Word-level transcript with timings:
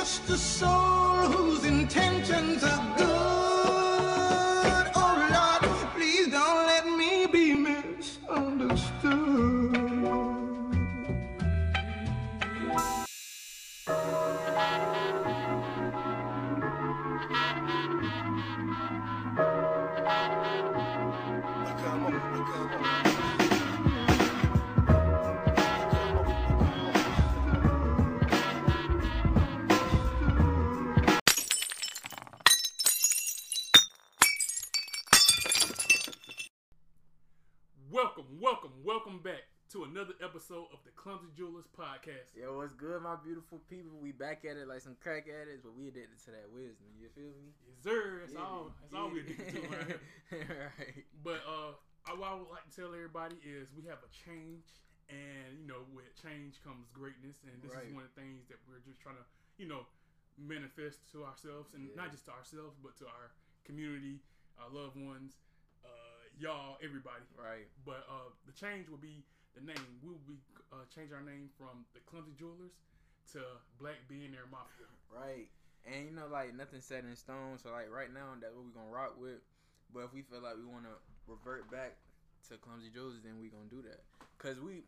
just 0.00 0.30
a 0.30 0.36
soul 0.38 1.26
whose 1.28 1.66
intentions 1.66 2.64
are 2.64 2.79
episode 40.50 40.66
of 40.74 40.82
the 40.82 40.90
Clumsy 40.98 41.30
Jewelers 41.38 41.70
Podcast. 41.78 42.34
Yo, 42.34 42.58
what's 42.58 42.74
good, 42.74 42.98
my 43.06 43.14
beautiful 43.22 43.62
people? 43.70 43.94
We 44.02 44.10
back 44.10 44.42
at 44.42 44.56
it 44.58 44.66
like 44.66 44.80
some 44.82 44.96
crack 44.98 45.30
addicts, 45.30 45.62
but 45.62 45.78
we 45.78 45.86
addicted 45.86 46.18
to 46.26 46.30
that 46.34 46.50
wisdom. 46.50 46.90
You 46.98 47.06
feel 47.14 47.30
me? 47.38 47.54
Yes, 47.62 47.78
sir. 47.86 48.18
That's 48.26 48.34
Yeah, 48.34 48.42
all. 48.42 48.74
That's 48.82 48.94
all 48.98 49.10
we 49.14 49.20
addicted 49.22 49.46
to 49.46 49.60
here. 49.62 49.94
right. 50.74 51.06
But 51.22 51.46
uh, 51.46 51.78
I- 52.10 52.18
what 52.18 52.26
I 52.26 52.34
would 52.34 52.50
like 52.50 52.66
to 52.66 52.74
tell 52.74 52.90
everybody 52.90 53.38
is 53.46 53.70
we 53.78 53.86
have 53.86 54.02
a 54.02 54.10
change, 54.10 54.66
and 55.06 55.54
you 55.62 55.66
know, 55.70 55.86
with 55.94 56.10
change 56.18 56.58
comes 56.66 56.90
greatness, 56.90 57.38
and 57.46 57.54
this 57.62 57.70
Right. 57.70 57.86
is 57.86 57.94
one 57.94 58.02
of 58.02 58.10
the 58.10 58.18
things 58.18 58.50
that 58.50 58.58
we're 58.66 58.82
just 58.82 58.98
trying 58.98 59.22
to, 59.22 59.26
you 59.54 59.70
know, 59.70 59.86
manifest 60.34 61.06
to 61.14 61.22
ourselves, 61.22 61.70
and 61.78 61.86
Yeah. 61.94 61.94
not 61.94 62.10
just 62.10 62.26
to 62.26 62.34
ourselves, 62.34 62.74
but 62.82 62.98
to 62.98 63.06
our 63.06 63.30
community, 63.62 64.18
our 64.58 64.66
loved 64.74 64.98
ones, 64.98 65.38
uh, 65.86 66.26
y'all, 66.42 66.74
everybody. 66.82 67.22
Right. 67.38 67.70
But 67.86 68.02
uh, 68.10 68.34
the 68.50 68.52
change 68.58 68.90
will 68.90 68.98
be 68.98 69.22
the 69.54 69.62
name. 69.62 69.84
We 70.02 70.14
will 70.14 70.26
be 70.26 70.38
uh, 70.72 70.86
change 70.94 71.10
our 71.10 71.22
name 71.22 71.50
from 71.58 71.86
the 71.94 72.00
Clumsy 72.06 72.32
Jewelers 72.38 72.74
to 73.34 73.42
Black 73.78 73.98
Billionaire 74.06 74.46
Mafia. 74.50 74.90
Right. 75.10 75.50
And 75.86 76.06
you 76.06 76.12
know, 76.14 76.28
like 76.30 76.54
nothing 76.54 76.80
set 76.82 77.04
in 77.04 77.14
stone. 77.16 77.58
So 77.58 77.72
like 77.72 77.90
right 77.90 78.12
now, 78.12 78.36
that's 78.38 78.54
what 78.54 78.66
we 78.66 78.72
gonna 78.74 78.92
rock 78.92 79.18
with. 79.18 79.42
But 79.90 80.06
if 80.06 80.12
we 80.14 80.22
feel 80.22 80.42
like 80.42 80.58
we 80.58 80.66
wanna 80.66 80.94
revert 81.26 81.66
back 81.70 81.98
to 82.48 82.58
clumsy 82.58 82.90
jewels, 82.92 83.18
then 83.22 83.38
we 83.40 83.50
gonna 83.50 83.70
do 83.70 83.82
that. 83.82 84.02
Cause 84.38 84.58
we, 84.60 84.86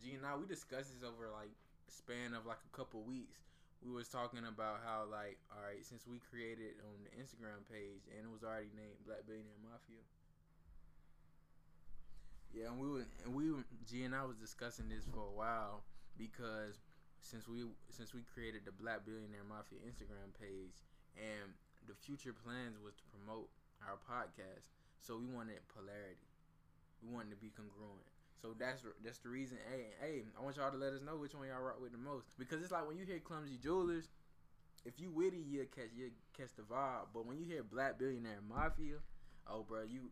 G 0.00 0.14
and 0.14 0.24
I, 0.24 0.38
we 0.38 0.46
discussed 0.46 0.94
this 0.94 1.02
over 1.04 1.28
like 1.32 1.52
span 1.90 2.32
of 2.36 2.46
like 2.46 2.62
a 2.62 2.72
couple 2.76 3.02
weeks. 3.02 3.42
We 3.78 3.94
was 3.94 4.10
talking 4.10 4.42
about 4.42 4.82
how 4.82 5.06
like, 5.06 5.38
all 5.54 5.62
right, 5.62 5.82
since 5.86 6.02
we 6.06 6.18
created 6.18 6.82
on 6.82 6.98
the 7.06 7.12
Instagram 7.14 7.62
page 7.70 8.06
and 8.10 8.26
it 8.26 8.30
was 8.30 8.42
already 8.42 8.74
named 8.74 8.98
Black 9.06 9.22
Billionaire 9.26 9.62
Mafia. 9.62 10.02
Yeah, 12.54 12.72
and 12.72 12.80
we 12.80 12.88
were, 12.88 13.04
and 13.24 13.34
we 13.34 13.52
G 13.84 14.04
and 14.04 14.14
I 14.14 14.24
was 14.24 14.36
discussing 14.36 14.88
this 14.88 15.04
for 15.04 15.20
a 15.20 15.34
while 15.36 15.84
because 16.16 16.80
since 17.20 17.46
we 17.46 17.64
since 17.90 18.14
we 18.14 18.24
created 18.24 18.64
the 18.64 18.72
Black 18.72 19.04
Billionaire 19.04 19.44
Mafia 19.48 19.78
Instagram 19.84 20.32
page 20.40 20.80
and 21.16 21.52
the 21.86 21.94
future 21.94 22.32
plans 22.32 22.76
was 22.80 22.94
to 22.96 23.04
promote 23.12 23.48
our 23.84 24.00
podcast, 24.00 24.68
so 25.00 25.16
we 25.16 25.26
wanted 25.28 25.60
polarity. 25.68 26.28
We 27.04 27.12
wanted 27.14 27.30
to 27.30 27.40
be 27.40 27.52
congruent. 27.54 28.08
So 28.40 28.54
that's 28.58 28.82
that's 29.04 29.18
the 29.18 29.28
reason. 29.28 29.58
Hey, 29.70 29.92
hey, 30.00 30.22
I 30.38 30.42
want 30.42 30.56
y'all 30.56 30.70
to 30.70 30.78
let 30.78 30.92
us 30.92 31.02
know 31.02 31.16
which 31.16 31.34
one 31.34 31.48
y'all 31.48 31.60
rock 31.62 31.82
with 31.82 31.92
the 31.92 31.98
most 31.98 32.32
because 32.38 32.62
it's 32.62 32.72
like 32.72 32.86
when 32.86 32.96
you 32.96 33.04
hear 33.04 33.18
Clumsy 33.18 33.58
Jewelers, 33.60 34.08
if 34.84 34.98
you 34.98 35.10
witty, 35.10 35.42
you 35.42 35.66
catch 35.74 35.90
you 35.96 36.10
catch 36.36 36.54
the 36.56 36.62
vibe. 36.62 37.10
But 37.12 37.26
when 37.26 37.38
you 37.38 37.44
hear 37.44 37.62
Black 37.62 37.98
Billionaire 37.98 38.40
Mafia, 38.46 39.02
oh 39.50 39.66
bro, 39.66 39.82
you 39.82 40.10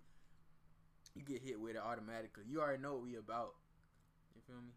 you 1.17 1.25
get 1.25 1.41
hit 1.41 1.57
with 1.59 1.75
it 1.77 1.83
automatically. 1.83 2.45
You 2.47 2.61
already 2.61 2.83
know 2.83 2.95
what 3.01 3.03
we 3.09 3.17
about. 3.17 3.57
You 4.37 4.43
feel 4.45 4.61
me? 4.61 4.77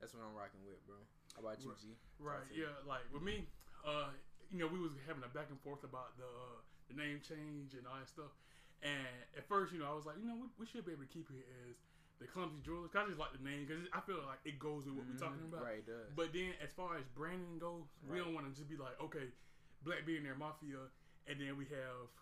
That's 0.00 0.12
what 0.12 0.20
I'm 0.22 0.36
rocking 0.36 0.60
with, 0.68 0.78
bro. 0.84 1.00
How 1.34 1.40
about 1.40 1.58
you, 1.64 1.72
G? 1.80 1.96
Right. 2.20 2.44
Yeah. 2.52 2.76
Like 2.84 3.08
with 3.08 3.24
me, 3.24 3.48
uh, 3.82 4.12
you 4.52 4.60
know, 4.60 4.68
we 4.68 4.78
was 4.78 4.92
having 5.08 5.24
a 5.24 5.32
back 5.32 5.48
and 5.48 5.58
forth 5.64 5.82
about 5.82 6.14
the 6.20 6.28
uh, 6.28 6.60
the 6.92 6.94
name 7.00 7.24
change 7.24 7.72
and 7.72 7.88
all 7.88 7.96
that 7.96 8.08
stuff. 8.12 8.30
And 8.84 9.08
at 9.32 9.48
first, 9.48 9.72
you 9.72 9.80
know, 9.80 9.88
I 9.88 9.96
was 9.96 10.04
like, 10.04 10.20
you 10.20 10.28
know, 10.28 10.36
we, 10.36 10.46
we 10.60 10.66
should 10.68 10.84
be 10.84 10.92
able 10.92 11.08
to 11.08 11.12
keep 11.12 11.32
it 11.32 11.48
as 11.64 11.80
the 12.20 12.28
Clumsy 12.28 12.60
Jewelers. 12.60 12.92
'cause 12.92 13.08
I 13.08 13.08
just 13.08 13.16
like 13.18 13.32
the 13.32 13.40
name 13.40 13.64
because 13.64 13.80
I 13.96 14.04
feel 14.04 14.20
like 14.28 14.44
it 14.44 14.60
goes 14.60 14.84
with 14.84 15.00
what 15.00 15.08
we're 15.08 15.16
talking 15.16 15.40
about. 15.48 15.64
Right, 15.64 15.80
it 15.80 15.88
does. 15.88 16.12
But 16.12 16.36
then, 16.36 16.52
as 16.60 16.68
far 16.76 17.00
as 17.00 17.08
branding 17.16 17.56
goes, 17.56 17.88
we 18.04 18.20
don't 18.20 18.36
want 18.36 18.44
to 18.44 18.52
just 18.52 18.68
be 18.68 18.76
like, 18.76 19.00
okay, 19.00 19.32
Black 19.80 20.04
Billionaire 20.04 20.36
Mafia, 20.36 20.92
and 21.26 21.40
then 21.40 21.56
we 21.56 21.64
have 21.72 22.12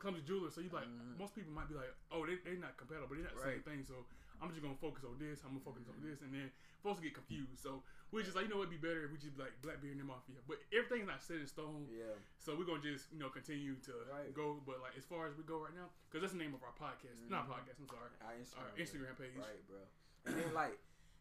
Clumsy 0.00 0.22
Jewelers. 0.24 0.54
So 0.56 0.60
you 0.64 0.70
like, 0.72 0.88
Mhm. 0.88 1.18
most 1.20 1.34
people 1.36 1.52
might 1.52 1.68
be 1.68 1.74
like, 1.76 1.92
oh, 2.10 2.24
they 2.26 2.36
they're 2.42 2.56
not 2.56 2.76
compatible, 2.76 3.06
but 3.08 3.14
they're 3.20 3.28
not 3.28 3.36
the 3.36 3.42
same 3.44 3.62
thing. 3.62 3.84
So 3.84 4.06
I'm 4.40 4.48
just 4.50 4.62
gonna 4.64 4.74
focus 4.80 5.04
on 5.04 5.18
this. 5.20 5.44
I'm 5.44 5.52
gonna 5.52 5.64
focus 5.64 5.84
on 5.92 6.00
this, 6.02 6.22
and 6.24 6.32
then 6.32 6.50
folks 6.82 7.00
get 7.04 7.12
confused. 7.14 7.60
So 7.60 7.84
we're 8.10 8.24
just 8.24 8.34
like, 8.34 8.48
you 8.48 8.50
know, 8.50 8.64
it'd 8.64 8.70
be 8.72 8.80
better 8.80 9.04
if 9.04 9.12
we 9.12 9.18
just 9.20 9.36
be 9.36 9.42
like 9.44 9.52
Black 9.60 9.80
Billionaire 9.84 10.08
Mafia. 10.08 10.40
But 10.48 10.58
everything's 10.72 11.06
not 11.06 11.20
set 11.22 11.36
in 11.36 11.46
stone. 11.46 11.86
yeah. 11.92 12.16
So 12.40 12.56
we're 12.56 12.64
gonna 12.64 12.80
just 12.82 13.12
you 13.12 13.18
know 13.20 13.28
continue 13.28 13.76
to 13.84 13.92
Right. 14.10 14.32
go. 14.34 14.58
But 14.64 14.80
like 14.80 14.96
as 14.96 15.04
far 15.04 15.28
as 15.28 15.36
we 15.36 15.44
go 15.44 15.60
right 15.62 15.74
now, 15.76 15.90
because 16.08 16.22
that's 16.24 16.32
the 16.32 16.40
name 16.40 16.54
of 16.56 16.64
our 16.64 16.72
podcast, 16.72 17.20
not 17.28 17.46
Mhm. 17.46 17.52
podcast. 17.52 17.76
I'm 17.78 17.86
sorry, 17.86 18.08
Our 18.24 18.32
Instagram, 18.40 18.64
our. 18.72 18.76
Instagram 18.80 19.16
page. 19.18 19.36
Right, 19.36 19.66
bro. 19.68 19.86
And 20.24 20.34
then 20.36 20.54
like 20.54 20.80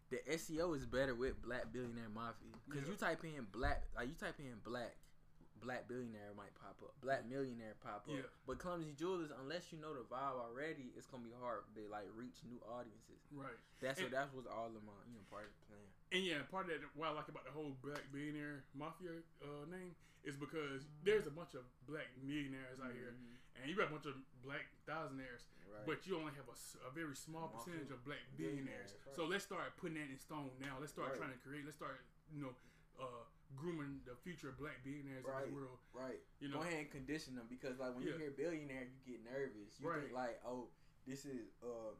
the 0.09 0.17
SEO 0.31 0.73
is 0.73 0.85
better 0.87 1.13
with 1.13 1.41
Black 1.41 1.71
Billionaire 1.71 2.09
Mafia 2.09 2.47
because 2.65 2.83
Yeah. 2.87 2.91
you 2.91 2.97
type 2.97 3.23
in 3.25 3.45
black, 3.51 3.83
like 3.93 4.07
you 4.07 4.15
type 4.15 4.39
in 4.39 4.57
black, 4.63 4.95
Black 5.61 5.87
Billionaire 5.87 6.31
might 6.35 6.53
pop 6.55 6.79
up, 6.83 6.93
Black 7.01 7.27
Millionaire 7.29 7.75
pop 7.83 8.07
up. 8.07 8.15
Yeah. 8.15 8.27
But 8.47 8.59
Clumsy 8.59 8.93
Jewelers, 8.97 9.31
unless 9.41 9.71
you 9.71 9.79
know 9.79 9.93
the 9.93 10.07
vibe 10.07 10.39
already, 10.39 10.91
it's 10.95 11.05
gonna 11.07 11.23
be 11.23 11.35
hard 11.39 11.63
to 11.75 11.81
like 11.91 12.07
reach 12.15 12.39
new 12.47 12.59
audiences. 12.67 13.19
Right. 13.31 13.57
That's 13.79 13.99
what 13.99 14.09
And- 14.11 14.15
that 14.15 14.33
was 14.33 14.45
all 14.47 14.67
of 14.71 14.81
my 14.83 14.95
you 15.07 15.19
know 15.19 15.25
part 15.29 15.45
of 15.47 15.53
the 15.59 15.65
plan. 15.67 15.87
And 16.11 16.21
yeah, 16.25 16.41
part 16.49 16.69
of 16.71 16.79
that 16.81 16.87
what 16.95 17.09
I 17.09 17.11
like 17.13 17.27
about 17.29 17.45
the 17.45 17.51
whole 17.51 17.75
Black 17.83 18.01
Billionaire 18.11 18.63
Mafia 18.73 19.21
uh, 19.43 19.65
name 19.69 19.93
is 20.23 20.35
because 20.35 20.83
there's 21.03 21.27
a 21.27 21.31
bunch 21.31 21.55
of 21.55 21.63
black 21.87 22.11
millionaires 22.21 22.75
out 22.83 22.91
here, 22.91 23.15
Mhm. 23.15 23.61
and 23.61 23.69
you 23.71 23.75
got 23.75 23.87
a 23.87 23.91
bunch 23.95 24.05
of 24.05 24.15
black 24.43 24.67
thousandaires, 24.83 25.47
Right. 25.71 25.85
but 25.87 26.05
you 26.05 26.17
only 26.19 26.33
have 26.35 26.49
a 26.49 26.91
very 26.91 27.15
small 27.15 27.47
Small 27.47 27.61
percentage 27.63 27.89
of 27.91 28.03
black 28.03 28.19
billionaires, 28.35 28.91
billionaires. 28.91 28.93
right. 29.07 29.15
So 29.15 29.23
let's 29.25 29.45
start 29.45 29.77
putting 29.77 29.95
that 29.95 30.09
in 30.11 30.19
stone 30.19 30.51
now. 30.59 30.75
Let's 30.79 30.91
start 30.91 31.11
Right. 31.15 31.17
trying 31.23 31.31
to 31.31 31.39
create. 31.39 31.63
Let's 31.63 31.77
start, 31.77 32.01
you 32.33 32.41
know, 32.43 32.53
uh, 32.99 33.23
grooming 33.55 34.01
the 34.05 34.15
future 34.15 34.53
black 34.57 34.83
billionaires 34.83 35.25
in 35.25 35.31
Right. 35.31 35.47
the 35.49 35.53
world. 35.55 35.79
Right. 35.93 36.21
You 36.39 36.49
know, 36.49 36.57
Go 36.61 36.61
ahead 36.63 36.79
and 36.85 36.91
condition 36.91 37.35
them 37.35 37.47
because 37.49 37.79
like 37.79 37.95
when 37.95 38.05
Yeah. 38.05 38.13
you 38.13 38.17
hear 38.19 38.31
billionaire, 38.31 38.85
you 38.85 38.99
get 39.05 39.23
nervous. 39.23 39.79
You 39.79 39.89
Right. 39.89 40.01
think 40.01 40.13
like, 40.13 40.41
oh, 40.45 40.69
this 41.05 41.25
is 41.25 41.49
uh, 41.63 41.93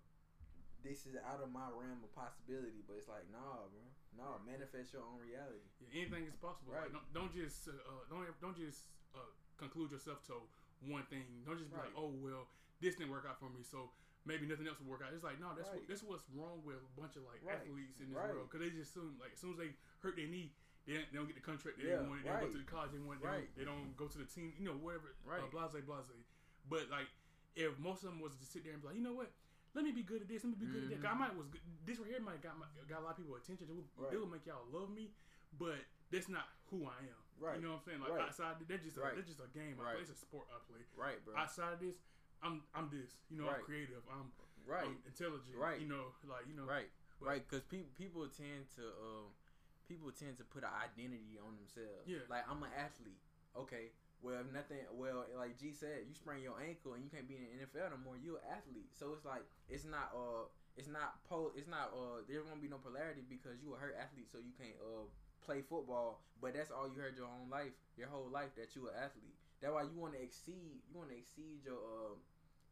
this 0.81 1.05
is 1.05 1.15
out 1.17 1.41
of 1.41 1.51
my 1.51 1.67
realm 1.71 2.03
of 2.03 2.13
possibility. 2.13 2.83
But 2.87 2.97
it's 2.97 3.07
like, 3.07 3.27
nah, 3.31 3.67
bro, 3.67 3.83
nah, 4.15 4.37
manifest 4.45 4.93
your 4.93 5.03
own 5.03 5.19
reality. 5.19 5.67
Yeah, 5.81 6.01
anything 6.01 6.25
is 6.25 6.35
possible. 6.37 6.73
Right. 6.73 6.83
Like, 6.83 6.93
don't, 6.93 7.13
don't 7.13 7.33
just 7.33 7.67
uh, 7.67 7.71
uh, 7.73 8.05
don't 8.09 8.39
don't 8.39 8.55
just 8.55 8.85
uh, 9.16 9.19
conclude 9.57 9.91
yourself 9.91 10.23
to 10.27 10.39
one 10.87 11.03
thing. 11.09 11.43
Don't 11.45 11.57
just 11.57 11.71
be 11.71 11.77
like, 11.77 11.91
oh 11.97 12.09
well, 12.21 12.47
this 12.79 12.95
didn't 12.95 13.11
work 13.11 13.25
out 13.27 13.39
for 13.39 13.49
me, 13.49 13.63
so 13.63 13.91
maybe 14.25 14.45
nothing 14.45 14.67
else 14.67 14.79
will 14.79 14.87
work 14.91 15.01
out. 15.03 15.11
It's 15.13 15.23
like 15.23 15.39
no, 15.41 15.51
that's 15.55 15.67
what, 15.69 15.87
that's 15.87 16.03
what's 16.03 16.23
wrong 16.31 16.61
with 16.63 16.77
a 16.77 16.91
bunch 16.99 17.16
of 17.17 17.23
like 17.25 17.41
Right. 17.43 17.57
athletes 17.59 17.99
in 17.99 18.09
this 18.13 18.17
Right. 18.17 18.31
world 18.31 18.47
because 18.49 18.61
they 18.63 18.69
just 18.71 18.91
assume 18.95 19.17
like 19.19 19.33
as 19.33 19.39
soon 19.39 19.51
as 19.53 19.57
they 19.57 19.73
hurt 19.99 20.16
their 20.16 20.27
knee. 20.27 20.53
They 20.89 20.97
don't, 20.97 21.05
they 21.13 21.17
don't 21.22 21.29
get 21.29 21.38
the 21.38 21.45
contract 21.45 21.77
they 21.77 21.94
Yeah, 21.94 22.01
want. 22.01 22.25
They 22.25 22.33
don't 22.33 22.41
go 22.41 22.50
to 22.50 22.57
the 22.57 22.66
college 22.66 22.89
they 22.97 23.03
want. 23.05 23.22
They, 23.22 23.29
Right. 23.29 23.45
don't, 23.45 23.57
they 23.61 23.66
don't 23.69 23.94
go 23.94 24.09
to 24.09 24.17
the 24.17 24.25
team. 24.25 24.57
You 24.57 24.73
know, 24.73 24.77
whatever. 24.81 25.13
Right. 25.22 25.38
Uh, 25.45 25.53
blase, 25.53 25.77
blase. 25.85 26.09
But 26.66 26.89
like, 26.89 27.05
if 27.53 27.77
most 27.77 28.01
of 28.01 28.09
them 28.09 28.17
was 28.17 28.33
to 28.41 28.45
sit 28.50 28.66
there 28.66 28.73
and 28.73 28.81
be 28.81 28.89
like, 28.89 28.97
you 28.97 29.05
know 29.05 29.13
what, 29.13 29.29
let 29.78 29.85
me 29.85 29.94
be 29.94 30.01
good 30.01 30.25
at 30.25 30.28
this. 30.28 30.41
Let 30.41 30.57
me 30.57 30.66
be 30.66 30.66
good 30.66 30.89
at 30.89 30.97
that. 30.97 31.05
I 31.05 31.13
might 31.13 31.38
was 31.38 31.45
good. 31.53 31.61
this 31.85 32.01
right 32.01 32.09
here 32.09 32.17
might 32.25 32.41
got 32.41 32.57
my, 32.57 32.66
got 32.89 33.01
a 33.01 33.05
lot 33.05 33.13
of 33.13 33.22
people 33.22 33.38
attention. 33.38 33.69
It 33.69 33.75
will, 33.78 33.85
Right. 34.01 34.13
it 34.13 34.17
will 34.17 34.33
make 34.33 34.49
y'all 34.49 34.66
love 34.73 34.89
me, 34.89 35.13
but 35.61 35.78
that's 36.09 36.25
not 36.25 36.49
who 36.73 36.89
I 36.89 36.97
am. 37.05 37.22
Right. 37.38 37.61
You 37.61 37.69
know 37.69 37.78
what 37.78 37.85
I'm 37.85 37.85
saying? 37.85 38.01
Like 38.01 38.17
Right. 38.17 38.25
outside, 38.25 38.58
that's 38.66 38.81
just 38.81 38.97
a, 38.97 39.02
Right. 39.05 39.14
that's 39.14 39.29
just 39.29 39.46
a 39.46 39.49
game. 39.53 39.78
I 39.78 39.93
Right. 39.93 40.02
play. 40.02 40.09
It's 40.09 40.14
a 40.14 40.17
sport 40.17 40.49
I 40.49 40.58
play. 40.66 40.81
Right, 40.97 41.22
bro. 41.23 41.37
Outside 41.37 41.78
of 41.78 41.79
this, 41.79 42.02
I'm 42.41 42.66
I'm 42.73 42.90
this. 42.90 43.14
You 43.29 43.37
know, 43.37 43.46
I'm 43.49 43.61
creative. 43.61 44.02
I'm 44.09 44.34
right. 44.66 44.85
I'm 44.90 44.97
intelligent. 45.05 45.53
Right. 45.55 45.79
You 45.79 45.87
know, 45.87 46.17
like 46.25 46.49
you 46.49 46.55
know. 46.58 46.66
Right, 46.66 46.90
But- 47.22 47.25
right, 47.29 47.41
because 47.47 47.61
people 47.69 47.93
people 47.97 48.25
tend 48.29 48.66
to 48.75 48.90
um 48.97 49.31
people 49.90 50.14
tend 50.14 50.38
to 50.38 50.46
put 50.46 50.62
an 50.62 50.70
identity 50.70 51.41
on 51.41 51.58
themselves. 51.58 52.06
Yeah. 52.06 52.22
like 52.30 52.46
I'm 52.46 52.62
an 52.62 52.70
athlete. 52.78 53.18
Okay, 53.58 53.90
well 54.22 54.38
if 54.38 54.53
nothing. 54.53 54.86
Well, 54.94 55.26
like 55.34 55.58
G 55.58 55.74
said, 55.74 56.06
you 56.06 56.14
sprain 56.14 56.46
your 56.46 56.62
ankle 56.62 56.94
and 56.94 57.02
you 57.02 57.09
can't 57.09 57.26
be 57.26 57.41
in 57.41 57.50
the 57.50 57.66
NFL 57.66 57.90
no 57.91 57.97
more. 57.97 58.14
You're 58.16 58.38
an 58.46 58.53
athlete, 58.53 58.94
so 58.94 59.18
it's 59.18 59.26
like 59.26 59.44
it's 59.68 59.84
not 59.90 60.14
uh 60.14 60.46
it's 60.78 60.88
not 60.88 61.18
pol 61.26 61.50
it's 61.58 61.68
not 61.68 61.90
uh 61.91 62.22
there 62.30 62.46
won't 62.46 62.62
be 62.62 62.70
no 62.70 62.78
polarity 62.78 63.26
because 63.26 63.58
you 63.59 63.74
a 63.74 63.78
hurt 63.82 63.97
athlete, 63.97 64.30
so 64.30 64.38
you 64.38 64.53
can't 64.53 64.78
uh 64.80 65.09
play 65.41 65.66
football. 65.66 66.22
But 66.38 66.53
that's 66.53 66.70
all 66.70 66.86
you 66.86 67.02
heard 67.02 67.18
your 67.18 67.28
own 67.28 67.50
life, 67.50 67.74
your 67.97 68.08
whole 68.14 68.30
life 68.30 68.53
that 68.56 68.78
you 68.78 68.88
an 68.88 68.96
athlete. 68.96 69.34
That's 69.59 69.74
why 69.74 69.84
you 69.90 69.97
want 69.97 70.14
to 70.14 70.22
exceed. 70.22 70.86
You 70.88 71.02
want 71.02 71.09
to 71.09 71.18
exceed 71.18 71.66
your 71.66 71.82
uh 71.82 72.14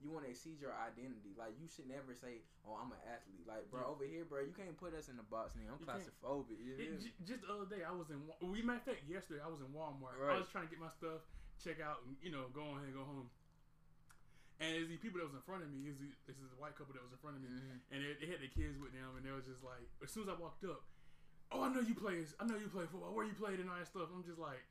you 0.04 0.14
want 0.14 0.26
to 0.26 0.32
exceed 0.32 0.62
your 0.62 0.74
identity. 0.78 1.34
Like 1.38 1.58
you 1.58 1.66
should 1.68 1.90
never 1.90 2.14
say, 2.14 2.46
"Oh, 2.66 2.78
I'm 2.78 2.94
an 2.94 3.02
athlete." 3.10 3.46
Like, 3.50 3.66
bro, 3.74 3.82
Yeah. 3.82 3.92
over 3.94 4.06
here, 4.06 4.26
bro, 4.26 4.46
you 4.46 4.54
can't 4.54 4.78
put 4.78 4.94
us 4.94 5.10
in 5.10 5.18
the 5.18 5.26
box. 5.26 5.58
Nigga. 5.58 5.74
I'm 5.74 5.82
You 5.82 5.88
claustrophobic. 5.90 6.60
You 6.62 6.74
It, 6.78 7.02
j- 7.02 7.18
just 7.26 7.42
the 7.46 7.50
other 7.54 7.66
day, 7.66 7.82
I 7.84 7.92
was 7.92 8.10
in. 8.14 8.22
We 8.46 8.62
matter 8.62 8.78
of 8.80 8.86
fact, 8.86 9.10
yesterday 9.10 9.42
I 9.42 9.50
was 9.50 9.62
in 9.62 9.70
Walmart. 9.74 10.18
Right. 10.22 10.38
I 10.38 10.40
was 10.40 10.50
trying 10.54 10.70
to 10.70 10.72
get 10.72 10.80
my 10.80 10.94
stuff, 10.94 11.26
check 11.58 11.82
out, 11.82 12.06
and 12.06 12.14
you 12.22 12.30
know, 12.30 12.50
go 12.54 12.62
on 12.78 12.86
and 12.86 12.94
go 12.94 13.02
home. 13.04 13.30
And 14.58 14.74
it's 14.74 14.90
the 14.90 14.98
people 14.98 15.22
that 15.22 15.30
was 15.30 15.38
in 15.38 15.46
front 15.46 15.62
of 15.62 15.70
me. 15.70 15.86
Is 15.90 15.98
this 16.26 16.38
is 16.42 16.50
a 16.50 16.58
white 16.58 16.74
couple 16.74 16.94
that 16.98 17.02
was 17.06 17.14
in 17.14 17.22
front 17.22 17.38
of 17.38 17.42
me, 17.46 17.50
Mhm. 17.54 17.78
and 17.94 17.98
they, 18.02 18.14
they 18.18 18.28
had 18.30 18.42
the 18.42 18.50
kids 18.50 18.78
with 18.82 18.90
them, 18.94 19.14
and 19.18 19.22
they 19.26 19.30
was 19.34 19.46
just 19.46 19.62
like, 19.62 19.86
as 20.02 20.10
soon 20.10 20.26
as 20.26 20.34
I 20.34 20.38
walked 20.38 20.66
up, 20.66 20.82
oh, 21.54 21.62
I 21.62 21.70
know 21.70 21.82
you 21.82 21.94
play. 21.94 22.26
I 22.42 22.46
know 22.46 22.58
you 22.58 22.66
play 22.70 22.86
football. 22.90 23.14
Where 23.14 23.26
you 23.26 23.34
played 23.38 23.62
and 23.62 23.70
all 23.70 23.78
that 23.78 23.86
stuff. 23.86 24.10
I'm 24.14 24.26
just 24.26 24.42
like, 24.42 24.62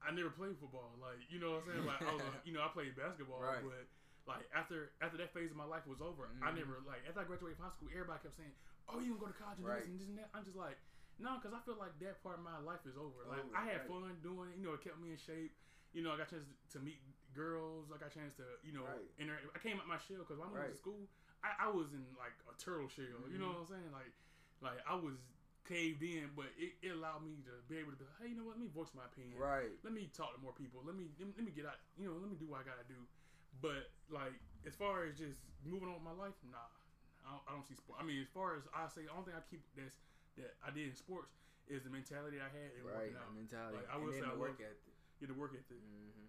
I 0.00 0.10
never 0.10 0.30
played 0.32 0.56
football. 0.56 0.96
Like, 1.00 1.20
you 1.28 1.36
know 1.38 1.60
what 1.60 1.68
I'm 1.68 1.72
saying? 1.72 1.86
Like, 1.86 2.02
I 2.02 2.12
was, 2.16 2.24
you 2.48 2.52
know, 2.56 2.64
I 2.64 2.68
played 2.72 2.96
basketball, 2.96 3.40
Right. 3.44 3.60
but 3.62 3.86
like 4.26 4.46
after 4.54 4.92
after 5.00 5.16
that 5.18 5.32
phase 5.34 5.50
of 5.50 5.56
my 5.56 5.64
life 5.66 5.86
was 5.86 6.00
over, 6.00 6.30
I 6.40 6.50
Mhm. 6.50 6.56
never 6.62 6.80
like 6.86 7.02
after 7.08 7.20
I 7.20 7.24
graduated 7.24 7.56
from 7.58 7.66
high 7.66 7.74
school, 7.74 7.88
everybody 7.90 8.22
kept 8.22 8.36
saying, 8.36 8.54
"Oh, 8.88 9.00
you 9.00 9.14
gonna 9.18 9.20
go 9.20 9.26
to 9.26 9.38
college 9.38 9.58
and 9.58 9.66
Right. 9.66 9.82
this 9.82 9.90
and 9.90 9.98
this 10.00 10.08
and 10.08 10.18
that." 10.18 10.30
I'm 10.34 10.44
just 10.44 10.56
like, 10.56 10.78
no, 11.18 11.36
because 11.38 11.52
I 11.52 11.60
feel 11.60 11.76
like 11.76 11.98
that 11.98 12.22
part 12.22 12.38
of 12.38 12.44
my 12.44 12.58
life 12.58 12.86
is 12.86 12.96
over. 12.96 13.24
Like 13.26 13.44
Over, 13.44 13.56
I 13.56 13.64
had 13.66 13.80
right. 13.80 13.88
fun 13.88 14.20
doing 14.22 14.50
it. 14.50 14.56
You 14.56 14.64
know, 14.64 14.74
it 14.74 14.80
kept 14.82 14.98
me 14.98 15.10
in 15.12 15.18
shape. 15.18 15.52
You 15.92 16.02
know, 16.02 16.12
I 16.12 16.16
got 16.16 16.28
a 16.28 16.30
chance 16.30 16.46
to 16.72 16.78
meet 16.80 16.98
girls. 17.34 17.90
I 17.92 17.98
got 17.98 18.08
a 18.08 18.14
chance 18.14 18.34
to, 18.40 18.44
you 18.62 18.72
know, 18.72 18.84
Right. 18.86 19.10
interact. 19.18 19.44
I 19.54 19.58
came 19.58 19.78
out 19.78 19.86
my 19.86 19.98
shell 19.98 20.18
because 20.24 20.38
when 20.38 20.48
I 20.48 20.52
went 20.52 20.64
Right. 20.64 20.72
to 20.72 20.76
school, 20.78 21.08
I, 21.42 21.66
I 21.66 21.68
was 21.68 21.92
in 21.92 22.06
like 22.16 22.32
a 22.48 22.54
turtle 22.58 22.88
shell. 22.88 23.28
You 23.28 23.38
know 23.38 23.48
Mhm. 23.52 23.54
what 23.54 23.60
I'm 23.60 23.66
saying? 23.66 23.92
Like, 23.92 24.12
like 24.62 24.78
I 24.86 24.94
was 24.94 25.18
caved 25.64 26.02
in, 26.02 26.32
but 26.34 26.46
it, 26.56 26.74
it 26.82 26.90
allowed 26.90 27.22
me 27.22 27.42
to 27.44 27.52
be 27.68 27.78
able 27.78 27.92
to 27.92 27.98
be 27.98 28.04
like, 28.04 28.18
hey, 28.22 28.28
you 28.28 28.36
know 28.36 28.44
what? 28.44 28.56
Let 28.56 28.60
me 28.64 28.68
voice 28.68 28.94
my 28.94 29.04
opinion. 29.04 29.38
Right. 29.38 29.70
Let 29.84 29.92
me 29.92 30.08
talk 30.08 30.34
to 30.34 30.40
more 30.40 30.52
people. 30.54 30.82
Let 30.82 30.96
me, 30.96 31.10
let 31.18 31.36
me 31.44 31.50
get 31.52 31.66
out. 31.66 31.78
You 31.98 32.08
know, 32.08 32.16
let 32.16 32.30
me 32.30 32.36
do 32.36 32.46
what 32.46 32.60
I 32.60 32.64
gotta 32.64 32.84
do. 32.84 33.06
But 33.60 33.90
like, 34.08 34.32
as 34.66 34.74
far 34.74 35.04
as 35.04 35.18
just 35.18 35.36
moving 35.66 35.88
on 35.90 36.00
with 36.00 36.06
my 36.06 36.14
life, 36.16 36.34
nah, 36.48 36.62
I 37.26 37.36
don't, 37.36 37.44
I 37.46 37.50
don't 37.52 37.66
see 37.66 37.74
sport. 37.76 37.98
I 38.00 38.04
mean, 38.06 38.22
as 38.22 38.30
far 38.32 38.56
as 38.56 38.64
I 38.72 38.86
say, 38.88 39.04
the 39.06 39.12
only 39.12 39.30
thing 39.30 39.36
I 39.38 39.44
keep 39.46 39.62
that's 39.76 39.98
that 40.40 40.56
I 40.64 40.72
did 40.72 40.88
in 40.88 40.96
sports 40.96 41.30
is 41.68 41.84
the 41.84 41.92
mentality 41.92 42.40
I 42.42 42.48
had 42.50 42.72
and 42.74 42.82
Right. 42.88 43.12
working 43.12 43.20
out. 43.20 43.30
Mentality. 43.36 43.76
Like, 43.84 43.90
I 43.92 43.96
will 44.00 44.10
say 44.10 44.24
the 44.24 44.32
I 44.32 44.38
work 44.38 44.56
love- 44.58 44.72
ethic. 44.72 44.94
Get 45.20 45.28
the 45.30 45.38
work 45.38 45.52
ethic. 45.54 45.78
Mm-hmm. 45.78 46.26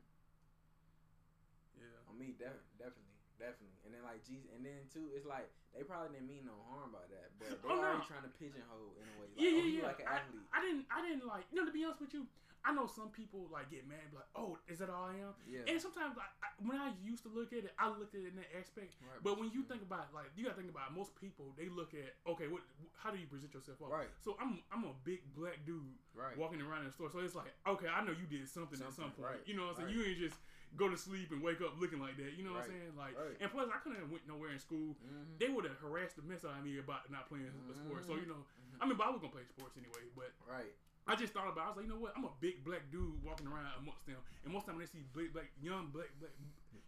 Yeah. 1.81 2.09
On 2.11 2.15
me, 2.19 2.37
def- 2.37 2.61
definitely, 2.77 3.17
definitely. 3.41 3.79
And 3.87 3.91
then 3.95 4.03
like, 4.05 4.21
geez, 4.21 4.45
and 4.53 4.61
then 4.61 4.85
too, 4.93 5.09
it's 5.17 5.25
like 5.25 5.49
they 5.73 5.81
probably 5.81 6.13
didn't 6.13 6.29
mean 6.29 6.45
no 6.45 6.53
harm 6.69 6.93
by 6.93 7.01
that, 7.09 7.33
but 7.41 7.49
they 7.63 7.65
Oh, 7.65 7.73
no. 7.73 7.81
already 7.81 8.05
trying 8.05 8.21
to 8.27 8.33
pigeonhole 8.37 8.93
in 9.01 9.05
a 9.09 9.15
way. 9.17 9.25
Like, 9.33 9.41
yeah, 9.41 9.49
oh, 9.49 9.57
yeah, 9.57 9.65
you 9.65 9.81
yeah. 9.81 9.89
like 9.89 9.99
an 10.05 10.07
I, 10.11 10.15
athlete. 10.21 10.45
I 10.53 10.59
didn't, 10.61 10.85
I 10.93 10.99
didn't 11.01 11.25
like. 11.25 11.45
You 11.49 11.55
know, 11.57 11.65
to 11.65 11.73
be 11.73 11.81
honest 11.81 12.05
with 12.05 12.13
you, 12.13 12.29
I 12.65 12.71
know 12.71 12.87
some 12.87 13.09
people 13.11 13.47
like 13.51 13.67
get 13.69 13.83
mad, 13.87 13.99
like, 14.15 14.23
"Oh, 14.35 14.57
is 14.71 14.79
that 14.79 14.89
all 14.89 15.11
I 15.11 15.19
am?" 15.19 15.35
Yeah. 15.47 15.67
And 15.67 15.81
sometimes, 15.81 16.15
like, 16.15 16.31
I, 16.39 16.47
when 16.63 16.79
I 16.79 16.95
used 17.03 17.23
to 17.27 17.29
look 17.29 17.51
at 17.51 17.67
it, 17.67 17.75
I 17.77 17.91
looked 17.91 18.15
at 18.15 18.23
it 18.23 18.31
in 18.31 18.35
that 18.39 18.47
aspect. 18.55 18.95
Right. 19.03 19.19
But 19.19 19.35
when 19.39 19.51
you 19.51 19.63
think 19.67 19.81
about 19.83 20.13
like, 20.15 20.31
you 20.35 20.43
gotta 20.47 20.55
think 20.55 20.71
about 20.71 20.95
most 20.95 21.11
people. 21.19 21.51
They 21.59 21.67
look 21.67 21.91
at 21.93 22.15
okay, 22.23 22.47
what? 22.47 22.63
How 22.95 23.11
do 23.11 23.19
you 23.19 23.27
present 23.27 23.51
yourself? 23.53 23.83
Off? 23.83 23.91
Right. 23.91 24.07
So 24.23 24.37
I'm, 24.39 24.63
I'm 24.71 24.87
a 24.87 24.95
big 25.03 25.19
black 25.35 25.59
dude 25.67 25.83
Right. 26.15 26.37
walking 26.39 26.61
around 26.63 26.87
in 26.87 26.87
the 26.87 26.95
store. 26.95 27.11
So 27.11 27.19
it's 27.19 27.35
like, 27.35 27.51
okay, 27.67 27.87
I 27.91 27.99
know 28.05 28.15
you 28.15 28.23
did 28.29 28.47
something, 28.47 28.79
at 28.79 28.93
some 28.95 29.11
point. 29.11 29.27
right, 29.35 29.41
You 29.43 29.57
know 29.59 29.67
what 29.67 29.81
I'm 29.81 29.91
saying? 29.91 29.97
right. 29.99 30.07
You 30.07 30.11
ain't 30.15 30.21
just 30.23 30.39
go 30.79 30.87
to 30.87 30.95
sleep 30.97 31.29
and 31.35 31.43
wake 31.43 31.59
up 31.61 31.75
looking 31.77 31.99
like 31.99 32.15
that. 32.17 32.33
You 32.39 32.47
know 32.47 32.55
what 32.55 32.65
I'm 32.65 32.71
saying? 32.71 32.95
Like, 32.95 33.13
and 33.43 33.49
plus, 33.51 33.67
I 33.69 33.77
couldn't 33.83 33.99
have 33.99 34.09
went 34.09 34.23
nowhere 34.25 34.55
in 34.55 34.61
school. 34.63 34.95
Mhm. 35.03 35.35
They 35.37 35.49
would 35.51 35.65
have 35.67 35.77
harassed 35.83 36.15
the 36.15 36.23
mess 36.23 36.45
out 36.47 36.57
of 36.57 36.63
me 36.63 36.79
about 36.79 37.11
not 37.11 37.27
playing 37.27 37.51
a 37.51 37.75
sport. 37.75 38.07
So 38.07 38.15
you 38.15 38.25
know, 38.25 38.39
Mhm. 38.41 38.79
I 38.81 38.85
mean, 38.87 38.95
but 38.97 39.05
I 39.05 39.09
was 39.11 39.19
gonna 39.19 39.35
play 39.35 39.43
sports 39.45 39.75
anyway. 39.75 40.07
But 40.15 40.31
Right. 40.47 40.71
I 41.07 41.15
just 41.19 41.33
thought 41.33 41.51
about. 41.51 41.61
it. 41.61 41.65
I 41.65 41.69
was 41.69 41.77
like, 41.77 41.85
you 41.87 41.91
know 41.91 41.99
what? 41.99 42.13
I'm 42.15 42.23
a 42.23 42.31
big 42.39 42.63
black 42.63 42.87
dude 42.91 43.19
walking 43.23 43.47
around 43.47 43.67
amongst 43.79 44.07
them, 44.07 44.19
and 44.43 44.53
most 44.53 44.65
time 44.65 44.75
when 44.79 44.85
they 44.87 44.91
see 44.91 45.03
big 45.11 45.33
black, 45.35 45.51
young 45.59 45.91
black, 45.91 46.07
black, 46.19 46.31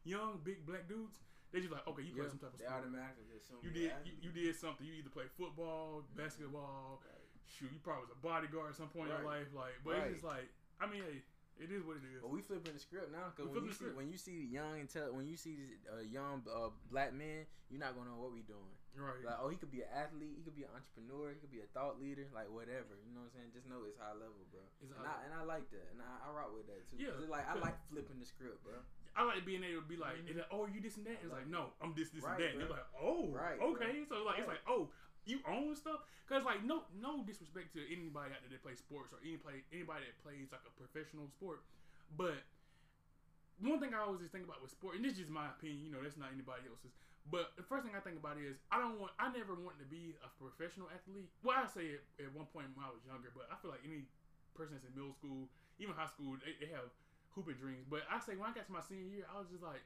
young 0.08 0.40
big 0.44 0.64
black 0.66 0.88
dudes, 0.88 1.20
they 1.52 1.60
just 1.60 1.72
like, 1.72 1.84
okay, 1.88 2.04
you 2.04 2.16
play 2.16 2.24
Yeah, 2.28 2.32
some 2.32 2.40
type 2.40 2.56
of 2.56 2.60
they 2.60 2.66
sport. 2.68 2.80
automatically 2.88 3.36
assume 3.40 3.60
You 3.64 3.72
did, 3.76 3.92
you, 4.08 4.14
you 4.24 4.32
did 4.32 4.56
something. 4.56 4.84
You 4.88 4.96
either 5.04 5.12
play 5.12 5.28
football, 5.36 6.04
basketball. 6.16 7.04
Right. 7.04 7.24
Shoot, 7.48 7.72
you 7.72 7.80
probably 7.84 8.10
was 8.10 8.16
a 8.16 8.20
bodyguard 8.24 8.72
at 8.72 8.76
some 8.80 8.90
point 8.92 9.12
in 9.12 9.16
your 9.20 9.28
life. 9.28 9.48
Like, 9.56 9.76
but 9.84 9.94
Right. 10.00 10.12
it's 10.12 10.20
just 10.20 10.26
like, 10.28 10.48
I 10.82 10.88
mean, 10.88 11.04
hey, 11.04 11.20
it 11.62 11.72
is 11.72 11.84
what 11.88 11.96
it 12.00 12.04
is. 12.12 12.20
But 12.24 12.32
we 12.32 12.42
flipping 12.42 12.74
the 12.76 12.80
script 12.84 13.12
now 13.16 13.32
because 13.32 13.48
when 13.52 13.64
you 13.64 13.72
see 13.72 13.92
when 13.96 14.08
you 14.12 14.18
see 14.20 14.48
young 14.52 14.80
and 14.80 14.90
tell 14.90 15.12
when 15.16 15.24
you 15.28 15.38
see 15.40 15.56
uh, 15.88 16.04
young 16.04 16.44
uh, 16.52 16.72
black 16.92 17.14
men, 17.16 17.48
you're 17.72 17.80
not 17.80 17.96
gonna 17.96 18.10
know 18.12 18.20
what 18.20 18.34
we 18.36 18.44
doing. 18.44 18.76
Right. 18.96 19.28
Like, 19.28 19.40
oh, 19.44 19.52
he 19.52 19.60
could 19.60 19.72
be 19.72 19.84
an 19.84 19.92
athlete, 19.92 20.40
he 20.40 20.44
could 20.44 20.56
be 20.56 20.64
an 20.64 20.72
entrepreneur, 20.72 21.36
he 21.36 21.40
could 21.44 21.52
be 21.52 21.60
a 21.60 21.70
thought 21.76 22.00
leader, 22.00 22.24
like 22.32 22.48
whatever. 22.48 22.96
You 23.04 23.12
know 23.12 23.28
what 23.28 23.36
I'm 23.36 23.52
saying? 23.52 23.52
Just 23.52 23.68
know 23.68 23.84
it's 23.84 24.00
high 24.00 24.16
level, 24.16 24.40
bro. 24.50 24.64
It's 24.80 24.96
and, 24.96 25.04
high 25.04 25.20
I, 25.20 25.28
and 25.28 25.34
I 25.36 25.44
like 25.44 25.68
that, 25.76 25.88
and 25.92 26.00
I, 26.00 26.08
I 26.24 26.28
rock 26.32 26.56
with 26.56 26.68
that 26.72 26.80
too. 26.88 26.98
Yeah, 27.00 27.16
like 27.28 27.44
I 27.44 27.60
like 27.60 27.76
flipping 27.92 28.24
the 28.24 28.28
script, 28.28 28.64
bro. 28.64 28.80
I 29.16 29.24
like 29.28 29.44
being 29.44 29.64
able 29.64 29.84
to 29.84 29.88
be 29.88 29.96
like, 29.96 30.20
Mhm. 30.24 30.36
it's 30.36 30.44
oh, 30.52 30.68
you 30.68 30.80
this 30.80 30.96
and 31.00 31.08
that. 31.08 31.20
It's 31.24 31.32
like, 31.32 31.48
no, 31.48 31.72
I'm 31.80 31.96
this, 31.96 32.12
this, 32.12 32.24
Right, 32.24 32.36
and 32.36 32.44
that. 32.44 32.52
And 32.52 32.60
they're 32.64 32.76
like, 32.76 32.90
oh, 33.00 33.32
Right, 33.32 33.60
okay. 33.60 34.04
So 34.08 34.24
like, 34.24 34.44
it's 34.44 34.52
like, 34.52 34.64
oh, 34.68 34.92
you 35.24 35.40
own 35.48 35.76
stuff. 35.76 36.04
Cause 36.28 36.44
like, 36.44 36.66
no, 36.66 36.84
no 36.96 37.22
disrespect 37.24 37.72
to 37.78 37.86
anybody 37.86 38.34
out 38.34 38.42
there 38.42 38.52
that 38.52 38.64
plays 38.66 38.80
sports 38.80 39.14
or 39.14 39.22
any 39.22 39.38
play 39.38 39.62
anybody 39.72 40.10
that 40.10 40.18
plays 40.26 40.50
like 40.50 40.66
a 40.66 40.74
professional 40.74 41.30
sport, 41.30 41.62
but 42.18 42.44
one 43.62 43.80
thing 43.80 43.94
I 43.96 44.04
always 44.04 44.20
just 44.20 44.34
think 44.34 44.44
about 44.44 44.60
with 44.60 44.72
sport, 44.72 45.00
and 45.00 45.06
this 45.06 45.16
is 45.16 45.30
just 45.30 45.32
my 45.32 45.48
opinion. 45.48 45.86
You 45.86 45.92
know, 45.96 46.02
that's 46.04 46.18
not 46.20 46.34
anybody 46.34 46.68
else's. 46.68 46.92
But 47.26 47.58
the 47.58 47.64
first 47.66 47.84
thing 47.86 47.98
I 47.98 48.02
think 48.06 48.18
about 48.22 48.38
is 48.38 48.62
I 48.70 48.78
don't 48.78 49.02
want, 49.02 49.14
I 49.18 49.34
never 49.34 49.58
wanted 49.58 49.82
to 49.82 49.90
be 49.90 50.14
a 50.22 50.30
professional 50.38 50.88
athlete. 50.94 51.34
Well, 51.42 51.58
I 51.58 51.66
say 51.66 51.98
it 51.98 52.06
at 52.22 52.30
one 52.38 52.46
point 52.46 52.70
when 52.78 52.86
I 52.86 52.94
was 52.94 53.02
younger, 53.06 53.34
but 53.34 53.50
I 53.50 53.58
feel 53.58 53.74
like 53.74 53.82
any 53.82 54.06
person 54.54 54.78
that's 54.78 54.86
in 54.86 54.94
middle 54.94 55.14
school, 55.14 55.50
even 55.82 55.98
high 55.98 56.08
school, 56.10 56.38
they, 56.38 56.54
they 56.62 56.70
have 56.70 56.94
hooping 57.34 57.58
dreams. 57.58 57.86
But 57.90 58.06
I 58.10 58.22
say 58.22 58.38
when 58.38 58.46
I 58.50 58.54
got 58.54 58.70
to 58.70 58.74
my 58.74 58.86
senior 58.86 59.10
year, 59.10 59.26
I 59.26 59.42
was 59.42 59.50
just 59.50 59.66
like, 59.66 59.82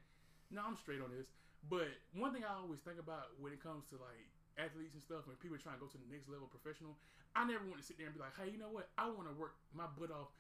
no, 0.51 0.62
I'm 0.68 0.75
straight 0.75 1.00
on 1.00 1.15
this. 1.15 1.31
But 1.63 1.88
one 2.12 2.31
thing 2.36 2.44
I 2.44 2.56
always 2.59 2.80
think 2.83 3.00
about 3.00 3.36
when 3.39 3.51
it 3.56 3.63
comes 3.63 3.88
to 3.92 3.95
like 3.95 4.27
athletes 4.59 4.94
and 4.95 5.03
stuff, 5.03 5.24
when 5.27 5.39
people 5.39 5.56
are 5.56 5.63
trying 5.63 5.80
to 5.80 5.83
go 5.83 5.88
to 5.88 6.00
the 6.00 6.07
next 6.12 6.27
level 6.27 6.47
professional, 6.51 7.00
I 7.35 7.47
never 7.47 7.63
want 7.63 7.80
to 7.80 7.85
sit 7.88 7.95
there 7.95 8.07
and 8.07 8.15
be 8.15 8.19
like, 8.19 8.35
hey, 8.35 8.51
you 8.51 8.59
know 8.59 8.71
what? 8.71 8.92
I 9.00 9.07
want 9.07 9.27
to 9.31 9.35
work 9.35 9.56
my 9.71 9.88
butt 9.88 10.12
off 10.12 10.35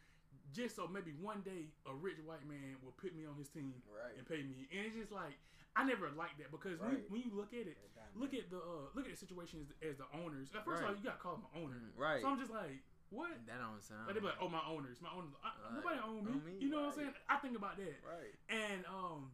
just 0.53 0.75
so 0.75 0.85
maybe 0.87 1.11
one 1.17 1.41
day 1.41 1.73
a 1.89 1.93
rich 1.93 2.17
white 2.25 2.45
man 2.45 2.77
will 2.85 2.93
put 2.93 3.15
me 3.15 3.25
on 3.25 3.33
his 3.37 3.49
team 3.49 3.73
Right. 3.89 4.13
and 4.17 4.25
pay 4.27 4.41
me. 4.45 4.69
And 4.69 4.85
it's 4.85 4.95
just 4.95 5.11
like 5.11 5.37
I 5.75 5.83
never 5.85 6.09
liked 6.11 6.37
that 6.39 6.51
because 6.51 6.79
when, 6.79 6.89
Right. 6.89 7.09
when 7.11 7.21
you 7.21 7.31
look 7.33 7.53
at 7.53 7.67
it, 7.67 7.77
look 8.15 8.33
at 8.33 8.49
the 8.49 8.57
uh, 8.57 8.89
look 8.95 9.05
at 9.05 9.11
the 9.13 9.17
situation 9.17 9.61
as, 9.61 9.69
as 9.91 9.95
the 9.97 10.07
owners. 10.17 10.49
At 10.53 10.65
first 10.65 10.81
of 10.83 10.89
all, 10.89 10.95
you 10.95 11.03
gotta 11.03 11.21
call 11.21 11.37
them 11.39 11.45
an 11.53 11.61
owner. 11.63 11.77
Mm, 11.79 11.93
right. 11.99 12.21
So 12.21 12.27
I'm 12.27 12.39
just 12.39 12.51
like, 12.51 12.81
what? 13.09 13.31
that 13.47 13.57
don't 13.61 13.81
sound. 13.81 14.05
Like 14.07 14.15
they 14.15 14.21
be 14.21 14.27
like, 14.27 14.41
oh 14.41 14.49
my 14.49 14.61
owners, 14.67 14.97
my 15.01 15.09
owners. 15.13 15.31
I, 15.45 15.53
Right. 15.55 15.73
Nobody 15.79 15.99
own 16.03 16.21
me. 16.25 16.31
Own 16.33 16.43
me, 16.45 16.53
You 16.59 16.69
know 16.69 16.81
what 16.89 16.97
I'm 16.97 16.99
saying? 16.99 17.13
I 17.29 17.37
think 17.37 17.55
about 17.55 17.77
that. 17.77 17.95
right. 18.03 18.33
And 18.49 18.83
um, 18.89 19.31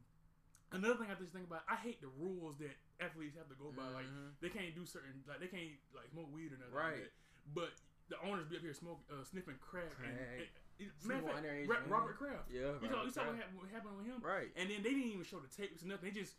another 0.76 0.96
thing 1.00 1.08
I 1.10 1.16
just 1.16 1.32
think 1.32 1.48
about, 1.48 1.64
I 1.72 1.76
hate 1.80 2.00
the 2.04 2.12
rules 2.20 2.60
that 2.60 2.76
athletes 3.00 3.36
have 3.40 3.48
to 3.50 3.56
go 3.56 3.72
by. 3.72 3.88
Like 3.96 4.06
Mhm. 4.08 4.36
they 4.44 4.50
can't 4.52 4.76
do 4.76 4.86
certain, 4.86 5.24
like 5.28 5.40
they 5.40 5.48
can't 5.48 5.80
like 5.96 6.12
smoke 6.12 6.30
weed 6.36 6.52
or 6.52 6.60
nothing. 6.60 6.76
Right. 6.76 7.00
Like 7.00 7.10
that. 7.10 7.16
But 7.56 7.72
the 8.12 8.20
owners 8.22 8.46
be 8.52 8.58
up 8.58 8.62
here 8.62 8.74
smoking, 8.76 9.08
uh, 9.10 9.24
sniffing 9.24 9.58
crack. 9.64 9.92
Crack. 9.96 10.10
and, 10.12 10.20
and, 10.20 10.46
Smoke 10.46 10.65
matter 11.06 11.24
of 11.24 11.40
fact, 11.40 11.68
Ra- 11.68 11.88
Robert 11.88 12.18
Kraft. 12.18 12.52
Yeah. 12.52 12.76
You 12.82 12.88
saw, 12.90 13.04
you 13.04 13.12
saw 13.12 13.24
what 13.28 13.38
happened, 13.40 13.58
what 13.60 13.70
happened 13.72 13.96
with 13.98 14.08
him. 14.08 14.20
Right. 14.20 14.52
And 14.56 14.70
then 14.70 14.84
they 14.84 14.92
didn't 14.92 15.12
even 15.16 15.24
show 15.24 15.40
the 15.40 15.52
tapes 15.52 15.84
or 15.84 15.88
nothing. 15.88 16.12
They 16.12 16.16
just 16.16 16.36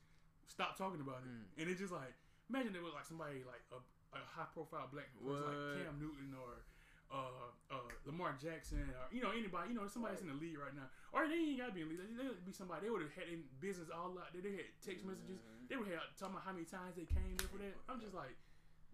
stopped 0.46 0.76
talking 0.78 1.00
about 1.00 1.24
it. 1.24 1.30
Mm. 1.30 1.62
And 1.62 1.64
it's 1.70 1.80
just 1.80 1.92
like, 1.92 2.12
imagine 2.50 2.76
it 2.76 2.84
was 2.84 2.94
like 2.94 3.08
somebody 3.08 3.42
like 3.42 3.64
a, 3.72 3.80
a 4.14 4.20
high 4.22 4.48
profile 4.52 4.86
black 4.92 5.08
person 5.16 5.40
like 5.40 5.82
Cam 5.82 5.96
Newton 5.98 6.36
or 6.36 6.62
uh, 7.06 7.50
uh, 7.70 7.90
Lamar 8.04 8.34
Jackson 8.34 8.82
or, 8.90 9.06
you 9.14 9.22
know, 9.22 9.30
anybody, 9.30 9.70
you 9.70 9.76
know, 9.78 9.86
somebody 9.86 10.18
that's 10.18 10.26
in 10.26 10.30
the 10.30 10.38
league 10.38 10.58
right 10.58 10.74
now. 10.74 10.90
Or 11.14 11.26
they 11.30 11.38
ain't 11.54 11.62
got 11.62 11.70
to 11.70 11.74
be 11.74 11.86
in 11.86 11.90
the 11.90 11.96
league. 11.96 12.18
They 12.18 12.26
would 12.26 12.42
be 12.44 12.52
somebody, 12.52 12.86
they 12.86 12.92
would 12.92 13.02
have 13.02 13.14
had 13.14 13.30
in 13.30 13.46
business 13.62 13.88
all 13.94 14.14
out 14.18 14.34
there. 14.34 14.42
They 14.42 14.58
had 14.58 14.68
text 14.82 15.06
messages. 15.06 15.38
Mhm. 15.38 15.70
They 15.70 15.76
would 15.78 15.88
have 15.90 16.02
talking 16.18 16.34
about 16.34 16.44
how 16.46 16.54
many 16.54 16.66
times 16.66 16.98
they 16.98 17.06
came 17.06 17.34
there 17.38 17.50
for 17.50 17.58
that. 17.62 17.74
I'm 17.88 18.02
just 18.02 18.14
like, 18.14 18.34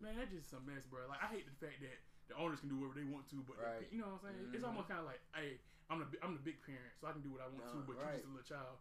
man, 0.00 0.16
that's 0.16 0.32
just 0.32 0.48
some 0.52 0.64
mess, 0.68 0.84
bro. 0.84 1.08
Like, 1.08 1.24
I 1.24 1.28
hate 1.32 1.48
the 1.48 1.56
fact 1.56 1.80
that 1.84 1.98
the 2.28 2.36
owners 2.36 2.60
can 2.60 2.68
do 2.68 2.76
whatever 2.78 2.98
they 3.00 3.08
want 3.08 3.28
to, 3.30 3.42
but 3.42 3.56
the- 3.58 3.64
Right. 3.66 3.88
you 3.92 3.98
know 3.98 4.08
what 4.14 4.24
I'm 4.24 4.34
saying? 4.34 4.54
It's 4.54 4.62
Mhm. 4.64 4.68
almost 4.68 4.88
kind 4.88 5.00
of 5.00 5.06
like, 5.06 5.20
hey, 5.34 5.60
I'm 5.90 5.98
the 6.00 6.06
I'm 6.24 6.32
the 6.34 6.40
big 6.40 6.62
parent, 6.62 6.94
so 7.00 7.06
I 7.08 7.12
can 7.12 7.22
do 7.22 7.30
what 7.30 7.40
I 7.42 7.48
want 7.48 7.68
to, 7.68 7.78
but 7.84 7.96
right. 7.96 8.04
you're 8.04 8.12
just 8.22 8.24
a 8.24 8.28
little 8.28 8.42
child. 8.46 8.78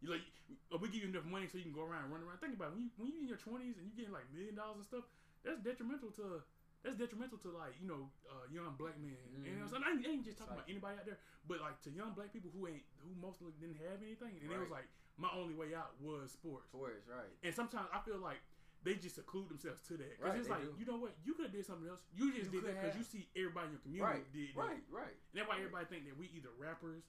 You 0.00 0.10
like, 0.10 0.24
uh, 0.72 0.78
we 0.78 0.88
give 0.88 1.02
you 1.02 1.08
enough 1.08 1.24
money 1.24 1.46
so 1.48 1.56
you 1.58 1.64
can 1.64 1.72
go 1.72 1.82
around 1.84 2.04
and 2.04 2.12
run 2.12 2.22
around. 2.22 2.38
Think 2.38 2.54
about 2.54 2.72
it. 2.72 2.74
when 2.76 2.82
you 2.84 2.90
when 2.96 3.08
you 3.08 3.18
in 3.20 3.26
your 3.28 3.38
20s 3.38 3.76
and 3.78 3.86
you're 3.86 3.96
getting 3.96 4.12
like 4.12 4.30
million 4.32 4.54
dollars 4.54 4.76
and 4.76 4.84
stuff. 4.86 5.04
That's 5.44 5.60
detrimental 5.60 6.10
to 6.12 6.42
that's 6.82 6.96
detrimental 6.96 7.36
to 7.38 7.50
like 7.52 7.76
you 7.80 7.86
know 7.86 8.10
uh, 8.28 8.46
young 8.50 8.76
black 8.76 8.96
men. 8.98 9.16
You 9.32 9.38
know, 9.60 9.64
what 9.64 9.64
I'm 9.64 9.68
saying? 9.68 9.84
I 9.84 9.90
ain't, 9.92 10.06
I 10.06 10.10
ain't 10.10 10.24
just 10.24 10.38
talking 10.38 10.56
It's 10.56 10.60
about 10.64 10.70
anybody 10.70 10.98
out 11.00 11.06
there, 11.06 11.18
but 11.46 11.60
like 11.60 11.80
to 11.82 11.90
young 11.90 12.12
black 12.14 12.32
people 12.32 12.50
who 12.50 12.66
ain't 12.68 12.84
who 13.04 13.14
mostly 13.20 13.52
didn't 13.60 13.76
have 13.84 14.00
anything, 14.02 14.40
and 14.40 14.50
it 14.52 14.58
was 14.58 14.70
like 14.70 14.88
my 15.16 15.30
only 15.32 15.54
way 15.54 15.74
out 15.74 15.98
was 16.00 16.32
sports. 16.32 16.68
Sports, 16.68 17.06
right. 17.08 17.30
And 17.42 17.54
sometimes 17.54 17.88
I 17.92 18.00
feel 18.00 18.18
like 18.18 18.40
they 18.84 18.94
just 19.00 19.16
seclude 19.16 19.48
themselves 19.48 19.80
to 19.88 19.96
that. 19.96 20.20
Because 20.20 20.30
Right, 20.30 20.38
it's 20.40 20.48
like, 20.48 20.62
do. 20.62 20.76
you 20.78 20.84
know 20.84 20.96
what? 21.00 21.16
You 21.24 21.32
could 21.34 21.48
have 21.48 21.56
did 21.56 21.64
something 21.64 21.88
else. 21.88 22.04
You 22.12 22.30
just 22.32 22.52
You 22.52 22.60
did 22.60 22.68
that 22.68 22.82
because 22.82 22.96
you 22.96 23.04
see 23.04 23.28
everybody 23.34 23.66
in 23.68 23.72
your 23.72 23.80
community 23.82 24.20
Right. 24.20 24.32
did 24.32 24.48
that. 24.54 24.60
Right. 24.60 24.82
Right. 24.92 25.16
And 25.32 25.34
that's 25.40 25.48
why 25.48 25.56
everybody 25.56 25.84
think 25.88 26.04
that 26.04 26.16
we 26.20 26.28
either 26.36 26.52
rappers, 26.60 27.02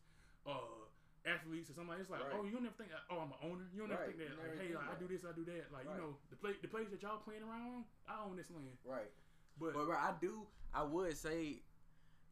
uh, 0.47 0.87
athletes, 1.27 1.69
or 1.69 1.73
something 1.73 1.99
It's 1.99 2.09
like, 2.09 2.23
Right. 2.23 2.33
oh, 2.33 2.45
you 2.45 2.51
don't 2.55 2.65
ever 2.65 2.75
think, 2.79 2.91
oh, 3.11 3.19
I'm 3.19 3.31
an 3.35 3.39
owner. 3.43 3.67
You 3.73 3.81
don't 3.83 3.91
ever 3.91 4.05
think 4.07 4.17
that, 4.23 4.31
like, 4.39 4.55
hey, 4.57 4.71
like, 4.75 4.87
I 4.87 4.95
do 4.95 5.07
this, 5.07 5.25
I 5.25 5.33
do 5.33 5.43
that. 5.45 5.71
Like, 5.73 5.85
Right. 5.85 5.95
you 5.95 6.01
know, 6.01 6.17
the 6.29 6.37
play, 6.37 6.53
the 6.61 6.67
place 6.71 6.89
that 6.91 7.01
y'all 7.03 7.19
playing 7.19 7.43
around 7.43 7.67
on, 7.67 7.85
I 8.07 8.23
own 8.23 8.35
this 8.37 8.49
land. 8.51 8.77
Right. 8.85 9.11
But, 9.59 9.73
But 9.73 9.85
bro, 9.85 9.97
I 9.97 10.13
do. 10.21 10.47
I 10.73 10.83
would 10.83 11.17
say 11.17 11.63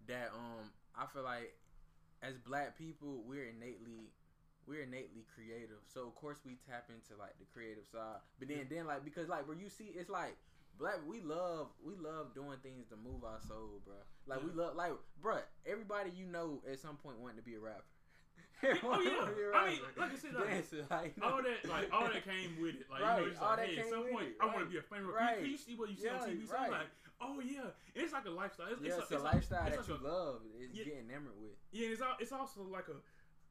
that 0.07 0.31
um, 0.33 0.71
I 0.95 1.05
feel 1.07 1.23
like 1.23 1.57
as 2.21 2.38
black 2.38 2.77
people, 2.77 3.23
we're 3.23 3.47
innately 3.50 4.13
we're 4.67 4.84
innately 4.84 5.25
creative, 5.34 5.82
so 5.86 6.08
of 6.08 6.15
course 6.15 6.38
we 6.46 6.58
tap 6.67 6.89
into 6.89 7.20
like 7.20 7.38
the 7.39 7.46
creative 7.53 7.86
side. 7.86 8.22
But 8.39 8.48
then, 8.48 8.67
then 8.70 8.86
like 8.88 9.03
because 9.03 9.29
like 9.29 9.48
where 9.48 9.58
you 9.58 9.70
see, 9.70 9.91
it's 9.96 10.10
like 10.10 10.38
black. 10.77 11.00
We 11.08 11.22
love 11.22 11.67
we 11.84 11.93
love 11.96 12.34
doing 12.34 12.58
things 12.63 12.88
to 12.89 12.96
move 12.96 13.24
our 13.24 13.39
soul, 13.48 13.82
bro. 13.86 13.96
Like 14.27 14.43
we 14.43 14.51
love 14.51 14.75
like, 14.75 14.93
bro. 15.22 15.39
Everybody 15.65 16.12
you 16.15 16.25
know 16.25 16.62
at 16.70 16.79
some 16.79 16.98
point 16.98 17.20
wanted 17.20 17.38
to 17.38 17.43
be 17.43 17.55
a 17.55 17.60
rapper. 17.60 17.84
Oh 18.63 19.01
yeah, 19.03 19.27
I 19.51 19.75
mean, 19.75 19.79
like 20.00 20.13
I 20.13 20.15
said, 20.15 20.34
like, 20.39 20.48
Dancer, 20.48 20.88
like, 20.89 21.13
all 21.22 21.43
that, 21.43 21.67
like 21.67 21.91
all 21.91 22.08
that 22.08 22.24
came 22.24 22.55
with 22.62 22.79
it. 22.79 22.88
Like 22.88 23.03
Right, 23.03 23.20
you 23.20 23.25
know, 23.25 23.32
it's 23.32 23.41
all 23.41 23.60
like, 23.60 23.60
that 23.60 23.67
hey, 23.75 23.84
at 23.84 23.89
some 23.91 24.03
with 24.08 24.13
point, 24.13 24.27
it, 24.32 24.39
I 24.39 24.46
want 24.48 24.60
to 24.63 24.72
be 24.72 24.77
a 24.79 24.88
famous 24.88 25.12
Right. 25.12 25.43
rapper. 25.43 25.51
You 25.51 25.58
see 25.58 25.75
what 25.75 25.89
you 25.91 25.98
see 26.00 26.08
on 26.08 26.24
Yeah, 26.24 26.32
TV, 26.32 26.48
so 26.48 26.55
I'm 26.55 26.72
like, 26.72 26.91
oh 27.20 27.43
yeah, 27.43 27.75
it's 27.91 28.13
like 28.13 28.24
a 28.24 28.32
lifestyle. 28.32 28.72
It's, 28.72 28.79
yeah, 28.79 29.03
it's, 29.03 29.12
it's, 29.12 29.20
a, 29.20 29.20
lifestyle 29.20 29.67
that 29.67 29.84
you 29.84 30.00
a, 30.00 30.08
love. 30.08 30.48
It's 30.55 30.72
Yeah. 30.72 30.84
getting 30.88 31.12
enamored 31.12 31.36
with. 31.36 31.60
Yeah, 31.75 31.91
and 31.91 31.93
it's 32.00 32.03
it's 32.20 32.32
also 32.32 32.63
like 32.63 32.88
a 32.88 33.03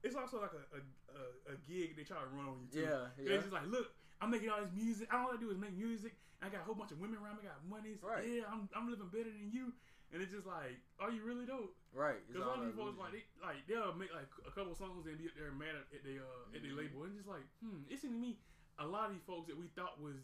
it's 0.03 0.17
also 0.17 0.41
like 0.41 0.53
a 0.55 0.63
a, 0.79 1.55
a, 1.55 1.57
gig 1.67 1.97
they 1.97 2.03
try 2.05 2.19
to 2.19 2.29
run 2.35 2.47
on 2.47 2.59
you 2.63 2.69
too. 2.71 2.87
Yeah, 2.87 3.07
yeah. 3.19 3.35
It's 3.39 3.45
just 3.47 3.55
like, 3.55 3.67
look, 3.71 3.95
I'm 4.21 4.31
making 4.31 4.51
all 4.51 4.61
this 4.61 4.75
music. 4.75 5.09
All 5.13 5.31
I 5.33 5.39
do 5.39 5.51
is 5.51 5.59
make 5.59 5.77
music. 5.77 6.15
I 6.43 6.51
got 6.51 6.63
a 6.63 6.65
whole 6.65 6.75
bunch 6.75 6.91
of 6.91 6.99
women 6.99 7.19
around 7.23 7.39
me. 7.39 7.47
I 7.47 7.55
got 7.55 7.63
money. 7.67 7.95
So 8.01 8.09
Right. 8.11 8.27
Yeah, 8.27 8.51
I'm 8.51 8.69
I'm 8.75 8.91
living 8.91 9.09
better 9.11 9.31
than 9.31 9.51
you. 9.51 9.73
And 10.13 10.21
it's 10.21 10.29
just 10.35 10.45
like, 10.45 10.77
are 11.01 11.09
you 11.09 11.25
really 11.25 11.47
though? 11.49 11.73
Right. 11.95 12.21
Because 12.27 12.43
a 12.43 12.45
lot 12.45 12.59
all 12.59 12.63
of 12.63 12.69
these 12.69 12.77
folks 12.77 12.99
like 13.01 13.13
they 13.17 13.25
like 13.41 13.65
they'll 13.71 13.95
make 13.97 14.13
like 14.13 14.29
a 14.45 14.53
couple 14.53 14.75
songs 14.77 15.07
and 15.07 15.17
be 15.17 15.25
up 15.31 15.37
there 15.39 15.49
mad 15.55 15.73
at, 15.79 15.87
at 15.95 16.03
their 16.05 16.21
uh, 16.27 16.53
at 16.53 16.61
their 16.61 16.75
Mhm. 16.77 16.83
label 16.85 17.05
and 17.09 17.15
just 17.17 17.29
like 17.31 17.47
hmm 17.65 17.87
it 17.89 17.97
seemed 17.97 18.19
to 18.19 18.21
me 18.21 18.37
a 18.79 18.87
lot 18.87 19.09
of 19.09 19.17
these 19.17 19.25
folks 19.25 19.49
that 19.49 19.57
we 19.57 19.69
thought 19.73 19.97
was 20.01 20.21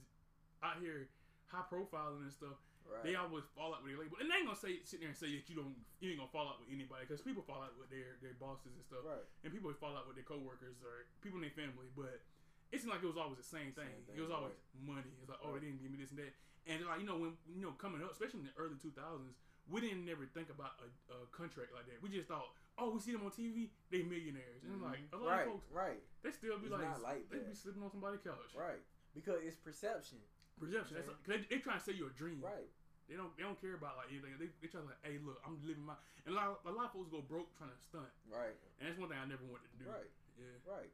out 0.61 0.77
here 0.83 1.09
high 1.49 1.65
profiling 1.73 2.29
and 2.29 2.33
stuff 2.33 2.61
right. 2.89 3.05
they 3.05 3.15
always 3.15 3.45
fall 3.53 3.77
out 3.77 3.85
with 3.85 3.93
their 3.93 4.01
label 4.01 4.17
and 4.19 4.27
they 4.27 4.41
ain't 4.41 4.49
gonna 4.49 4.59
say 4.59 4.81
sit 4.83 4.99
there 4.99 5.13
and 5.13 5.17
say 5.17 5.29
that 5.37 5.47
you 5.47 5.57
don't 5.57 5.77
you 6.01 6.11
ain't 6.11 6.21
gonna 6.21 6.33
fall 6.33 6.49
out 6.49 6.59
with 6.59 6.73
anybody 6.73 7.05
because 7.05 7.21
people 7.21 7.45
fall 7.45 7.61
out 7.61 7.77
with 7.77 7.93
their 7.93 8.17
their 8.25 8.35
bosses 8.41 8.73
and 8.73 8.85
stuff 8.85 9.05
right. 9.05 9.25
and 9.45 9.53
people 9.53 9.69
fall 9.77 9.95
out 9.95 10.09
with 10.09 10.17
their 10.17 10.27
coworkers 10.27 10.81
or 10.81 11.07
people 11.21 11.39
in 11.39 11.45
their 11.45 11.55
family 11.55 11.87
but 11.93 12.25
it 12.73 12.81
seemed 12.81 12.93
like 12.93 13.01
it 13.01 13.09
was 13.09 13.17
always 13.17 13.41
the 13.41 13.49
same 13.49 13.73
thing. 13.73 13.89
Same 14.05 14.13
it 14.13 14.21
was 14.21 14.29
thing, 14.29 14.37
always 14.37 14.57
money. 14.77 15.09
It's 15.25 15.31
like, 15.31 15.41
oh, 15.41 15.57
Right. 15.57 15.61
they 15.61 15.73
didn't 15.73 15.81
give 15.81 15.89
me 15.93 15.99
this 15.99 16.13
and 16.13 16.21
that. 16.21 16.33
And 16.69 16.85
like 16.85 17.01
you 17.01 17.09
know, 17.09 17.17
when 17.17 17.33
you 17.49 17.65
know 17.65 17.73
coming 17.81 18.05
up, 18.05 18.13
especially 18.13 18.45
in 18.45 18.49
the 18.53 18.57
early 18.61 18.77
two 18.77 18.93
thousands, 18.93 19.41
we 19.73 19.81
didn't 19.81 20.05
never 20.05 20.29
think 20.29 20.53
about 20.53 20.77
a, 20.85 20.89
a 21.17 21.19
contract 21.33 21.73
like 21.73 21.89
that. 21.89 22.05
We 22.05 22.13
just 22.13 22.29
thought, 22.29 22.45
oh, 22.77 22.93
we 22.93 23.01
see 23.01 23.17
them 23.17 23.25
on 23.25 23.33
TV, 23.33 23.73
they 23.89 24.05
millionaires, 24.05 24.61
and 24.69 24.85
like 24.85 25.01
a 25.13 25.17
lot 25.17 25.33
right. 25.33 25.47
of 25.49 25.57
folks, 25.57 25.69
right. 25.73 26.01
they 26.21 26.29
still 26.29 26.61
be 26.61 26.69
It's 26.69 26.77
like, 26.77 27.01
like 27.01 27.25
they 27.33 27.41
be 27.41 27.57
sleeping 27.57 27.81
on 27.81 27.89
somebody's 27.89 28.21
couch. 28.21 28.53
Right. 28.53 28.85
Because 29.17 29.41
it's 29.41 29.57
perception. 29.57 30.21
Perception. 30.61 31.01
That's 31.01 31.09
they, 31.25 31.41
they 31.49 31.61
trying 31.65 31.81
to 31.81 31.85
sell 31.85 31.97
you 31.97 32.13
a 32.13 32.13
dream. 32.13 32.45
Right. 32.45 32.69
They 33.09 33.17
don't. 33.17 33.33
They 33.41 33.43
don't 33.43 33.57
care 33.57 33.73
about 33.73 33.97
like 33.97 34.13
anything. 34.13 34.37
They, 34.37 34.53
they 34.61 34.69
try 34.69 34.85
to 34.85 34.89
like, 34.93 35.01
hey, 35.01 35.17
look, 35.25 35.41
I'm 35.43 35.57
living 35.65 35.83
my. 35.85 35.97
And 36.29 36.33
a 36.33 36.37
lot, 36.37 36.61
a 36.69 36.73
lot 36.73 36.93
of 36.93 36.95
folks 36.95 37.09
go 37.09 37.25
broke 37.25 37.49
trying 37.57 37.73
to 37.73 37.81
stunt, 37.81 38.13
Right. 38.29 38.53
and 38.79 38.85
that's 38.85 39.01
one 39.01 39.09
thing 39.09 39.17
I 39.17 39.25
never 39.25 39.49
wanted 39.49 39.65
to 39.73 39.79
do. 39.81 39.89
Right. 39.89 40.13
Yeah. 40.37 40.61
Right. 40.69 40.93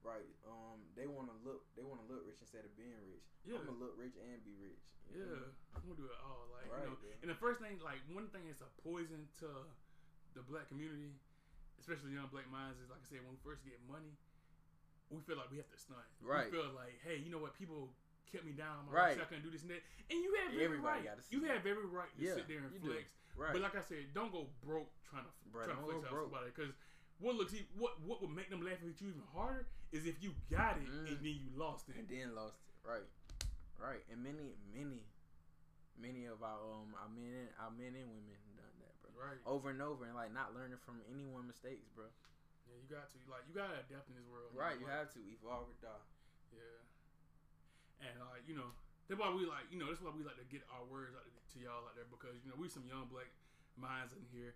Right. 0.00 0.32
Um, 0.48 0.80
they 0.96 1.04
want 1.04 1.28
to 1.28 1.36
look. 1.44 1.68
They 1.76 1.84
want 1.84 2.00
to 2.02 2.06
look 2.08 2.24
rich 2.24 2.40
instead 2.40 2.64
of 2.64 2.72
being 2.74 2.96
rich. 3.06 3.22
Yeah. 3.44 3.60
I'm 3.60 3.68
gonna 3.68 3.84
look 3.84 3.94
rich 4.00 4.16
and 4.16 4.40
be 4.42 4.56
rich. 4.58 4.80
Yeah, 5.12 5.28
know? 5.28 5.52
I'm 5.76 5.84
gonna 5.84 6.00
do 6.00 6.08
it 6.08 6.16
all. 6.24 6.48
Like 6.50 6.72
Right, 6.72 6.88
you 6.88 6.90
know, 6.90 6.96
yeah. 7.04 7.20
and 7.22 7.28
the 7.28 7.36
first 7.36 7.60
thing, 7.60 7.76
like 7.84 8.00
one 8.08 8.32
thing 8.32 8.48
that's 8.48 8.64
a 8.64 8.70
poison 8.80 9.28
to 9.44 9.68
the 10.32 10.40
black 10.48 10.72
community, 10.72 11.12
especially 11.76 12.16
young 12.16 12.32
black 12.32 12.48
minds, 12.48 12.80
is 12.80 12.88
like 12.88 13.04
I 13.04 13.06
said, 13.12 13.20
when 13.22 13.36
we 13.36 13.40
first 13.44 13.60
get 13.62 13.76
money, 13.84 14.16
we 15.12 15.20
feel 15.28 15.36
like 15.36 15.52
we 15.52 15.60
have 15.60 15.68
to 15.68 15.76
stunt. 15.76 16.06
Right. 16.24 16.48
We 16.48 16.56
feel 16.56 16.72
like, 16.72 16.96
hey, 17.04 17.20
you 17.20 17.28
know 17.28 17.38
what? 17.44 17.52
People 17.54 17.92
kept 18.30 18.44
me 18.44 18.52
down. 18.52 18.86
My 18.86 18.92
Right. 18.92 19.16
I 19.20 19.24
couldn't 19.24 19.42
do 19.44 19.50
this 19.50 19.62
and 19.62 19.70
that. 19.70 19.82
And 20.10 20.22
you 20.22 20.34
have 20.44 20.52
every 20.52 20.64
Everybody 20.64 21.08
right. 21.08 21.18
You 21.30 21.40
have 21.50 21.64
every 21.66 21.86
right 21.88 22.10
to 22.16 22.22
Yeah, 22.22 22.34
sit 22.34 22.46
there 22.48 22.58
and 22.62 22.70
do. 22.82 22.90
flex. 22.92 23.08
Right. 23.36 23.52
But 23.52 23.62
like 23.62 23.74
I 23.76 23.80
said, 23.82 24.12
don't 24.14 24.30
go 24.30 24.48
broke 24.62 24.92
trying 25.08 25.24
to 25.24 25.32
Bruh, 25.50 25.64
trying 25.64 25.80
to 25.80 25.84
flex 25.88 26.04
out 26.04 26.10
broke. 26.12 26.30
somebody 26.30 26.50
because. 26.54 26.74
What 27.22 27.38
looks 27.38 27.54
what 27.78 28.02
what 28.02 28.18
would 28.18 28.34
make 28.34 28.50
them 28.50 28.66
laugh 28.66 28.82
at 28.82 28.98
you 28.98 29.14
even 29.14 29.22
harder 29.30 29.70
is 29.94 30.06
if 30.10 30.18
you 30.18 30.34
got 30.50 30.74
it 30.82 30.90
Mm. 30.90 31.06
and 31.06 31.18
then 31.22 31.36
you 31.38 31.54
lost 31.54 31.86
it. 31.86 31.94
and 31.94 32.08
then 32.10 32.34
lost 32.34 32.58
it. 32.66 32.74
Right. 32.82 33.06
Right. 33.78 34.02
And 34.10 34.18
many, 34.26 34.58
many, 34.74 35.06
many 35.94 36.26
of 36.26 36.42
our 36.42 36.58
um 36.82 36.98
our 36.98 37.06
men 37.14 37.46
and 37.46 37.50
our 37.62 37.70
men 37.70 37.94
and 37.94 38.10
women 38.10 38.34
done 38.58 38.74
that, 38.82 38.94
bro. 39.06 39.14
Right. 39.14 39.38
Over 39.46 39.70
and 39.70 39.78
over, 39.78 40.02
and 40.02 40.18
like 40.18 40.34
not 40.34 40.50
learning 40.50 40.82
from 40.82 40.98
anyone's 41.06 41.46
mistakes, 41.46 41.86
bro. 41.94 42.10
Yeah, 42.66 42.74
you 42.82 42.90
got 42.90 43.06
to 43.06 43.16
like 43.30 43.46
you 43.46 43.54
gotta 43.54 43.78
adapt 43.86 44.10
in 44.10 44.18
this 44.18 44.26
world. 44.26 44.50
man. 44.50 44.58
Right. 44.58 44.76
You 44.82 44.90
Like, 44.90 45.06
have 45.06 45.14
to 45.14 45.20
evolve 45.22 45.70
or 45.70 45.78
die. 45.78 46.02
Yeah. 46.50 46.82
And 48.02 48.18
like 48.34 48.42
you 48.50 48.58
know, 48.58 48.74
that's 49.06 49.18
why 49.20 49.30
we 49.30 49.46
like 49.46 49.70
you 49.70 49.78
know 49.78 49.86
that's 49.86 50.02
why 50.02 50.10
we 50.10 50.26
like 50.26 50.38
to 50.42 50.48
get 50.50 50.66
our 50.74 50.82
words 50.90 51.14
out 51.14 51.24
to 51.26 51.56
y'all 51.62 51.86
out 51.86 51.94
there 51.94 52.08
because 52.10 52.42
you 52.42 52.50
know 52.50 52.58
we 52.58 52.66
some 52.66 52.84
young 52.86 53.06
black 53.06 53.30
minds 53.78 54.12
in 54.12 54.22
here 54.34 54.54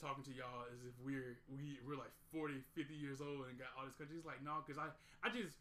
talking 0.00 0.22
to 0.26 0.34
y'all 0.34 0.66
as 0.74 0.82
if 0.86 0.94
we're 1.02 1.38
we 1.46 1.78
we're 1.86 1.94
like 1.98 2.10
40, 2.34 2.58
50 2.74 2.94
years 2.94 3.22
old 3.22 3.46
and 3.46 3.54
got 3.58 3.70
all 3.78 3.86
this 3.86 3.94
country. 3.98 4.14
It's 4.18 4.26
like 4.26 4.42
no, 4.42 4.62
because 4.62 4.78
I 4.78 4.90
I 5.26 5.30
just 5.34 5.58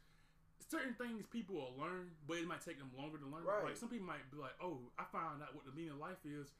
certain 0.61 0.93
things 0.95 1.25
people 1.29 1.55
will 1.59 1.75
learn, 1.77 2.13
but 2.25 2.37
it 2.37 2.47
might 2.47 2.61
take 2.63 2.77
them 2.79 2.89
longer 2.97 3.17
to 3.17 3.27
learn. 3.27 3.43
Right. 3.45 3.73
Like 3.73 3.77
some 3.77 3.89
people 3.89 4.07
might 4.07 4.23
be 4.31 4.37
like, 4.41 4.55
oh, 4.61 4.89
I 4.97 5.05
found 5.11 5.41
out 5.43 5.53
what 5.57 5.65
the 5.65 5.73
meaning 5.75 5.93
of 5.97 6.01
life 6.01 6.21
is. 6.25 6.53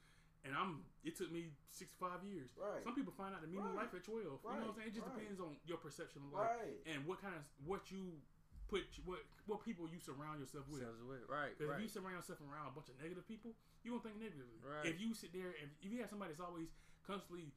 And 0.44 0.52
I'm. 0.52 0.84
It 1.08 1.16
took 1.16 1.32
me 1.32 1.56
six 1.72 1.96
five 1.96 2.20
years. 2.20 2.52
Right. 2.52 2.84
Some 2.84 2.92
people 2.92 3.16
find 3.16 3.32
out 3.32 3.40
the 3.40 3.48
meaning 3.48 3.64
Right. 3.64 3.80
of 3.80 3.88
life 3.88 3.96
at 3.96 4.04
twelve. 4.04 4.44
right. 4.44 4.60
You 4.60 4.60
know 4.60 4.68
what 4.68 4.76
I'm 4.76 4.76
saying? 4.76 4.88
It 4.92 4.96
just 5.00 5.08
depends 5.08 5.40
on 5.40 5.56
your 5.64 5.80
perception 5.80 6.20
of 6.28 6.36
life 6.36 6.52
and 6.84 7.00
what 7.08 7.16
kind 7.24 7.32
of 7.32 7.48
what 7.64 7.88
you 7.88 8.20
put 8.68 8.84
what 9.04 9.20
what 9.46 9.60
people 9.64 9.84
you 9.88 10.00
surround 10.00 10.40
yourself 10.40 10.64
with. 10.68 10.82
Right. 11.28 11.52
Because 11.52 11.68
Right. 11.68 11.76
if 11.76 11.82
you 11.84 11.88
surround 11.88 12.16
yourself 12.16 12.40
around 12.40 12.68
a 12.68 12.74
bunch 12.74 12.88
of 12.88 12.96
negative 13.00 13.26
people, 13.28 13.52
you 13.84 13.90
gonna 13.92 14.02
think 14.02 14.16
negatively. 14.16 14.56
Right. 14.64 14.86
If 14.86 15.00
you 15.00 15.12
sit 15.14 15.32
there 15.32 15.52
and 15.60 15.68
if 15.82 15.90
you 15.92 16.00
have 16.00 16.08
somebody 16.10 16.32
that's 16.32 16.40
always 16.40 16.72
constantly 17.06 17.52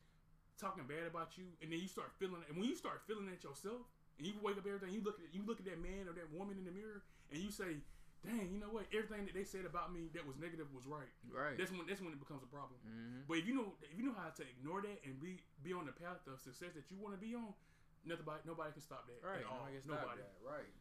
talking 0.60 0.84
bad 0.88 1.06
about 1.08 1.38
you, 1.38 1.46
and 1.62 1.72
then 1.72 1.80
you 1.80 1.88
start 1.88 2.12
feeling 2.20 2.42
it, 2.44 2.50
and 2.50 2.58
when 2.58 2.68
you 2.68 2.76
start 2.76 3.02
feeling 3.08 3.30
it 3.30 3.44
yourself, 3.44 3.88
and 4.18 4.26
you 4.28 4.34
wake 4.42 4.58
up 4.58 4.66
every 4.66 4.80
day, 4.82 4.90
you 4.92 5.02
look 5.02 5.20
at 5.22 5.30
you 5.34 5.44
look 5.46 5.60
at 5.60 5.66
that 5.70 5.80
man 5.80 6.08
or 6.10 6.14
that 6.14 6.28
woman 6.34 6.58
in 6.58 6.66
the 6.66 6.72
mirror, 6.74 7.04
and 7.32 7.40
you 7.40 7.52
say, 7.52 7.78
"Dang, 8.26 8.52
you 8.52 8.60
know 8.60 8.74
what? 8.74 8.90
Everything 8.92 9.24
that 9.30 9.34
they 9.38 9.46
said 9.46 9.64
about 9.64 9.94
me 9.94 10.10
that 10.18 10.26
was 10.26 10.36
negative 10.42 10.68
was 10.74 10.86
right." 10.90 11.14
right. 11.32 11.56
That's 11.58 11.72
when 11.72 11.86
that's 11.88 12.02
when 12.02 12.12
it 12.12 12.20
becomes 12.20 12.42
a 12.44 12.48
problem. 12.52 12.82
mm-hmm. 12.84 13.22
But 13.30 13.38
if 13.38 13.46
you 13.48 13.54
know 13.56 13.78
if 13.82 13.96
you 13.96 14.04
know 14.04 14.14
how 14.18 14.30
to 14.34 14.44
ignore 14.44 14.82
that 14.82 15.00
and 15.06 15.22
be 15.22 15.40
be 15.64 15.72
on 15.72 15.86
the 15.86 15.94
path 15.94 16.26
of 16.28 16.42
success 16.42 16.74
that 16.74 16.90
you 16.92 16.98
want 16.98 17.14
to 17.14 17.22
be 17.22 17.32
on, 17.38 17.54
nobody 18.04 18.42
nobody 18.44 18.74
can 18.74 18.82
stop 18.82 19.06
that 19.08 19.22
Right. 19.24 19.40
at 19.40 19.46
all. 19.46 19.60
Nobody 19.70 19.74
can 19.78 19.84
stop 19.86 20.02
Nobody. 20.02 20.22
that. 20.26 20.34
Right. 20.42 20.74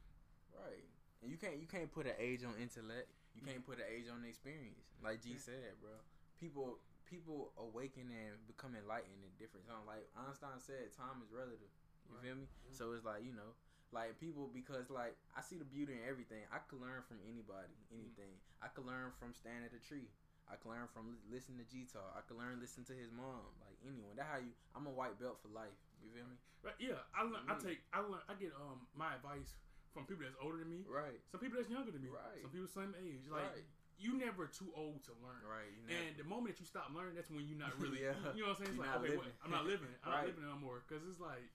Right. 0.57 0.87
And 1.23 1.29
you 1.31 1.39
can't 1.39 1.57
you 1.61 1.69
can't 1.69 1.91
put 1.91 2.07
an 2.07 2.17
age 2.19 2.45
on 2.45 2.57
intellect. 2.61 3.09
You 3.37 3.45
can't 3.45 3.61
mm-hmm. 3.61 3.69
put 3.69 3.81
an 3.81 3.89
age 3.89 4.09
on 4.09 4.25
experience. 4.25 4.81
Like 5.05 5.21
G 5.21 5.37
said, 5.37 5.77
bro. 5.81 5.93
People 6.41 6.81
people 7.09 7.55
awaken 7.57 8.11
and 8.11 8.35
become 8.51 8.75
enlightened 8.75 9.23
in 9.23 9.31
different 9.39 9.65
times. 9.69 9.87
Like 9.87 10.09
Einstein 10.19 10.59
said, 10.59 10.91
time 10.93 11.23
is 11.23 11.31
relative. 11.31 11.71
You 12.09 12.15
Right. 12.17 12.25
feel 12.31 12.37
me? 12.39 12.47
Yeah. 12.47 12.75
So 12.75 12.93
it's 12.95 13.03
like, 13.07 13.25
you 13.27 13.35
know, 13.35 13.55
like 13.95 14.19
people 14.19 14.51
because 14.51 14.91
like 14.91 15.17
I 15.37 15.41
see 15.43 15.57
the 15.57 15.69
beauty 15.69 15.95
in 15.95 16.05
everything. 16.07 16.45
I 16.51 16.59
could 16.67 16.83
learn 16.83 17.03
from 17.07 17.23
anybody, 17.25 17.73
mm-hmm. 17.89 18.03
anything. 18.03 18.35
I 18.61 18.69
could 18.69 18.87
learn 18.87 19.13
from 19.17 19.35
standing 19.35 19.67
at 19.67 19.75
a 19.75 19.83
tree. 19.83 20.11
I 20.47 20.55
could 20.55 20.71
learn 20.71 20.87
from 20.87 21.11
li- 21.11 21.27
listening 21.39 21.59
to 21.59 21.67
G 21.67 21.87
Talk. 21.91 22.15
I 22.15 22.23
could 22.23 22.39
learn 22.39 22.63
listening 22.63 22.87
to 22.93 22.95
his 22.95 23.11
mom. 23.11 23.51
Like 23.63 23.75
anyone. 23.83 24.15
That 24.15 24.31
how 24.31 24.39
you 24.39 24.55
I'm 24.75 24.87
a 24.87 24.95
white 24.95 25.19
belt 25.19 25.43
for 25.43 25.51
life. 25.51 25.75
You 26.03 26.11
feel 26.15 26.27
me? 26.29 26.39
Right, 26.63 26.79
yeah, 26.79 27.03
I 27.15 27.23
learn, 27.27 27.43
I 27.47 27.55
Me. 27.59 27.63
take 27.63 27.81
I 27.95 28.03
learn 28.03 28.23
I 28.31 28.35
get 28.39 28.55
um 28.59 28.87
my 28.95 29.15
advice 29.15 29.55
from 29.97 30.05
people 30.05 30.29
that's 30.29 30.37
older 30.45 30.61
than 30.61 30.69
me. 30.69 30.85
Right. 30.85 31.17
Some 31.33 31.41
people 31.41 31.57
that's 31.57 31.73
younger 31.73 31.89
than 31.89 32.05
me. 32.05 32.13
Right. 32.13 32.45
Some 32.45 32.53
people 32.53 32.69
same 32.69 32.93
age. 33.01 33.25
Like 33.33 33.49
right. 33.49 33.65
you 33.97 34.21
never 34.21 34.45
too 34.45 34.69
old 34.77 35.01
to 35.09 35.17
learn. 35.25 35.41
Right. 35.41 35.73
And 35.89 36.13
the 36.21 36.29
moment 36.29 36.53
that 36.53 36.61
you 36.61 36.69
stop 36.69 36.93
learning, 36.93 37.17
that's 37.17 37.33
when 37.33 37.49
you're 37.49 37.57
not 37.57 37.73
really. 37.81 38.05
Yeah. 38.05 38.13
You 38.37 38.45
know 38.45 38.53
what 38.53 38.61
I'm 38.61 38.69
saying? 38.69 38.77
It's 38.77 38.85
You're 38.85 38.93
like, 38.93 39.01
okay, 39.09 39.17
what. 39.17 39.33
I'm 39.41 39.49
not 39.49 39.65
living. 39.65 39.89
I'm 40.05 40.13
Right. 40.13 40.29
not 40.29 40.37
living 40.37 40.45
no 40.45 40.61
more 40.61 40.85
because 40.85 41.01
it's 41.09 41.17
like, 41.17 41.49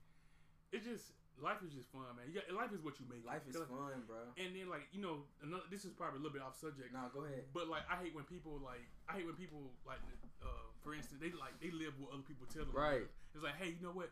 it's 0.74 0.90
just 0.90 1.14
life 1.38 1.62
is 1.62 1.70
just 1.74 1.90
fun, 1.94 2.10
man. 2.18 2.30
Got, 2.34 2.50
life 2.54 2.74
is 2.74 2.82
what 2.82 2.98
you 2.98 3.06
make. 3.06 3.22
it. 3.22 3.30
Life 3.30 3.46
is 3.46 3.54
'Cause- 3.54 3.70
fun, 3.70 4.10
bro. 4.10 4.34
And 4.42 4.58
then 4.58 4.66
like 4.74 4.90
you 4.90 5.06
know, 5.06 5.30
another, 5.46 5.70
this 5.70 5.86
is 5.86 5.94
probably 5.94 6.18
a 6.18 6.22
little 6.26 6.34
bit 6.34 6.42
off 6.42 6.58
subject. 6.58 6.90
No, 6.98 7.06
go 7.14 7.30
ahead. 7.30 7.46
But 7.54 7.70
like, 7.70 7.86
I 7.86 8.02
hate 8.02 8.18
when 8.18 8.26
people 8.26 8.58
like, 8.58 8.82
I 9.06 9.22
hate 9.22 9.30
when 9.30 9.38
people 9.38 9.70
like, 9.86 10.02
uh, 10.42 10.50
for 10.82 10.98
instance, 10.98 11.22
they 11.22 11.30
like 11.38 11.54
they 11.62 11.70
live 11.70 11.94
what 12.02 12.10
other 12.18 12.26
people 12.26 12.50
tell 12.50 12.66
them. 12.66 12.74
Right. 12.74 13.06
It's 13.38 13.46
like, 13.46 13.62
hey, 13.62 13.78
you 13.78 13.82
know 13.86 13.94
what? 13.94 14.10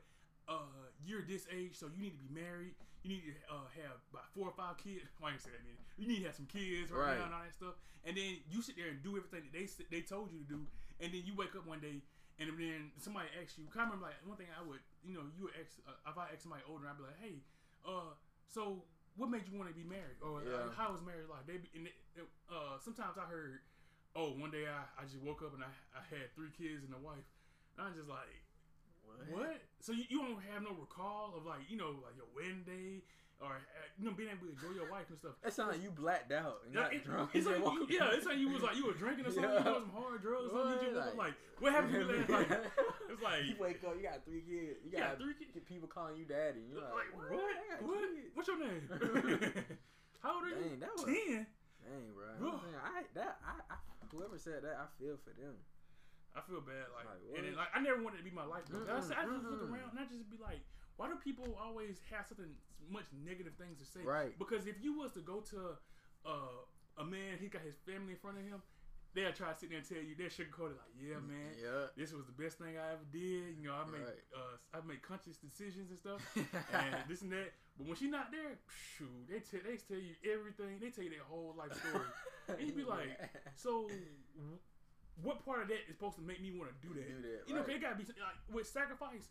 Uh, 0.49 0.89
you're 1.05 1.21
this 1.21 1.45
age, 1.53 1.77
so 1.77 1.85
you 1.93 2.01
need 2.01 2.17
to 2.17 2.21
be 2.25 2.33
married. 2.33 2.73
You 3.05 3.09
need 3.15 3.23
to 3.29 3.33
uh, 3.53 3.69
have 3.79 4.01
about 4.11 4.27
four 4.33 4.49
or 4.49 4.55
five 4.57 4.81
kids. 4.81 5.05
I 5.21 5.29
ain't 5.31 5.39
say 5.39 5.53
that. 5.53 5.61
Man. 5.63 5.77
You 5.95 6.09
need 6.09 6.25
to 6.25 6.33
have 6.33 6.35
some 6.41 6.49
kids 6.49 6.89
right, 6.89 7.13
Right. 7.13 7.19
now 7.21 7.29
and 7.29 7.33
all 7.37 7.45
that 7.45 7.53
stuff. 7.53 7.75
And 8.03 8.17
then 8.17 8.41
you 8.49 8.59
sit 8.65 8.75
there 8.75 8.89
and 8.89 8.99
do 9.05 9.13
everything 9.15 9.45
that 9.45 9.53
they 9.53 9.69
they 9.93 10.01
told 10.01 10.33
you 10.33 10.41
to 10.41 10.49
do. 10.49 10.61
And 10.99 11.13
then 11.13 11.21
you 11.23 11.31
wake 11.37 11.53
up 11.55 11.63
one 11.69 11.79
day, 11.79 12.01
and 12.41 12.49
then 12.57 12.91
somebody 12.99 13.29
asks 13.39 13.55
you. 13.61 13.69
I 13.71 13.85
remember 13.87 14.09
like 14.11 14.17
one 14.27 14.35
thing 14.35 14.49
I 14.51 14.65
would, 14.65 14.81
you 15.05 15.13
know, 15.15 15.23
you 15.37 15.47
would 15.47 15.55
ask 15.55 15.77
uh, 15.87 15.95
if 16.09 16.17
I 16.17 16.33
asked 16.33 16.43
somebody 16.49 16.65
older, 16.67 16.89
I'd 16.89 16.97
be 16.99 17.05
like, 17.07 17.19
hey, 17.23 17.35
uh, 17.87 18.11
so 18.49 18.83
what 19.15 19.29
made 19.31 19.47
you 19.47 19.55
want 19.55 19.69
to 19.71 19.75
be 19.77 19.85
married, 19.87 20.19
or 20.19 20.43
uh, 20.43 20.71
how 20.75 20.91
was 20.91 20.99
marriage 21.05 21.29
like? 21.31 21.45
They 21.47 21.61
be, 21.61 21.69
and 21.77 21.87
it, 21.87 22.25
uh, 22.51 22.75
sometimes 22.83 23.15
I 23.19 23.27
heard, 23.27 23.63
oh, 24.15 24.35
one 24.35 24.51
day 24.51 24.67
I, 24.67 24.83
I 24.99 25.03
just 25.07 25.19
woke 25.23 25.43
up 25.43 25.51
and 25.55 25.63
I, 25.63 25.71
I 25.95 26.03
had 26.11 26.31
three 26.35 26.51
kids 26.55 26.83
and 26.87 26.91
a 26.95 26.99
wife, 27.03 27.23
and 27.75 27.83
I'm 27.87 27.95
just 27.95 28.07
like, 28.11 28.27
what? 29.29 29.61
So 29.81 29.91
you, 29.93 30.03
you 30.09 30.17
don't 30.19 30.41
have 30.53 30.63
no 30.63 30.71
recall 30.79 31.33
of 31.37 31.45
like 31.45 31.69
you 31.69 31.77
know 31.77 31.95
like 32.03 32.15
your 32.17 32.27
wedding 32.35 32.63
day 32.65 33.01
or 33.39 33.55
uh, 33.55 33.87
you 33.95 34.03
know, 34.03 34.11
being 34.11 34.27
able 34.27 34.43
to 34.47 34.51
enjoy 34.51 34.75
your 34.75 34.91
wife 34.91 35.07
and 35.07 35.15
stuff. 35.17 35.39
That 35.39 35.53
sounds 35.55 35.71
like 35.71 35.79
you 35.81 35.91
blacked 35.95 36.27
out 36.35 36.59
and 36.67 36.75
Yeah, 36.75 36.81
got 36.83 36.93
it- 36.93 37.05
drunk. 37.07 37.31
it's 37.31 37.47
like, 37.47 37.63
walked- 37.63 37.87
yeah, 37.87 38.11
it's 38.11 38.25
like 38.27 38.35
you 38.35 38.49
was 38.51 38.59
like 38.61 38.75
you 38.75 38.83
were 38.85 38.91
drinking 38.99 39.23
or 39.25 39.31
something, 39.31 39.47
Yeah. 39.47 39.59
you 39.59 39.63
doing 39.63 39.79
some 39.87 39.95
hard 39.95 40.19
drugs, 40.19 40.51
or 40.51 40.59
something. 40.59 40.59
You 40.59 40.75
What? 40.75 40.83
just 40.83 40.95
woke 40.99 41.07
up 41.07 41.15
Like- 41.15 41.31
like, 41.31 41.35
what 41.63 41.71
happened 41.71 41.93
to 41.95 41.99
you 42.03 42.07
last 42.11 42.27
night? 42.27 42.51
It's 43.15 43.23
like, 43.23 43.41
you 43.47 43.55
wake 43.55 43.79
up, 43.87 43.95
you 43.95 44.03
got 44.03 44.19
three 44.27 44.43
kids. 44.43 44.83
You 44.83 44.91
you 44.91 44.97
got, 44.99 45.15
got 45.15 45.23
three 45.23 45.35
kids. 45.39 45.55
people 45.63 45.87
calling 45.87 46.19
you 46.19 46.27
daddy. 46.27 46.67
You're 46.67 46.83
like, 46.83 46.91
Like 46.91 47.11
what? 47.15 47.31
what? 47.31 47.95
What? 47.95 48.09
What's 48.35 48.47
your 48.51 48.59
name? 48.59 48.83
How 50.19 50.35
old 50.35 50.43
are 50.43 50.49
you? 50.51 50.55
Dang, 50.75 50.79
that 50.83 50.91
was 50.99 51.07
Ten. 51.07 51.47
dang, 51.79 52.11
bro. 52.11 52.59
Man, 52.59 52.75
I 52.83 53.07
that 53.15 53.39
I, 53.39 53.53
I 53.71 53.77
whoever 54.11 54.35
said 54.37 54.63
that, 54.67 54.75
I 54.75 54.85
feel 54.99 55.15
for 55.23 55.31
them. 55.39 55.55
I 56.35 56.41
feel 56.41 56.61
bad, 56.61 56.87
like, 56.95 57.05
Like, 57.09 57.21
and 57.37 57.45
then 57.47 57.55
like 57.55 57.69
I 57.73 57.79
never 57.81 58.01
wanted 58.01 58.17
to 58.17 58.23
be 58.23 58.31
my 58.31 58.45
life. 58.45 58.65
coach. 58.69 58.85
I, 58.87 59.01
Mm-mm, 59.01 59.17
I 59.17 59.25
just 59.25 59.45
look 59.49 59.63
around 59.65 59.91
and 59.97 59.99
I 59.99 60.05
just 60.05 60.29
be 60.29 60.37
like, 60.41 60.61
why 60.95 61.07
do 61.09 61.15
people 61.17 61.57
always 61.59 61.99
have 62.11 62.27
something 62.27 62.53
much 62.89 63.05
negative 63.25 63.53
things 63.57 63.79
to 63.79 63.85
say? 63.85 64.01
Right. 64.05 64.37
Because 64.37 64.67
if 64.67 64.77
you 64.81 64.93
was 64.97 65.11
to 65.13 65.21
go 65.21 65.41
to 65.51 65.77
uh, 66.25 67.01
a 67.01 67.03
man, 67.03 67.37
he 67.39 67.47
got 67.47 67.61
his 67.63 67.75
family 67.87 68.13
in 68.13 68.19
front 68.19 68.37
of 68.37 68.43
him, 68.43 68.61
they'll 69.15 69.33
try 69.33 69.51
to 69.51 69.57
sit 69.57 69.69
there 69.73 69.79
and 69.79 69.87
tell 69.87 69.97
you 69.97 70.13
they're 70.13 70.29
sugarcoated 70.29 70.77
like, 70.77 70.93
yeah, 71.01 71.17
man, 71.17 71.49
Yeah. 71.57 71.87
this 71.97 72.13
was 72.13 72.25
the 72.29 72.35
best 72.37 72.59
thing 72.59 72.77
I 72.77 72.93
ever 72.93 73.07
did. 73.11 73.57
You 73.57 73.71
know, 73.71 73.73
I 73.73 73.85
made 73.89 74.05
Right. 74.05 74.23
uh, 74.35 74.55
I 74.77 74.85
made 74.85 75.01
conscious 75.01 75.37
decisions 75.41 75.89
and 75.89 75.97
stuff, 75.97 76.21
and 76.77 76.93
this 77.09 77.23
and 77.23 77.31
that. 77.33 77.51
But 77.77 77.87
when 77.87 77.95
she's 77.97 78.11
not 78.11 78.29
there, 78.29 78.59
shoot, 78.69 79.09
they 79.27 79.39
tell 79.39 79.63
they 79.65 79.77
tell 79.81 79.97
you 79.97 80.13
everything. 80.29 80.77
They 80.79 80.91
tell 80.91 81.03
you 81.03 81.09
their 81.15 81.25
whole 81.25 81.55
life 81.57 81.73
story. 81.73 82.05
and 82.59 82.61
you 82.67 82.73
be 82.73 82.83
like, 82.83 83.17
so. 83.55 83.89
What 85.23 85.43
part 85.45 85.61
of 85.63 85.67
that 85.69 85.81
is 85.89 85.95
supposed 85.95 86.15
to 86.17 86.21
make 86.21 86.41
me 86.41 86.51
want 86.51 86.69
to 86.71 86.87
do 86.87 86.93
that? 86.93 87.07
Do 87.07 87.21
that, 87.27 87.41
You 87.47 87.55
know, 87.55 87.61
right. 87.61 87.75
it 87.75 87.81
gotta 87.81 87.95
be 87.95 88.03
like 88.05 88.37
with 88.51 88.67
sacrifice 88.67 89.27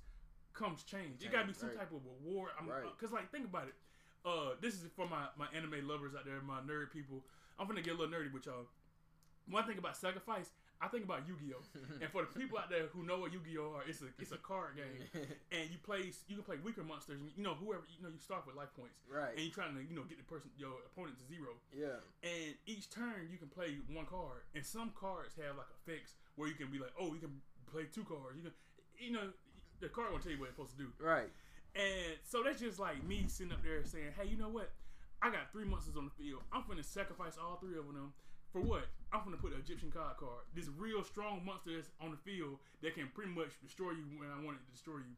comes 0.53 0.83
change. 0.83 1.23
it 1.23 1.31
gotta 1.33 1.47
be 1.47 1.53
some 1.55 1.69
right. 1.71 1.79
type 1.79 1.93
of 1.93 2.01
reward. 2.05 2.51
I'm, 2.59 2.69
Right. 2.69 2.85
uh, 2.85 2.91
Cause 3.01 3.13
like 3.13 3.31
think 3.31 3.45
about 3.47 3.69
it. 3.69 3.75
Uh, 4.25 4.55
this 4.61 4.75
is 4.75 4.83
for 4.97 5.09
my 5.09 5.27
my 5.39 5.47
anime 5.55 5.87
lovers 5.87 6.15
out 6.15 6.25
there, 6.25 6.41
my 6.43 6.61
nerd 6.61 6.91
people. 6.93 7.25
I'm 7.59 7.67
gonna 7.67 7.83
get 7.83 7.95
a 7.95 7.99
little 7.99 8.13
nerdy 8.15 8.33
with 8.33 8.47
y'all. 8.47 8.67
One 9.49 9.65
thing 9.67 9.79
about 9.79 9.97
sacrifice, 9.97 10.51
I 10.81 10.87
think 10.87 11.03
about 11.03 11.27
Yu-Gi-Oh. 11.27 11.59
and 12.03 12.11
for 12.15 12.23
the 12.23 12.31
people 12.31 12.59
out 12.59 12.71
there 12.71 12.87
who 12.95 13.03
know 13.03 13.19
what 13.19 13.33
Yu-Gi-Oh 13.33 13.75
are, 13.75 13.85
it's 13.87 14.03
a 14.03 14.11
it's 14.19 14.31
a 14.31 14.39
card 14.47 14.79
game, 14.79 15.27
and 15.51 15.67
you 15.71 15.79
play 15.83 16.15
you 16.31 16.39
can 16.39 16.47
play 16.47 16.57
weaker 16.63 16.87
monsters. 16.87 17.19
And, 17.19 17.31
you 17.35 17.43
know 17.43 17.59
whoever 17.59 17.83
you 17.91 17.99
know 17.99 18.11
you 18.11 18.23
start 18.23 18.47
with 18.47 18.55
life 18.55 18.71
points, 18.79 19.03
right. 19.11 19.35
and 19.35 19.43
you're 19.43 19.55
trying 19.55 19.75
to 19.75 19.83
you 19.83 19.95
know 19.99 20.07
get 20.07 20.23
the 20.23 20.29
person 20.31 20.55
your 20.55 20.79
opponent 20.87 21.19
to 21.19 21.27
zero. 21.27 21.59
yeah. 21.75 21.99
And 22.23 22.55
each 22.67 22.91
turn 22.91 23.27
you 23.27 23.39
can 23.39 23.51
play 23.51 23.83
one 23.91 24.07
card, 24.07 24.47
and 24.55 24.63
some 24.63 24.95
cards 24.95 25.35
have 25.43 25.59
like 25.59 25.71
effects 25.83 26.15
where 26.39 26.47
you 26.47 26.55
can 26.55 26.71
be 26.71 26.79
like, 26.79 26.95
oh, 26.95 27.11
you 27.11 27.21
can 27.21 27.35
play 27.67 27.91
two 27.91 28.07
cards. 28.07 28.39
You 28.39 28.47
can, 28.47 28.55
you 28.99 29.13
know, 29.13 29.35
the 29.83 29.89
card 29.91 30.15
won't 30.15 30.23
tell 30.23 30.33
you 30.33 30.39
what 30.39 30.49
it's 30.49 30.57
supposed 30.57 30.79
to 30.79 30.83
do. 30.87 30.91
Right. 31.03 31.29
And 31.75 32.15
so 32.23 32.43
that's 32.43 32.61
just 32.61 32.79
like 32.79 33.03
me 33.03 33.27
sitting 33.27 33.53
up 33.53 33.63
there 33.63 33.85
saying, 33.85 34.15
hey, 34.19 34.31
you 34.31 34.39
know 34.39 34.49
what? 34.49 34.71
I 35.21 35.31
got 35.31 35.51
three 35.51 35.65
monsters 35.65 35.97
on 35.97 36.07
the 36.07 36.15
field. 36.15 36.43
I'm 36.53 36.63
finna 36.63 36.85
sacrifice 36.85 37.35
all 37.37 37.59
three 37.59 37.77
of 37.77 37.87
them. 37.87 38.15
For 38.53 38.61
what? 38.61 38.87
I'm 39.13 39.25
gonna 39.25 39.37
put 39.41 39.53
an 39.53 39.61
Egyptian 39.61 39.91
card 39.91 40.17
card. 40.19 40.45
This 40.55 40.69
real 40.77 41.03
strong 41.03 41.45
monster 41.45 41.73
that's 41.75 41.89
on 42.01 42.11
the 42.13 42.21
field 42.21 42.59
that 42.83 42.95
can 42.95 43.09
pretty 43.15 43.31
much 43.33 43.57
destroy 43.63 43.93
you 43.93 44.05
when 44.21 44.29
I 44.29 44.37
want 44.45 44.59
it 44.61 44.65
to 44.67 44.71
destroy 44.73 44.99
you. 45.01 45.17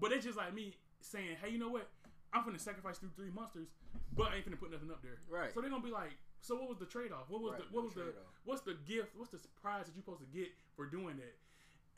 But 0.00 0.12
it's 0.12 0.24
just 0.24 0.38
like 0.38 0.54
me 0.54 0.76
saying, 1.00 1.36
hey, 1.42 1.50
you 1.50 1.58
know 1.58 1.68
what? 1.68 1.88
I'm 2.32 2.44
gonna 2.44 2.58
sacrifice 2.58 2.98
through 2.98 3.10
three 3.16 3.30
monsters, 3.34 3.68
but 4.16 4.30
I 4.32 4.36
ain't 4.36 4.44
gonna 4.46 4.56
put 4.56 4.70
nothing 4.70 4.90
up 4.90 5.02
there. 5.02 5.18
Right. 5.28 5.52
So 5.52 5.60
they're 5.60 5.70
gonna 5.70 5.82
be 5.84 5.90
like, 5.90 6.14
so 6.40 6.54
what 6.56 6.68
was 6.68 6.78
the 6.78 6.86
trade 6.86 7.12
off? 7.12 7.28
What 7.28 7.42
was 7.42 7.52
Right, 7.52 7.60
the 7.60 7.74
what 7.74 7.82
the 7.82 7.86
was 7.86 7.94
the 7.94 8.06
trade-off. 8.14 8.32
what's 8.48 8.62
the 8.62 8.76
gift? 8.88 9.12
What's 9.16 9.30
the 9.34 9.38
surprise 9.42 9.84
that 9.86 9.92
you're 9.92 10.04
supposed 10.06 10.24
to 10.24 10.30
get 10.32 10.48
for 10.76 10.86
doing 10.86 11.16
that? 11.20 11.36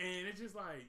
And 0.03 0.27
it's 0.27 0.41
just 0.41 0.57
like, 0.57 0.89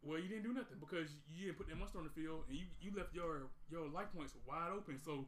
well, 0.00 0.16
you 0.16 0.28
didn't 0.28 0.44
do 0.44 0.54
nothing 0.54 0.78
because 0.80 1.12
you 1.28 1.46
didn't 1.52 1.58
put 1.58 1.68
that 1.68 1.76
monster 1.76 1.98
on 1.98 2.04
the 2.08 2.14
field 2.16 2.44
and 2.48 2.56
you, 2.56 2.64
you 2.80 2.92
left 2.96 3.12
your 3.12 3.50
your 3.68 3.84
life 3.88 4.08
points 4.16 4.32
wide 4.48 4.70
open. 4.72 4.96
So 5.04 5.26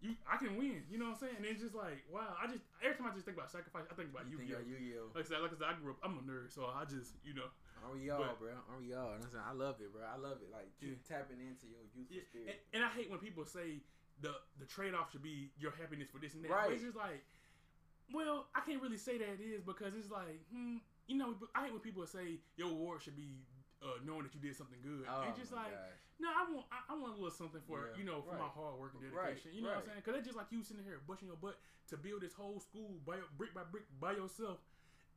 you 0.00 0.12
I 0.28 0.36
can 0.36 0.56
win. 0.56 0.84
You 0.90 0.98
know 0.98 1.08
what 1.12 1.18
I'm 1.18 1.24
saying? 1.24 1.36
And 1.40 1.46
it's 1.46 1.62
just 1.62 1.74
like, 1.74 2.04
wow. 2.12 2.36
I 2.36 2.46
just 2.46 2.60
every 2.84 2.96
time 2.96 3.08
I 3.08 3.14
just 3.16 3.24
think 3.24 3.36
about 3.36 3.50
sacrifice, 3.50 3.88
I 3.90 3.94
think 3.96 4.10
about 4.12 4.28
You 4.28 4.36
Yu-Gi-Oh. 4.38 4.60
Yu-Gi-Oh. 4.68 5.16
Like 5.16 5.24
I 5.24 5.28
said, 5.28 5.40
like 5.40 5.52
I 5.52 5.58
said, 5.58 5.68
I 5.72 5.74
grew 5.80 5.92
up. 5.96 6.00
I'm 6.04 6.20
a 6.20 6.24
nerd, 6.24 6.52
so 6.52 6.68
I 6.68 6.84
just 6.84 7.16
you 7.24 7.32
know. 7.34 7.48
Aren't 7.84 8.00
we 8.02 8.08
all, 8.10 8.18
But- 8.24 8.40
bro? 8.40 8.52
Aren't 8.68 8.82
we 8.82 8.92
all? 8.96 9.12
And 9.14 9.22
I'm 9.22 9.30
saying, 9.30 9.44
I 9.46 9.52
love 9.52 9.78
it, 9.84 9.92
bro. 9.92 10.02
I 10.02 10.16
love 10.18 10.40
it. 10.44 10.48
Like 10.52 10.68
Yeah. 10.80 10.96
tapping 11.06 11.38
into 11.40 11.68
your 11.68 11.84
youthful 11.94 12.12
Yeah, 12.12 12.24
and, 12.24 12.28
spirit. 12.28 12.66
and 12.74 12.80
I 12.84 12.90
hate 12.92 13.08
when 13.10 13.20
people 13.20 13.44
say 13.44 13.80
the 14.20 14.32
the 14.58 14.66
trade 14.66 14.92
off 14.96 15.12
should 15.12 15.22
be 15.22 15.52
your 15.60 15.72
happiness 15.72 16.08
for 16.12 16.18
this 16.18 16.34
and 16.34 16.42
that. 16.44 16.50
Right. 16.50 16.68
But 16.68 16.80
It's 16.80 16.84
just 16.84 16.96
like, 16.96 17.20
well, 18.12 18.48
I 18.54 18.60
can't 18.60 18.80
really 18.82 18.96
say 19.00 19.18
that 19.18 19.28
it 19.28 19.40
is 19.42 19.62
because 19.62 19.94
it's 19.94 20.10
like, 20.10 20.40
hmm, 20.52 20.78
you 21.06 21.16
know, 21.16 21.34
I 21.54 21.64
hate 21.64 21.72
when 21.72 21.80
people 21.80 22.06
say 22.06 22.38
your 22.56 22.68
reward 22.68 23.02
should 23.02 23.16
be 23.16 23.42
uh, 23.82 23.98
knowing 24.04 24.22
that 24.24 24.34
you 24.34 24.40
did 24.40 24.56
something 24.56 24.78
good. 24.82 25.04
Oh, 25.08 25.26
it's 25.28 25.38
just 25.38 25.52
my 25.52 25.64
like, 25.64 25.72
gosh. 25.74 26.05
No, 26.18 26.28
I 26.32 26.42
want 26.48 26.66
I, 26.72 26.78
I 26.88 26.94
want 26.96 27.14
a 27.14 27.18
little 27.20 27.34
something 27.34 27.60
for 27.68 27.92
Yeah, 27.92 28.00
you 28.00 28.04
know 28.08 28.24
for 28.24 28.36
my 28.36 28.48
hard 28.48 28.80
work 28.80 28.96
and 28.96 29.04
Right, 29.12 29.36
dedication. 29.36 29.52
You 29.52 29.60
know 29.62 29.76
what 29.76 29.84
I'm 29.84 29.88
saying? 29.92 30.00
Because 30.02 30.14
it's 30.20 30.28
just 30.28 30.38
like 30.38 30.48
you 30.50 30.64
sitting 30.64 30.84
here 30.84 31.00
busting 31.04 31.28
your 31.28 31.40
butt 31.40 31.60
to 31.92 31.96
build 31.96 32.24
this 32.24 32.34
whole 32.34 32.58
school 32.60 32.96
by 33.04 33.20
brick 33.36 33.52
by 33.52 33.64
brick 33.68 33.84
by 34.00 34.16
yourself, 34.16 34.58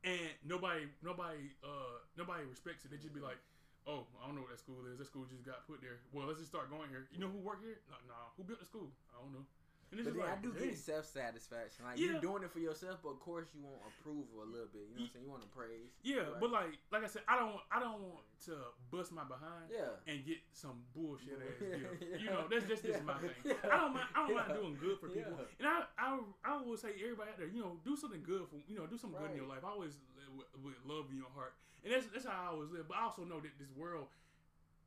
and 0.04 0.30
nobody 0.44 0.86
nobody 1.00 1.52
uh 1.64 2.04
nobody 2.16 2.44
respects 2.44 2.84
it. 2.84 2.90
They 2.90 3.00
just 3.00 3.14
be 3.14 3.20
like. 3.20 3.40
Oh, 3.88 4.04
I 4.20 4.28
don't 4.28 4.36
know 4.36 4.44
what 4.44 4.52
that 4.52 4.60
school 4.60 4.84
is. 4.92 5.00
That 5.00 5.08
school 5.08 5.24
just 5.24 5.40
got 5.40 5.64
put 5.64 5.80
there. 5.80 6.04
Well, 6.12 6.28
let's 6.28 6.36
just 6.36 6.52
start 6.52 6.68
going 6.68 6.92
here. 6.92 7.08
You 7.08 7.16
know 7.16 7.32
who 7.32 7.40
worked 7.40 7.64
here? 7.64 7.80
No, 7.88 7.96
no. 8.04 8.14
Who 8.36 8.44
built 8.44 8.60
the 8.60 8.68
school? 8.68 8.92
I 9.08 9.16
don't 9.24 9.32
know. 9.32 9.48
And 9.90 9.98
But 9.98 10.04
just 10.06 10.16
then 10.16 10.22
like, 10.22 10.38
I 10.38 10.40
do 10.40 10.50
dang. 10.54 10.68
get 10.70 10.78
self 10.78 11.04
satisfaction. 11.04 11.82
Like 11.84 11.98
Yeah. 11.98 12.14
you're 12.14 12.20
doing 12.22 12.42
it 12.46 12.50
for 12.54 12.60
yourself, 12.62 13.02
but 13.02 13.10
of 13.10 13.18
course 13.18 13.50
you 13.50 13.58
want 13.66 13.82
approval 13.90 14.42
a 14.42 14.48
little 14.48 14.70
bit. 14.70 14.86
You 14.86 14.94
know 14.94 15.02
what 15.02 15.02
I'm 15.02 15.10
saying? 15.10 15.24
You 15.26 15.30
want 15.34 15.42
to 15.42 15.50
praise. 15.50 15.90
Yeah, 16.06 16.22
Right. 16.30 16.38
but 16.38 16.50
like, 16.54 16.72
like 16.94 17.02
I 17.02 17.10
said, 17.10 17.22
I 17.26 17.34
don't, 17.34 17.58
I 17.74 17.80
don't 17.82 17.98
want 17.98 18.22
to 18.46 18.54
bust 18.94 19.10
my 19.10 19.24
behind 19.26 19.66
Yeah. 19.66 19.98
and 20.06 20.22
get 20.24 20.38
some 20.54 20.86
bullshit 20.94 21.42
ass 21.42 21.58
Yeah. 21.60 21.90
gift. 21.98 22.22
You 22.22 22.30
know, 22.30 22.46
that's 22.46 22.66
that's 22.70 22.82
just 22.86 23.02
my 23.02 23.18
thing. 23.18 23.34
Yeah. 23.42 23.58
I 23.66 23.76
don't 23.82 23.94
mind, 23.98 24.08
I 24.14 24.18
don't 24.22 24.36
mind 24.38 24.54
doing 24.54 24.76
good 24.78 24.96
for 25.02 25.10
people, 25.10 25.34
Yeah. 25.34 25.58
and 25.58 25.66
I, 25.66 25.76
I, 25.98 26.06
I 26.46 26.50
always 26.62 26.78
say 26.80 26.94
everybody 26.94 27.34
out 27.34 27.38
there, 27.42 27.50
you 27.50 27.58
know, 27.58 27.74
do 27.82 27.98
something 27.98 28.22
good 28.22 28.46
for, 28.46 28.62
you 28.70 28.78
know, 28.78 28.86
do 28.86 28.94
something 28.96 29.18
good 29.18 29.34
in 29.34 29.42
your 29.42 29.50
life. 29.50 29.66
I 29.66 29.74
always 29.74 29.98
live 30.14 30.30
with, 30.38 30.46
with 30.62 30.78
love 30.86 31.10
in 31.10 31.18
your 31.18 31.34
heart, 31.34 31.58
and 31.82 31.90
that's 31.92 32.06
that's 32.14 32.30
how 32.30 32.38
I 32.38 32.46
always 32.54 32.70
live. 32.70 32.86
But 32.86 32.96
I 33.02 33.10
also 33.10 33.26
know 33.26 33.42
that 33.42 33.58
this 33.58 33.74
world 33.74 34.06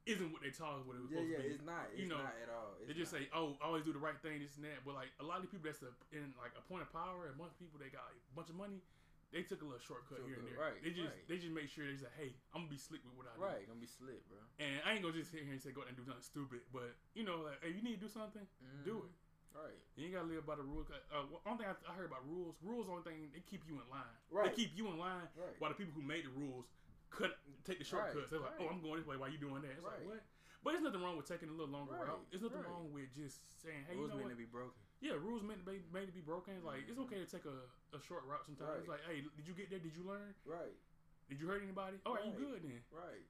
isn't 0.05 0.31
what 0.35 0.41
they 0.43 0.51
taught 0.51 0.79
us 0.79 0.83
what 0.85 0.95
it 0.99 1.03
was 1.03 1.11
Yeah, 1.11 1.23
supposed 1.23 1.31
yeah. 1.31 1.37
to 1.37 1.47
be. 1.47 1.53
It's 1.55 1.63
not. 1.65 1.83
It's 1.91 1.99
You 2.01 2.07
know, 2.11 2.19
not 2.19 2.35
at 2.43 2.49
all. 2.51 2.75
It's 2.79 2.87
They 2.91 2.95
just 2.97 3.11
not. 3.13 3.21
say, 3.23 3.29
"Oh, 3.31 3.55
always 3.63 3.83
do 3.87 3.93
the 3.95 4.03
right 4.03 4.19
thing, 4.19 4.39
this 4.43 4.55
and 4.59 4.65
that." 4.67 4.83
But 4.83 4.95
like 4.95 5.11
a 5.19 5.25
lot 5.25 5.39
of 5.39 5.47
people 5.51 5.63
that's 5.69 5.81
a, 5.83 5.91
in 6.11 6.33
like 6.39 6.51
a 6.59 6.63
point 6.67 6.83
of 6.83 6.91
power, 6.91 7.31
a 7.31 7.35
bunch 7.37 7.55
of 7.55 7.59
people 7.59 7.79
they 7.79 7.87
got 7.93 8.03
like, 8.11 8.19
a 8.19 8.35
bunch 8.35 8.49
of 8.51 8.57
money, 8.59 8.83
they 9.31 9.41
took 9.47 9.63
a 9.63 9.67
little 9.67 9.81
shortcut 9.81 10.21
here 10.27 10.37
and 10.37 10.45
there. 10.45 10.59
Right, 10.59 10.77
they 10.83 10.91
just 10.91 11.07
right. 11.09 11.23
they 11.31 11.37
just 11.39 11.55
make 11.55 11.71
sure 11.71 11.87
they 11.87 11.95
say, 11.95 12.11
"Hey, 12.19 12.35
I'm 12.51 12.67
gonna 12.67 12.75
be 12.75 12.81
slick 12.81 13.01
with 13.07 13.15
what 13.15 13.31
I 13.31 13.33
do." 13.39 13.47
right. 13.47 13.63
Gonna 13.65 13.79
be 13.79 13.87
slick, 13.89 14.21
bro. 14.27 14.39
And 14.59 14.83
I 14.83 14.93
ain't 14.93 15.01
gonna 15.01 15.15
just 15.15 15.31
sit 15.31 15.41
here 15.47 15.55
and 15.55 15.61
say 15.63 15.71
go 15.71 15.81
out 15.81 15.89
and 15.89 15.97
do 15.97 16.03
something 16.03 16.21
stupid. 16.25 16.67
But 16.75 16.93
you 17.15 17.23
know, 17.23 17.47
like, 17.47 17.63
hey, 17.63 17.71
you 17.71 17.79
need 17.81 17.97
to 17.99 18.03
do 18.05 18.11
something, 18.11 18.43
do 18.83 19.01
Mhm. 19.01 19.07
it. 19.07 19.15
Right. 19.53 19.77
You 19.95 20.09
ain't 20.09 20.13
gotta 20.17 20.25
live 20.25 20.45
by 20.49 20.57
the 20.57 20.65
rules. 20.65 20.89
Uh, 20.89 21.29
one 21.45 21.57
thing 21.61 21.69
I, 21.69 21.77
I 21.85 21.93
heard 21.93 22.09
about 22.09 22.25
rules, 22.25 22.57
rules 22.65 22.89
only 22.89 23.05
thing 23.05 23.29
they 23.31 23.41
keep 23.45 23.61
you 23.69 23.77
in 23.77 23.85
line. 23.85 24.01
Right. 24.33 24.49
They 24.49 24.65
keep 24.65 24.73
you 24.75 24.89
in 24.89 24.97
line 24.97 25.29
Right. 25.37 25.53
while 25.61 25.69
the 25.69 25.77
people 25.77 25.93
who 25.93 26.01
made 26.01 26.25
the 26.25 26.33
rules 26.33 26.65
cut 27.17 27.37
take 27.63 27.79
the 27.79 27.85
shortcuts. 27.85 28.29
They're 28.29 28.39
like, 28.41 28.59
right. 28.59 28.67
oh, 28.67 28.73
I'm 28.73 28.81
going 28.81 28.97
this 28.99 29.07
way. 29.07 29.17
Why 29.17 29.29
you 29.29 29.37
doing 29.37 29.61
that? 29.61 29.71
It's 29.77 29.85
Right. 29.85 30.01
like 30.03 30.07
what? 30.19 30.23
But 30.63 30.69
there's 30.79 30.83
nothing 30.87 31.03
wrong 31.03 31.17
with 31.19 31.27
taking 31.27 31.49
a 31.49 31.55
little 31.55 31.67
longer 31.75 31.91
Right, 31.91 32.07
route. 32.07 32.23
There's 32.31 32.41
nothing 32.41 32.63
right. 32.63 32.71
wrong 32.71 32.87
with 32.95 33.11
just 33.11 33.43
saying, 33.59 33.83
hey, 33.83 33.99
Rules 33.99 34.15
you 34.15 34.23
know 34.23 34.23
meant 34.23 34.31
what? 34.31 34.39
to 34.39 34.43
be 34.47 34.47
broken. 34.47 34.79
Yeah, 35.03 35.19
rules 35.19 35.43
meant 35.43 35.59
to 35.59 35.67
be 35.67 35.83
made 35.91 36.07
to 36.07 36.15
be 36.15 36.23
broken. 36.23 36.63
Like 36.63 36.87
it's 36.87 36.95
Mhm. 36.97 37.03
okay 37.11 37.19
to 37.19 37.27
take 37.27 37.43
a, 37.43 37.67
a 37.91 37.99
short 37.99 38.23
route 38.23 38.45
sometimes. 38.47 38.79
It's 38.79 38.87
like, 38.87 39.03
hey, 39.03 39.21
did 39.35 39.45
you 39.47 39.53
get 39.53 39.69
there? 39.69 39.79
Did 39.83 39.91
you 39.95 40.03
learn? 40.07 40.33
Right. 40.47 40.71
Did 41.27 41.39
you 41.41 41.47
hurt 41.47 41.61
anybody? 41.63 41.99
All 42.05 42.15
right, 42.15 42.25
you 42.25 42.31
good 42.31 42.63
then. 42.63 42.79
Right. 42.91 43.27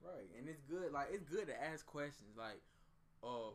Right. 0.00 0.30
And 0.38 0.48
it's 0.48 0.62
good. 0.62 0.92
Like 0.92 1.08
it's 1.10 1.24
good 1.26 1.46
to 1.48 1.56
ask 1.62 1.84
questions. 1.86 2.36
Like, 2.38 2.62
uh, 3.22 3.50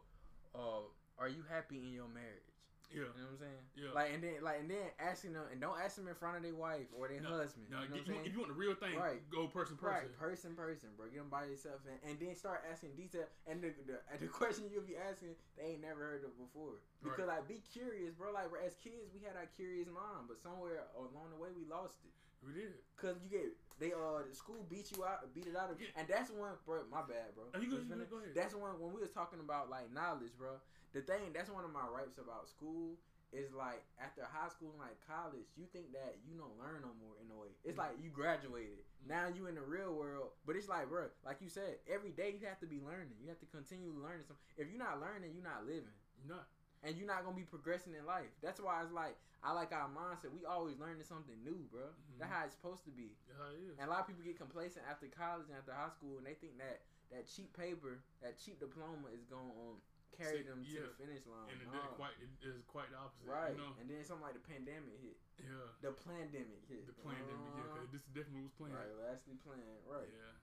uh, 0.55 0.83
are 1.17 1.29
you 1.29 1.43
happy 1.47 1.79
in 1.79 1.91
your 1.93 2.07
marriage? 2.07 2.56
Yeah. 2.87 3.11
You 3.11 3.19
know 3.19 3.35
what 3.35 3.35
I'm 3.35 3.43
saying? 3.43 3.63
Yeah. 3.75 3.91
Like 3.91 4.09
and 4.15 4.21
then 4.23 4.39
like 4.41 4.63
and 4.63 4.69
then 4.71 4.87
asking 4.99 5.33
them 5.35 5.43
and 5.51 5.59
don't 5.59 5.75
ask 5.75 5.99
them 5.99 6.07
in 6.07 6.15
front 6.15 6.39
of 6.39 6.43
their 6.43 6.55
wife 6.55 6.87
or 6.95 7.07
their 7.11 7.19
No, 7.19 7.35
husband. 7.35 7.67
Now, 7.67 7.83
you 7.83 7.91
know 7.91 7.99
if, 7.99 8.07
what 8.07 8.15
you, 8.15 8.23
if 8.23 8.31
you 8.31 8.39
want 8.39 8.51
the 8.55 8.59
real 8.59 8.75
thing, 8.75 8.95
Right. 8.95 9.19
go 9.27 9.47
person 9.47 9.75
person. 9.75 10.07
Right, 10.07 10.09
person, 10.15 10.55
person, 10.55 10.89
bro. 10.95 11.11
Get 11.11 11.19
them 11.19 11.29
by 11.29 11.45
yourself, 11.51 11.83
and, 11.83 11.99
and 12.07 12.15
then 12.15 12.35
start 12.35 12.63
asking 12.63 12.95
detail. 12.95 13.27
And 13.45 13.59
the, 13.59 13.75
the 13.85 13.99
the 14.23 14.31
question 14.39 14.71
you'll 14.71 14.87
be 14.87 14.95
asking, 14.95 15.35
they 15.59 15.75
ain't 15.75 15.83
never 15.83 15.99
heard 15.99 16.23
of 16.23 16.31
before. 16.39 16.79
Because 17.03 17.27
like, 17.27 17.47
be 17.47 17.59
curious, 17.59 18.15
bro. 18.15 18.31
Like, 18.31 18.47
as 18.63 18.75
kids, 18.79 19.11
we 19.11 19.19
had 19.19 19.35
our 19.35 19.47
curious 19.59 19.87
mind, 19.91 20.31
but 20.31 20.39
somewhere 20.39 20.87
along 20.95 21.35
the 21.35 21.39
way, 21.39 21.51
we 21.51 21.67
lost 21.67 21.99
it. 22.07 22.15
We 22.45 22.53
did. 22.53 22.73
Cause 22.97 23.15
you 23.21 23.29
get 23.29 23.53
they 23.79 23.93
uh 23.93 24.25
the 24.25 24.33
school 24.33 24.65
beat 24.69 24.89
you 24.95 25.05
out, 25.05 25.29
beat 25.33 25.45
it 25.47 25.55
out 25.55 25.69
of 25.69 25.79
you, 25.79 25.87
and 25.95 26.07
that's 26.07 26.29
one, 26.31 26.57
bro. 26.65 26.81
My 26.89 27.05
bad, 27.05 27.33
bro. 27.37 27.45
Oh, 27.53 27.59
you 27.61 27.69
good, 27.69 27.85
you 27.85 28.05
go 28.09 28.17
ahead. 28.17 28.33
That's 28.33 28.55
one 28.55 28.79
when 28.81 28.93
we 28.93 29.01
was 29.01 29.13
talking 29.13 29.39
about 29.39 29.69
like 29.69 29.93
knowledge, 29.93 30.33
bro. 30.37 30.57
The 30.93 31.01
thing 31.01 31.29
that's 31.33 31.49
one 31.49 31.63
of 31.63 31.73
my 31.73 31.85
gripes 31.93 32.17
about 32.17 32.49
school 32.49 32.97
is 33.35 33.51
like 33.51 33.83
after 33.99 34.23
high 34.23 34.49
school 34.49 34.71
and 34.71 34.79
like 34.79 34.97
college, 35.03 35.45
you 35.59 35.67
think 35.69 35.91
that 35.91 36.17
you 36.23 36.39
don't 36.39 36.55
learn 36.57 36.81
no 36.81 36.95
more 36.97 37.19
in 37.19 37.27
a 37.29 37.37
way. 37.37 37.51
It's 37.67 37.77
like 37.77 37.99
you 38.01 38.09
graduated. 38.09 38.87
Now 39.03 39.27
you 39.27 39.47
in 39.47 39.55
the 39.55 39.65
real 39.65 39.93
world, 39.93 40.33
but 40.47 40.55
it's 40.55 40.71
like, 40.71 40.87
bro, 40.89 41.11
like 41.25 41.37
you 41.43 41.49
said, 41.49 41.83
every 41.85 42.11
day 42.15 42.33
you 42.39 42.47
have 42.47 42.59
to 42.63 42.69
be 42.69 42.79
learning. 42.79 43.19
You 43.21 43.29
have 43.29 43.39
to 43.43 43.49
continue 43.51 43.91
learning 43.93 44.25
something. 44.25 44.43
If 44.55 44.71
you're 44.71 44.79
not 44.79 45.03
learning, 45.03 45.35
you're 45.35 45.43
not 45.43 45.67
living 45.67 45.91
You're 46.23 46.35
not. 46.39 46.47
And 46.83 46.97
you're 46.97 47.07
not 47.07 47.23
gonna 47.23 47.35
be 47.35 47.47
progressing 47.47 47.93
in 47.95 48.05
life. 48.05 48.29
That's 48.41 48.59
why 48.59 48.81
it's 48.83 48.91
like 48.93 49.15
I 49.45 49.53
like 49.53 49.69
our 49.71 49.85
mindset. 49.87 50.33
We 50.33 50.45
always 50.49 50.77
learning 50.81 51.05
something 51.05 51.37
new, 51.45 51.69
bro. 51.69 51.85
Mhm. 51.93 52.17
That's 52.19 52.31
how 52.33 52.41
it's 52.45 52.55
supposed 52.57 52.83
to 52.89 52.91
be. 52.91 53.13
How 53.37 53.53
it 53.53 53.61
is. 53.69 53.77
And 53.77 53.85
a 53.87 53.91
lot 53.93 54.01
of 54.01 54.07
people 54.09 54.25
get 54.25 54.35
complacent 54.37 54.83
after 54.89 55.05
college 55.07 55.45
and 55.47 55.55
after 55.57 55.71
high 55.73 55.93
school, 55.93 56.17
and 56.17 56.25
they 56.25 56.33
think 56.33 56.57
that 56.57 56.81
that 57.13 57.23
cheap 57.29 57.53
paper, 57.55 58.01
that 58.21 58.35
cheap 58.41 58.59
diploma, 58.59 59.07
is 59.13 59.23
going 59.29 59.53
um, 59.55 59.77
carry 60.17 60.41
See, 60.41 60.49
them 60.49 60.65
to 60.65 60.81
the 60.81 60.91
finish 60.97 61.23
line. 61.29 61.47
and 61.53 61.61
it, 61.61 61.69
it 61.69 61.93
quite 61.95 62.17
it 62.19 62.31
is 62.43 62.65
quite 62.67 62.89
the 62.91 62.97
opposite. 62.97 63.29
right. 63.29 63.53
You 63.53 63.61
know? 63.61 63.71
And 63.79 63.85
then 63.87 64.01
something 64.03 64.25
like 64.25 64.33
the 64.35 64.43
pandemic 64.43 64.97
hit. 64.99 65.15
Yeah. 65.39 65.69
The 65.85 65.93
pandemic 65.93 66.65
hit. 66.67 66.83
The 66.89 66.97
pandemic, 66.97 67.29
yeah, 67.29 67.61
Uh-huh. 67.63 67.77
because 67.77 67.89
this 67.93 68.03
definitely 68.11 68.49
was 68.49 68.55
planned. 68.57 68.73
Right, 68.75 68.91
lastly 69.07 69.37
planned. 69.45 69.85
Right. 69.85 70.09
Yeah. 70.09 70.33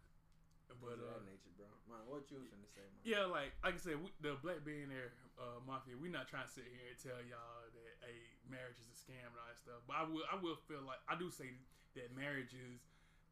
But 0.68 1.00
uh, 1.00 1.16
that 1.16 1.24
nature, 1.28 1.52
bro. 1.56 1.68
Man, 1.88 2.02
what 2.08 2.28
you 2.28 2.40
was 2.40 2.50
to 2.52 2.68
say, 2.72 2.84
man? 2.84 3.00
yeah, 3.04 3.24
like 3.24 3.52
like 3.64 3.76
I 3.76 3.80
said, 3.80 3.96
we, 4.00 4.08
the 4.20 4.36
Black 4.44 4.60
Billionaire 4.64 5.12
uh, 5.40 5.60
Mafia, 5.64 5.96
we're 5.96 6.12
not 6.12 6.28
trying 6.28 6.44
to 6.48 6.52
sit 6.52 6.68
here 6.68 6.92
and 6.92 6.98
tell 7.00 7.20
y'all 7.24 7.64
that 7.72 7.92
a 8.04 8.12
marriage 8.48 8.76
is 8.80 8.88
a 8.92 8.96
scam 8.96 9.24
and 9.24 9.36
all 9.40 9.48
that 9.48 9.60
stuff. 9.60 9.80
But 9.88 9.94
I 10.00 10.02
will 10.04 10.24
I 10.28 10.36
will 10.36 10.58
feel 10.68 10.84
like 10.84 11.00
I 11.08 11.16
do 11.16 11.28
say 11.32 11.56
that 11.96 12.12
marriage 12.12 12.52
is 12.52 12.84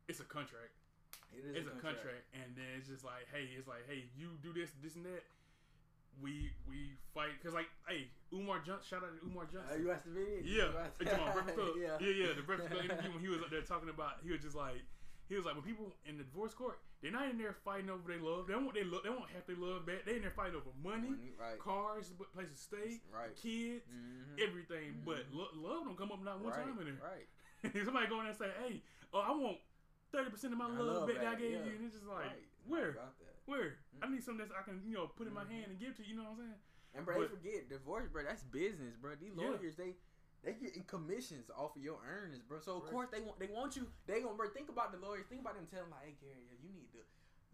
it's 0.09 0.21
a 0.21 0.29
contract. 0.29 0.73
It 1.33 1.45
is 1.49 1.65
It's 1.65 1.69
a 1.69 1.77
contract, 1.81 2.29
and 2.37 2.53
then 2.53 2.69
it's 2.77 2.89
just 2.93 3.05
like, 3.09 3.25
hey, 3.33 3.49
it's 3.57 3.65
like, 3.65 3.89
hey, 3.89 4.05
you 4.17 4.37
do 4.45 4.53
this, 4.53 4.69
this, 4.85 4.97
and 5.01 5.05
that. 5.09 5.25
We 6.21 6.53
we 6.69 6.93
fight 7.17 7.33
because 7.41 7.57
like, 7.57 7.73
hey, 7.89 8.13
Umar 8.37 8.61
Johnson, 8.61 8.85
shout 8.85 9.01
out 9.01 9.17
to 9.17 9.21
Umar 9.25 9.49
Uh, 9.49 9.81
you 9.81 9.89
watched 9.89 10.05
the 10.05 10.13
video? 10.13 10.45
Yeah, 10.45 10.69
watched- 10.77 11.01
you 11.01 11.09
talking 11.09 11.33
Breakfast 11.41 11.57
Club? 11.57 11.73
yeah. 11.81 11.97
yeah, 12.05 12.15
yeah. 12.29 12.31
The 12.37 12.45
Breakfast 12.45 12.69
Club 12.69 12.85
interview 12.85 13.11
when 13.17 13.25
he 13.25 13.33
was 13.33 13.41
up 13.41 13.49
there 13.49 13.65
talking 13.65 13.89
about, 13.89 14.21
he 14.21 14.29
was 14.29 14.45
just 14.45 14.53
like, 14.53 14.85
he 15.29 15.37
was 15.37 15.45
like, 15.45 15.55
when 15.55 15.65
people 15.65 15.93
in 16.07 16.19
the 16.19 16.25
divorce 16.25 16.53
court, 16.55 16.79
they're 17.01 17.11
not 17.13 17.29
in 17.31 17.39
there 17.39 17.55
fighting 17.65 17.91
over 17.91 18.03
their 18.07 18.21
love. 18.21 18.47
They 18.47 18.53
don't 18.55 18.65
want 18.65 18.77
they 18.77 18.85
love. 18.85 19.03
They 19.03 19.11
don't 19.11 19.29
half 19.35 19.47
their 19.47 19.57
love 19.57 19.87
back. 19.87 20.05
They 20.07 20.17
in 20.17 20.23
there 20.23 20.31
fighting 20.35 20.57
over 20.57 20.71
money, 20.83 21.11
Money, 21.11 21.33
right. 21.39 21.59
cars, 21.59 22.13
places 22.35 22.57
to 22.57 22.63
stay, 22.63 23.01
Right. 23.13 23.35
kids, 23.37 23.85
Mhm. 23.89 24.39
everything. 24.47 25.03
But 25.05 25.27
lo- 25.33 25.51
love 25.55 25.85
don't 25.85 25.97
come 25.97 26.13
up 26.13 26.23
not 26.23 26.41
one 26.41 26.53
right. 26.53 26.65
time 26.67 26.79
in 26.79 26.85
there. 26.87 27.01
Right. 27.03 27.27
Somebody 27.85 28.07
go 28.09 28.21
in 28.21 28.27
there 28.27 28.35
and 28.35 28.39
say, 28.39 28.51
hey, 28.63 28.83
oh, 29.15 29.21
I 29.21 29.31
want 29.33 29.59
thirty 30.13 30.31
percent 30.31 30.53
of 30.53 30.59
my 30.59 30.67
I 30.67 30.77
love 30.79 31.09
back 31.09 31.17
that 31.19 31.27
I 31.27 31.35
gave 31.37 31.53
yeah. 31.53 31.65
you, 31.65 31.73
and 31.77 31.85
it's 31.87 31.95
just 31.95 32.07
like, 32.07 32.27
right. 32.27 32.47
where, 32.67 32.99
where? 33.47 33.79
I 34.03 34.09
need 34.09 34.23
something 34.23 34.47
that 34.47 34.55
I 34.57 34.63
can, 34.63 34.83
you 34.87 34.95
know, 34.95 35.07
put 35.07 35.27
in 35.27 35.33
my 35.35 35.45
Mhm. 35.45 35.51
hand 35.51 35.67
and 35.71 35.79
give 35.81 35.97
to 35.97 36.03
you. 36.03 36.11
You 36.11 36.17
know 36.17 36.25
what 36.25 36.33
I'm 36.33 36.39
saying? 36.39 36.61
And 36.95 37.07
bro, 37.07 37.23
they 37.23 37.29
forget 37.29 37.69
divorce, 37.71 38.09
bro. 38.13 38.23
That's 38.23 38.43
business, 38.43 38.97
bro. 38.97 39.15
These 39.17 39.33
Yeah. 39.35 39.49
lawyers, 39.49 39.77
they 39.77 39.97
they 40.43 40.59
getting 40.59 40.83
commissions 40.91 41.51
off 41.55 41.79
of 41.79 41.83
your 41.83 42.03
earnings, 42.03 42.43
bro. 42.43 42.59
So 42.59 42.77
of 42.77 42.91
course 42.91 43.09
they 43.15 43.23
want 43.23 43.39
they 43.39 43.47
want 43.47 43.79
you. 43.79 43.87
They 44.11 44.21
gonna 44.21 44.35
bro. 44.35 44.51
Think 44.51 44.69
about 44.69 44.91
the 44.91 44.99
lawyers. 44.99 45.27
Think 45.31 45.43
about 45.43 45.55
them 45.55 45.71
telling 45.71 45.95
like, 45.95 46.03
hey 46.03 46.17
Gary, 46.19 46.51
you 46.59 46.71
need 46.75 46.91
to, 46.99 47.03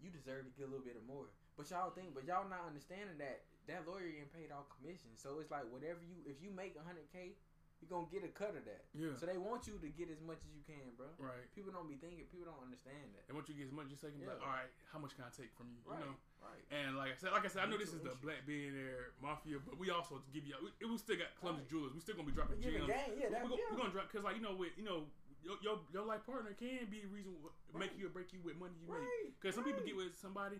you 0.01 0.09
deserve 0.09 0.49
to 0.49 0.53
get 0.57 0.65
a 0.65 0.71
little 0.73 0.85
bit 0.85 0.97
of 0.97 1.05
more. 1.05 1.29
But 1.53 1.69
y'all 1.69 1.93
think, 1.93 2.17
but 2.17 2.25
y'all 2.25 2.49
not 2.49 2.65
understanding 2.65 3.21
that 3.21 3.45
that 3.69 3.85
lawyer 3.85 4.09
getting 4.09 4.33
paid 4.33 4.49
off 4.49 4.65
commission. 4.73 5.13
So 5.21 5.37
it's 5.37 5.53
like 5.53 5.69
whatever 5.69 6.01
you, 6.01 6.17
if 6.25 6.41
you 6.41 6.49
make 6.49 6.73
hundred 6.81 7.05
k, 7.13 7.37
you 7.79 7.87
gonna 7.87 8.07
get 8.11 8.23
a 8.27 8.31
cut 8.31 8.55
of 8.59 8.63
that. 8.67 8.83
Yeah. 8.91 9.15
So 9.15 9.23
they 9.25 9.39
want 9.39 9.63
you 9.67 9.79
to 9.79 9.89
get 9.95 10.11
as 10.11 10.19
much 10.19 10.43
as 10.43 10.51
you 10.51 10.63
can, 10.67 10.91
bro. 10.99 11.07
Right. 11.19 11.47
People 11.55 11.71
don't 11.71 11.87
be 11.87 11.95
thinking. 11.95 12.27
People 12.27 12.51
don't 12.51 12.59
understand 12.59 13.15
that. 13.15 13.23
And 13.31 13.39
once 13.39 13.47
you 13.47 13.55
get 13.55 13.71
as 13.71 13.75
much 13.75 13.87
as 13.87 13.97
you 14.03 14.11
can 14.11 14.19
be 14.19 14.27
like, 14.27 14.39
Yeah. 14.39 14.47
all 14.47 14.55
right, 14.55 14.71
how 14.91 14.99
much 14.99 15.15
can 15.15 15.23
I 15.23 15.31
take 15.31 15.55
from 15.55 15.71
you? 15.71 15.79
Right. 15.87 15.99
You 16.03 16.11
know. 16.11 16.15
Right. 16.43 16.63
And 16.71 16.95
like 16.99 17.11
I 17.11 17.17
said, 17.19 17.31
like 17.35 17.43
I 17.43 17.51
said, 17.51 17.63
I 17.63 17.67
know 17.71 17.75
this 17.79 17.91
is 17.95 17.99
the 18.03 18.15
Black 18.19 18.43
Billionaire 18.47 19.15
Mafia, 19.19 19.59
but 19.63 19.75
we 19.79 19.91
also 19.91 20.23
give 20.31 20.43
you. 20.47 20.55
We, 20.59 20.71
we 20.87 20.95
still 20.99 21.19
got 21.19 21.31
Clumsy 21.39 21.63
Right. 21.63 21.71
Jewelers. 21.71 21.91
We 21.95 21.99
still 22.03 22.15
gonna 22.19 22.27
be 22.31 22.35
dropping 22.35 22.59
We 22.63 22.71
gems. 22.75 22.87
game, 22.87 23.15
yeah, 23.19 23.27
that- 23.31 23.43
we're, 23.43 23.55
gonna, 23.55 23.63
yeah. 23.63 23.69
we're 23.71 23.79
gonna 23.83 23.95
drop 23.95 24.07
because 24.11 24.23
like 24.23 24.35
you 24.39 24.43
know 24.43 24.55
with 24.55 24.75
you 24.79 24.83
know 24.87 25.07
your 25.43 25.55
your, 25.63 25.79
your 25.95 26.03
life 26.07 26.23
partner 26.27 26.51
can 26.55 26.87
be 26.91 26.99
a 27.03 27.09
reason 27.11 27.31
wh- 27.43 27.51
make 27.75 27.91
Right. 27.91 27.99
you 27.99 28.07
or 28.07 28.13
break 28.15 28.31
you 28.35 28.39
with 28.43 28.59
money 28.59 28.75
you 28.79 28.87
Right, 28.91 29.03
make. 29.23 29.39
Because 29.39 29.55
some 29.55 29.63
people 29.63 29.83
get 29.87 29.95
with 29.95 30.15
somebody, 30.19 30.59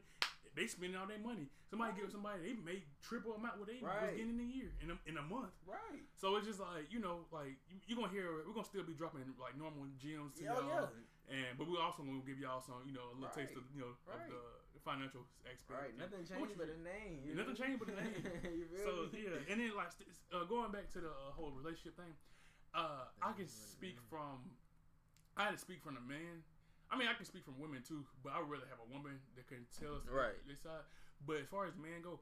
they 0.55 0.65
spending 0.67 0.97
all 0.97 1.05
their 1.07 1.21
money. 1.21 1.47
Somebody 1.69 1.93
get 1.93 2.09
with 2.09 2.15
somebody, 2.17 2.41
they 2.49 2.55
make 2.65 2.83
triple 3.05 3.37
amount 3.37 3.61
what 3.61 3.69
they 3.69 3.77
was 3.81 3.93
getting 4.09 4.33
in 4.33 4.41
a 4.41 4.49
year 4.49 4.69
in 4.81 4.89
a, 4.89 4.97
in 5.05 5.15
a 5.21 5.25
month. 5.25 5.53
Right. 5.69 6.01
So 6.17 6.35
it's 6.37 6.47
just 6.49 6.59
like 6.59 6.89
you 6.89 6.97
know, 6.99 7.25
like 7.29 7.57
you, 7.69 7.77
you're 7.85 7.99
gonna 7.99 8.09
hear 8.11 8.41
we're 8.45 8.57
gonna 8.57 8.65
still 8.65 8.83
be 8.83 8.97
dropping 8.97 9.21
like 9.37 9.53
normal 9.53 9.85
gems 10.01 10.33
to 10.41 10.49
y'all, 10.49 10.65
yeah. 10.65 10.89
and 11.29 11.53
but 11.57 11.69
we're 11.69 11.81
also 11.81 12.01
gonna 12.01 12.25
give 12.25 12.41
y'all 12.41 12.61
some 12.61 12.81
you 12.89 12.93
know 12.93 13.13
a 13.13 13.15
little 13.17 13.33
taste 13.33 13.53
of 13.53 13.63
you 13.73 13.81
know 13.85 13.93
Right. 14.09 14.25
of 14.25 14.41
the 14.73 14.81
financial 14.81 15.21
aspect. 15.45 15.69
Right. 15.69 15.93
Nothing 15.93 16.25
changed 16.25 16.57
but 16.57 16.69
the 16.73 16.81
name. 16.81 17.21
you 17.21 17.37
Nothing 17.37 17.57
changed 17.57 17.77
but 17.77 17.87
the 17.93 17.97
name. 18.01 18.17
So 18.85 19.05
me? 19.13 19.29
yeah, 19.29 19.51
and 19.53 19.61
then 19.61 19.71
like 19.77 19.93
st- 19.93 20.09
uh, 20.33 20.45
going 20.49 20.73
back 20.73 20.89
to 20.97 20.99
the 21.05 21.13
uh, 21.13 21.35
whole 21.37 21.53
relationship 21.53 21.99
thing, 22.01 22.13
uh, 22.73 23.05
I 23.21 23.33
can 23.37 23.45
is 23.45 23.53
what 23.53 23.69
it 23.69 23.77
speak 23.77 23.97
from. 24.09 24.41
I 25.37 25.51
had 25.51 25.53
to 25.53 25.61
speak 25.61 25.85
from 25.85 25.95
the 25.95 26.01
man. 26.03 26.41
I 26.91 26.97
mean, 26.97 27.07
I 27.07 27.13
can 27.13 27.25
speak 27.25 27.45
from 27.45 27.59
women 27.59 27.83
too, 27.85 28.05
but 28.23 28.33
I 28.33 28.39
would 28.39 28.49
rather 28.49 28.65
have 28.69 28.81
a 28.81 28.89
woman 28.91 29.19
that 29.35 29.47
can 29.47 29.65
tell 29.79 29.95
us 29.95 30.07
Right. 30.09 30.35
their 30.45 30.55
side. 30.57 30.85
But 31.25 31.37
as 31.37 31.47
far 31.47 31.65
as 31.65 31.75
man 31.77 32.01
go, 32.01 32.19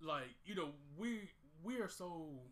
like 0.00 0.34
you 0.44 0.54
know, 0.54 0.74
we 0.96 1.30
we 1.62 1.80
are 1.80 1.88
so 1.88 2.42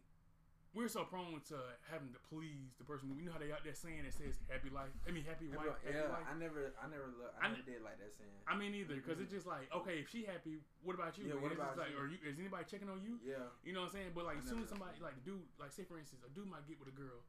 we're 0.77 0.93
so 0.93 1.09
prone 1.09 1.41
to 1.49 1.57
having 1.89 2.13
to 2.13 2.21
please 2.29 2.77
the 2.77 2.85
person. 2.85 3.09
We 3.17 3.25
know 3.25 3.33
how 3.33 3.41
they 3.41 3.49
out 3.49 3.65
there 3.65 3.73
saying 3.73 4.05
it 4.05 4.13
says 4.13 4.37
happy 4.53 4.69
life. 4.69 4.93
I 5.09 5.11
mean, 5.11 5.25
happy 5.25 5.49
wife, 5.49 5.73
happy 5.81 5.97
yeah, 5.97 6.13
life. 6.13 6.29
I 6.29 6.37
never, 6.37 6.77
I 6.77 6.85
never, 6.93 7.09
I 7.41 7.49
I, 7.49 7.57
never 7.57 7.65
did 7.65 7.81
like 7.81 7.97
that 7.97 8.13
saying. 8.13 8.37
I 8.45 8.53
mean, 8.53 8.77
either 8.77 9.01
because 9.01 9.17
it's 9.17 9.33
mm-hmm. 9.33 9.41
just 9.41 9.49
like 9.49 9.73
okay, 9.73 10.05
if 10.05 10.13
she 10.13 10.29
happy, 10.29 10.61
what 10.85 10.93
about 10.93 11.17
you? 11.17 11.33
Yeah, 11.33 11.41
what 11.41 11.57
about 11.57 11.81
like, 11.81 11.97
you? 11.97 11.97
Are 11.97 12.05
you? 12.05 12.21
Is 12.21 12.37
anybody 12.37 12.69
checking 12.69 12.93
on 12.93 13.01
you? 13.01 13.17
Yeah, 13.25 13.49
You 13.65 13.73
know 13.73 13.89
what 13.89 13.97
I'm 13.97 14.05
saying? 14.05 14.13
But 14.13 14.29
like, 14.29 14.45
as 14.45 14.47
soon 14.53 14.61
as 14.61 14.69
somebody 14.69 15.01
like 15.01 15.17
dude, 15.25 15.49
like 15.57 15.73
say 15.73 15.89
for 15.89 15.97
instance, 15.97 16.21
a 16.21 16.31
dude 16.37 16.45
might 16.45 16.69
get 16.69 16.77
with 16.77 16.93
a 16.93 16.97
girl, 16.97 17.25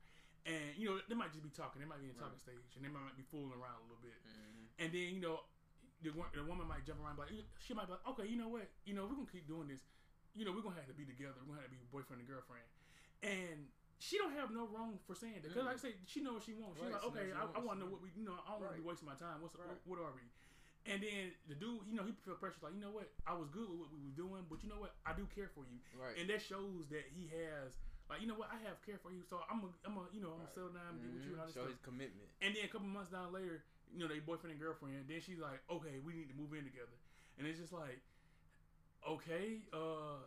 and 0.48 0.74
you 0.80 0.88
know 0.88 0.96
they 1.06 1.14
might 1.20 1.36
just 1.36 1.44
be 1.44 1.52
talking. 1.52 1.84
They 1.84 1.90
might 1.90 2.00
be 2.02 2.08
in 2.10 2.16
talking 2.18 2.40
stage, 2.40 2.72
and 2.80 2.82
they 2.82 2.90
might 2.90 3.14
be 3.20 3.28
fooling 3.28 3.52
around 3.54 3.84
a 3.84 3.86
little 3.92 4.02
bit. 4.02 4.16
Mm-hmm. 4.24 4.82
And 4.82 4.90
then 4.96 5.08
you 5.12 5.22
know, 5.22 5.44
the, 6.02 6.16
the 6.34 6.46
woman 6.48 6.66
might 6.66 6.88
jump 6.88 7.04
around, 7.04 7.20
like 7.20 7.30
she 7.60 7.76
might 7.76 7.86
be 7.92 8.00
like, 8.00 8.06
okay, 8.16 8.26
you 8.26 8.40
know 8.40 8.48
what? 8.50 8.66
You 8.88 8.96
know, 8.96 9.04
we're 9.06 9.20
gonna 9.20 9.30
keep 9.30 9.46
doing 9.46 9.68
this. 9.68 9.84
You 10.34 10.48
know, 10.48 10.56
we're 10.56 10.64
gonna 10.64 10.80
have 10.80 10.88
to 10.90 10.96
be 10.98 11.04
together. 11.04 11.38
We're 11.44 11.60
gonna 11.60 11.68
have 11.68 11.74
to 11.74 11.76
be 11.76 11.84
boyfriend 11.92 12.24
and 12.24 12.30
girlfriend. 12.30 12.64
And 13.26 13.68
she 13.98 14.22
don't 14.22 14.32
have 14.38 14.54
no 14.54 14.70
wrong 14.70 15.02
for 15.10 15.18
saying 15.18 15.42
that 15.42 15.50
because, 15.50 15.66
Mm. 15.66 15.74
like 15.74 15.82
I 15.82 15.84
say, 15.90 15.94
she 16.06 16.22
knows 16.22 16.38
what 16.40 16.46
she 16.46 16.54
wants. 16.54 16.78
She's 16.78 16.86
Right, 16.86 17.02
like, 17.02 17.10
okay, 17.10 17.26
she 17.28 17.34
I, 17.34 17.50
I 17.58 17.60
want 17.66 17.82
to 17.82 17.86
know 17.86 17.90
what 17.90 18.02
we, 18.06 18.14
you 18.14 18.22
know, 18.22 18.38
I 18.46 18.54
don't 18.54 18.62
want 18.62 18.78
to 18.78 18.82
be 18.82 18.86
wasting 18.86 19.10
my 19.10 19.18
time. 19.18 19.42
What's 19.42 19.58
Right. 19.58 19.66
what, 19.68 19.98
what 19.98 20.06
are 20.06 20.14
we? 20.14 20.22
And 20.86 21.02
then 21.02 21.34
the 21.50 21.58
dude, 21.58 21.82
you 21.90 21.98
know, 21.98 22.06
he 22.06 22.14
feel 22.24 22.38
pressure 22.38 22.62
like, 22.62 22.78
you 22.78 22.80
know 22.80 22.94
what? 22.94 23.10
I 23.26 23.34
was 23.34 23.50
good 23.50 23.68
with 23.68 23.82
what 23.82 23.90
we 23.92 24.00
were 24.00 24.14
doing, 24.16 24.46
but 24.48 24.62
you 24.64 24.70
know 24.70 24.80
what? 24.80 24.96
I 25.04 25.12
do 25.18 25.26
care 25.34 25.50
for 25.52 25.66
you, 25.68 25.82
right. 26.00 26.16
and 26.16 26.30
that 26.30 26.40
shows 26.46 26.88
that 26.94 27.10
he 27.12 27.28
has, 27.34 27.76
like, 28.10 28.22
you 28.22 28.28
know 28.28 28.36
what? 28.36 28.50
I 28.52 28.58
have 28.68 28.80
care 28.86 28.98
for 28.98 29.12
you, 29.12 29.24
so 29.28 29.42
I'm 29.52 29.60
a, 29.64 29.70
I'm 29.86 29.98
a, 29.98 30.08
you 30.14 30.22
know, 30.22 30.32
I'm 30.34 30.40
Right. 30.46 30.54
gonna 30.54 30.56
settle 30.56 30.74
down 30.76 30.96
and 30.96 31.02
get 31.04 31.12
with 31.14 31.26
you 31.26 31.32
and 31.34 31.42
all 31.42 31.48
Mhm. 31.48 31.52
this 31.52 31.56
Show 31.56 31.68
stuff. 31.68 31.76
his 31.76 31.84
commitment. 31.84 32.30
And 32.42 32.56
then 32.56 32.64
a 32.66 32.72
couple 32.72 32.88
months 32.88 33.12
down 33.12 33.32
later, 33.34 33.64
you 33.92 34.00
know, 34.00 34.08
they 34.08 34.20
boyfriend 34.20 34.52
and 34.56 34.62
girlfriend. 34.62 35.08
Then 35.08 35.20
she's 35.22 35.40
like, 35.40 35.60
okay, 35.70 36.00
we 36.00 36.14
need 36.14 36.30
to 36.30 36.36
move 36.36 36.54
in 36.54 36.64
together. 36.64 36.96
And 37.38 37.46
it's 37.48 37.60
just 37.60 37.74
like, 37.74 38.00
okay, 39.08 39.62
uh, 39.74 40.24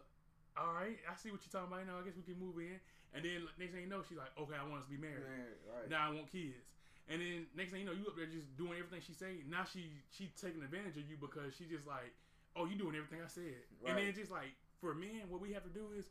all 0.56 0.72
right, 0.74 0.98
I 1.08 1.14
see 1.16 1.30
what 1.30 1.40
you're 1.44 1.52
talking 1.52 1.72
about. 1.72 1.86
Now 1.86 1.98
I 2.00 2.02
guess 2.04 2.16
we 2.16 2.22
can 2.22 2.38
move 2.40 2.58
in. 2.58 2.80
And 3.12 3.24
then 3.24 3.48
next 3.58 3.72
thing 3.72 3.82
you 3.82 3.90
know, 3.90 4.02
she's 4.06 4.18
like, 4.18 4.32
okay, 4.38 4.54
I 4.54 4.62
want 4.66 4.82
us 4.82 4.86
to 4.86 4.94
be 4.94 5.00
married. 5.00 5.26
Married, 5.26 5.58
right. 5.66 5.88
Now 5.90 6.10
I 6.10 6.14
want 6.14 6.30
kids. 6.30 6.62
And 7.08 7.20
then 7.20 7.46
next 7.56 7.72
thing 7.72 7.80
you 7.82 7.86
know, 7.86 7.92
you 7.96 8.06
up 8.06 8.14
there 8.14 8.26
just 8.26 8.54
doing 8.56 8.78
everything 8.78 9.02
she 9.02 9.14
say. 9.14 9.42
Now 9.48 9.64
she 9.66 9.98
she 10.14 10.30
taking 10.40 10.62
advantage 10.62 10.94
of 10.96 11.10
you 11.10 11.16
because 11.18 11.56
she 11.58 11.66
just 11.66 11.86
like, 11.86 12.14
oh, 12.54 12.66
you 12.66 12.76
doing 12.78 12.94
everything 12.94 13.18
I 13.18 13.26
said. 13.26 13.66
And 13.84 13.98
then 13.98 14.14
just 14.14 14.30
like 14.30 14.54
for 14.78 14.94
men, 14.94 15.26
what 15.28 15.40
we 15.40 15.50
have 15.52 15.64
to 15.64 15.70
do 15.74 15.90
is, 15.98 16.06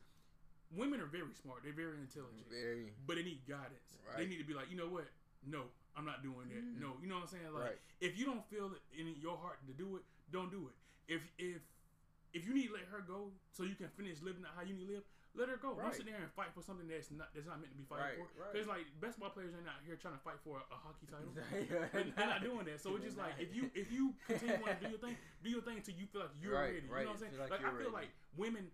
women 0.75 1.01
are 1.01 1.09
very 1.09 1.33
smart. 1.41 1.63
They're 1.63 1.73
very 1.73 1.97
intelligent 1.97 2.45
Very. 2.49 2.93
but 3.07 3.15
they 3.17 3.23
need 3.23 3.41
guidance. 3.47 3.97
They 4.17 4.25
need 4.25 4.37
to 4.39 4.43
be 4.47 4.53
like, 4.53 4.69
you 4.69 4.77
know 4.77 4.87
what? 4.89 5.05
No, 5.45 5.65
I'm 5.95 6.05
not 6.05 6.21
doing 6.23 6.49
that. 6.49 6.61
Mhm. 6.63 6.81
No, 6.81 6.97
you 7.01 7.07
know 7.07 7.15
what 7.15 7.29
I'm 7.29 7.33
saying? 7.33 7.51
Like, 7.53 7.63
Right. 7.63 7.79
if 8.01 8.17
you 8.17 8.25
don't 8.25 8.43
feel 8.49 8.73
it 8.73 8.81
in 8.93 9.15
your 9.21 9.37
heart 9.37 9.59
to 9.67 9.73
do 9.73 9.95
it, 9.97 10.03
don't 10.31 10.51
do 10.51 10.67
it. 10.67 10.75
If 11.07 11.25
if 11.37 11.61
if 12.33 12.45
you 12.45 12.53
need 12.53 12.67
to 12.67 12.73
let 12.73 12.85
her 12.93 13.01
go 13.01 13.31
so 13.51 13.63
you 13.63 13.73
can 13.75 13.89
finish 13.89 14.21
living 14.21 14.45
out 14.45 14.53
how 14.55 14.61
you 14.61 14.73
need 14.75 14.85
to 14.87 14.93
live, 14.93 15.03
let 15.33 15.49
her 15.49 15.57
go. 15.57 15.73
Don't 15.73 15.93
sit 15.93 16.05
there 16.05 16.17
and 16.21 16.29
fight 16.33 16.53
for 16.53 16.61
something 16.61 16.87
that's 16.87 17.09
not 17.09 17.33
that's 17.33 17.47
not 17.47 17.57
meant 17.61 17.71
to 17.71 17.77
be 17.77 17.85
fighting 17.85 18.19
Right, 18.21 18.29
for. 18.35 18.57
right. 18.57 18.67
Like 18.67 18.85
basketball 19.01 19.29
players 19.31 19.53
are 19.55 19.61
not 19.65 19.81
here 19.85 19.95
trying 19.95 20.13
to 20.17 20.19
fight 20.21 20.37
for 20.43 20.57
a, 20.57 20.63
a 20.73 20.77
hockey 20.77 21.05
title. 21.09 21.31
They're 21.33 21.65
They're 21.93 22.03
they're 22.13 22.27
not 22.27 22.41
doing 22.43 22.65
that. 22.65 22.81
So 22.81 22.95
it's 22.97 23.05
just 23.05 23.17
like 23.17 23.33
if 23.39 23.55
you 23.55 23.71
if 23.73 23.91
you 23.91 24.13
continue 24.27 24.57
to 24.57 24.75
do 24.81 24.89
your 24.89 24.99
thing, 24.99 25.17
do 25.43 25.49
your 25.49 25.61
thing 25.61 25.77
until 25.77 25.95
you 25.95 26.05
feel 26.05 26.21
like 26.21 26.31
you're 26.41 26.53
Right, 26.53 26.73
ready. 26.73 26.85
You 26.85 26.89
know 26.89 26.97
what 27.05 27.09
I'm 27.13 27.17
saying? 27.17 27.37
Like 27.39 27.49
Like, 27.51 27.65
I 27.65 27.69
feel 27.73 27.89
ready. 27.89 28.05
like 28.05 28.09
women, 28.37 28.69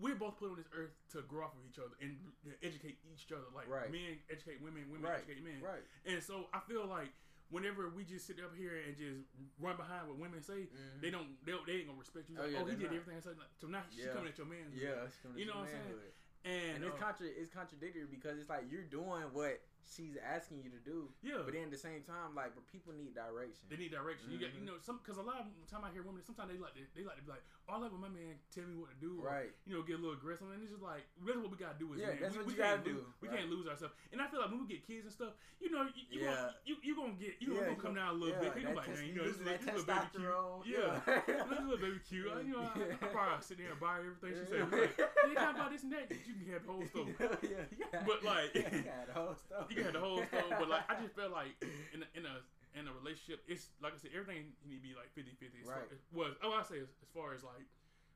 we're 0.00 0.14
both 0.14 0.38
put 0.38 0.50
on 0.50 0.56
this 0.56 0.68
earth 0.76 0.92
to 1.12 1.22
grow 1.22 1.44
off 1.46 1.52
of 1.54 1.64
each 1.68 1.78
other 1.78 1.94
and 2.00 2.16
educate 2.62 2.98
each 3.12 3.30
other. 3.32 3.44
Like 3.54 3.68
Right. 3.68 3.90
men 3.90 4.18
educate 4.30 4.60
women, 4.60 4.90
women 4.90 5.02
Right, 5.10 5.22
educate 5.24 5.42
men. 5.44 5.60
right. 5.62 5.82
And 6.06 6.22
so 6.22 6.48
I 6.52 6.60
feel 6.60 6.86
like 6.86 7.08
whenever 7.50 7.88
we 7.90 8.04
just 8.04 8.26
sit 8.26 8.40
up 8.40 8.54
here 8.56 8.76
and 8.86 8.96
just 8.96 9.28
run 9.60 9.76
behind 9.76 10.08
what 10.08 10.16
women 10.18 10.42
say, 10.42 10.66
Mhm. 10.66 11.00
they 11.00 11.10
don't 11.10 11.36
they, 11.44 11.52
they 11.66 11.72
ain't 11.80 11.86
gonna 11.88 11.98
respect 11.98 12.28
you. 12.30 12.36
Oh, 12.38 12.42
Like, 12.42 12.52
yeah, 12.52 12.58
oh, 12.62 12.64
he 12.64 12.76
did 12.76 12.90
not. 12.90 12.92
everything 12.96 13.16
I 13.16 13.20
said. 13.20 13.36
So 13.60 13.66
now 13.68 13.84
Yeah. 13.92 14.12
coming 14.12 14.28
at 14.28 14.38
your 14.38 14.46
man. 14.46 14.72
Yeah, 14.74 15.06
You 15.36 15.46
know 15.46 15.56
what 15.60 15.68
I'm 15.68 15.70
saying? 15.70 16.00
And, 16.44 16.76
And 16.76 16.84
it's 16.84 16.94
uh, 16.96 16.98
contra- 16.98 17.26
it's 17.26 17.50
contradictory 17.52 18.04
because 18.04 18.38
it's 18.38 18.50
like 18.50 18.70
you're 18.70 18.82
doing 18.84 19.22
what 19.32 19.60
she's 19.84 20.16
asking 20.20 20.64
you 20.64 20.70
to 20.72 20.80
do, 20.82 21.08
yeah. 21.22 21.44
but 21.44 21.52
then 21.52 21.68
at 21.68 21.74
the 21.74 21.80
same 21.80 22.02
time, 22.04 22.32
like, 22.34 22.56
but 22.56 22.64
people 22.68 22.92
need 22.96 23.14
direction. 23.14 23.68
They 23.68 23.76
need 23.76 23.92
direction. 23.92 24.32
You 24.32 24.40
got, 24.40 24.50
you 24.56 24.64
mm-hmm. 24.64 24.74
know, 24.74 24.82
some 24.82 24.98
because 25.04 25.20
a 25.20 25.24
lot 25.24 25.44
of 25.44 25.48
time 25.68 25.84
I 25.84 25.92
hear 25.92 26.00
women, 26.02 26.24
sometimes 26.24 26.50
they 26.52 26.58
like 26.58 26.72
to, 26.76 26.82
they 26.96 27.04
like 27.04 27.20
to 27.20 27.24
be 27.24 27.30
like, 27.32 27.44
oh, 27.68 27.76
I 27.76 27.84
like 27.84 27.92
when 27.92 28.00
my 28.00 28.12
man 28.12 28.40
tell 28.52 28.64
me 28.64 28.76
what 28.80 28.88
to 28.92 28.98
do, 28.98 29.20
or, 29.20 29.28
Right. 29.28 29.52
You 29.68 29.76
know, 29.76 29.82
get 29.84 29.96
a 29.96 30.02
little 30.02 30.16
aggressive, 30.16 30.48
and 30.48 30.60
it's 30.64 30.72
just 30.72 30.84
like 30.84 31.04
that's 31.24 31.36
what 31.38 31.50
we 31.52 31.56
gotta 31.60 31.76
do. 31.78 31.92
Is 31.94 32.00
Yeah, 32.00 32.16
men. 32.16 32.18
that's 32.20 32.34
we, 32.36 32.44
what 32.44 32.48
we 32.48 32.54
you 32.56 32.60
can't 32.60 32.80
gotta 32.84 32.90
lose, 32.96 33.04
do, 33.04 33.12
We 33.20 33.26
right. 33.28 33.36
can't 33.38 33.50
lose 33.52 33.66
ourselves. 33.68 33.94
And 34.12 34.18
I 34.20 34.26
feel 34.28 34.40
like 34.40 34.50
when 34.50 34.60
we 34.64 34.68
get 34.68 34.80
kids 34.84 35.04
and 35.08 35.14
stuff, 35.14 35.32
you 35.60 35.68
know, 35.70 35.84
you, 35.92 36.02
you 36.10 36.18
Yeah. 36.24 36.34
gonna, 36.34 36.54
you 36.64 36.74
you 36.82 36.92
gonna 36.96 37.16
get 37.20 37.32
you 37.40 37.48
Yeah, 37.54 37.72
gonna 37.72 37.80
come 37.80 37.94
down 37.94 38.08
a 38.14 38.16
little 38.18 38.36
yeah, 38.36 38.52
bit. 38.52 38.56
People 38.56 38.74
like, 38.76 38.88
man, 38.88 39.04
you 39.04 39.14
know, 39.14 39.24
this, 39.28 39.38
little- 39.38 39.52
that 39.52 39.60
this 39.64 39.84
little 39.84 39.86
baby 39.86 40.08
cute. 40.12 40.74
Yeah, 40.74 41.00
Yeah. 41.28 41.44
this 41.50 41.60
little 41.64 41.80
baby 41.82 42.00
cute. 42.04 42.26
You 42.46 42.52
know, 42.56 42.64
I, 42.64 42.94
I 42.94 43.06
probably 43.14 43.42
sit 43.44 43.58
there 43.58 43.70
and 43.72 43.80
buy 43.80 44.00
everything 44.00 44.32
she 44.38 44.44
Yeah. 44.54 44.64
said. 44.64 44.72
Like, 44.72 44.96
can't 45.34 45.56
buy 45.58 45.68
this 45.72 45.82
and 45.82 45.92
that. 45.92 46.06
You 46.10 46.34
can 46.34 46.46
have 46.52 46.64
the 46.66 46.72
whole 46.72 46.86
store. 46.86 47.06
yeah, 47.42 47.64
yeah. 47.74 48.02
But, 48.06 48.18
like- 48.24 48.52
yeah, 48.54 48.68
yeah, 48.72 49.04
the 49.08 49.12
whole 49.14 49.34
stuff. 49.34 49.66
You 49.76 49.82
can 49.84 49.92
the 49.92 50.00
whole 50.00 50.22
store, 50.30 50.50
but 50.58 50.68
like 50.68 50.86
I 50.88 50.94
just 51.02 51.14
felt 51.18 51.32
like 51.32 51.52
in 51.92 52.02
a, 52.02 52.08
in 52.18 52.24
a 52.26 52.36
in 52.78 52.86
a 52.88 52.92
relationship, 52.94 53.42
it's 53.46 53.70
like 53.82 53.94
I 53.94 53.98
said, 53.98 54.10
everything 54.14 54.50
need 54.66 54.82
to 54.82 54.86
be 54.86 54.94
like 54.98 55.10
50-50 55.14 55.62
as 55.62 55.68
Right. 55.68 55.86
far 55.86 55.98
was 56.14 56.34
oh 56.42 56.52
I 56.54 56.62
say 56.66 56.78
as, 56.82 56.90
as 57.02 57.10
far 57.14 57.34
as 57.34 57.42
like 57.42 57.66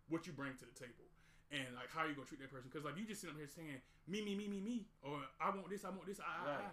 what 0.09 0.27
you 0.27 0.33
bring 0.33 0.55
to 0.59 0.67
the 0.67 0.75
table. 0.75 1.07
and 1.51 1.65
like 1.79 1.89
how 1.95 2.05
you 2.07 2.15
gonna 2.15 2.27
treat 2.27 2.41
that 2.43 2.51
person? 2.51 2.69
Because 2.71 2.85
like 2.85 2.97
you 2.99 3.05
just 3.07 3.21
sitting 3.23 3.35
up 3.35 3.41
here 3.41 3.49
saying 3.51 3.79
me, 4.07 4.23
me, 4.25 4.35
me, 4.35 4.47
me, 4.49 4.61
me, 4.61 4.77
or 5.03 5.21
I 5.41 5.51
want 5.51 5.69
this, 5.71 5.85
I 5.85 5.91
want 5.91 6.07
this, 6.07 6.19
I, 6.21 6.27
I, 6.27 6.45
Right. 6.47 6.65
I. 6.67 6.71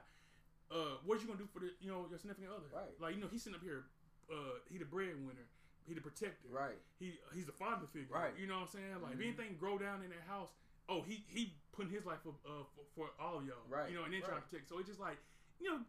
Uh, 0.66 0.98
what 1.06 1.22
you 1.22 1.28
gonna 1.30 1.38
do 1.38 1.46
for 1.54 1.62
the 1.62 1.70
you 1.78 1.92
know 1.94 2.10
your 2.10 2.18
significant 2.18 2.50
other? 2.50 2.66
Right. 2.74 2.90
Like 2.98 3.14
you 3.14 3.22
know 3.22 3.30
he's 3.30 3.44
sitting 3.46 3.54
up 3.58 3.62
here. 3.62 3.86
Uh, 4.26 4.58
he 4.66 4.82
the 4.82 4.86
breadwinner. 4.90 5.46
He 5.86 5.94
the 5.94 6.02
protector. 6.02 6.50
Right. 6.50 6.82
He 6.98 7.14
he's 7.38 7.46
the 7.46 7.54
father 7.54 7.86
figure. 7.94 8.10
Right. 8.10 8.34
You 8.34 8.48
know 8.50 8.66
what 8.66 8.74
I'm 8.74 8.82
saying? 8.82 8.98
Like 9.06 9.14
Mhm. 9.14 9.22
if 9.22 9.22
anything 9.22 9.58
grow 9.62 9.78
down 9.78 10.02
in 10.02 10.10
that 10.10 10.26
house, 10.26 10.50
oh 10.90 11.02
he 11.02 11.24
he 11.28 11.54
putting 11.72 11.92
his 11.92 12.06
life 12.06 12.24
up 12.28 12.36
uh, 12.46 12.64
for, 12.76 12.84
for 12.96 13.06
all 13.20 13.40
of 13.40 13.46
y'all. 13.46 13.66
Right, 13.68 13.90
You 13.90 13.96
know, 13.98 14.04
and 14.06 14.14
then 14.14 14.22
trying 14.22 14.42
to 14.42 14.48
protect. 14.48 14.70
So 14.70 14.78
it's 14.80 14.88
just 14.88 15.00
like 15.02 15.18
you 15.60 15.70
know, 15.72 15.80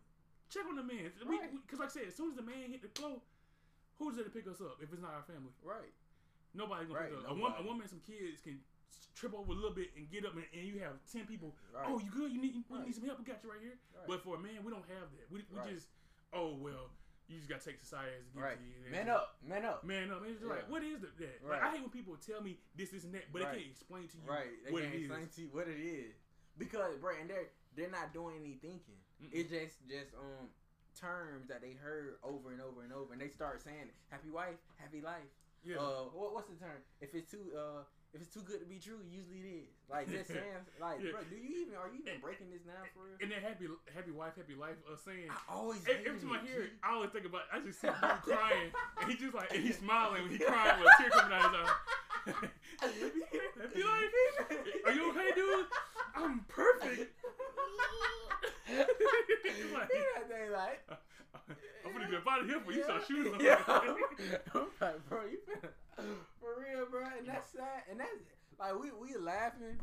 check 0.51 0.65
on 0.69 0.77
the 0.77 0.83
man. 0.87 1.13
We 1.27 1.39
Right. 1.39 1.51
because 1.63 1.79
like 1.81 1.91
I 1.91 1.93
said, 1.93 2.07
as 2.09 2.15
soon 2.17 2.31
as 2.31 2.37
the 2.37 2.43
man 2.47 2.71
hit 2.71 2.83
the 2.83 2.93
floor, 2.95 3.19
who's 3.99 4.15
there 4.17 4.25
to 4.25 4.31
pick 4.31 4.47
us 4.47 4.61
up 4.61 4.79
if 4.83 4.93
it's 4.93 5.03
not 5.03 5.15
our 5.15 5.23
family? 5.27 5.53
Right. 5.63 5.93
Nobody's 6.55 6.89
gonna 6.89 7.01
Right, 7.01 7.11
pick 7.11 7.19
us 7.21 7.25
up. 7.27 7.31
A 7.31 7.35
woman, 7.35 7.57
a 7.59 7.65
woman 7.67 7.81
and 7.83 7.91
some 7.91 8.01
kids 8.07 8.41
can 8.41 8.61
trip 9.15 9.35
over 9.35 9.53
a 9.53 9.55
little 9.55 9.75
bit 9.75 9.91
and 9.97 10.09
get 10.09 10.25
up, 10.25 10.33
and, 10.35 10.45
and 10.55 10.65
you 10.65 10.79
have 10.81 10.97
ten 11.11 11.27
people. 11.27 11.55
Right. 11.75 11.85
Oh, 11.89 11.99
you 11.99 12.11
good? 12.11 12.33
You 12.33 12.41
need 12.41 12.55
you 12.57 12.65
Right. 12.71 12.87
need 12.87 12.95
some 12.95 13.05
help? 13.05 13.19
We 13.19 13.25
got 13.27 13.43
you 13.45 13.51
right 13.51 13.61
here. 13.61 13.77
Right. 13.93 14.09
But 14.09 14.23
for 14.25 14.37
a 14.37 14.41
man, 14.41 14.65
we 14.65 14.71
don't 14.73 14.87
have 14.89 15.11
that. 15.17 15.27
We, 15.31 15.45
we 15.53 15.59
Right. 15.59 15.75
just 15.75 15.89
oh 16.33 16.55
well, 16.57 16.91
you 17.29 17.37
just 17.39 17.49
gotta 17.49 17.65
take 17.65 17.81
society 17.81 18.13
as 18.15 18.23
it 18.27 18.33
gives 18.35 18.45
Right. 18.45 18.59
you. 18.61 18.91
Man 18.91 19.09
up. 19.09 19.37
Man 19.43 19.65
up. 19.65 19.83
Man 19.85 20.11
up. 20.11 20.23
It's 20.27 20.39
just 20.41 20.51
like 20.51 20.69
what 20.71 20.83
is 20.83 21.01
the, 21.01 21.09
that? 21.19 21.41
Right. 21.43 21.61
Like 21.61 21.63
I 21.63 21.71
hate 21.75 21.81
when 21.83 21.91
people 21.91 22.17
tell 22.17 22.41
me 22.41 22.59
this, 22.77 22.91
this, 22.91 23.05
and 23.05 23.15
that, 23.15 23.33
but 23.33 23.43
Right. 23.43 23.53
they 23.53 23.59
can't 23.67 23.71
explain 23.71 24.09
to 24.09 24.17
you 24.17 24.29
Right. 24.31 24.55
They 24.65 24.71
what 24.73 24.83
can't 24.83 24.95
it 24.95 24.99
is. 24.99 25.05
explain 25.07 25.29
to 25.29 25.41
you 25.43 25.49
what 25.53 25.67
it 25.69 25.81
is. 25.81 26.15
Because 26.59 26.97
bro, 26.99 27.13
and 27.21 27.29
they're 27.29 27.51
they're 27.75 27.91
not 27.91 28.13
doing 28.15 28.37
any 28.41 28.55
thinking. 28.63 28.97
Mm-mm. 29.23 29.29
It's 29.33 29.51
just 29.51 29.77
just 29.89 30.15
um 30.15 30.49
terms 30.99 31.49
that 31.49 31.61
they 31.61 31.73
heard 31.73 32.17
over 32.25 32.53
and 32.53 32.61
over 32.63 32.83
and 32.83 32.93
over, 32.93 33.13
and 33.13 33.21
they 33.21 33.29
start 33.29 33.61
saying 33.63 33.91
happy 34.09 34.31
wife, 34.31 34.57
happy 34.79 35.01
life. 35.03 35.29
Yeah. 35.65 35.77
Uh, 35.77 36.09
what, 36.15 36.33
what's 36.33 36.49
the 36.49 36.57
term? 36.57 36.79
If 37.01 37.15
it's 37.15 37.31
too 37.31 37.53
uh. 37.57 37.83
If 38.17 38.23
it's 38.25 38.33
too 38.33 38.41
good 38.49 38.65
to 38.65 38.69
be 38.69 38.81
true, 38.81 38.97
usually 39.05 39.45
it 39.45 39.69
is. 39.69 39.69
Like 39.93 40.09
just 40.09 40.33
saying, 40.33 40.65
like, 40.81 41.05
Yeah. 41.05 41.13
bro, 41.13 41.21
do 41.29 41.37
you 41.37 41.69
even 41.69 41.77
are 41.77 41.93
you 41.93 42.01
even 42.01 42.17
breaking 42.25 42.49
this 42.49 42.65
down 42.65 42.89
for 42.97 43.05
real? 43.05 43.21
and 43.21 43.29
that 43.29 43.45
happy 43.45 43.69
happy 43.93 44.09
wife, 44.09 44.33
happy 44.41 44.57
life 44.57 44.81
uh, 44.89 44.97
saying. 44.97 45.29
I 45.29 45.37
always 45.53 45.85
Every, 45.85 46.09
every 46.09 46.21
time 46.25 46.33
I 46.33 46.41
hear 46.41 46.65
it, 46.65 46.81
I 46.81 46.97
always 46.97 47.13
think 47.13 47.29
about. 47.29 47.45
I 47.53 47.61
just 47.61 47.77
see 47.77 47.93
dude 48.01 48.25
crying, 48.25 48.73
and 48.73 49.07
he 49.13 49.21
just 49.21 49.37
like, 49.37 49.53
and 49.53 49.61
he's 49.61 49.77
smiling 49.77 50.25
when 50.25 50.33
he 50.33 50.39
crying 50.49 50.81
with 50.81 50.89
a 50.89 50.97
tear 50.97 51.11
coming 51.13 51.37
out 51.37 51.45
his 51.45 51.61
eye. 51.61 51.77
Happy 53.61 53.83
life. 53.85 54.13
Are 54.89 54.93
you 54.97 55.13
okay, 55.13 55.31
dude? 55.37 55.67
I'm 56.17 56.41
perfect. 56.49 57.13
Like, 58.67 59.89
that 59.93 60.25
thing 60.29 60.53
like, 60.57 60.81
I'm 61.87 61.93
gonna 61.93 62.11
get 62.11 62.27
out 62.27 62.41
of 62.41 62.47
here 62.47 62.61
for 62.61 62.73
you. 62.73 62.83
Start 62.85 63.03
shooting. 63.07 63.41
Yeah. 63.41 63.63
I'm 63.67 64.67
like, 64.81 65.09
bro, 65.09 65.21
you 65.31 65.39
finna, 65.47 65.71
for 66.41 66.59
real, 66.61 66.87
bro, 66.91 67.05
and 67.19 67.27
that's 67.29 67.53
sad, 67.53 67.87
and 67.91 68.01
that's 68.01 68.11
like 68.59 68.75
we 68.79 68.91
we 68.93 69.17
laughing, 69.17 69.79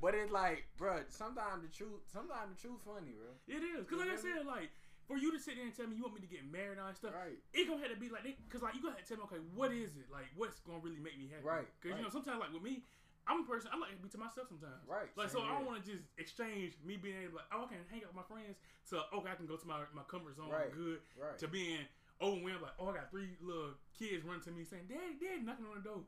but 0.00 0.14
it's 0.14 0.32
like, 0.32 0.64
bro, 0.76 1.00
sometimes 1.08 1.62
the 1.62 1.68
truth, 1.72 2.00
sometimes 2.12 2.56
the 2.56 2.58
truth 2.60 2.80
funny, 2.84 3.12
bro. 3.14 3.30
It 3.46 3.62
is, 3.62 3.86
cause 3.86 3.98
like 3.98 4.10
I 4.10 4.16
said, 4.16 4.46
like 4.46 4.70
for 5.06 5.16
you 5.20 5.30
to 5.32 5.38
sit 5.38 5.56
there 5.56 5.64
and 5.68 5.74
tell 5.76 5.86
me 5.86 5.96
you 5.96 6.02
want 6.02 6.16
me 6.16 6.24
to 6.24 6.32
get 6.32 6.48
married 6.48 6.80
and 6.80 6.80
all 6.80 6.88
that 6.88 6.96
stuff, 6.96 7.12
Right. 7.12 7.36
it 7.52 7.68
gonna 7.68 7.80
have 7.84 7.92
to 7.92 8.00
be 8.00 8.08
like, 8.08 8.24
cause 8.48 8.62
like 8.64 8.72
you 8.74 8.80
gonna 8.80 8.96
have 8.96 9.04
to 9.04 9.08
tell 9.08 9.20
me, 9.20 9.24
okay, 9.28 9.42
what 9.54 9.68
is 9.70 9.92
it? 10.00 10.08
Like, 10.08 10.32
what's 10.36 10.60
gonna 10.64 10.80
really 10.80 11.00
make 11.00 11.16
me 11.20 11.28
happy? 11.28 11.44
Right, 11.44 11.68
Cause 11.84 11.92
you 11.96 12.02
know, 12.02 12.08
sometimes 12.08 12.40
like 12.40 12.52
with 12.56 12.64
me, 12.64 12.80
I'm 13.26 13.42
a 13.42 13.46
person. 13.48 13.70
I 13.72 13.78
like 13.78 13.90
to 13.90 13.96
be 13.96 14.08
to 14.10 14.18
myself 14.18 14.48
sometimes. 14.48 14.84
Right, 14.86 15.08
Like 15.16 15.30
so, 15.30 15.40
I 15.40 15.56
don't 15.56 15.64
want 15.66 15.82
to 15.82 15.90
just 15.90 16.04
exchange 16.18 16.76
me 16.84 16.96
being 16.96 17.16
able, 17.24 17.36
like, 17.40 17.48
oh, 17.52 17.64
I 17.64 17.68
can 17.72 17.78
hang 17.90 18.02
out 18.04 18.12
with 18.12 18.20
my 18.20 18.28
friends 18.28 18.56
to 18.90 19.00
okay, 19.16 19.30
I 19.32 19.34
can 19.34 19.46
go 19.46 19.56
to 19.56 19.66
my 19.66 19.80
my 19.94 20.02
comfort 20.04 20.36
zone, 20.36 20.50
Right, 20.50 20.72
good, 20.72 21.00
right. 21.16 21.38
to 21.38 21.48
being 21.48 21.80
overwhelmed, 22.20 22.62
like, 22.62 22.76
oh, 22.78 22.88
I 22.90 22.94
got 23.00 23.10
three 23.10 23.36
little 23.40 23.74
kids 23.98 24.24
running 24.24 24.42
to 24.44 24.50
me 24.52 24.64
saying, 24.64 24.86
"Daddy, 24.88 25.16
Daddy," 25.20 25.40
knocking 25.42 25.66
on 25.66 25.80
the 25.80 25.86
door. 25.88 26.04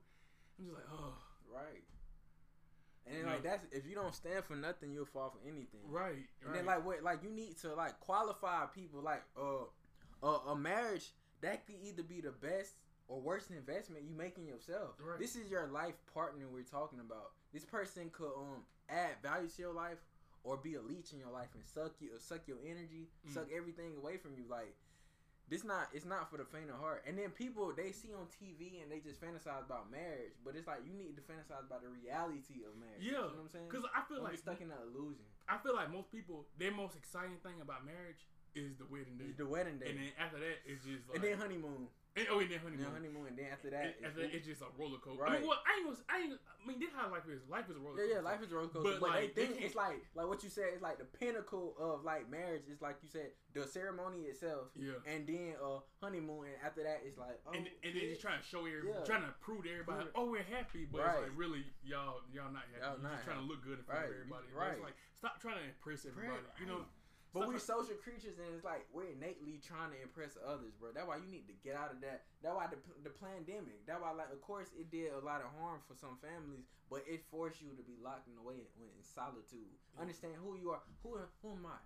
I'm 0.58 0.64
just 0.66 0.76
like, 0.76 0.88
oh, 0.92 1.14
Right. 1.52 1.84
And 3.06 3.18
then, 3.22 3.26
like 3.26 3.42
that's 3.42 3.64
if 3.70 3.86
you 3.86 3.94
don't 3.94 4.14
stand 4.14 4.44
for 4.44 4.56
nothing, 4.56 4.92
you'll 4.92 5.06
fall 5.06 5.30
for 5.30 5.38
anything. 5.48 5.80
right, 5.88 6.26
And 6.42 6.50
right. 6.50 6.54
then 6.54 6.66
like 6.66 6.84
what 6.84 7.02
like 7.02 7.22
you 7.22 7.30
need 7.30 7.56
to 7.58 7.72
like 7.74 8.00
qualify 8.00 8.66
people 8.66 9.00
like 9.00 9.22
uh 9.38 9.64
uh, 10.22 10.38
a 10.50 10.56
marriage 10.56 11.12
that 11.40 11.66
could 11.66 11.76
either 11.82 12.02
be 12.02 12.20
the 12.20 12.32
best 12.32 12.74
or 13.08 13.20
worst 13.20 13.50
investment 13.50 14.04
you 14.08 14.14
make 14.14 14.36
in 14.38 14.46
yourself. 14.46 14.94
Right. 15.00 15.18
This 15.18 15.36
is 15.36 15.50
your 15.50 15.66
life 15.68 15.94
partner 16.12 16.46
we're 16.52 16.62
talking 16.62 17.00
about. 17.00 17.32
This 17.52 17.64
person 17.64 18.10
could 18.12 18.32
um 18.36 18.64
add 18.88 19.16
value 19.22 19.48
to 19.48 19.62
your 19.62 19.72
life 19.74 19.98
or 20.44 20.56
be 20.56 20.74
a 20.74 20.82
leech 20.82 21.12
in 21.12 21.18
your 21.18 21.30
life 21.30 21.48
and 21.54 21.64
suck 21.64 21.92
you 22.00 22.10
suck 22.18 22.46
your 22.46 22.58
energy, 22.64 23.08
Mm. 23.28 23.34
suck 23.34 23.46
everything 23.54 23.96
away 23.96 24.16
from 24.16 24.34
you. 24.36 24.44
Like 24.48 24.74
this 25.48 25.62
not 25.62 25.86
it's 25.94 26.04
not 26.04 26.28
for 26.30 26.38
the 26.38 26.44
faint 26.44 26.70
of 26.70 26.78
heart. 26.82 27.04
And 27.06 27.16
then 27.18 27.30
people 27.30 27.72
they 27.76 27.92
see 27.92 28.10
on 28.12 28.26
TV 28.26 28.82
and 28.82 28.90
they 28.90 28.98
just 28.98 29.20
fantasize 29.22 29.62
about 29.64 29.90
marriage, 29.90 30.34
but 30.44 30.56
it's 30.56 30.66
like 30.66 30.82
you 30.86 30.92
need 30.94 31.14
to 31.16 31.22
fantasize 31.22 31.62
about 31.66 31.82
the 31.82 31.90
reality 31.90 32.66
of 32.66 32.74
marriage. 32.78 32.98
yeah, 33.02 33.10
You 33.30 33.38
know 33.38 33.46
what 33.46 33.54
I'm 33.54 33.54
saying? 33.54 33.68
because 33.70 33.86
I 33.94 34.02
feel 34.06 34.18
Don't 34.18 34.26
like 34.34 34.38
stuck 34.42 34.60
in 34.60 34.68
that 34.74 34.82
illusion. 34.82 35.22
I 35.48 35.58
feel 35.58 35.74
like 35.78 35.92
most 35.92 36.10
people, 36.10 36.46
their 36.58 36.74
most 36.74 36.96
exciting 36.98 37.38
thing 37.46 37.62
about 37.62 37.86
marriage 37.86 38.26
is 38.58 38.74
the 38.82 38.86
wedding 38.90 39.14
day, 39.18 39.26
It's 39.30 39.38
the 39.38 39.46
wedding 39.46 39.78
day. 39.78 39.90
and 39.94 39.98
then 40.02 40.10
after 40.18 40.38
that, 40.42 40.58
it's 40.66 40.82
just 40.82 41.06
like, 41.06 41.18
and 41.18 41.22
then 41.22 41.38
honeymoon. 41.38 41.86
And- 42.16 42.26
oh, 42.30 42.38
and 42.40 42.50
then 42.50 42.58
honeymoon. 42.60 42.82
then 42.84 42.92
honeymoon, 42.92 43.26
and 43.28 43.36
then 43.38 43.46
after 43.52 43.68
And 43.68 43.76
that, 43.76 44.16
that, 44.16 44.34
it's 44.34 44.46
just 44.46 44.62
a 44.62 44.66
roller 44.78 44.98
coaster. 44.98 45.22
I 45.22 45.30
Right. 45.30 45.40
mean, 45.40 45.48
well, 45.48 45.62
I 45.66 45.76
ain't 45.76 45.84
gonna, 45.86 45.98
I 46.08 46.16
ain't, 46.20 46.32
I 46.34 46.66
mean, 46.66 46.80
this 46.80 46.90
how 46.96 47.10
life 47.10 47.28
is. 47.28 47.42
Life 47.48 47.68
is 47.70 47.76
a 47.76 47.80
roller 47.80 47.96
yeah, 48.00 48.02
coaster. 48.02 48.14
yeah, 48.16 48.30
life 48.30 48.42
is 48.42 48.52
a 48.52 48.56
roller 48.56 48.68
coaster. 48.68 48.90
But, 48.96 49.00
But, 49.00 49.10
like, 49.10 49.34
they 49.34 49.42
they 49.46 49.52
think 49.52 49.62
it's 49.64 49.74
like, 49.76 50.00
like 50.14 50.26
what 50.26 50.42
you 50.42 50.48
said, 50.50 50.72
it's 50.72 50.82
like 50.82 50.98
the 50.98 51.04
pinnacle 51.04 51.76
of 51.78 52.04
like 52.04 52.28
marriage. 52.30 52.64
is 52.72 52.80
like 52.80 52.96
you 53.02 53.08
said, 53.08 53.30
the 53.52 53.66
ceremony 53.66 54.22
itself, 54.28 54.68
Yeah. 54.74 55.00
and 55.06 55.26
then 55.26 55.54
uh 55.62 55.80
honeymoon, 56.00 56.46
and 56.48 56.56
after 56.64 56.82
that, 56.82 57.02
it's 57.04 57.16
like, 57.18 57.40
oh, 57.46 57.52
and, 57.52 57.68
and 57.84 57.92
then 57.94 58.08
just 58.10 58.20
trying 58.20 58.40
to 58.40 58.46
show 58.46 58.64
everybody, 58.66 58.96
Yeah. 58.98 59.04
trying 59.04 59.22
to 59.22 59.32
prove 59.40 59.64
to 59.64 59.70
everybody, 59.70 60.08
oh, 60.14 60.30
we're 60.30 60.42
happy, 60.42 60.84
but 60.84 61.00
Right. 61.00 61.12
it's 61.20 61.22
like 61.28 61.36
really, 61.38 61.64
y'all, 61.84 62.20
y'all 62.32 62.52
not 62.52 62.64
happy. 62.72 62.80
Y'all 62.84 62.94
You're 62.96 63.02
not 63.08 63.12
just 63.20 63.24
trying 63.24 63.40
to 63.40 63.44
look 63.46 63.62
good 63.62 63.78
in 63.78 63.84
front 63.84 64.00
Right. 64.00 64.08
of 64.10 64.16
everybody. 64.16 64.46
But 64.54 64.72
It's 64.72 64.82
like 64.82 64.96
stop 65.14 65.40
trying 65.40 65.58
to 65.58 65.64
impress 65.64 66.04
everybody. 66.04 66.28
Right, 66.42 66.60
You 66.60 66.66
know. 66.66 66.84
But 67.36 67.44
Stop 67.44 67.52
we're 67.52 67.60
social 67.60 68.00
creatures, 68.00 68.40
and 68.40 68.48
it's 68.56 68.64
like 68.64 68.88
we're 68.96 69.12
innately 69.12 69.60
trying 69.60 69.92
to 69.92 70.00
impress 70.00 70.40
others, 70.40 70.72
bro. 70.72 70.96
That's 70.96 71.04
why 71.04 71.20
you 71.20 71.28
need 71.28 71.44
to 71.52 71.56
get 71.60 71.76
out 71.76 71.92
of 71.92 72.00
that. 72.00 72.24
That's 72.40 72.56
why 72.56 72.64
the, 72.72 72.80
the 73.04 73.12
pandemic. 73.12 73.84
That's 73.84 74.00
why, 74.00 74.16
like, 74.16 74.32
of 74.32 74.40
course, 74.40 74.72
it 74.72 74.88
did 74.88 75.12
a 75.12 75.20
lot 75.20 75.44
of 75.44 75.52
harm 75.60 75.84
for 75.84 75.92
some 75.92 76.16
families, 76.16 76.64
but 76.88 77.04
it 77.04 77.28
forced 77.28 77.60
you 77.60 77.76
to 77.76 77.84
be 77.84 78.00
locked 78.00 78.24
in 78.24 78.40
away 78.40 78.64
in, 78.80 78.88
in 78.88 79.04
solitude. 79.04 79.68
Understand 80.00 80.40
who 80.40 80.56
you 80.56 80.72
are. 80.72 80.80
Who 81.04 81.20
who 81.44 81.60
am 81.60 81.68
I? 81.68 81.76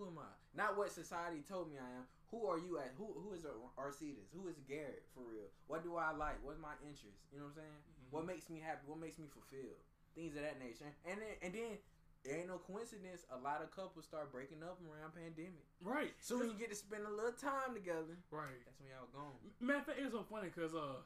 Who 0.00 0.08
am 0.08 0.24
I? 0.24 0.32
Not 0.56 0.80
what 0.80 0.88
society 0.88 1.44
told 1.44 1.68
me 1.68 1.76
I 1.76 1.90
am. 2.00 2.08
Who 2.32 2.48
are 2.48 2.56
you 2.56 2.80
at? 2.80 2.96
Who 2.96 3.12
who 3.12 3.36
is 3.36 3.44
Arcetus? 3.76 4.32
Who 4.32 4.48
is 4.48 4.56
Garrett 4.64 5.04
for 5.12 5.20
real? 5.28 5.52
What 5.68 5.84
do 5.84 6.00
I 6.00 6.16
like? 6.16 6.40
What's 6.40 6.56
my 6.56 6.80
interest? 6.80 7.28
You 7.28 7.44
know 7.44 7.52
what 7.52 7.60
I'm 7.60 7.68
saying? 7.68 7.80
Mhm. 7.84 8.08
What 8.16 8.24
makes 8.24 8.48
me 8.48 8.56
happy? 8.56 8.88
What 8.88 9.04
makes 9.04 9.20
me 9.20 9.28
fulfilled? 9.28 9.84
Things 10.16 10.32
of 10.32 10.48
that 10.48 10.56
nature. 10.56 10.88
And 11.04 11.20
then 11.20 11.34
and 11.44 11.52
then 11.52 11.76
it 12.24 12.32
ain't 12.34 12.48
no 12.48 12.58
coincidence. 12.58 13.24
A 13.30 13.38
lot 13.38 13.62
of 13.62 13.70
couples 13.70 14.04
start 14.04 14.32
breaking 14.32 14.62
up 14.62 14.78
around 14.84 15.14
pandemic. 15.14 15.64
Right. 15.82 16.12
So 16.20 16.40
as 16.42 16.48
you 16.52 16.58
get 16.58 16.70
to 16.70 16.76
spend 16.76 17.04
a 17.06 17.10
little 17.10 17.32
time 17.36 17.74
together, 17.74 18.18
Right. 18.30 18.58
that's 18.66 18.78
when 18.80 18.90
y'all 18.90 19.08
gone. 19.14 19.38
Matter 19.60 19.78
of 19.80 19.86
fact, 19.86 19.98
it's 20.02 20.12
so 20.12 20.24
funny 20.28 20.50
because 20.52 20.74
uh, 20.74 21.00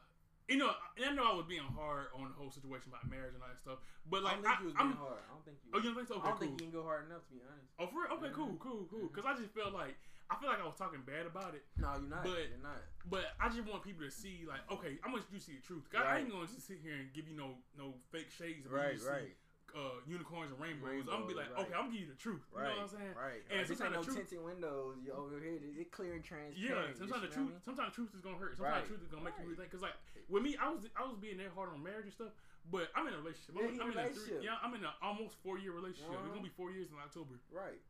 you 0.49 0.57
know, 0.59 0.75
and 0.99 1.07
I 1.07 1.13
know 1.15 1.23
I 1.31 1.35
was 1.39 1.47
being 1.47 1.63
hard 1.63 2.11
on 2.19 2.29
the 2.33 2.35
whole 2.35 2.51
situation 2.51 2.91
about 2.91 3.07
marriage 3.09 3.33
and 3.35 3.43
all 3.43 3.49
that 3.53 3.63
stuff, 3.63 3.79
but 4.11 4.27
I 4.27 4.35
like 4.35 4.43
don't 4.43 4.45
think 4.45 4.59
I, 4.59 4.61
you 4.61 4.67
was 4.67 4.75
being 4.75 4.99
hard. 4.99 5.23
I 5.23 5.31
don't 5.33 5.45
think 5.47 5.57
you. 5.63 5.71
Oh, 5.71 5.79
you 5.79 5.85
don't 5.93 5.97
think 6.03 6.09
so? 6.11 6.17
I 6.19 6.19
don't 6.19 6.35
cool. 6.35 6.41
think 6.43 6.51
you 6.59 6.63
can 6.67 6.75
go 6.75 6.83
hard 6.83 7.07
enough 7.07 7.23
to 7.29 7.33
be 7.33 7.41
honest. 7.47 7.71
Oh, 7.79 7.87
for 7.87 8.03
real? 8.03 8.13
Okay, 8.19 8.31
Mhm. 8.35 8.37
cool, 8.37 8.55
cool, 8.59 8.83
cool. 8.91 9.07
Because 9.13 9.25
I 9.29 9.39
just 9.39 9.55
felt 9.55 9.71
like 9.73 9.95
I 10.33 10.35
feel 10.41 10.49
like 10.49 10.59
I 10.59 10.67
was 10.67 10.75
talking 10.81 11.05
bad 11.05 11.29
about 11.29 11.53
it, 11.55 11.61
No, 11.77 11.93
you're 11.93 12.09
not. 12.09 12.25
But- 12.25 12.49
you're 12.49 12.65
not. 12.65 12.81
but 13.05 13.37
I 13.39 13.53
just 13.53 13.69
want 13.69 13.85
people 13.85 14.03
to 14.03 14.11
see 14.11 14.49
like, 14.49 14.65
okay, 14.73 14.97
I 15.05 15.13
want 15.13 15.29
gonna 15.29 15.39
see 15.45 15.61
the 15.61 15.63
truth. 15.63 15.85
'Cause 15.93 16.01
I 16.03 16.25
ain't 16.25 16.31
going 16.33 16.47
to 16.49 16.53
just 16.53 16.67
sit 16.67 16.81
here 16.83 16.97
and 16.97 17.13
give 17.13 17.29
you 17.29 17.37
no 17.37 17.61
no 17.77 17.95
fake 18.11 18.31
shades. 18.33 18.67
Right, 18.67 18.95
you 18.97 18.99
see, 18.99 19.09
right, 19.13 19.37
Uh, 19.73 20.05
unicorns 20.05 20.53
and 20.53 20.61
rainbows. 20.61 21.09
I'm 21.09 21.25
gonna 21.25 21.33
be 21.33 21.33
like, 21.33 21.49
right. 21.57 21.65
okay, 21.65 21.73
I'm 21.73 21.89
gonna 21.89 21.97
give 21.97 22.05
you 22.05 22.13
the 22.13 22.21
truth. 22.21 22.45
You 22.53 22.61
right. 22.61 22.77
know 22.77 22.85
what 22.85 22.93
I'm 22.93 22.99
saying? 22.99 23.15
Right. 23.17 23.41
And 23.49 23.57
ain't 23.65 23.69
sometimes 23.73 23.95
no 23.97 24.01
the 24.05 24.13
truth- 24.13 24.29
tinted 24.29 24.45
windows. 24.45 25.01
You 25.01 25.17
over 25.17 25.41
here, 25.41 25.57
it, 25.57 25.81
it 25.81 25.89
clear 25.89 26.13
and 26.13 26.21
transparent. 26.21 26.61
Yeah, 26.61 26.93
sometimes 26.93 27.25
the 27.25 27.33
what 27.33 27.33
I 27.33 27.37
truth, 27.41 27.51
mean? 27.57 27.65
sometimes 27.65 27.91
truth 27.97 28.13
is 28.13 28.21
gonna 28.21 28.37
hurt. 28.37 28.53
Sometimes 28.61 28.85
Right. 28.85 28.85
truth 28.93 29.01
is 29.01 29.09
gonna 29.09 29.25
make 29.25 29.33
you 29.41 29.49
Right. 29.49 29.57
rethink. 29.65 29.73
Cause 29.73 29.81
like 29.81 29.97
with 30.29 30.43
me, 30.45 30.61
I 30.61 30.69
was 30.69 30.85
I 30.93 31.09
was 31.09 31.17
being 31.17 31.41
there 31.41 31.49
hard 31.57 31.73
on 31.73 31.81
marriage 31.81 32.05
and 32.05 32.13
stuff, 32.13 32.37
but 32.69 32.93
I'm 32.93 33.09
in 33.09 33.17
a 33.17 33.21
relationship. 33.25 33.57
Yeah, 33.57 33.65
I'm, 33.65 33.73
I'm 33.73 33.73
in 33.73 33.81
a 33.81 33.81
in 33.81 33.81
a 33.81 33.87
relationship. 33.97 34.29
three, 34.29 34.45
yeah, 34.45 34.61
I'm 34.61 34.73
in 34.77 34.85
an 34.85 34.93
almost 35.01 35.41
four 35.41 35.57
year 35.57 35.73
relationship. 35.73 36.13
It's 36.13 36.21
Uh-huh. 36.21 36.37
gonna 36.37 36.45
be 36.45 36.53
four 36.53 36.69
years 36.69 36.93
in 36.93 36.99
October, 37.01 37.41
Right. 37.49 37.81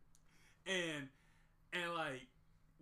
and 0.70 1.11
and 1.74 1.94
like 1.98 2.22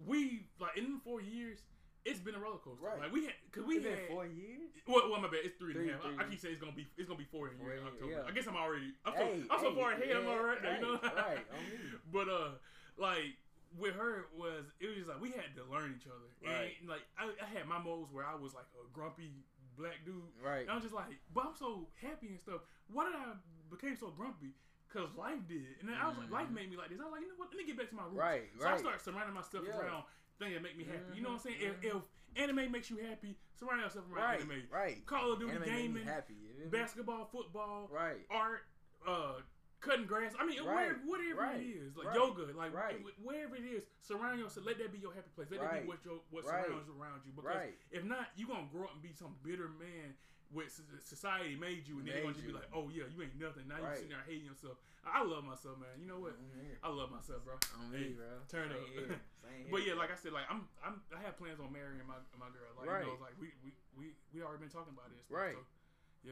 we 0.05 0.44
like 0.61 0.76
in 0.76 0.92
the 0.92 1.00
four 1.00 1.24
years, 1.24 1.64
it's 2.05 2.21
been 2.21 2.35
a 2.35 2.39
roller 2.41 2.59
coaster. 2.59 2.85
Right. 2.87 3.01
Like 3.01 3.13
we 3.13 3.25
had, 3.27 3.35
cause 3.53 3.65
we 3.65 3.77
It's 3.77 3.87
had. 3.87 3.97
been 3.97 4.09
four 4.09 4.27
years. 4.27 4.71
Well, 4.89 5.11
well, 5.11 5.21
my 5.21 5.29
bad. 5.29 5.41
It's 5.45 5.57
three 5.57 5.75
and 5.77 5.85
Three. 6.01 6.17
I- 6.17 6.23
I, 6.23 6.25
keep 6.29 6.41
saying 6.41 6.55
it's 6.57 6.63
gonna 6.63 6.75
be 6.77 6.87
it's 6.97 7.09
gonna 7.09 7.19
be 7.21 7.29
four 7.31 7.49
in 7.49 7.57
Four 7.59 7.73
in 7.73 7.85
October. 7.85 8.13
yeah. 8.13 8.25
I 8.27 8.33
guess 8.33 8.47
I'm 8.49 8.57
already. 8.57 8.95
I'm 9.05 9.13
so, 9.15 9.25
Hey, 9.25 9.43
I'm 9.51 9.61
so 9.61 9.71
hey, 9.71 9.77
far 9.81 9.93
ahead. 9.93 10.09
I'm 10.17 10.25
yeah, 10.25 10.31
alright 10.33 10.63
now. 10.63 10.75
You 10.75 10.81
know. 10.81 10.93
right, 11.03 11.15
right, 11.17 11.47
on 11.53 11.63
me. 11.69 11.77
But 12.13 12.27
uh, 12.29 12.51
like 12.97 13.37
with 13.79 13.95
her 13.95 14.27
was 14.37 14.65
it 14.81 14.87
was 14.89 14.97
just 14.97 15.09
like 15.09 15.21
we 15.21 15.31
had 15.31 15.55
to 15.55 15.63
learn 15.71 15.95
each 15.95 16.09
other. 16.09 16.29
Right. 16.43 16.75
And 16.81 16.89
like 16.89 17.05
I, 17.21 17.31
I 17.41 17.47
had 17.53 17.67
my 17.69 17.79
modes 17.79 18.11
where 18.13 18.25
I 18.27 18.35
was 18.35 18.55
like 18.55 18.67
a 18.75 18.83
grumpy 18.93 19.45
black 19.79 20.03
dude. 20.05 20.25
Right. 20.43 20.63
And 20.67 20.71
I'm 20.73 20.83
just 20.83 20.95
like, 20.95 21.13
but 21.33 21.45
I'm 21.47 21.57
so 21.57 21.87
happy 22.01 22.29
and 22.35 22.41
stuff. 22.41 22.61
Why 22.91 23.05
did 23.07 23.15
I 23.15 23.37
became 23.71 23.97
so 23.97 24.09
grumpy? 24.11 24.57
Cause 24.91 25.07
life 25.17 25.39
did, 25.47 25.79
and 25.79 25.87
then 25.87 25.95
I 25.95 26.09
was 26.11 26.19
like, 26.19 26.33
life 26.35 26.51
Mhm. 26.51 26.67
made 26.67 26.71
me 26.71 26.75
like 26.77 26.91
this. 26.91 26.99
I 26.99 27.05
was 27.07 27.13
like, 27.15 27.23
you 27.23 27.29
know 27.31 27.39
what? 27.39 27.55
Let 27.55 27.59
me 27.59 27.65
get 27.65 27.79
back 27.79 27.91
to 27.91 27.95
my 27.95 28.03
roots. 28.11 28.19
Right, 28.19 28.51
So 28.59 28.67
I 28.67 28.71
right. 28.75 28.81
started 28.83 28.99
surrounding 29.01 29.35
myself 29.39 29.63
Yeah. 29.63 29.79
around 29.79 30.03
thing 30.40 30.55
that 30.55 30.62
make 30.62 30.76
me 30.76 30.85
happy. 30.85 31.14
You 31.14 31.22
know 31.22 31.37
what 31.37 31.44
I'm 31.46 31.53
saying? 31.53 31.61
If, 31.61 31.85
if 31.85 32.03
anime 32.37 32.72
makes 32.72 32.90
you 32.90 32.96
happy, 32.98 33.37
surround 33.59 33.83
yourself 33.83 34.07
around 34.11 34.24
Right, 34.24 34.40
anime. 34.40 34.62
right. 34.72 35.07
Call 35.07 35.33
of 35.33 35.38
Duty 35.38 35.53
Anime 35.53 35.64
gaming, 35.68 36.05
happy. 36.05 36.35
you 36.35 36.48
feel 36.57 36.64
me? 36.64 36.70
basketball, 36.70 37.29
football, 37.31 37.88
Right. 37.92 38.24
art, 38.31 38.64
uh, 39.07 39.35
cutting 39.81 40.07
grass. 40.07 40.33
I 40.38 40.44
mean, 40.46 40.64
Right, 40.64 40.96
wherever, 40.96 41.00
whatever 41.05 41.40
right, 41.40 41.61
it 41.61 41.64
is, 41.64 41.96
like 41.96 42.09
right, 42.09 42.16
yoga, 42.16 42.53
like 42.57 42.72
right. 42.74 42.96
wherever 43.22 43.57
it 43.57 43.64
is, 43.64 43.85
surround 44.00 44.40
yourself. 44.40 44.66
Let 44.66 44.79
that 44.79 44.92
be 44.92 44.98
your 44.98 45.12
happy 45.12 45.31
place. 45.37 45.48
Let 45.50 45.61
that 45.61 45.83
be 45.83 45.88
what 45.88 46.05
your 46.05 46.20
what 46.31 46.44
surrounds 46.44 46.88
around 46.88 47.20
you. 47.24 47.33
Because 47.37 47.55
right. 47.57 47.74
if 47.90 48.05
not, 48.05 48.29
you 48.37 48.46
are 48.48 48.57
gonna 48.57 48.68
grow 48.72 48.85
up 48.85 48.94
and 48.94 49.03
be 49.03 49.12
some 49.12 49.37
bitter 49.44 49.68
man. 49.68 50.14
What 50.51 50.67
society 50.99 51.55
made 51.55 51.87
you, 51.87 52.03
and 52.03 52.09
then 52.11 52.19
you're 52.27 52.35
gonna 52.35 52.43
be 52.43 52.51
like, 52.51 52.67
"Oh 52.75 52.91
yeah, 52.91 53.07
you 53.07 53.23
ain't 53.23 53.39
nothing." 53.39 53.71
Now 53.71 53.79
you 53.79 53.87
Right. 53.87 53.95
sitting 54.03 54.11
there 54.11 54.27
hating 54.27 54.51
yourself. 54.51 54.83
I 55.07 55.23
love 55.23 55.47
myself, 55.47 55.79
man. 55.79 55.95
You 56.03 56.11
know 56.11 56.19
what? 56.19 56.35
I 56.83 56.89
love 56.91 57.11
myself, 57.15 57.45
bro. 57.47 57.55
On 57.79 57.87
Hey, 57.95 58.11
me, 58.11 58.19
bro. 58.19 58.27
turn 58.51 58.69
Same 58.75 58.83
up. 58.83 58.89
here. 58.91 59.21
Same 59.47 59.71
But 59.71 59.87
yeah, 59.87 59.95
like 59.95 60.11
I 60.11 60.19
said, 60.19 60.33
like 60.35 60.51
I'm, 60.51 60.67
I'm, 60.83 60.99
I 61.15 61.23
have 61.23 61.39
plans 61.39 61.63
on 61.63 61.71
marrying 61.71 62.03
my 62.03 62.19
my 62.35 62.51
girl. 62.51 62.67
Like 62.75 62.91
Right. 62.91 63.07
you 63.07 63.15
know, 63.15 63.23
like 63.23 63.39
we 63.39 63.55
we 63.63 63.71
we 63.95 64.05
we 64.35 64.43
already 64.43 64.67
been 64.67 64.75
talking 64.75 64.91
about 64.93 65.07
this. 65.15 65.23
Right. 65.31 65.55
So, 65.55 65.63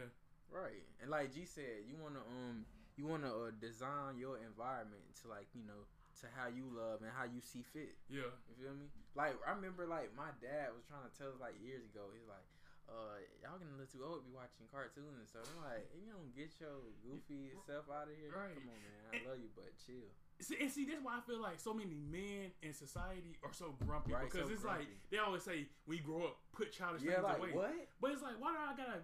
yeah. 0.02 0.10
Right. 0.50 0.82
And 1.00 1.10
like 1.14 1.30
G 1.32 1.46
said, 1.46 1.86
you 1.86 1.94
wanna 2.02 2.20
um 2.26 2.66
you 2.98 3.06
wanna 3.06 3.30
uh, 3.30 3.54
design 3.62 4.18
your 4.18 4.42
environment 4.42 5.06
to 5.22 5.28
like, 5.30 5.46
you 5.54 5.62
know, 5.62 5.86
to 6.20 6.26
how 6.34 6.50
you 6.50 6.66
love 6.74 7.06
and 7.06 7.14
how 7.14 7.22
you 7.22 7.38
see 7.38 7.62
fit. 7.62 7.94
Yeah. 8.10 8.34
You 8.50 8.54
feel 8.58 8.74
me? 8.74 8.90
Like 9.14 9.38
I 9.46 9.54
remember 9.54 9.86
like 9.86 10.10
my 10.18 10.34
dad 10.42 10.74
was 10.74 10.82
trying 10.90 11.06
to 11.06 11.14
tell 11.14 11.30
us 11.30 11.38
like 11.38 11.54
years 11.62 11.86
ago, 11.86 12.10
he's 12.10 12.26
like, 12.26 12.42
y'all 13.42 13.58
getting 13.58 13.74
a 13.74 13.78
little 13.78 13.90
too 13.90 14.02
old 14.04 14.22
to 14.22 14.24
be 14.26 14.34
watching 14.34 14.66
cartoons 14.70 15.18
and 15.18 15.28
stuff. 15.28 15.46
I'm 15.54 15.62
like, 15.62 15.86
you 15.94 16.10
don't 16.10 16.30
get 16.34 16.50
your 16.58 16.90
goofy 17.04 17.54
self 17.66 17.86
out 17.90 18.10
of 18.10 18.14
here. 18.18 18.32
Right. 18.34 18.54
Come 18.54 18.68
on, 18.70 18.78
man. 18.82 18.98
I 19.14 19.16
love 19.26 19.38
you, 19.38 19.50
but 19.54 19.70
chill. 19.78 20.10
See, 20.42 20.58
and 20.62 20.70
see, 20.70 20.86
that's 20.86 21.02
why 21.02 21.18
I 21.18 21.22
feel 21.26 21.42
like 21.42 21.58
so 21.58 21.74
many 21.74 21.94
men 21.98 22.54
in 22.62 22.70
society 22.74 23.38
are 23.42 23.50
so 23.54 23.74
grumpy 23.82 24.14
Right, 24.14 24.26
because 24.30 24.46
so 24.46 24.54
it's 24.54 24.62
grumpy. 24.62 24.86
like 24.86 25.10
they 25.10 25.18
always 25.18 25.42
say 25.42 25.66
"We 25.86 25.98
grow 25.98 26.30
up, 26.30 26.38
put 26.54 26.70
childish 26.70 27.02
Yeah, 27.02 27.18
things 27.22 27.26
like 27.26 27.38
away. 27.42 27.52
what? 27.58 27.74
But 27.98 28.14
it's 28.14 28.22
like, 28.22 28.38
why 28.38 28.54
do 28.54 28.58
I 28.62 28.74
gotta 28.78 29.02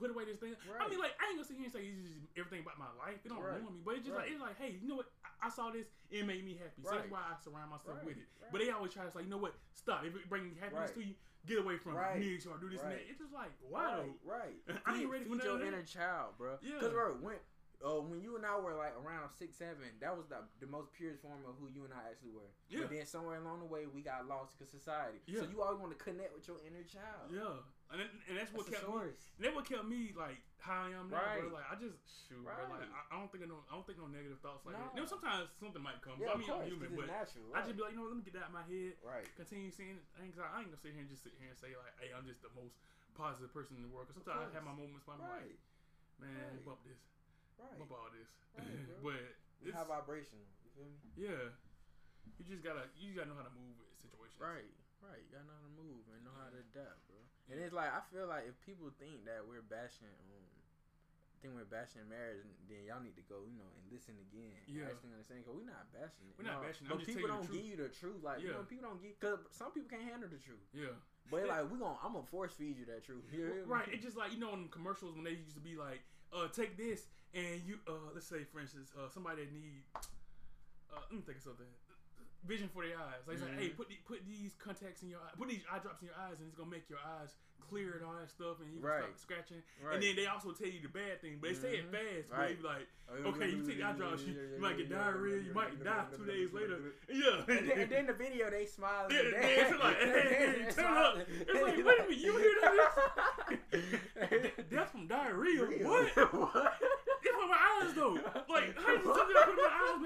put 0.00 0.08
away 0.08 0.24
this 0.24 0.40
thing? 0.40 0.56
I 0.80 0.88
mean, 0.88 0.96
like, 0.96 1.12
I 1.20 1.28
ain't 1.28 1.36
gonna 1.36 1.44
sit 1.44 1.60
here 1.60 1.68
and 1.68 1.74
say 1.76 1.84
this 1.84 2.00
is 2.08 2.24
everything 2.32 2.64
about 2.64 2.80
my 2.80 2.88
life. 2.96 3.20
It 3.20 3.28
don't 3.28 3.44
Right. 3.44 3.60
ruin 3.60 3.76
me, 3.76 3.80
but 3.84 4.00
it's 4.00 4.08
just 4.08 4.16
like 4.16 4.32
it's 4.32 4.40
like, 4.40 4.56
hey, 4.56 4.80
you 4.80 4.88
know 4.88 4.96
what? 4.96 5.12
I, 5.20 5.48
I 5.48 5.48
saw 5.52 5.68
this, 5.68 5.84
it 6.08 6.24
made 6.24 6.48
me 6.48 6.56
happy. 6.56 6.80
So 6.80 6.96
that's 6.96 7.12
why 7.12 7.28
I 7.28 7.36
surround 7.44 7.68
myself 7.76 8.00
Right, 8.00 8.16
with 8.16 8.16
it. 8.16 8.28
right. 8.40 8.48
But 8.48 8.64
they 8.64 8.72
always 8.72 8.92
try 8.96 9.04
to 9.04 9.12
say, 9.12 9.20
you 9.20 9.28
know 9.28 9.36
what? 9.40 9.52
Stop. 9.76 10.08
If 10.08 10.16
it 10.16 10.32
brings 10.32 10.56
happiness 10.56 10.96
Right. 10.96 10.96
to 10.96 11.04
you, 11.12 11.14
get 11.46 11.58
away 11.58 11.76
from 11.76 11.94
Right. 11.94 12.18
need 12.20 12.40
to 12.42 12.50
do 12.60 12.68
this 12.68 12.80
and 12.80 12.92
that. 12.92 13.00
It's 13.08 13.18
just 13.18 13.32
like, 13.32 13.50
wow. 13.68 14.04
Right, 14.24 14.56
right. 14.68 14.78
I 14.86 15.00
ain't 15.00 15.10
ready 15.10 15.24
for 15.24 15.36
feed 15.36 15.44
none 15.44 15.60
your 15.60 15.66
inner 15.66 15.82
child, 15.82 16.34
bro. 16.38 16.58
Yeah. 16.62 16.74
Because 16.78 16.92
bro, 16.92 17.16
when 17.20 17.36
uh, 17.80 18.00
when 18.04 18.20
you 18.20 18.36
and 18.36 18.44
I 18.44 18.58
were 18.60 18.74
like 18.74 18.92
around 19.00 19.30
six, 19.38 19.56
seven, 19.56 19.88
that 20.00 20.16
was 20.16 20.26
the 20.28 20.44
the 20.60 20.66
most 20.66 20.92
purest 20.92 21.22
form 21.22 21.40
of 21.48 21.56
who 21.60 21.68
you 21.72 21.84
and 21.84 21.94
I 21.94 22.10
actually 22.12 22.32
were. 22.36 22.52
Yeah. 22.68 22.80
But 22.84 22.90
then 22.90 23.06
somewhere 23.06 23.40
along 23.40 23.60
the 23.60 23.70
way, 23.70 23.86
we 23.88 24.02
got 24.02 24.28
lost 24.28 24.58
because 24.58 24.70
society. 24.70 25.24
Yeah. 25.26 25.40
So 25.40 25.46
you 25.48 25.62
always 25.62 25.80
want 25.80 25.96
to 25.96 26.00
connect 26.02 26.34
with 26.36 26.46
your 26.46 26.58
inner 26.60 26.84
child. 26.84 27.32
Yeah. 27.32 27.64
And, 27.90 27.98
that- 27.98 28.14
and 28.30 28.34
that's 28.38 28.54
what 28.54 28.70
That's 28.70 28.86
kept 28.86 28.86
me. 28.86 29.10
And 29.10 29.42
that 29.42 29.52
what 29.54 29.66
kept 29.66 29.82
me 29.90 30.14
like 30.14 30.38
how 30.62 30.86
I 30.86 30.94
am 30.94 31.10
now, 31.10 31.18
Right. 31.18 31.42
bro. 31.42 31.50
Like 31.58 31.66
I 31.66 31.74
just 31.74 31.98
shoot, 32.28 32.38
bro. 32.46 32.54
Like 32.70 32.86
I, 32.86 33.00
I 33.10 33.14
don't 33.18 33.26
think 33.34 33.42
I 33.42 33.48
know. 33.50 33.66
I 33.66 33.74
don't 33.74 33.82
think 33.82 33.98
no 33.98 34.06
negative 34.06 34.38
thoughts 34.44 34.62
like 34.62 34.78
that. 34.78 34.94
No. 34.94 34.94
You 34.94 35.00
know, 35.02 35.08
sometimes 35.10 35.50
something 35.58 35.82
might 35.82 35.98
come. 36.04 36.20
Yeah, 36.22 36.30
I 36.30 36.38
of 36.38 36.44
mean, 36.44 36.46
course. 36.46 36.62
I'm 36.62 36.70
human, 36.70 36.86
'cause 36.86 37.00
but 37.00 37.06
it's 37.10 37.16
natural. 37.18 37.50
I 37.50 37.58
just 37.66 37.74
be 37.74 37.82
like, 37.82 37.92
you 37.96 37.98
know, 37.98 38.06
let 38.06 38.14
me 38.14 38.22
get 38.22 38.34
that 38.38 38.46
out 38.46 38.52
of 38.54 38.58
my 38.62 38.66
head. 38.70 38.94
right. 39.02 39.26
Continue 39.34 39.72
seeing. 39.74 39.98
I 40.14 40.22
ain't, 40.28 40.36
I 40.38 40.62
ain't 40.62 40.70
gonna 40.70 40.78
sit 40.78 40.94
here 40.94 41.02
and 41.02 41.10
just 41.10 41.24
sit 41.26 41.34
here 41.40 41.50
and 41.50 41.58
say 41.58 41.74
like, 41.74 41.90
hey, 41.98 42.14
I'm 42.14 42.22
just 42.28 42.44
the 42.46 42.52
most 42.54 42.78
positive 43.18 43.50
person 43.50 43.74
in 43.74 43.82
the 43.82 43.90
world. 43.90 44.06
Because 44.06 44.22
sometimes 44.22 44.52
I 44.52 44.60
have 44.60 44.62
my 44.68 44.76
moments 44.76 45.02
where 45.08 45.18
I'm 45.18 45.24
like, 45.26 45.50
Right. 45.50 45.58
man, 46.22 46.30
Right. 46.54 46.62
bump 46.62 46.80
this, 46.86 47.00
Right. 47.58 47.74
bump 47.74 47.90
all 47.90 48.06
this. 48.14 48.30
Right, 48.54 48.70
but 49.02 49.18
You 49.64 49.72
it's, 49.72 49.74
high 49.74 49.88
vibrational. 49.88 50.46
You 50.62 50.70
feel 50.76 50.86
me? 50.86 50.98
yeah, 51.18 51.44
you 52.38 52.44
just 52.46 52.62
gotta 52.62 52.86
you 52.94 53.10
just 53.10 53.18
gotta 53.18 53.32
know 53.34 53.38
how 53.40 53.48
to 53.48 53.56
move 53.56 53.74
with 53.80 53.90
situations. 53.98 54.38
Right. 54.38 54.70
Right. 55.00 55.24
You 55.24 55.32
gotta 55.32 55.48
know 55.48 55.56
how 55.56 55.64
to 55.64 55.74
move 55.80 56.04
and 56.12 56.20
know 56.22 56.36
how 56.36 56.52
to 56.52 56.60
adapt, 56.60 57.00
bro. 57.08 57.09
And 57.50 57.58
it's 57.58 57.74
like 57.74 57.90
I 57.90 58.00
feel 58.14 58.30
like 58.30 58.46
if 58.46 58.54
people 58.62 58.88
think 59.02 59.26
that 59.26 59.42
we're 59.42 59.66
bashing 59.66 60.06
um 60.30 60.46
think 61.42 61.56
we're 61.56 61.64
bashing 61.66 62.04
marriage, 62.04 62.44
then 62.68 62.84
y'all 62.84 63.00
need 63.00 63.16
to 63.16 63.24
go, 63.24 63.40
you 63.48 63.56
know, 63.56 63.64
and 63.72 63.82
listen 63.88 64.12
again. 64.28 64.52
Yeah. 64.68 64.92
actually 64.92 65.16
understand 65.16 65.40
because 65.40 65.56
we're 65.56 65.64
not 65.72 65.88
bashing 65.88 66.28
it. 66.28 66.36
We're 66.36 66.44
not 66.44 66.60
No, 66.60 66.68
bashing 66.68 66.84
it. 66.84 66.92
I'm 66.92 67.00
But 67.00 67.08
people 67.08 67.28
don't 67.32 67.48
the 67.48 67.56
give 67.56 67.64
you 67.64 67.76
the 67.80 67.88
truth. 67.88 68.20
Like 68.20 68.44
you 68.44 68.52
Yeah. 68.52 68.60
know, 68.60 68.68
people 68.68 68.86
don't 68.92 69.00
give 69.00 69.16
because 69.16 69.40
some 69.50 69.72
people 69.72 69.88
can't 69.88 70.04
handle 70.04 70.28
the 70.28 70.36
truth. 70.36 70.60
Yeah. 70.76 70.94
But 71.32 71.48
like 71.48 71.64
we 71.72 71.80
gonna, 71.80 71.96
I'm 72.04 72.12
gonna 72.12 72.28
force 72.28 72.52
feed 72.52 72.76
you 72.76 72.86
that 72.92 73.02
truth. 73.08 73.24
You? 73.32 73.64
Right. 73.64 73.88
It's 73.88 74.04
just 74.04 74.20
like 74.20 74.30
you 74.36 74.40
know 74.40 74.52
in 74.52 74.68
commercials 74.68 75.16
when 75.16 75.24
they 75.24 75.34
used 75.40 75.56
to 75.56 75.64
be 75.64 75.74
like, 75.80 76.04
uh, 76.30 76.46
take 76.52 76.76
this 76.76 77.08
and 77.32 77.62
you 77.64 77.80
uh, 77.88 78.12
let's 78.12 78.28
say 78.28 78.44
for 78.44 78.60
instance, 78.60 78.92
uh, 78.94 79.08
somebody 79.08 79.42
that 79.48 79.52
need 79.52 79.80
uh, 80.92 81.00
let 81.08 81.12
me 81.12 81.22
think 81.24 81.38
of 81.40 81.44
something. 81.44 81.72
Vision 82.46 82.68
for 82.72 82.82
their 82.86 82.96
eyes. 82.96 83.20
Like, 83.28 83.36
it's 83.36 83.44
like, 83.44 83.58
hey, 83.58 83.68
Mhm. 83.68 83.76
put 83.76 83.88
the, 83.88 83.96
put 84.08 84.24
these 84.26 84.54
contacts 84.58 85.02
in 85.02 85.10
your 85.10 85.20
eye, 85.20 85.30
put 85.36 85.48
these 85.48 85.62
eye 85.70 85.78
drops 85.78 86.00
in 86.00 86.06
your 86.08 86.16
eyes, 86.16 86.38
and 86.40 86.48
it's 86.48 86.56
gonna 86.56 86.70
make 86.70 86.88
your 86.88 86.98
eyes 87.20 87.34
clear 87.60 87.92
and 88.00 88.04
all 88.04 88.14
that 88.16 88.30
stuff, 88.30 88.56
and 88.64 88.72
you 88.72 88.80
Right. 88.80 89.02
stop 89.04 89.18
scratching. 89.18 89.62
Right. 89.84 89.94
And 89.94 90.02
then 90.02 90.16
they 90.16 90.24
also 90.26 90.50
tell 90.52 90.66
you 90.66 90.80
the 90.80 90.88
bad 90.88 91.20
thing, 91.20 91.36
but 91.38 91.48
they 91.50 91.54
say 91.54 91.76
it 91.76 91.92
Mhm. 91.92 91.94
fast. 92.24 92.30
Right. 92.32 92.56
they 92.56 92.62
like, 92.66 92.88
Oh, 93.12 93.28
okay, 93.34 93.48
you 93.50 93.62
take 93.66 93.76
the 93.78 93.84
eye 93.84 93.92
drops, 93.92 94.22
you, 94.22 94.32
you 94.34 94.58
might 94.58 94.76
get 94.78 94.88
diarrhea, 94.88 95.42
you 95.42 95.52
might 95.52 95.82
die 95.84 96.06
two 96.16 96.24
days 96.24 96.52
later. 96.52 96.94
Yeah. 97.08 97.44
And 97.46 97.68
then, 97.68 97.78
and 97.80 97.90
then 97.92 98.06
the 98.06 98.12
video 98.14 98.48
they 98.50 98.64
smile. 98.66 99.06
Yeah, 99.12 99.20
yeah, 99.22 99.40
it's 99.40 99.78
like, 99.84 99.96
hey, 99.98 100.10
hey, 100.10 100.62
hey, 100.62 100.70
turn 100.70 100.96
up. 100.96 101.18
It's 101.28 101.60
like, 101.60 101.76
wait 101.76 102.00
a 102.00 102.02
minute, 102.08 102.18
you 102.18 102.38
hear 102.38 102.54
that? 102.62 104.70
Death 104.70 104.90
from 104.92 105.06
diarrhea. 105.08 105.64
What? 105.86 106.08
what? 106.32 106.74
It's 106.80 107.36
for 107.36 107.46
my 107.46 107.58
eyes 107.82 107.92
though. 107.94 108.14
Like, 108.48 108.74
how 108.78 108.96
does 108.96 109.04
something 109.04 109.34
that 109.34 109.44
put 109.46 109.58
in 109.58 109.64
my 109.64 109.70
eyes 109.70 110.00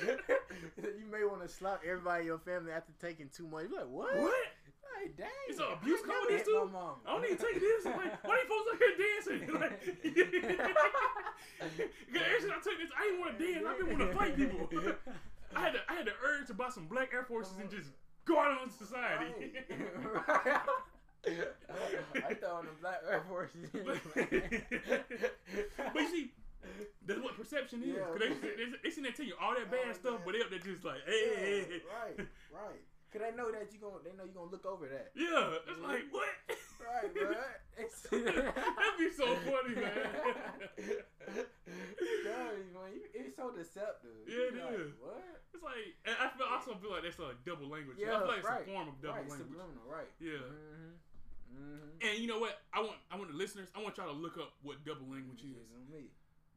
you 0.82 1.06
may 1.10 1.24
want 1.24 1.42
to 1.42 1.48
slap 1.48 1.82
everybody 1.86 2.22
in 2.22 2.26
your 2.26 2.38
family 2.38 2.72
after 2.72 2.92
taking 3.00 3.28
too 3.28 3.46
much. 3.46 3.64
You're 3.68 3.80
like, 3.80 3.90
what? 3.90 4.16
What? 4.16 4.34
Hey, 5.00 5.10
dang. 5.16 5.28
It's 5.48 5.58
an 5.58 5.66
abuse 5.72 6.00
come 6.06 6.14
this 6.28 6.44
too? 6.44 6.70
I 7.06 7.12
don't 7.12 7.22
need 7.22 7.38
to 7.38 7.44
take 7.44 7.60
this. 7.60 7.84
Like, 7.84 8.24
why 8.24 8.34
are 8.34 8.38
you 8.38 8.48
folks 8.48 8.70
out 8.72 8.78
here 8.78 8.96
dancing? 8.98 9.40
Like, 9.60 9.76
ever 12.14 12.40
since 12.40 12.52
I 12.52 12.60
took 12.62 12.78
this, 12.78 12.90
I 12.96 13.04
didn't 13.04 13.20
want 13.20 13.38
to 13.38 13.44
dance. 13.44 13.64
I 13.66 13.72
didn't 13.76 13.98
want 13.98 14.10
to 14.10 14.16
fight 14.16 14.36
people. 14.36 14.68
I 15.54 15.60
had 15.60 15.74
the, 15.74 15.78
I 15.88 15.94
had 15.94 16.06
the 16.06 16.12
urge 16.24 16.46
to 16.48 16.54
buy 16.54 16.68
some 16.68 16.86
black 16.86 17.10
Air 17.12 17.24
Forces 17.24 17.58
and 17.60 17.70
just 17.70 17.90
go 18.24 18.38
out 18.38 18.58
on 18.60 18.70
society. 18.70 19.52
Right. 20.26 20.60
I 21.26 22.34
thought 22.34 22.52
on 22.52 22.66
the 22.66 22.72
black 22.80 23.00
Air 23.08 23.22
Forces. 23.28 23.70
but 25.76 26.02
you 26.02 26.10
see, 26.10 26.32
that's 27.06 27.20
what 27.20 27.36
perception 27.36 27.82
is. 27.82 27.96
Yeah. 27.96 28.04
Cause 28.10 28.20
they, 28.20 28.28
they, 28.28 28.66
they 28.82 28.90
sitting 28.90 29.04
there 29.04 29.12
telling 29.12 29.30
you 29.32 29.38
all 29.40 29.54
that 29.54 29.70
bad 29.70 29.90
Oh, 29.90 29.92
stuff, 29.92 30.14
man. 30.18 30.22
but 30.24 30.32
they 30.34 30.40
up 30.40 30.50
there 30.50 30.58
just 30.64 30.84
like, 30.84 31.02
hey, 31.06 31.66
hey. 31.68 31.82
right, 31.88 32.16
right. 32.52 32.80
Cause 33.12 33.22
they 33.22 33.30
know 33.36 33.46
that 33.52 33.70
you 33.70 33.78
going 33.78 34.02
they 34.02 34.10
know 34.18 34.24
you 34.26 34.34
gonna 34.34 34.50
look 34.50 34.66
over 34.66 34.88
that. 34.90 35.14
Yeah, 35.14 35.54
it's 35.70 35.78
like 35.80 36.10
what? 36.10 36.26
Right, 36.82 37.08
bro. 37.14 37.30
That'd 38.10 38.98
be 38.98 39.08
so 39.14 39.24
funny, 39.46 39.74
man. 39.78 40.04
Sorry, 42.24 42.64
man. 42.74 42.90
You- 42.94 43.08
It's 43.14 43.36
so 43.36 43.50
deceptive. 43.54 44.26
Yeah, 44.26 44.50
it 44.50 44.54
like, 44.58 44.74
is. 44.74 44.92
What? 45.00 45.22
It's 45.54 45.62
like, 45.62 45.94
I 46.06 46.28
feel, 46.36 46.46
I 46.50 46.54
also 46.58 46.74
feel 46.82 46.90
like 46.92 47.02
that's 47.06 47.18
like 47.18 47.38
double 47.46 47.68
language. 47.70 47.98
I 48.02 48.10
Yeah, 48.10 48.18
feel 48.18 48.28
like 48.28 48.38
it's 48.42 48.48
right. 48.50 48.66
a 48.66 48.70
form 48.70 48.88
of 48.90 48.96
double 49.00 49.14
right, 49.22 49.30
language. 49.30 49.48
subliminal, 49.48 49.86
right. 49.86 50.10
Yeah. 50.20 50.42
Mm-hmm. 50.42 50.92
Mm-hmm. 51.54 52.02
And 52.02 52.14
you 52.18 52.26
know 52.26 52.42
what? 52.42 52.58
I 52.74 52.82
want, 52.82 52.98
I 53.10 53.16
want 53.16 53.30
the 53.30 53.38
listeners. 53.38 53.70
I 53.74 53.80
want 53.82 53.96
y'all 53.96 54.10
to 54.10 54.18
look 54.18 54.36
up 54.36 54.58
what 54.66 54.82
double 54.84 55.06
language 55.06 55.46
is. 55.46 55.70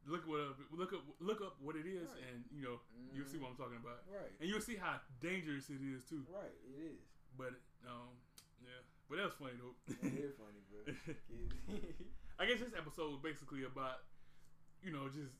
Look 0.08 0.24
what, 0.26 0.40
uh, 0.40 0.56
look 0.72 0.92
up, 0.96 1.04
look 1.20 1.40
up 1.44 1.60
what 1.60 1.76
it 1.76 1.84
is, 1.84 2.08
Right. 2.08 2.32
and 2.32 2.44
you 2.50 2.62
know, 2.64 2.80
you'll 3.12 3.28
see 3.28 3.36
what 3.36 3.50
I'm 3.52 3.56
talking 3.60 3.76
about, 3.76 4.02
Right. 4.08 4.32
and 4.40 4.48
you'll 4.48 4.64
see 4.64 4.76
how 4.76 4.96
dangerous 5.20 5.68
it 5.68 5.84
is 5.84 6.02
too. 6.08 6.24
Right, 6.32 6.56
it 6.64 6.80
is. 6.80 7.04
But 7.36 7.60
um, 7.84 8.16
yeah, 8.64 8.80
but 9.08 9.16
that 9.20 9.24
was 9.28 9.36
funny 9.36 9.54
though. 9.60 9.76
It 9.92 10.14
is 10.16 10.34
funny, 10.40 10.64
bro. 10.72 10.80
I 12.40 12.46
guess 12.46 12.60
this 12.60 12.72
episode 12.72 13.10
was 13.12 13.20
basically 13.20 13.64
about, 13.64 14.00
you 14.80 14.92
know, 14.92 15.08
just 15.12 15.36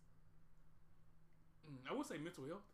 mm, 1.65 1.81
I 1.89 1.95
would 1.97 2.07
say 2.07 2.19
mental 2.19 2.45
health, 2.45 2.67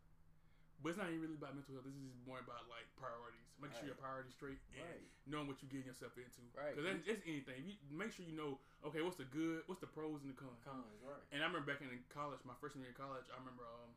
but 0.84 0.92
it's 0.92 1.00
not 1.00 1.08
even 1.08 1.24
really 1.24 1.40
about 1.40 1.56
mental 1.56 1.72
health. 1.72 1.88
This 1.88 1.96
is 1.96 2.12
more 2.28 2.44
about 2.44 2.68
like 2.68 2.84
priorities. 3.00 3.48
Make 3.56 3.72
sure 3.72 3.88
your 3.88 3.96
priorities 3.96 4.36
straight 4.36 4.60
and 4.76 4.84
right. 4.84 5.00
knowing 5.24 5.48
what 5.48 5.64
you're 5.64 5.72
getting 5.72 5.88
yourself 5.88 6.12
into. 6.20 6.44
Right. 6.52 6.76
Because 6.76 6.84
that's, 6.84 7.00
that's 7.08 7.24
anything. 7.24 7.64
You 7.64 7.96
make 7.96 8.12
sure 8.12 8.28
you 8.28 8.36
know. 8.36 8.60
Okay, 8.84 9.00
what's 9.00 9.16
the 9.16 9.24
good? 9.32 9.64
What's 9.64 9.80
the 9.80 9.88
pros 9.88 10.20
and 10.20 10.28
the 10.28 10.36
cons? 10.36 10.60
Cons, 10.60 11.00
right. 11.00 11.24
And 11.32 11.40
I 11.40 11.48
remember 11.48 11.64
back 11.64 11.80
in 11.80 11.88
college, 12.12 12.44
my 12.44 12.52
freshman 12.60 12.84
year 12.84 12.92
in 12.92 13.00
college, 13.00 13.24
I 13.32 13.40
remember 13.40 13.64
um, 13.64 13.96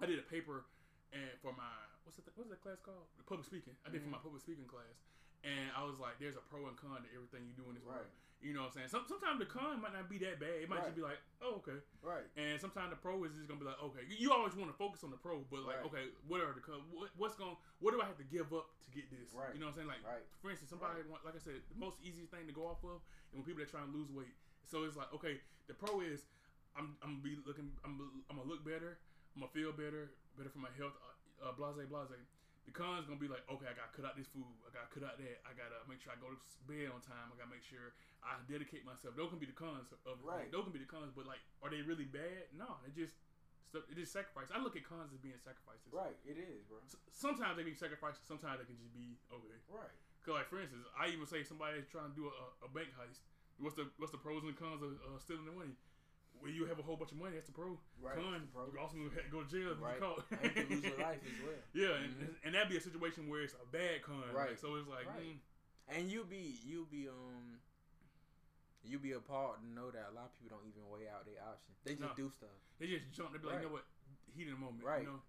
I 0.00 0.08
did 0.08 0.16
a 0.16 0.24
paper 0.24 0.64
and 1.12 1.30
for 1.44 1.54
my 1.54 1.68
what's 2.02 2.18
the 2.18 2.24
what's 2.34 2.50
that 2.50 2.64
class 2.64 2.80
called? 2.82 3.06
The 3.20 3.26
public 3.28 3.46
speaking. 3.46 3.76
I 3.86 3.92
did 3.92 4.02
for 4.02 4.10
my 4.10 4.20
public 4.20 4.42
speaking 4.42 4.66
class, 4.66 4.96
and 5.44 5.68
I 5.76 5.84
was 5.84 5.98
like, 5.98 6.18
"There's 6.20 6.36
a 6.36 6.44
pro 6.44 6.66
and 6.68 6.76
con 6.76 7.02
to 7.02 7.08
everything 7.12 7.44
you 7.48 7.54
do 7.56 7.68
in 7.68 7.74
this 7.76 7.84
world." 7.84 8.06
You 8.36 8.52
know 8.52 8.68
what 8.68 8.76
I'm 8.76 8.84
saying? 8.84 8.92
Some, 8.92 9.08
sometimes 9.08 9.40
the 9.40 9.48
con 9.48 9.80
might 9.80 9.96
not 9.96 10.12
be 10.12 10.20
that 10.20 10.36
bad. 10.36 10.60
It 10.60 10.68
might 10.68 10.84
just 10.84 10.94
be 10.94 11.00
like, 11.00 11.16
"Oh, 11.40 11.56
okay." 11.64 11.80
Right. 12.04 12.28
And 12.36 12.60
sometimes 12.60 12.92
the 12.92 13.00
pro 13.00 13.24
is 13.24 13.32
just 13.32 13.48
gonna 13.48 13.58
be 13.58 13.64
like, 13.64 13.80
"Okay." 13.80 14.04
You, 14.12 14.28
you 14.28 14.28
always 14.32 14.52
want 14.52 14.68
to 14.68 14.76
focus 14.76 15.00
on 15.02 15.10
the 15.10 15.16
pro, 15.16 15.40
but 15.48 15.64
like, 15.64 15.80
Right. 15.80 15.88
okay, 15.88 16.04
what 16.28 16.44
are 16.44 16.52
the 16.52 16.60
con? 16.60 16.84
What, 16.92 17.08
what's 17.16 17.34
going? 17.34 17.56
What 17.80 17.96
do 17.96 18.00
I 18.00 18.06
have 18.06 18.20
to 18.20 18.28
give 18.28 18.52
up 18.52 18.68
to 18.84 18.88
get 18.92 19.08
this? 19.08 19.32
Right. 19.32 19.56
You 19.56 19.60
know 19.60 19.72
what 19.72 19.80
I'm 19.80 19.88
saying? 19.88 19.90
Like, 19.90 20.04
Right. 20.04 20.24
for 20.44 20.52
instance, 20.52 20.68
somebody 20.68 21.00
want, 21.08 21.24
like 21.24 21.34
I 21.34 21.40
said, 21.40 21.64
the 21.72 21.80
most 21.80 21.96
easiest 22.04 22.28
thing 22.30 22.44
to 22.46 22.52
go 22.52 22.68
off 22.68 22.84
of, 22.84 23.00
and 23.32 23.40
when 23.40 23.44
people 23.48 23.64
are 23.64 23.72
trying 23.72 23.88
to 23.88 23.94
lose 23.96 24.12
weight. 24.12 24.36
So 24.68 24.84
it's 24.84 25.00
like, 25.00 25.08
okay, 25.16 25.40
the 25.66 25.74
pro 25.74 26.04
is 26.04 26.28
I'm 26.76 27.00
I'm 27.00 27.18
gonna 27.18 27.24
be 27.24 27.40
looking 27.48 27.72
I'm 27.88 28.20
I'm 28.28 28.36
gonna 28.36 28.48
look 28.48 28.60
better, 28.68 29.00
I'm 29.32 29.40
gonna 29.40 29.52
feel 29.56 29.72
better, 29.72 30.12
better 30.36 30.52
for 30.52 30.60
my 30.60 30.72
health, 30.76 30.92
uh, 31.40 31.48
uh, 31.48 31.52
blase 31.56 31.88
blase. 31.88 32.20
The 32.66 32.74
cons 32.74 33.06
gonna 33.06 33.22
be 33.22 33.30
like, 33.30 33.46
okay, 33.46 33.70
I 33.70 33.74
gotta 33.78 33.94
cut 33.94 34.02
out 34.02 34.18
this 34.18 34.26
food. 34.26 34.50
I 34.66 34.74
gotta 34.74 34.90
cut 34.90 35.06
out 35.06 35.16
that. 35.22 35.38
I 35.46 35.54
gotta 35.54 35.86
make 35.86 36.02
sure 36.02 36.10
I 36.10 36.18
go 36.18 36.34
to 36.34 36.38
bed 36.66 36.90
on 36.90 36.98
time. 36.98 37.30
I 37.30 37.38
gotta 37.38 37.54
make 37.54 37.62
sure 37.62 37.94
I 38.26 38.34
dedicate 38.50 38.82
myself. 38.82 39.14
Those 39.14 39.30
can 39.30 39.38
be 39.38 39.46
the 39.46 39.54
cons 39.54 39.94
of 40.02 40.18
it. 40.18 40.26
Right. 40.26 40.50
Those 40.50 40.66
can 40.66 40.74
be 40.74 40.82
the 40.82 40.90
cons, 40.90 41.14
but 41.14 41.30
like, 41.30 41.40
are 41.62 41.70
they 41.70 41.86
really 41.86 42.10
bad? 42.10 42.50
No, 42.50 42.82
it 42.82 42.98
just 42.98 43.22
stuff. 43.70 43.86
It 43.86 43.94
just 43.94 44.10
sacrifice. 44.10 44.50
I 44.50 44.58
look 44.58 44.74
at 44.74 44.82
cons 44.82 45.14
as 45.14 45.22
being 45.22 45.38
sacrifices. 45.38 45.94
Right, 45.94 46.18
it 46.26 46.42
is, 46.42 46.66
bro. 46.66 46.82
Sometimes 47.14 47.54
they 47.54 47.62
can 47.62 47.70
be 47.70 47.78
sacrifices. 47.78 48.26
Sometimes 48.26 48.58
they 48.58 48.66
can 48.66 48.78
just 48.82 48.90
be 48.90 49.14
okay. 49.30 49.58
Right. 49.70 49.94
Cause 50.26 50.42
like 50.42 50.50
for 50.50 50.58
instance, 50.58 50.82
I 50.98 51.14
even 51.14 51.22
say 51.30 51.46
somebody 51.46 51.78
is 51.78 51.86
trying 51.86 52.10
to 52.10 52.16
do 52.18 52.26
a, 52.26 52.66
a 52.66 52.70
bank 52.74 52.90
heist. 52.98 53.22
What's 53.62 53.78
the 53.78 53.86
what's 54.02 54.10
the 54.10 54.18
pros 54.18 54.42
and 54.42 54.58
cons 54.58 54.82
of 54.82 54.98
uh, 55.06 55.22
stealing 55.22 55.46
the 55.46 55.54
money? 55.54 55.78
When 56.46 56.54
you 56.54 56.64
have 56.70 56.78
a 56.78 56.82
whole 56.86 56.94
bunch 56.94 57.10
of 57.10 57.18
money, 57.18 57.34
that's 57.34 57.50
the 57.50 57.52
pro. 57.58 57.74
Right, 57.98 58.14
Con, 58.14 58.30
that's 58.38 58.46
the 58.46 58.54
pro. 58.54 58.70
you 58.70 58.78
also 58.78 58.94
have 59.02 59.18
to 59.18 59.30
go 59.34 59.42
to 59.42 59.50
jail 59.50 59.74
if 59.74 59.82
Right. 59.82 59.98
you 59.98 60.06
caught. 60.06 60.22
And 60.30 60.46
you 60.46 60.50
can 60.62 60.68
lose 60.70 60.84
your 60.94 60.98
life 61.02 61.18
as 61.26 61.38
well. 61.42 61.58
Yeah, 61.74 61.98
and, 61.98 62.14
Mhm. 62.14 62.34
and 62.46 62.54
that'd 62.54 62.68
be 62.70 62.76
a 62.78 62.80
situation 62.80 63.26
where 63.26 63.42
it's 63.42 63.54
a 63.58 63.66
bad 63.66 64.02
con. 64.06 64.22
Right. 64.32 64.50
Like, 64.54 64.58
so 64.62 64.76
it's 64.78 64.86
like, 64.86 65.06
Right. 65.10 65.34
mm, 65.34 65.38
And 65.88 66.06
you 66.10 66.22
be 66.24 66.54
you 66.62 66.86
be 66.86 67.08
um 67.08 67.58
you 68.84 68.98
be 69.00 69.10
appalled 69.18 69.58
to 69.58 69.66
know 69.66 69.90
that 69.90 70.06
a 70.10 70.14
lot 70.14 70.26
of 70.26 70.34
people 70.38 70.56
don't 70.58 70.66
even 70.68 70.86
weigh 70.88 71.08
out 71.10 71.26
their 71.26 71.42
options. 71.42 71.78
They 71.82 71.98
just 71.98 72.02
No. 72.06 72.14
do 72.14 72.30
stuff. 72.30 72.54
they 72.78 72.86
just 72.86 73.10
jump. 73.10 73.32
They 73.32 73.38
be 73.38 73.46
like, 73.46 73.56
Right. 73.56 73.62
you 73.62 73.68
know 73.68 73.74
what? 73.74 73.86
Heat 74.34 74.46
in 74.46 74.54
the 74.54 74.58
moment. 74.60 74.84
Right. 74.84 75.02
You 75.02 75.08
know. 75.10 75.22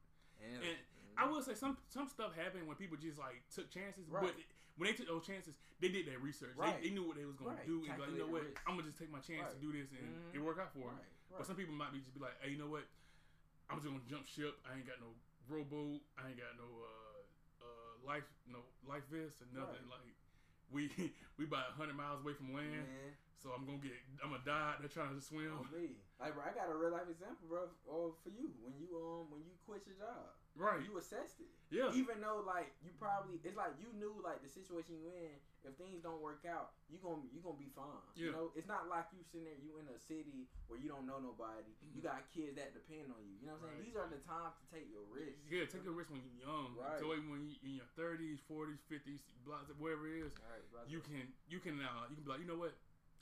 And, 0.46 0.64
And 0.64 0.78
I 1.18 1.26
will 1.26 1.42
say 1.42 1.56
some 1.56 1.78
some 1.90 2.08
stuff 2.08 2.36
happened 2.36 2.68
when 2.68 2.78
people 2.78 2.98
just 2.98 3.18
like 3.18 3.42
took 3.50 3.72
chances, 3.72 4.06
Right. 4.08 4.22
but 4.22 4.36
when 4.78 4.88
they 4.90 4.96
took 4.96 5.08
those 5.10 5.26
chances, 5.26 5.58
they 5.82 5.90
did 5.90 6.06
their 6.08 6.20
research. 6.22 6.54
Right. 6.56 6.78
They, 6.82 6.90
they 6.90 6.94
knew 6.96 7.04
what 7.06 7.18
they 7.18 7.26
was 7.26 7.36
gonna 7.36 7.58
Right. 7.58 7.66
do, 7.66 7.84
and 7.90 7.98
like, 8.00 8.10
you 8.14 8.22
know 8.22 8.30
what? 8.30 8.46
risk. 8.46 8.62
I'm 8.66 8.78
gonna 8.78 8.88
just 8.88 8.98
take 9.02 9.10
my 9.12 9.20
chance 9.22 9.50
to 9.54 9.58
do 9.60 9.74
this, 9.74 9.90
and 9.92 10.06
Mhm. 10.06 10.36
it 10.36 10.40
worked 10.40 10.62
out 10.62 10.72
for 10.74 10.88
them. 10.90 10.98
right, 10.98 11.06
right. 11.34 11.38
But 11.42 11.46
some 11.50 11.58
people 11.58 11.74
might 11.74 11.92
be 11.92 12.00
just 12.00 12.14
be 12.14 12.22
like, 12.22 12.38
hey, 12.42 12.52
you 12.54 12.58
know 12.58 12.70
what? 12.70 12.86
I'm 13.70 13.78
just 13.82 13.90
gonna 13.90 14.00
jump 14.08 14.26
ship. 14.30 14.56
I 14.64 14.78
ain't 14.78 14.88
got 14.88 15.02
no 15.02 15.12
rowboat. 15.50 16.02
I 16.18 16.30
ain't 16.30 16.38
got 16.40 16.56
no 16.56 16.70
uh, 16.88 17.66
uh, 17.66 17.94
life 18.08 18.24
no 18.48 18.64
life 18.88 19.04
vest 19.12 19.42
or 19.44 19.48
nothing. 19.52 19.84
Like 19.92 20.08
we 20.72 20.88
we 21.38 21.44
about 21.46 21.76
hundred 21.76 21.96
miles 22.00 22.22
away 22.24 22.34
from 22.34 22.54
land, 22.54 22.88
Man, 22.88 23.12
so 23.38 23.54
I'm 23.54 23.66
gonna 23.66 23.78
get 23.82 23.94
I'm 24.24 24.32
gonna 24.34 24.44
die. 24.46 24.74
out 24.74 24.80
there 24.82 24.90
trying 24.90 25.14
to 25.16 25.22
swim. 25.22 25.54
on 25.54 25.70
me. 25.70 26.02
Like, 26.18 26.34
bro, 26.34 26.44
I 26.44 26.52
got 26.58 26.74
a 26.74 26.76
real 26.76 26.92
life 26.92 27.06
example, 27.10 27.46
bro, 27.46 27.70
for 27.86 28.30
you. 28.34 28.50
When 28.66 28.74
you 28.82 28.90
um 28.98 29.30
when 29.30 29.46
you 29.46 29.54
quit 29.66 29.86
your 29.86 29.98
job, 30.02 30.34
Right. 30.58 30.82
you 30.82 30.98
assessed 30.98 31.38
it. 31.38 31.54
Yeah. 31.70 31.94
Even 31.94 32.18
though 32.24 32.42
like 32.42 32.74
you 32.82 32.90
probably 32.98 33.38
it's 33.46 33.54
like 33.60 33.78
you 33.78 33.94
knew 33.94 34.18
like 34.26 34.42
the 34.42 34.50
situation 34.50 34.98
you 34.98 35.14
in, 35.14 35.38
if 35.62 35.78
things 35.78 36.02
don't 36.02 36.24
work 36.24 36.42
out, 36.50 36.74
you 36.90 36.98
gonna 36.98 37.22
you 37.30 37.44
gonna 37.46 37.62
be 37.62 37.70
fine. 37.78 38.02
You 38.18 38.34
know, 38.34 38.50
it's 38.58 38.66
not 38.66 38.90
like 38.90 39.06
you 39.14 39.22
sitting 39.22 39.46
there, 39.46 39.60
you 39.62 39.78
in 39.78 39.86
a 39.94 40.00
city 40.02 40.50
where 40.66 40.82
you 40.82 40.90
don't 40.90 41.06
know 41.06 41.22
nobody. 41.22 41.70
You 41.94 42.02
Mhm. 42.02 42.10
got 42.10 42.26
kids 42.34 42.58
that 42.58 42.74
depend 42.74 43.14
on 43.14 43.22
you. 43.22 43.38
You 43.38 43.46
know 43.46 43.62
what 43.62 43.70
I'm 43.70 43.78
saying? 43.78 43.86
These 43.86 43.96
are 44.02 44.10
the 44.10 44.18
times 44.26 44.58
to 44.58 44.66
take 44.74 44.90
your 44.90 45.06
risks. 45.06 45.46
Yeah, 45.46 45.70
take 45.70 45.86
a 45.86 45.94
risk 45.94 46.10
when 46.10 46.26
you're 46.26 46.42
young. 46.50 46.74
Right. 46.74 46.98
So 46.98 47.14
when 47.14 47.46
you 47.46 47.54
in 47.62 47.78
your 47.78 47.90
30s, 47.94 48.42
40s, 48.50 48.82
50s, 48.90 49.22
blah, 49.46 49.62
whatever 49.78 50.10
it 50.10 50.26
is, 50.26 50.34
right, 50.42 50.90
you 50.90 51.06
can 51.06 51.30
you 51.46 51.60
can 51.62 51.78
uh, 51.84 52.10
you 52.10 52.16
can 52.18 52.24
be 52.26 52.32
like, 52.34 52.42
you 52.42 52.48
know 52.50 52.58
what, 52.58 52.74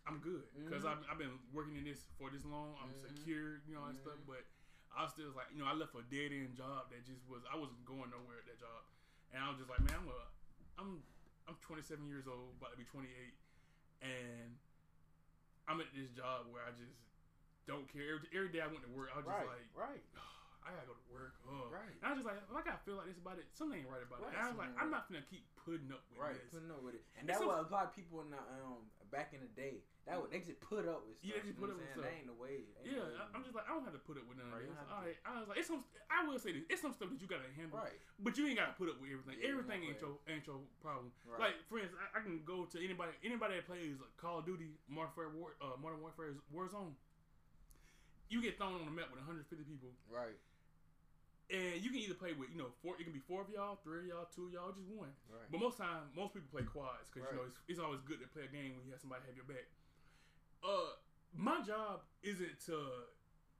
I'm 0.08 0.20
good 0.20 0.45
because 0.53 0.84
Mhm. 0.84 0.88
I've, 0.88 1.10
I've 1.10 1.18
been 1.18 1.39
working 1.51 1.76
in 1.76 1.84
this 1.84 2.06
for 2.18 2.30
this 2.30 2.45
long. 2.45 2.78
I'm 2.78 2.93
Mhm. 2.93 3.01
secure, 3.10 3.58
you 3.66 3.74
know, 3.74 3.82
all 3.82 3.88
that 3.88 3.97
stuff. 3.97 4.18
Mhm. 4.20 4.26
But 4.28 4.45
I 4.91 5.03
was 5.03 5.12
still 5.14 5.32
like, 5.32 5.49
you 5.51 5.58
know, 5.58 5.66
I 5.66 5.74
left 5.74 5.95
a 5.95 6.03
dead 6.03 6.32
end 6.32 6.56
job 6.56 6.89
that 6.91 7.03
just 7.06 7.26
was 7.28 7.43
I 7.45 7.56
wasn't 7.56 7.86
going 7.86 8.10
nowhere 8.12 8.39
at 8.39 8.45
that 8.45 8.60
job, 8.60 8.86
and 9.32 9.43
I 9.43 9.49
was 9.49 9.58
just 9.58 9.70
like, 9.70 9.82
man, 9.82 9.95
I'm 9.95 10.08
a, 10.08 10.32
I'm 10.78 11.03
I'm 11.47 11.56
27 11.58 12.08
years 12.08 12.28
old, 12.28 12.56
about 12.58 12.72
to 12.72 12.78
be 12.78 12.86
28, 12.86 13.38
and 14.01 14.60
I'm 15.68 15.82
at 15.82 15.93
this 15.93 16.12
job 16.12 16.47
where 16.47 16.64
I 16.64 16.72
just 16.72 16.93
don't 17.66 17.88
care. 17.89 18.16
Every, 18.16 18.30
every 18.34 18.49
day 18.49 18.62
I 18.62 18.68
went 18.68 18.84
to 18.84 18.89
work, 18.89 19.10
I 19.12 19.18
was 19.18 19.26
just 19.26 19.38
right, 19.38 19.47
like, 19.47 19.76
right, 19.76 20.03
I 20.66 20.74
gotta 20.74 20.89
go 20.89 20.97
to 20.97 21.07
work. 21.13 21.38
Oh. 21.45 21.70
Right. 21.70 21.93
And 21.93 22.01
I 22.01 22.09
was 22.18 22.26
just 22.26 22.28
like, 22.28 22.41
if 22.41 22.49
I 22.49 22.61
gotta 22.66 22.82
feel 22.82 22.97
like 22.97 23.05
this 23.07 23.22
about 23.22 23.38
it, 23.38 23.45
something 23.53 23.78
ain't 23.80 23.88
right 23.89 24.01
about 24.01 24.26
Right, 24.26 24.34
it. 24.34 24.38
And 24.38 24.41
I 24.41 24.49
was 24.49 24.57
like, 24.57 24.74
I'm 24.82 24.89
not 24.89 25.05
gonna 25.05 25.22
keep 25.30 25.45
putting 25.61 25.93
up 25.93 26.01
with 26.09 26.18
right. 26.18 26.34
this. 26.34 26.49
Putting 26.49 26.74
up 26.74 26.82
with 26.82 26.97
it, 26.97 27.05
and 27.18 27.30
It's 27.30 27.38
that's 27.38 27.45
so- 27.45 27.53
what 27.53 27.61
a 27.61 27.70
lot 27.70 27.86
of 27.86 27.93
people 27.93 28.26
in 28.26 28.34
the 28.34 28.41
um 28.66 28.89
back 29.13 29.32
in 29.38 29.39
the 29.45 29.51
day 29.53 29.86
that 30.09 30.18
would, 30.22 30.30
they 30.34 30.41
just 30.41 30.61
put 30.61 30.86
up 30.86 31.01
with 31.05 31.18
stuff. 31.18 31.26
Yeah, 31.34 31.41
they 31.41 31.49
just 31.49 31.57
put 31.61 31.70
up 31.74 31.78
with 31.82 31.89
stuff. 31.93 32.05
That 32.05 32.13
ain't 32.13 32.30
the 32.30 32.38
way. 32.38 32.61
Ain't 32.82 32.86
Yeah, 32.86 33.05
way. 33.09 33.30
I'm 33.34 33.41
just 33.41 33.53
like, 33.57 33.66
I 33.66 33.74
don't 33.74 33.86
have 33.86 33.93
to 33.97 34.01
put 34.05 34.18
up 34.22 34.26
with 34.30 34.38
none 34.38 34.49
Right, 34.53 34.66
of 34.66 34.74
this. 34.74 34.78
All 34.89 35.01
right, 35.01 35.18
I 35.26 35.32
was 35.41 35.47
like, 35.49 35.57
it's 35.61 35.70
some. 35.70 35.82
I 36.09 36.20
will 36.26 36.38
say 36.41 36.53
this, 36.53 36.66
it's 36.70 36.82
some 36.82 36.93
stuff 36.93 37.09
that 37.13 37.18
you 37.22 37.26
gotta 37.30 37.49
handle, 37.57 37.78
right, 37.82 37.97
but 38.22 38.34
you 38.38 38.45
ain't 38.49 38.57
gotta 38.57 38.74
put 38.78 38.89
up 38.89 38.97
with 39.01 39.09
everything. 39.13 39.38
Yeah, 39.41 39.53
everything 39.53 39.86
ain't 39.86 40.01
your 40.01 40.18
ain't 40.30 40.45
your 40.49 40.61
problem. 40.82 41.09
right. 41.30 41.49
Like, 41.53 41.57
for 41.70 41.78
instance, 41.82 41.97
I, 42.01 42.18
I 42.18 42.20
can 42.26 42.41
go 42.45 42.66
to 42.70 42.78
anybody 42.82 43.13
anybody 43.22 43.57
that 43.61 43.66
plays 43.70 44.01
like 44.01 44.13
Call 44.18 44.41
of 44.41 44.45
Duty, 44.49 44.74
Modern 44.89 45.13
Warfare, 45.13 45.30
War, 45.34 45.49
uh, 45.61 45.78
Modern 45.78 46.01
Warfare, 46.01 46.34
Warzone. 46.53 46.93
You 48.30 48.41
get 48.41 48.57
thrown 48.57 48.74
on 48.74 48.86
the 48.86 48.93
map 48.93 49.13
with 49.13 49.22
150 49.22 49.45
people, 49.70 49.89
right, 50.09 50.34
and 51.52 51.78
you 51.82 51.89
can 51.93 52.00
either 52.02 52.18
play 52.18 52.34
with 52.34 52.50
you 52.50 52.58
know 52.58 52.74
four. 52.82 52.96
It 53.00 53.04
can 53.04 53.14
be 53.14 53.22
four 53.22 53.41
of 53.41 53.50
y'all, 53.54 53.78
three 53.84 54.06
of 54.06 54.06
y'all, 54.08 54.28
two 54.34 54.48
of 54.48 54.54
y'all, 54.54 54.72
just 54.74 54.89
one. 54.89 55.14
right. 55.30 55.46
But 55.52 55.60
most 55.62 55.78
time, 55.78 56.10
most 56.16 56.34
people 56.34 56.50
play 56.52 56.66
quads 56.66 57.10
because 57.14 57.30
you 57.30 57.38
know 57.38 57.46
it's, 57.46 57.60
it's 57.68 57.80
always 57.80 58.02
good 58.02 58.22
to 58.22 58.28
play 58.30 58.50
a 58.50 58.52
game 58.52 58.74
when 58.78 58.86
you 58.86 58.91
have 58.91 59.02
somebody 59.02 59.22
have 59.30 59.38
your 59.38 59.46
back. 59.46 59.70
Uh, 60.66 60.98
my 61.36 61.62
job 61.62 62.02
isn't 62.24 62.58
to 62.66 63.06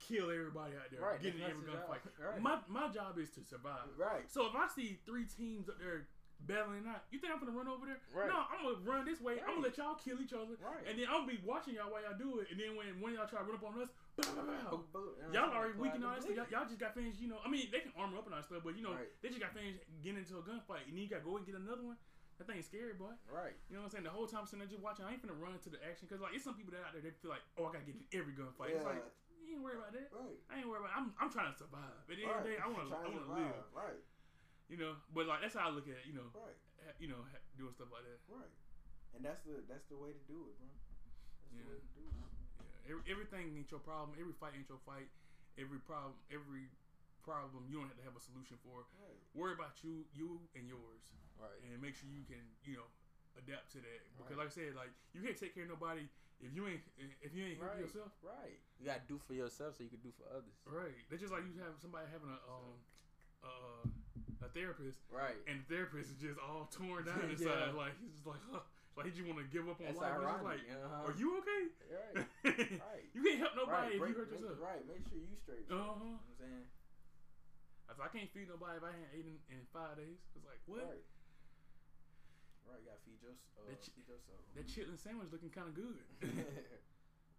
kill 0.02 0.30
everybody 0.30 0.74
out 0.76 0.90
there, 0.90 1.00
Right, 1.00 1.22
get 1.22 1.34
in 1.34 1.42
every 1.42 1.64
gunfight. 1.64 2.02
Right. 2.18 2.40
My 2.42 2.58
my 2.68 2.88
job 2.88 3.18
is 3.18 3.30
to 3.38 3.44
survive. 3.44 3.88
Right. 3.96 4.26
So 4.28 4.46
if 4.46 4.54
I 4.54 4.66
see 4.74 4.98
three 5.06 5.24
teams 5.24 5.68
up 5.68 5.78
there 5.78 6.08
battling 6.44 6.84
out, 6.86 7.04
you 7.10 7.18
think 7.18 7.32
I'm 7.32 7.40
gonna 7.40 7.56
run 7.56 7.66
over 7.66 7.86
there? 7.86 7.98
Right. 8.12 8.28
No, 8.28 8.44
I'm 8.46 8.62
gonna 8.62 8.82
run 8.84 9.04
this 9.08 9.20
way. 9.20 9.40
I'm 9.40 9.58
gonna 9.58 9.66
let 9.72 9.78
y'all 9.78 9.96
kill 9.96 10.20
each 10.20 10.32
other, 10.32 10.54
Right. 10.60 10.84
and 10.86 10.98
then 10.98 11.06
I'm 11.08 11.24
gonna 11.24 11.32
be 11.32 11.40
watching 11.44 11.74
y'all 11.74 11.90
while 11.90 12.02
y'all 12.02 12.18
do 12.18 12.38
it. 12.44 12.50
And 12.50 12.60
then 12.60 12.76
when 12.76 12.86
one 13.00 13.12
of 13.12 13.18
y'all 13.18 13.28
try 13.28 13.40
to 13.40 13.46
run 13.48 13.56
up 13.56 13.64
on 13.64 13.80
us, 13.82 13.90
bow, 14.20 14.30
bow, 14.36 14.78
bow. 14.92 15.00
What 15.00 15.34
Y'all 15.34 15.50
already 15.50 15.74
weak 15.80 15.94
and 15.96 16.04
all 16.04 16.14
that 16.14 16.22
stuff. 16.22 16.36
Y'all, 16.36 16.50
y'all 16.52 16.68
just 16.68 16.78
got 16.78 16.94
finished, 16.94 17.18
you 17.18 17.28
know. 17.28 17.40
I 17.44 17.48
mean, 17.48 17.70
they 17.72 17.80
can 17.80 17.92
armor 17.96 18.18
up 18.18 18.26
and 18.26 18.34
all 18.34 18.40
that 18.40 18.46
stuff, 18.46 18.62
but 18.62 18.76
you 18.76 18.82
know, 18.84 18.94
Right. 18.94 19.10
they 19.22 19.28
just 19.32 19.40
got 19.40 19.52
finished 19.56 19.80
getting 20.02 20.20
into 20.22 20.38
a 20.38 20.44
gunfight, 20.44 20.86
and 20.86 20.94
then 20.94 21.02
you 21.02 21.08
got 21.08 21.22
to 21.22 21.26
go 21.26 21.36
and 21.36 21.46
get 21.46 21.54
another 21.56 21.82
one. 21.82 21.96
That 22.38 22.46
thing's 22.46 22.68
scary, 22.68 22.92
boy. 22.92 23.16
Right. 23.32 23.56
You 23.72 23.80
know 23.80 23.88
what 23.88 23.96
I'm 23.96 23.96
saying? 23.96 24.04
The 24.04 24.12
whole 24.12 24.28
time 24.28 24.44
I'm 24.44 24.46
sitting 24.46 24.60
there 24.60 24.68
just 24.68 24.84
watching, 24.84 25.08
I 25.08 25.16
ain't 25.16 25.24
finna 25.24 25.40
run 25.40 25.56
to 25.56 25.70
the 25.72 25.80
action 25.80 26.04
because 26.06 26.20
like 26.20 26.36
it's 26.36 26.44
some 26.44 26.52
people 26.52 26.76
that 26.76 26.84
out 26.84 26.92
there 26.92 27.00
they 27.00 27.10
feel 27.24 27.32
like, 27.32 27.40
oh, 27.56 27.64
I 27.64 27.80
gotta 27.80 27.88
get 27.88 27.96
in 27.96 28.04
every 28.12 28.36
gunfight. 28.36 28.76
It's 28.76 28.84
like 28.84 29.00
you 29.40 29.56
ain't 29.56 29.64
worried 29.64 29.80
about 29.80 29.96
that. 29.96 30.12
Right. 30.12 30.36
I 30.52 30.60
ain't 30.60 30.68
worried 30.68 30.84
about. 30.84 30.92
I'm 31.00 31.16
I'm 31.16 31.32
trying 31.32 31.48
to 31.48 31.56
survive. 31.56 31.96
At 31.96 32.12
the 32.12 32.20
end 32.20 32.28
of 32.28 32.44
the 32.44 32.50
day, 32.52 32.58
I 32.60 32.68
want 32.68 32.92
to 32.92 32.96
I 32.96 33.08
want 33.08 33.24
to 33.24 33.32
live. 33.40 33.56
Right. 33.72 34.00
You 34.68 34.76
know, 34.76 34.98
but 35.14 35.26
like 35.30 35.40
that's 35.42 35.54
how 35.54 35.68
I 35.68 35.72
look 35.72 35.86
at 35.86 35.94
it. 36.02 36.06
You 36.10 36.14
know, 36.18 36.28
Right. 36.34 36.58
ha- 36.82 36.98
you 36.98 37.06
know, 37.06 37.22
ha- 37.30 37.42
doing 37.56 37.72
stuff 37.72 37.90
like 37.94 38.02
that. 38.02 38.18
Right. 38.26 38.50
And 39.14 39.22
that's 39.24 39.42
the 39.46 39.62
that's 39.70 39.86
the 39.86 39.96
way 39.96 40.10
to 40.12 40.22
do 40.26 40.50
it, 40.50 40.58
bro. 40.58 40.66
That's 40.66 41.54
Yeah. 41.54 41.62
the 41.62 41.70
way 41.70 41.78
to 41.78 41.90
do 41.94 42.02
it. 42.10 42.14
Yeah, 42.18 42.90
every, 42.90 43.04
everything 43.06 43.54
ain't 43.56 43.70
your 43.70 43.80
problem. 43.80 44.18
Every 44.18 44.34
fight 44.34 44.54
ain't 44.58 44.68
your 44.68 44.82
fight. 44.82 45.08
Every 45.56 45.78
problem, 45.78 46.18
every 46.30 46.68
problem, 47.22 47.64
you 47.70 47.78
don't 47.78 47.88
have 47.88 47.96
to 47.96 48.04
have 48.04 48.16
a 48.18 48.20
solution 48.20 48.58
for. 48.58 48.84
Right. 49.00 49.18
Worry 49.34 49.54
about 49.54 49.82
you, 49.82 50.04
you 50.12 50.42
and 50.54 50.66
yours. 50.68 51.14
Right. 51.38 51.52
and 51.68 51.76
make 51.84 51.94
sure 51.94 52.08
you 52.08 52.24
can 52.24 52.40
you 52.64 52.80
know 52.80 52.88
adapt 53.36 53.68
to 53.76 53.78
that 53.84 54.00
because 54.16 54.32
Right. 54.36 54.38
like 54.40 54.46
I 54.48 54.56
said 54.56 54.74
like 54.74 54.88
you 55.12 55.20
can't 55.20 55.36
take 55.36 55.52
care 55.54 55.64
of 55.64 55.68
nobody 55.68 56.08
if 56.40 56.48
you 56.56 56.64
ain't 56.66 56.80
if 57.20 57.34
you 57.36 57.44
ain't 57.44 57.58
for 57.60 57.66
Right. 57.68 57.80
yourself 57.84 58.10
Right. 58.24 58.56
You 58.80 58.86
gotta 58.88 59.04
do 59.06 59.18
for 59.20 59.34
yourself 59.36 59.76
so 59.76 59.84
you 59.84 59.90
can 59.92 60.00
do 60.00 60.10
for 60.16 60.24
others. 60.32 60.56
right 60.64 60.96
that's 61.12 61.20
just 61.20 61.32
like 61.36 61.44
you 61.44 61.52
have 61.60 61.76
somebody 61.78 62.08
having 62.10 62.30
a 62.32 62.40
um 62.48 62.80
uh, 63.44 63.84
a 64.44 64.48
therapist 64.52 65.00
Right. 65.12 65.36
and 65.48 65.60
the 65.62 65.66
therapist 65.68 66.10
is 66.12 66.18
just 66.20 66.38
all 66.40 66.68
torn 66.72 67.04
down 67.08 67.20
Yeah. 67.24 67.32
inside 67.36 67.72
like 67.74 67.96
he's 68.00 68.12
just 68.16 68.26
like 68.28 68.40
huh, 68.52 68.60
like 68.96 69.06
he 69.08 69.12
just 69.16 69.24
want 69.24 69.40
to 69.40 69.48
give 69.48 69.64
up 69.68 69.80
on 69.80 69.88
That's 69.92 70.00
life 70.00 70.16
ironic. 70.20 70.44
like 70.44 70.62
uh-huh. 70.68 71.08
are 71.08 71.16
you 71.16 71.28
okay 71.40 71.62
Right. 71.88 72.16
Right. 72.84 73.04
you 73.16 73.20
can't 73.24 73.40
help 73.40 73.56
right. 73.56 73.64
nobody 73.64 73.90
if 73.96 74.00
break- 74.00 74.12
you 74.12 74.18
hurt 74.20 74.30
make- 74.32 74.40
yourself 74.44 74.60
Right. 74.60 74.82
Make 74.88 75.02
sure 75.08 75.18
you 75.20 75.36
straight. 75.40 75.64
Uh-huh. 75.68 75.76
You 75.76 75.80
know 75.80 76.16
what 76.16 76.26
I'm 76.26 76.36
saying? 76.36 76.64
I, 77.86 77.90
said, 77.94 78.04
I 78.04 78.10
can't 78.10 78.30
feed 78.34 78.48
nobody 78.50 78.76
if 78.76 78.84
I 78.84 78.90
ain't 78.92 79.12
eaten 79.14 79.36
in 79.52 79.62
five 79.72 79.94
days 79.96 80.18
it's 80.36 80.44
like 80.44 80.60
what 80.68 80.84
Right. 80.84 81.04
Right. 82.66 82.82
You 82.82 82.86
gotta 82.90 83.02
feed 83.06 83.20
your 83.22 83.32
uh, 83.56 83.62
That 83.70 83.78
ch- 83.80 83.94
feed 83.94 84.06
yourself. 84.10 84.42
that 84.58 84.66
chitlin 84.66 84.98
sandwich 84.98 85.30
looking 85.32 85.54
kind 85.54 85.70
of 85.70 85.74
good 85.78 85.96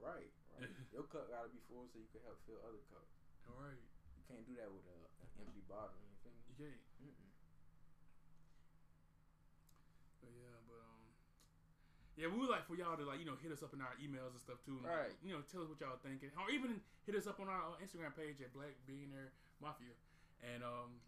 right. 0.02 0.32
Right. 0.58 0.72
Your 0.96 1.04
cup 1.12 1.30
gotta 1.30 1.52
be 1.54 1.62
full 1.70 1.86
so 1.92 2.00
you 2.02 2.10
can 2.10 2.24
help 2.26 2.40
fill 2.48 2.58
other 2.66 2.82
cups. 2.90 3.12
all 3.52 3.60
right 3.60 3.78
You 4.18 4.24
can't 4.26 4.46
do 4.48 4.56
that 4.58 4.72
with 4.72 4.88
a, 4.88 4.98
an 5.22 5.30
empty 5.44 5.62
bottle. 5.68 6.00
You 6.00 6.16
feel 6.24 6.32
me? 6.34 6.42
you 6.48 6.56
can't 6.58 6.80
Mm-mm. 7.04 7.30
But 10.22 10.32
yeah, 10.34 10.58
but 10.68 10.80
um, 10.82 11.02
yeah, 12.18 12.28
we 12.28 12.38
would 12.42 12.50
like 12.50 12.66
for 12.68 12.76
y'all 12.76 12.98
to 12.98 13.06
like 13.06 13.20
you 13.20 13.26
know 13.28 13.38
hit 13.42 13.52
us 13.52 13.62
up 13.64 13.74
in 13.74 13.82
our 13.82 13.94
emails 14.02 14.34
and 14.34 14.42
stuff 14.42 14.60
too, 14.66 14.82
and, 14.82 14.86
like, 14.90 15.14
Right. 15.14 15.16
you 15.24 15.34
know, 15.34 15.42
tell 15.46 15.62
us 15.64 15.70
what 15.70 15.80
y'all 15.80 16.00
thinking, 16.02 16.32
or 16.38 16.50
even 16.50 16.82
hit 17.06 17.16
us 17.16 17.28
up 17.28 17.40
on 17.40 17.48
our 17.48 17.78
uh, 17.78 17.84
Instagram 17.84 18.16
page 18.18 18.42
at 18.42 18.54
Black 18.54 18.74
Billionaire 18.90 19.32
Mafia, 19.62 19.94
and 20.42 20.64
um, 20.64 21.02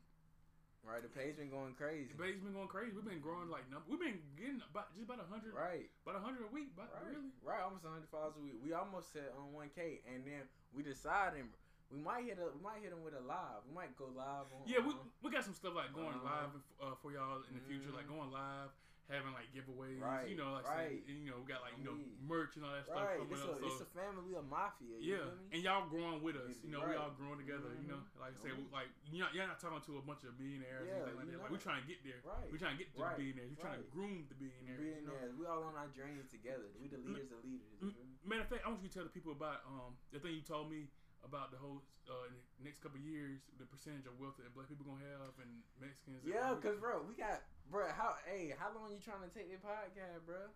Right. 0.79 1.03
The 1.03 1.11
page 1.11 1.35
been 1.35 1.51
going 1.51 1.75
crazy. 1.75 2.07
the 2.15 2.23
page 2.23 2.39
been 2.39 2.55
going 2.55 2.71
crazy. 2.71 2.95
We've 2.95 3.03
been 3.03 3.19
growing 3.19 3.51
like 3.51 3.67
number. 3.67 3.83
We've 3.91 3.99
been 3.99 4.23
getting 4.39 4.63
about 4.63 4.95
just 4.95 5.03
about 5.03 5.19
a 5.19 5.27
hundred, 5.27 5.51
Right. 5.51 5.91
about 6.07 6.15
a 6.15 6.23
hundred 6.23 6.47
a 6.47 6.51
week, 6.55 6.71
but 6.71 6.87
Right. 6.95 7.11
really, 7.19 7.35
Right. 7.43 7.59
Almost 7.59 7.83
100 7.83 8.07
followers 8.07 8.37
a 8.37 8.39
week. 8.39 8.55
We 8.63 8.71
almost 8.71 9.11
set 9.11 9.35
on 9.35 9.51
1K, 9.51 9.99
and 10.07 10.23
then 10.23 10.47
we 10.71 10.81
decided 10.81 11.51
we 11.91 11.97
might 12.01 12.25
hit 12.25 12.37
a 12.37 12.47
we 12.53 12.61
might 12.61 12.81
hit 12.81 12.91
them 12.91 13.01
with 13.03 13.13
a 13.17 13.23
live. 13.25 13.65
We 13.67 13.73
might 13.73 13.93
go 13.97 14.05
live 14.13 14.45
on. 14.53 14.61
yeah, 14.69 14.79
we 14.79 14.93
um, 14.93 15.09
we 15.21 15.31
got 15.31 15.43
some 15.43 15.53
stuff 15.57 15.73
like 15.75 15.93
going 15.93 16.13
Uh-huh. 16.13 16.49
live 16.49 16.51
uh, 16.81 16.95
for 17.01 17.11
y'all 17.11 17.41
in 17.49 17.55
the 17.57 17.63
future, 17.65 17.89
like 17.91 18.05
Mhm. 18.05 18.13
going 18.17 18.31
live, 18.31 18.69
having 19.09 19.33
like 19.33 19.49
giveaways. 19.49 19.97
Right, 19.97 20.29
You 20.29 20.37
know, 20.37 20.53
like 20.53 20.69
right. 20.69 21.01
saying, 21.01 21.25
you 21.25 21.33
know, 21.33 21.41
we 21.41 21.49
got 21.49 21.65
like 21.65 21.73
you 21.81 21.85
know 21.89 21.97
merch 22.21 22.53
and 22.57 22.65
all 22.65 22.73
that 22.77 22.85
stuff 22.85 23.01
Right, 23.01 23.17
coming 23.17 23.33
it's 23.33 23.41
up. 23.41 23.57
a, 23.57 23.59
so 23.59 23.65
it's 23.65 23.81
a 23.81 23.89
family, 23.97 24.21
we 24.21 24.37
a 24.37 24.45
mafia. 24.45 25.01
You 25.01 25.17
yeah, 25.17 25.49
and 25.49 25.59
y'all 25.65 25.89
growing 25.89 26.21
with 26.21 26.37
us. 26.37 26.61
You 26.61 26.69
know, 26.69 26.85
we 26.85 26.93
all 26.93 27.09
growing 27.17 27.41
together. 27.41 27.73
You 27.81 27.89
know, 27.89 28.05
Mhm. 28.05 28.21
like 28.21 28.37
I 28.37 28.37
said, 28.37 28.53
Mhm. 28.53 28.69
like 28.69 28.89
you're 29.09 29.25
not, 29.25 29.33
you're 29.33 29.47
not 29.49 29.57
talking 29.57 29.81
to 29.81 29.97
a 29.97 30.03
bunch 30.05 30.21
of 30.29 30.37
millionaires 30.37 30.85
Yeah, 30.85 31.09
and 31.09 31.17
like 31.17 31.25
that. 31.25 31.41
Like 31.41 31.49
we're 31.49 31.57
trying 31.57 31.81
to 31.81 31.87
get 31.89 32.03
there. 32.05 32.21
Right. 32.21 32.51
We're 32.53 32.61
trying 32.61 32.77
to 32.77 32.81
get 32.85 32.93
to 32.93 33.01
Right. 33.01 33.17
the 33.17 33.23
billionaires. 33.33 33.49
We're 33.57 33.65
trying 33.65 33.81
to 33.81 33.89
groom 33.89 34.27
the 34.29 34.35
billionaires. 34.37 34.77
you 34.77 35.01
know? 35.01 35.09
Billionaires, 35.17 35.33
we 35.41 35.45
all 35.49 35.63
on 35.65 35.73
our 35.73 35.89
journey 35.89 36.21
together. 36.29 36.69
We 36.77 36.85
the 36.93 37.01
leaders 37.01 37.31
of 37.33 37.41
leaders. 37.43 37.81
Mm? 37.81 37.95
Matter 38.29 38.41
of 38.45 38.49
fact, 38.53 38.61
I 38.65 38.69
want 38.69 38.83
you 38.85 38.89
to 38.89 38.93
tell 38.93 39.03
the 39.05 39.09
people 39.09 39.31
about 39.33 39.65
um 39.65 39.97
the 40.13 40.19
thing 40.19 40.35
you 40.37 40.43
told 40.45 40.69
me 40.69 40.85
about 41.25 41.51
the 41.51 41.59
whole 41.59 41.81
uh, 42.09 42.29
next 42.63 42.81
couple 42.81 42.97
of 42.97 43.05
years, 43.05 43.39
the 43.61 43.65
percentage 43.69 44.07
of 44.09 44.17
wealth 44.17 44.39
that 44.41 44.49
black 44.57 44.67
people 44.71 44.85
gonna 44.87 45.05
have 45.19 45.35
and 45.43 45.51
Mexicans. 45.77 46.23
Yeah, 46.25 46.55
cause 46.57 46.79
bro, 46.81 47.03
we 47.05 47.13
got 47.19 47.43
bro. 47.69 47.85
How 47.93 48.17
hey, 48.25 48.53
how 48.57 48.71
long 48.73 48.89
you 48.95 49.01
trying 49.03 49.21
to 49.25 49.31
take 49.33 49.51
that 49.53 49.61
podcast, 49.61 50.25
bro? 50.25 50.47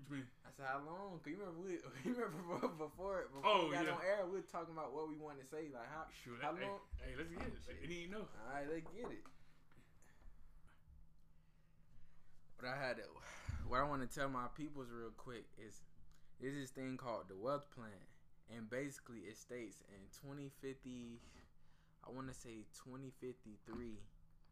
what 0.00 0.08
you 0.08 0.24
mean? 0.24 0.28
I 0.42 0.50
said 0.56 0.64
how 0.64 0.80
long? 0.82 1.20
Cause 1.20 1.28
you 1.30 1.38
remember 1.38 1.60
we 1.60 1.76
you 2.08 2.16
remember 2.16 2.66
before 2.80 3.28
before 3.30 3.44
Oh, 3.44 3.68
we 3.68 3.76
got 3.76 3.84
yeah. 3.86 3.94
on 3.94 4.02
air, 4.02 4.24
we 4.24 4.40
were 4.40 4.48
talking 4.48 4.72
about 4.72 4.90
what 4.96 5.06
we 5.06 5.14
wanted 5.20 5.44
to 5.44 5.48
say, 5.52 5.68
like 5.70 5.86
how. 5.92 6.08
Sure. 6.24 6.40
How 6.40 6.56
That, 6.56 6.64
hey, 6.64 6.66
long? 6.66 6.80
hey, 7.04 7.12
let's 7.20 7.30
get 7.30 7.44
it. 7.44 7.60
Shit. 7.68 7.76
They 7.84 7.88
didn't 7.88 8.10
know. 8.16 8.24
All 8.26 8.50
right, 8.50 8.66
let's 8.66 8.88
get 8.90 9.08
it. 9.12 9.22
What 12.58 12.68
I 12.68 12.76
had, 12.76 12.96
to, 12.96 13.02
what 13.68 13.80
I 13.80 13.84
want 13.88 14.04
to 14.04 14.10
tell 14.10 14.28
my 14.28 14.46
peoples 14.56 14.88
real 14.92 15.12
quick 15.16 15.44
is, 15.56 15.80
there's 16.40 16.54
this 16.54 16.70
thing 16.70 16.96
called 16.96 17.24
the 17.28 17.36
Wealth 17.36 17.64
Plan, 17.74 18.04
and 18.50 18.68
basically 18.68 19.26
it 19.30 19.38
states 19.38 19.82
in 19.88 20.02
2050, 20.10 21.22
I 22.02 22.10
want 22.10 22.28
to 22.28 22.34
say 22.34 22.66
2053, 22.82 23.54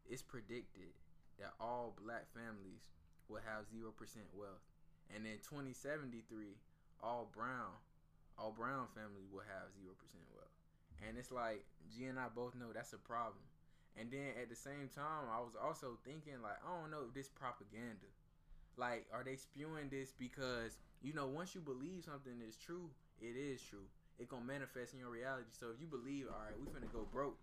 it's 0.07 0.21
predicted 0.21 0.95
that 1.39 1.53
all 1.59 1.95
black 1.99 2.27
families 2.33 2.87
will 3.27 3.43
have 3.43 3.67
zero 3.69 3.91
percent 3.91 4.25
wealth, 4.33 4.63
and 5.13 5.25
in 5.25 5.37
2073, 5.43 6.55
all 7.03 7.29
brown, 7.31 7.75
all 8.37 8.51
brown 8.51 8.87
families 8.95 9.27
will 9.31 9.45
have 9.45 9.71
zero 9.75 9.93
percent 9.99 10.23
wealth. 10.31 10.51
And 11.07 11.17
it's 11.17 11.31
like 11.31 11.63
G 11.87 12.05
and 12.05 12.19
I 12.19 12.27
both 12.27 12.55
know 12.55 12.71
that's 12.73 12.93
a 12.93 12.99
problem. 12.99 13.43
And 13.97 14.11
then 14.11 14.35
at 14.39 14.49
the 14.49 14.55
same 14.55 14.87
time, 14.93 15.27
I 15.31 15.39
was 15.39 15.55
also 15.55 15.97
thinking 16.05 16.39
like, 16.43 16.59
I 16.63 16.71
don't 16.79 16.91
know 16.91 17.07
if 17.07 17.13
this 17.13 17.29
propaganda. 17.29 18.07
Like, 18.77 19.07
are 19.11 19.23
they 19.23 19.35
spewing 19.35 19.89
this 19.91 20.11
because 20.11 20.77
you 21.01 21.13
know 21.13 21.27
once 21.27 21.55
you 21.55 21.61
believe 21.61 22.05
something 22.05 22.39
is 22.47 22.55
true, 22.55 22.89
it 23.21 23.35
is 23.35 23.61
true. 23.61 23.85
It 24.19 24.27
gonna 24.29 24.43
manifest 24.45 24.93
in 24.93 24.99
your 24.99 25.09
reality. 25.09 25.49
So 25.51 25.67
if 25.73 25.79
you 25.79 25.87
believe, 25.87 26.27
all 26.27 26.39
right, 26.43 26.55
we 26.59 26.67
finna 26.67 26.91
go 26.91 27.07
broke. 27.11 27.37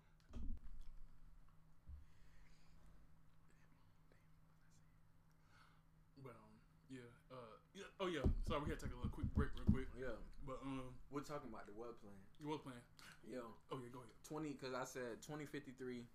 But 6.23 6.33
um, 6.35 6.53
yeah. 6.89 7.09
Uh, 7.29 7.55
yeah. 7.73 7.89
Oh 7.99 8.07
yeah. 8.07 8.25
Sorry, 8.47 8.61
we 8.63 8.69
had 8.69 8.79
to 8.79 8.85
take 8.85 8.93
a 8.93 8.97
little 8.97 9.13
quick 9.13 9.29
break 9.33 9.49
real 9.55 9.69
quick. 9.69 9.87
Yeah, 9.97 10.17
But 10.45 10.59
um, 10.63 10.93
we're 11.11 11.25
talking 11.25 11.49
about 11.49 11.65
the 11.67 11.75
wealth 11.75 11.99
plan. 12.01 12.15
you 12.41 12.47
was 12.49 12.61
playing. 12.61 12.81
Yeah, 13.27 13.43
Oh 13.71 13.77
yeah, 13.83 13.91
go 13.91 13.99
ahead. 13.99 14.13
twenty 14.23 14.55
because 14.55 14.73
I 14.73 14.85
said 14.87 15.19
twenty 15.21 15.45
fifty 15.45 15.71
three. 15.75 16.07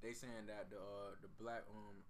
They 0.00 0.12
saying 0.12 0.46
that 0.52 0.68
the 0.70 0.78
uh, 0.78 1.16
the 1.24 1.28
black 1.40 1.64
um 1.72 2.04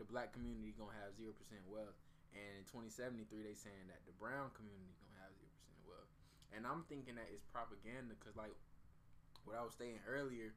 the 0.00 0.04
black 0.04 0.32
community 0.32 0.72
gonna 0.74 0.96
have 1.04 1.14
zero 1.14 1.30
percent 1.36 1.60
wealth, 1.68 1.94
and 2.34 2.58
in 2.58 2.64
twenty 2.66 2.88
seventy 2.90 3.24
three 3.28 3.44
they 3.44 3.54
saying 3.54 3.86
that 3.92 4.02
the 4.08 4.14
brown 4.16 4.50
community 4.56 4.96
gonna 4.98 5.20
have 5.22 5.32
zero 5.38 5.52
percent 5.54 5.78
wealth. 5.86 6.10
And 6.52 6.68
I'm 6.68 6.84
thinking 6.88 7.16
that 7.16 7.28
it's 7.32 7.42
propaganda 7.48 8.14
because 8.16 8.36
like 8.36 8.52
what 9.44 9.56
I 9.56 9.64
was 9.64 9.74
saying 9.74 9.98
earlier, 10.06 10.52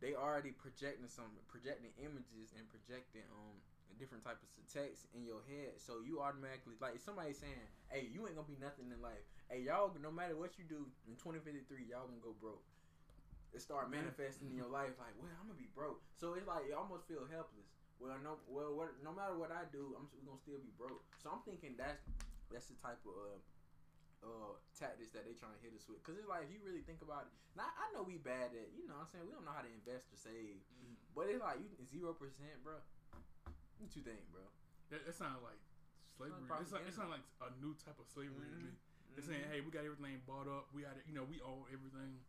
they 0.00 0.14
already 0.14 0.52
projecting 0.54 1.08
some 1.08 1.28
projecting 1.48 1.92
images 1.98 2.54
and 2.56 2.64
projecting 2.70 3.26
um 3.32 3.58
different 3.96 4.20
types 4.24 4.44
of 4.44 4.50
text 4.68 5.08
in 5.16 5.24
your 5.24 5.40
head. 5.48 5.80
So 5.80 6.04
you 6.04 6.20
automatically 6.20 6.76
like 6.80 7.00
if 7.00 7.02
somebody's 7.02 7.40
saying, 7.40 7.56
"Hey, 7.88 8.08
you 8.12 8.26
ain't 8.26 8.36
gonna 8.36 8.48
be 8.48 8.60
nothing 8.60 8.92
in 8.92 9.00
life. 9.00 9.24
Hey, 9.48 9.62
y'all, 9.64 9.92
no 10.02 10.10
matter 10.12 10.36
what 10.36 10.58
you 10.58 10.64
do 10.68 10.86
in 11.08 11.16
2053, 11.16 11.88
y'all 11.88 12.06
gonna 12.06 12.20
go 12.20 12.36
broke." 12.36 12.64
It 13.54 13.64
start 13.64 13.88
manifesting 13.88 14.52
in 14.52 14.56
your 14.56 14.68
life 14.68 14.92
like, 15.00 15.16
"Well, 15.16 15.32
I'm 15.40 15.48
gonna 15.48 15.58
be 15.58 15.70
broke." 15.72 16.02
So 16.20 16.34
it's 16.34 16.46
like 16.46 16.68
you 16.68 16.76
almost 16.76 17.08
feel 17.08 17.24
helpless. 17.24 17.72
Well, 17.98 18.18
no, 18.20 18.36
well, 18.44 18.76
what, 18.76 18.92
no 19.00 19.12
matter 19.12 19.32
what 19.40 19.48
I 19.48 19.64
do, 19.72 19.96
I'm 19.96 20.04
we 20.12 20.20
gonna 20.28 20.36
still 20.36 20.60
be 20.60 20.68
broke. 20.76 21.00
So 21.22 21.32
I'm 21.32 21.40
thinking 21.48 21.72
that's 21.80 22.04
that's 22.52 22.68
the 22.68 22.76
type 22.84 23.00
of 23.08 23.16
uh, 23.16 23.38
uh 24.24 24.56
tactics 24.76 25.12
that 25.16 25.24
they 25.28 25.32
trying 25.36 25.52
to 25.56 25.62
hit 25.64 25.72
us 25.76 25.84
with. 25.88 26.00
Cause 26.04 26.16
it's 26.20 26.28
like 26.28 26.44
if 26.48 26.50
you 26.52 26.60
really 26.64 26.82
think 26.84 27.00
about 27.04 27.28
it, 27.28 27.32
now 27.56 27.68
I 27.68 27.88
know 27.92 28.04
we 28.04 28.16
bad 28.20 28.52
at 28.56 28.68
you 28.76 28.84
know 28.88 28.96
what 29.00 29.08
I'm 29.08 29.10
saying 29.12 29.24
we 29.28 29.32
don't 29.36 29.44
know 29.44 29.54
how 29.56 29.64
to 29.64 29.70
invest 29.72 30.08
or 30.12 30.18
save, 30.20 30.60
but 31.16 31.28
it's 31.28 31.40
like 31.42 31.60
you 31.60 31.68
zero 31.88 32.12
percent, 32.16 32.60
bro. 32.64 32.80
What 33.80 33.92
you 33.92 34.00
think, 34.04 34.24
bro? 34.32 34.44
That, 34.88 35.04
that 35.04 35.16
sounds 35.16 35.44
like 35.44 35.60
slavery. 36.16 36.40
It's 36.48 36.72
like, 36.72 36.84
it 36.84 36.88
propaganda. 36.88 36.96
sounds 36.96 37.12
like 37.12 37.26
a 37.44 37.50
new 37.60 37.76
type 37.76 37.98
of 38.00 38.08
slavery 38.08 38.48
to 38.48 38.56
me. 38.56 38.72
Mhm. 38.72 39.14
They're 39.16 39.24
saying, 39.28 39.44
hey, 39.52 39.60
we 39.64 39.68
got 39.72 39.84
everything 39.84 40.20
bought 40.28 40.44
up. 40.48 40.68
We 40.76 40.84
got 40.84 40.96
it. 40.96 41.04
You 41.08 41.12
know, 41.16 41.24
we 41.24 41.40
owe 41.44 41.64
everything. 41.72 42.20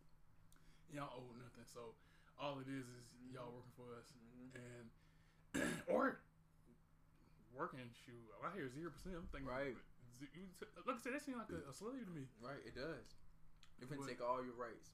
Y'all 0.92 1.12
owe 1.12 1.32
nothing. 1.36 1.64
So 1.68 1.92
all 2.40 2.60
it 2.60 2.68
is 2.68 2.84
is 2.88 3.04
y'all 3.32 3.52
working 3.52 3.76
for 3.76 3.92
us. 3.96 4.08
Mhm. 4.12 4.48
And 4.56 4.84
or 5.92 6.20
working 7.56 7.88
shoe. 8.04 8.20
I 8.44 8.52
hear 8.54 8.68
zero 8.68 8.90
percent. 8.92 9.16
I'm 9.16 9.28
thinking, 9.32 9.48
Right. 9.48 9.76
Like 10.86 10.98
I 10.98 11.00
said, 11.02 11.12
that 11.14 11.22
seems 11.22 11.38
like 11.38 11.52
a, 11.52 11.60
a 11.70 11.74
slave 11.74 12.02
to 12.04 12.12
me. 12.12 12.26
right, 12.42 12.60
it 12.66 12.74
does. 12.74 13.06
It 13.78 13.86
can 13.86 14.02
take 14.02 14.18
all 14.18 14.42
your 14.42 14.56
rights, 14.58 14.90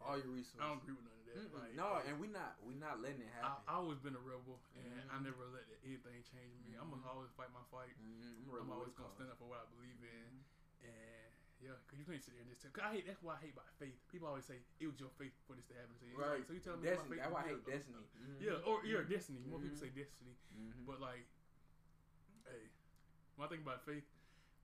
all 0.00 0.16
your 0.16 0.32
resources. 0.32 0.62
I 0.62 0.72
don't 0.72 0.80
agree 0.80 0.96
with 0.96 1.04
none 1.04 1.12
of 1.20 1.26
that. 1.28 1.52
Like, 1.52 1.72
no, 1.76 1.86
like, 2.00 2.08
and 2.08 2.16
we 2.20 2.28
not 2.32 2.56
we 2.64 2.72
not 2.76 3.00
letting 3.04 3.20
it 3.24 3.32
happen. 3.36 3.60
I 3.68 3.76
I 3.76 3.84
always 3.84 4.00
been 4.00 4.16
a 4.16 4.24
rebel, 4.24 4.60
and 4.76 5.08
I 5.12 5.16
Mhm. 5.20 5.28
never 5.28 5.44
let 5.52 5.64
anything 5.84 6.24
change 6.24 6.56
me. 6.64 6.76
I'm 6.80 6.88
gonna 6.88 7.04
always 7.08 7.28
fight 7.36 7.52
my 7.52 7.64
fight. 7.68 7.92
Mhm. 8.00 8.48
I'm 8.48 8.70
always 8.72 8.96
gonna 8.96 9.12
stand 9.12 9.28
up 9.32 9.36
for 9.36 9.48
what 9.48 9.60
I 9.60 9.66
believe 9.76 10.00
in, 10.00 10.28
Mhm. 10.32 10.88
and 10.88 11.30
yeah, 11.60 11.76
cause 11.88 11.98
you 12.00 12.04
can't 12.08 12.20
sit 12.24 12.32
there 12.36 12.42
and 12.44 12.50
just 12.52 12.62
tell. 12.64 12.72
Cause 12.72 12.84
I 12.84 12.92
hate 12.96 13.04
that's 13.08 13.20
why 13.24 13.36
I 13.36 13.40
hate 13.44 13.52
about 13.56 13.68
faith. 13.76 13.96
People 14.08 14.28
always 14.28 14.44
say 14.48 14.60
it 14.80 14.86
was 14.88 14.96
your 15.00 15.12
faith 15.20 15.32
for 15.46 15.56
this 15.56 15.66
to 15.68 15.74
happen. 15.76 15.96
Right. 16.16 16.40
like, 16.40 16.46
so 16.48 16.52
you 16.52 16.60
telling 16.60 16.80
me 16.80 16.88
Destiny. 16.88 17.08
my 17.08 17.16
faith? 17.16 17.20
That's 17.24 17.32
why 17.32 17.42
I 17.44 17.48
hate 17.52 17.64
destiny. 17.68 18.04
Mhm. 18.16 18.40
Yeah, 18.40 18.68
or 18.68 18.76
yeah, 18.84 19.00
Mhm. 19.04 19.08
destiny. 19.08 19.40
More 19.44 19.60
people 19.60 19.76
say 19.76 19.90
destiny, 19.92 20.36
but 20.88 21.00
like, 21.00 21.24
hey, 22.48 22.68
when 23.36 23.46
I 23.46 23.48
think 23.48 23.62
about 23.62 23.84
faith, 23.84 24.04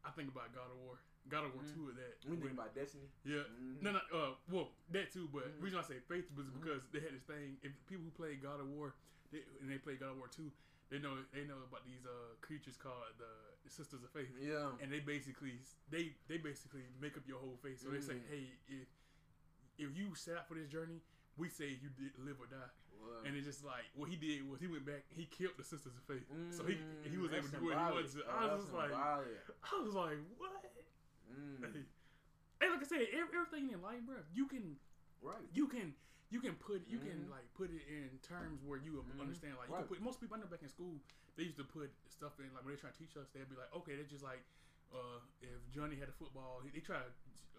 I 0.05 0.11
think 0.11 0.29
about 0.31 0.55
God 0.55 0.71
of 0.71 0.79
War. 0.79 0.99
God 1.29 1.45
of 1.45 1.55
War 1.55 1.63
Mhm. 1.63 1.75
two 1.75 1.89
of 1.91 1.97
that. 1.97 2.17
we 2.25 2.31
think 2.33 2.45
when- 2.45 2.53
about 2.53 2.75
destiny. 2.75 3.11
yeah. 3.25 3.43
Mhm. 3.45 3.83
No, 3.83 3.93
no, 3.93 4.01
uh, 4.13 4.35
well, 4.49 4.73
that 4.91 5.13
too, 5.13 5.29
but 5.29 5.45
Mhm. 5.47 5.63
reason 5.63 5.79
I 5.79 5.83
say 5.83 6.01
faith 6.09 6.31
was 6.35 6.47
Mhm. 6.47 6.61
because 6.61 6.89
they 6.89 7.01
had 7.01 7.13
this 7.15 7.25
thing. 7.25 7.59
If 7.63 7.73
people 7.87 8.05
who 8.05 8.11
play 8.13 8.37
God 8.37 8.61
of 8.61 8.69
War, 8.69 8.95
they, 9.31 9.43
and 9.61 9.71
they 9.71 9.79
play 9.79 9.97
God 9.97 10.13
of 10.13 10.17
War 10.19 10.29
two, 10.29 10.51
they 10.89 10.99
know 10.99 11.23
they 11.33 11.45
know 11.45 11.61
about 11.63 11.85
these 11.85 12.05
uh 12.07 12.35
creatures 12.41 12.77
called 12.79 13.05
the, 13.19 13.29
the 13.65 13.69
Sisters 13.71 14.03
of 14.03 14.11
Faith, 14.11 14.33
Yeah. 14.39 14.73
and 14.81 14.91
they 14.91 15.01
basically 15.01 15.61
they 15.91 16.17
they 16.29 16.39
basically 16.39 16.87
make 16.99 17.17
up 17.19 17.27
your 17.29 17.41
whole 17.41 17.57
faith. 17.59 17.81
So 17.81 17.91
they 17.91 18.01
say, 18.01 18.15
Mm. 18.15 18.27
hey, 18.29 18.59
if 18.69 18.89
if 19.77 19.95
you 19.97 20.15
set 20.15 20.39
out 20.39 20.49
for 20.49 20.55
this 20.55 20.69
journey, 20.69 21.03
we 21.37 21.49
say 21.51 21.69
you 21.69 21.91
did 21.91 22.17
live 22.19 22.41
or 22.41 22.47
die. 22.47 22.71
And 23.27 23.37
it's 23.37 23.47
just 23.47 23.65
like 23.65 23.85
what 23.95 24.09
he 24.09 24.17
did 24.17 24.49
was 24.49 24.61
he 24.61 24.67
went 24.67 24.87
back, 24.87 25.05
he 25.11 25.25
killed 25.27 25.55
the 25.59 25.65
Sisters 25.65 25.93
of 25.99 26.03
Faith, 26.07 26.25
so 26.51 26.63
he 26.65 26.79
he 27.03 27.17
Mm, 27.17 27.23
was 27.23 27.33
able 27.33 27.49
to 27.49 27.57
do 27.59 27.65
what 27.67 27.77
he 27.77 27.83
wanted 27.83 28.13
to. 28.13 28.23
Oh, 28.25 28.39
I 28.39 28.47
was 28.55 28.63
just 28.63 28.75
like. 28.75 28.93
I 28.95 29.75
was 29.83 29.95
like, 29.95 30.19
what? 30.39 30.51
Mm. 31.29 31.61
Hey, 31.73 31.83
hey, 32.63 32.69
like 32.71 32.81
I 32.81 32.87
said, 32.87 33.03
everything 33.13 33.71
in 33.75 33.83
life, 33.83 34.01
bro, 34.07 34.17
you 34.33 34.47
can 34.47 34.79
right. 35.21 35.43
you 35.53 35.67
can 35.69 35.95
you 36.31 36.41
can 36.41 36.55
put 36.57 36.87
you 36.87 36.99
can 36.99 37.27
Mhm. 37.27 37.31
like 37.31 37.47
put 37.55 37.71
it 37.71 37.83
in 37.89 38.19
terms 38.23 38.63
where 38.63 38.79
you 38.79 39.03
Mhm. 39.03 39.21
understand 39.21 39.57
like 39.59 39.69
you 39.69 39.75
Right. 39.75 39.87
can 39.87 39.89
put 39.89 40.01
most 40.01 40.21
people 40.21 40.37
I 40.37 40.41
know 40.41 40.47
back 40.47 40.63
in 40.63 40.69
school 40.69 41.01
they 41.37 41.45
used 41.45 41.57
to 41.59 41.65
put 41.65 41.91
stuff 42.09 42.39
in 42.41 42.53
like 42.55 42.65
when 42.65 42.75
they 42.75 42.81
try 42.81 42.91
to 42.91 42.97
teach 42.99 43.17
us 43.17 43.29
they'd 43.33 43.49
be 43.49 43.57
like 43.57 43.73
okay 43.75 43.97
they're 43.97 44.05
just 44.09 44.25
like 44.25 44.45
uh, 44.93 45.21
if 45.41 45.61
Johnny 45.71 45.97
had 45.97 46.09
a 46.09 46.13
football 46.13 46.61
they, 46.65 46.71
they 46.71 46.81
try 46.81 46.97
to 47.01 47.11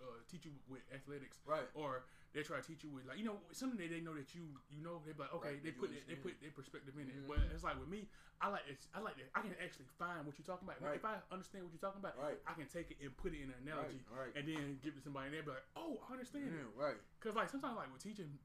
uh, 0.01 0.21
teach 0.29 0.45
you 0.45 0.53
with 0.67 0.81
athletics 0.93 1.41
Right. 1.45 1.67
or 1.73 2.05
they 2.33 2.43
try 2.45 2.61
to 2.61 2.65
teach 2.65 2.83
you 2.85 2.91
with 2.93 3.05
like 3.09 3.17
you 3.17 3.25
know 3.25 3.41
something 3.51 3.77
that 3.81 3.89
they 3.89 3.99
know 4.01 4.13
that 4.13 4.33
you 4.37 4.45
you 4.69 4.81
know 4.85 5.01
they 5.05 5.13
be 5.13 5.21
like 5.25 5.33
okay 5.33 5.57
Right, 5.57 5.63
they 5.65 5.73
put 5.73 5.89
it, 5.89 6.05
they 6.05 6.13
put 6.13 6.37
their 6.41 6.53
perspective 6.53 6.93
in 6.97 7.09
it 7.09 7.17
Mhm. 7.17 7.27
but 7.27 7.39
it's 7.49 7.63
like 7.65 7.79
with 7.79 7.89
me 7.89 8.05
I 8.39 8.47
like 8.53 8.63
it 8.69 8.85
I 8.93 9.01
like 9.01 9.17
that 9.17 9.33
I 9.33 9.41
can 9.41 9.57
actually 9.57 9.89
find 9.97 10.23
what 10.29 10.37
you're 10.37 10.45
talking 10.45 10.67
about 10.69 10.77
Right. 10.81 10.95
if 11.01 11.05
I 11.05 11.17
understand 11.33 11.65
what 11.65 11.73
you're 11.73 11.81
talking 11.81 11.99
about 12.05 12.13
Right. 12.21 12.37
I 12.45 12.53
can 12.53 12.69
take 12.69 12.91
it 12.93 12.97
and 13.01 13.09
put 13.17 13.33
it 13.33 13.41
in 13.41 13.49
an 13.49 13.57
analogy 13.65 14.05
Right. 14.13 14.29
And 14.37 14.45
then 14.45 14.77
give 14.85 14.93
it 14.93 15.01
to 15.01 15.03
somebody 15.09 15.33
and 15.33 15.33
they'll 15.35 15.49
be 15.49 15.57
like 15.57 15.65
oh 15.75 15.97
I 16.05 16.13
understand 16.13 16.53
it 16.53 16.69
right. 16.77 17.01
Cause 17.19 17.33
like 17.33 17.49
sometimes 17.49 17.75
like 17.81 17.89
with 17.89 18.03
teaching, 18.05 18.37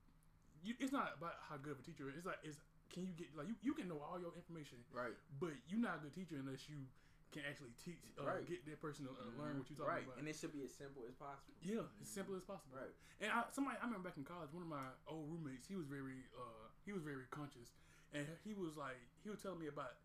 you, 0.64 0.72
it's 0.80 0.92
not 0.96 1.12
about 1.20 1.36
how 1.44 1.60
good 1.60 1.76
of 1.76 1.80
a 1.80 1.84
teacher. 1.84 2.08
is. 2.08 2.16
It's 2.16 2.26
like 2.26 2.40
is 2.42 2.56
can 2.88 3.04
you 3.04 3.12
get 3.12 3.28
like 3.36 3.48
you, 3.52 3.56
you 3.60 3.74
can 3.76 3.84
know 3.88 4.00
all 4.00 4.16
your 4.16 4.32
information, 4.32 4.80
Right. 4.92 5.12
but 5.38 5.52
you're 5.68 5.80
not 5.82 6.00
a 6.00 6.08
good 6.08 6.14
teacher 6.16 6.36
unless 6.40 6.68
you 6.72 6.88
can 7.34 7.42
actually 7.50 7.74
teach 7.82 7.98
uh, 8.14 8.22
Right. 8.22 8.46
get 8.46 8.62
that 8.70 8.78
person 8.78 9.04
to 9.04 9.12
uh, 9.12 9.34
learn 9.34 9.58
what 9.58 9.66
you're 9.66 9.76
talking 9.76 9.90
right. 9.90 10.06
about. 10.06 10.22
And 10.22 10.30
it 10.30 10.38
should 10.38 10.54
be 10.54 10.62
as 10.62 10.70
simple 10.72 11.02
as 11.10 11.18
possible. 11.18 11.58
yeah, 11.60 11.82
as 12.00 12.06
simple 12.08 12.38
as 12.38 12.46
possible. 12.46 12.78
Right. 12.78 12.94
And 13.18 13.34
I, 13.34 13.50
somebody 13.50 13.76
I 13.82 13.84
remember 13.90 14.06
back 14.06 14.16
in 14.16 14.24
college, 14.24 14.54
one 14.54 14.62
of 14.62 14.70
my 14.70 14.94
old 15.10 15.26
roommates, 15.26 15.66
he 15.66 15.74
was 15.74 15.90
very 15.90 16.30
uh 16.38 16.70
he 16.86 16.94
was 16.94 17.02
very 17.02 17.26
conscious, 17.34 17.74
and 18.14 18.22
he 18.46 18.54
was 18.54 18.78
like 18.78 19.02
he 19.26 19.28
was 19.34 19.42
telling 19.42 19.58
me 19.58 19.66
about. 19.66 19.98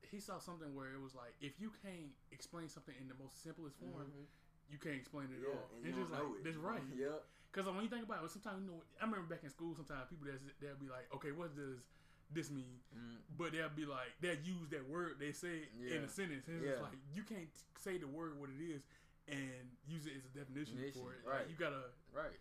He 0.00 0.18
saw 0.18 0.40
something 0.40 0.74
where 0.74 0.90
it 0.90 0.98
was 0.98 1.14
like 1.14 1.36
if 1.44 1.60
you 1.60 1.70
can't 1.84 2.10
explain 2.32 2.66
something 2.72 2.96
in 2.98 3.06
the 3.06 3.14
most 3.20 3.44
simplest 3.44 3.76
form, 3.78 4.10
Mhm. 4.10 4.26
you 4.72 4.78
can't 4.80 4.96
explain 4.96 5.28
it 5.30 5.38
at 5.38 5.46
Yeah, 5.46 5.54
all. 5.54 5.70
and 5.76 5.86
it's 5.86 5.98
just 5.98 6.10
like 6.10 6.24
it. 6.24 6.42
that's 6.42 6.56
right. 6.56 6.82
Yep. 6.90 7.20
Because 7.52 7.66
when 7.70 7.82
you 7.84 7.90
think 7.90 8.04
about 8.08 8.24
it, 8.24 8.30
sometimes 8.30 8.64
you 8.64 8.70
know, 8.70 8.82
I 8.98 9.04
remember 9.04 9.28
back 9.28 9.44
in 9.44 9.50
school, 9.50 9.74
sometimes 9.76 10.08
people 10.08 10.26
that 10.26 10.40
they'll 10.58 10.80
be 10.80 10.88
like, 10.88 11.06
okay, 11.14 11.30
what 11.30 11.54
does 11.54 11.84
this 12.32 12.50
mean? 12.50 12.78
Mm, 12.94 13.18
But 13.38 13.52
they'll 13.52 13.68
be 13.74 13.86
like 13.86 14.12
they'll 14.20 14.40
use 14.44 14.68
that 14.70 14.88
word 14.88 15.16
they 15.18 15.32
say 15.32 15.68
in 15.80 16.04
a 16.04 16.08
sentence, 16.08 16.46
and 16.48 16.62
it's 16.64 16.80
like 16.80 16.96
you 17.14 17.22
can't 17.22 17.48
say 17.78 17.98
the 17.98 18.06
word 18.06 18.38
what 18.38 18.50
it 18.50 18.62
is 18.62 18.82
and 19.28 19.66
use 19.86 20.06
it 20.06 20.12
as 20.18 20.24
a 20.26 20.32
definition 20.34 20.76
Definition, 20.76 21.02
for 21.02 21.12
it. 21.14 21.22
right. 21.26 21.46
Like 21.46 21.50
you 21.50 21.56
gotta 21.58 21.90
right. 22.12 22.38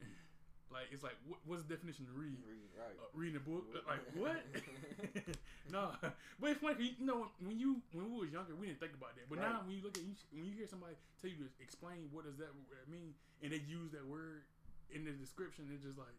like 0.72 0.88
it's 0.92 1.02
like 1.02 1.16
what, 1.28 1.40
what's 1.44 1.62
the 1.64 1.74
definition 1.74 2.06
to 2.06 2.14
read? 2.16 2.38
Read, 2.46 2.70
right. 2.78 2.96
Uh, 2.96 3.10
reading 3.12 3.36
a 3.36 3.44
book, 3.44 3.66
like 3.88 4.00
what? 4.16 4.40
no, 5.74 5.92
but 6.40 6.50
it's 6.54 6.60
funny. 6.60 6.96
you 6.98 7.06
know, 7.06 7.28
when 7.44 7.58
you 7.58 7.82
when 7.92 8.08
we 8.12 8.24
was 8.24 8.30
younger, 8.32 8.54
we 8.56 8.66
didn't 8.70 8.80
think 8.80 8.94
about 8.94 9.16
that. 9.16 9.28
But 9.28 9.38
now, 9.42 9.62
when 9.66 9.76
you 9.76 9.82
look 9.84 9.96
at 9.98 10.04
you, 10.04 10.14
when 10.32 10.44
you 10.46 10.52
hear 10.56 10.66
somebody 10.68 10.94
tell 11.20 11.30
you 11.30 11.36
to 11.44 11.48
explain 11.60 12.08
what 12.12 12.24
does 12.24 12.38
that 12.38 12.50
mean, 12.88 13.12
and 13.42 13.52
they 13.52 13.60
use 13.68 13.90
that 13.92 14.06
word 14.06 14.44
in 14.90 15.04
the 15.04 15.12
description, 15.12 15.68
it's 15.74 15.84
just 15.84 15.98
like, 15.98 16.16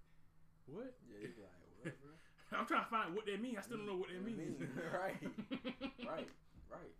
what? 0.68 0.96
yeah, 1.10 1.28
you 1.28 1.34
be 1.36 1.42
like, 1.44 1.60
what, 1.84 1.96
bro? 2.04 2.14
I'm 2.60 2.68
trying 2.68 2.84
to 2.84 2.92
find 2.92 3.16
what 3.16 3.26
that 3.28 3.40
means. 3.40 3.58
I 3.58 3.64
still 3.64 3.80
don't 3.80 3.88
know 3.88 3.96
what 3.96 4.12
that 4.12 4.20
means. 4.20 4.60
mean, 4.60 4.68
right. 4.92 5.16
right, 6.12 6.30
right. 6.68 6.94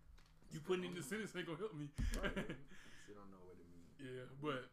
You 0.52 0.60
putting 0.64 0.84
in 0.88 0.96
the 0.96 1.04
sentence 1.04 1.32
ain't 1.36 1.44
gonna 1.48 1.60
help 1.60 1.76
me. 1.76 1.88
right. 2.20 2.32
Still 3.04 3.16
don't 3.18 3.32
know 3.32 3.40
what 3.44 3.56
it 3.56 3.68
means. 3.72 3.92
yeah, 4.00 4.24
but 4.40 4.68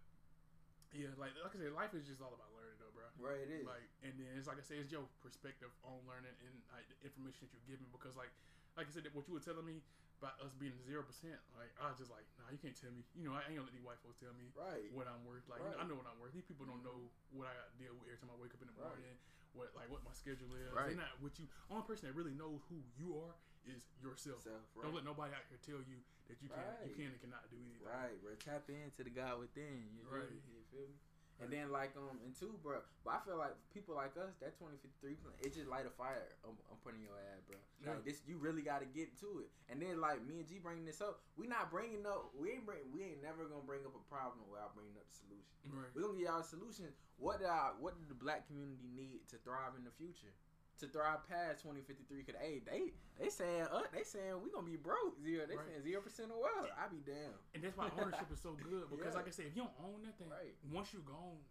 yeah, 0.91 1.11
like 1.19 1.35
like 1.39 1.55
I 1.55 1.57
said, 1.59 1.71
life 1.75 1.95
is 1.95 2.03
just 2.07 2.19
all 2.19 2.35
about 2.35 2.51
learning, 2.55 2.77
though, 2.83 2.91
bro. 2.91 3.07
Right, 3.19 3.43
it 3.43 3.51
is. 3.51 3.65
Like, 3.67 3.87
and 4.03 4.11
then 4.19 4.27
it's 4.35 4.47
like 4.47 4.59
I 4.59 4.65
said, 4.65 4.83
it's 4.83 4.91
your 4.91 5.07
perspective 5.23 5.71
on 5.87 6.03
learning 6.03 6.35
and 6.43 6.53
like 6.71 6.87
the 6.91 6.97
information 7.03 7.47
that 7.47 7.51
you're 7.55 7.67
giving 7.75 7.87
Because 7.95 8.19
like, 8.19 8.31
like 8.75 8.87
I 8.87 8.91
said, 8.91 9.07
what 9.15 9.27
you 9.27 9.35
were 9.35 9.43
telling 9.43 9.63
me 9.67 9.79
about 10.19 10.35
us 10.43 10.51
being 10.59 10.75
zero 10.83 10.99
percent, 11.07 11.39
like 11.55 11.71
I 11.79 11.87
was 11.87 11.95
just 11.95 12.11
like, 12.11 12.27
nah, 12.35 12.51
you 12.51 12.59
can't 12.59 12.75
tell 12.75 12.91
me. 12.91 13.07
You 13.15 13.31
know, 13.31 13.39
I 13.39 13.47
ain't 13.47 13.55
gonna 13.55 13.71
let 13.71 13.75
these 13.75 13.87
white 13.87 14.03
folks 14.03 14.19
tell 14.19 14.35
me 14.35 14.51
right. 14.51 14.91
what 14.91 15.07
I'm 15.07 15.23
worth. 15.23 15.47
Like, 15.47 15.63
Right. 15.63 15.79
I 15.79 15.87
know 15.87 15.95
what 15.95 16.07
I'm 16.11 16.19
worth. 16.19 16.35
These 16.35 16.47
people 16.47 16.67
don't 16.67 16.83
know 16.83 17.07
what 17.31 17.47
I 17.47 17.55
got 17.55 17.71
to 17.71 17.77
deal 17.79 17.95
with 17.95 18.11
every 18.11 18.19
time 18.19 18.35
I 18.35 18.37
wake 18.39 18.51
up 18.51 18.59
in 18.59 18.67
the 18.67 18.75
Right. 18.75 19.15
What 19.57 19.73
like 19.73 19.89
what 19.89 20.05
my 20.05 20.13
schedule 20.13 20.53
is. 20.55 20.69
Right. 20.71 20.93
They're 20.93 21.01
not 21.01 21.17
with 21.19 21.35
you. 21.41 21.49
Only 21.73 21.83
person 21.83 22.07
that 22.09 22.15
really 22.15 22.33
knows 22.37 22.61
who 22.69 22.77
you 22.95 23.17
are 23.17 23.33
is 23.67 23.83
yourself. 23.99 24.45
Self, 24.45 24.61
Don't 24.77 24.93
let 24.95 25.03
nobody 25.03 25.33
out 25.33 25.43
here 25.49 25.59
tell 25.65 25.81
you 25.83 25.99
that 26.29 26.37
you 26.39 26.47
can 26.53 26.63
you 26.85 26.93
can 26.95 27.09
and 27.11 27.21
cannot 27.21 27.49
do 27.49 27.57
anything. 27.57 27.83
Right, 27.89 28.15
bro. 28.21 28.37
Tap 28.37 28.69
into 28.69 29.01
the 29.01 29.11
God 29.13 29.41
within. 29.41 29.89
You 29.97 30.05
Right. 30.05 30.29
me? 30.29 30.39
You 30.45 30.63
feel 30.69 30.87
me? 30.87 30.97
And 31.39 31.47
then 31.47 31.71
like 31.71 31.95
um 31.95 32.19
and 32.19 32.35
two, 32.35 32.59
bro. 32.59 32.83
But 33.07 33.15
I 33.15 33.19
feel 33.23 33.39
like 33.39 33.55
people 33.71 33.95
like 33.95 34.19
us, 34.19 34.35
that 34.43 34.59
twenty 34.59 34.75
fifty 34.83 34.99
three 34.99 35.15
plan, 35.15 35.31
it 35.39 35.55
just 35.55 35.71
light 35.71 35.87
a 35.87 35.93
fire. 35.95 36.35
I'm, 36.43 36.59
I'm 36.67 36.75
putting 36.83 36.99
your 36.99 37.15
ass, 37.31 37.39
bro. 37.47 37.55
Yeah. 37.79 37.95
Like 37.95 38.03
this, 38.03 38.19
you 38.27 38.35
really 38.35 38.59
got 38.59 38.83
to 38.83 38.89
get 38.91 39.15
to 39.23 39.47
it. 39.47 39.49
And 39.71 39.79
then 39.79 40.03
like 40.03 40.19
me 40.27 40.43
and 40.43 40.47
G 40.47 40.59
bringing 40.59 40.83
this 40.83 40.99
up, 40.99 41.23
we 41.39 41.47
not 41.47 41.71
bringing 41.71 42.03
up. 42.03 42.35
We 42.35 42.59
ain't 42.59 42.67
bring. 42.67 42.83
We 42.91 43.15
ain't 43.15 43.23
never 43.23 43.47
gonna 43.47 43.63
bring 43.63 43.87
up 43.87 43.95
a 43.95 44.03
problem 44.11 44.51
without 44.51 44.75
bringing 44.75 44.99
up 44.99 45.07
the 45.07 45.15
solution. 45.15 45.55
Right. 45.71 45.91
We 45.95 46.03
gonna 46.03 46.19
give 46.19 46.27
y'all 46.27 46.43
a 46.43 46.47
solution. 46.47 46.91
What 47.15 47.39
did 47.39 47.47
our, 47.47 47.75
what 47.79 47.95
did 47.95 48.07
the 48.11 48.19
black 48.19 48.47
community 48.47 48.91
need 48.91 49.27
to 49.31 49.39
thrive 49.43 49.75
in 49.79 49.83
the 49.83 49.95
future? 49.95 50.31
To 50.79 50.87
thrive 50.87 51.27
past 51.27 51.59
twenty 51.59 51.83
fifty 51.83 52.07
three, 52.07 52.23
cause 52.23 52.39
hey, 52.39 52.63
they 52.63 52.95
they 53.19 53.27
saying 53.27 53.67
uh, 53.67 53.83
they 53.91 54.03
saying 54.07 54.39
we 54.39 54.47
gonna 54.47 54.63
be 54.63 54.79
broke 54.79 55.19
zero. 55.19 55.43
They 55.43 55.59
Right. 55.59 55.67
saying 55.67 55.83
zero 55.83 55.99
percent 55.99 56.31
of 56.31 56.39
wealth. 56.39 56.71
I 56.71 56.87
be 56.87 57.03
damn. 57.03 57.35
And 57.51 57.59
that's 57.59 57.75
why 57.75 57.91
ownership 57.99 58.31
is 58.31 58.39
so 58.39 58.55
good 58.55 58.87
because, 58.87 59.11
Yeah. 59.11 59.19
like 59.19 59.27
I 59.27 59.33
said, 59.35 59.51
if 59.51 59.59
you 59.59 59.67
don't 59.67 59.75
own 59.83 59.99
nothing, 60.07 60.31
Right. 60.31 60.55
once 60.71 60.95
you're 60.95 61.03
gone, 61.03 61.43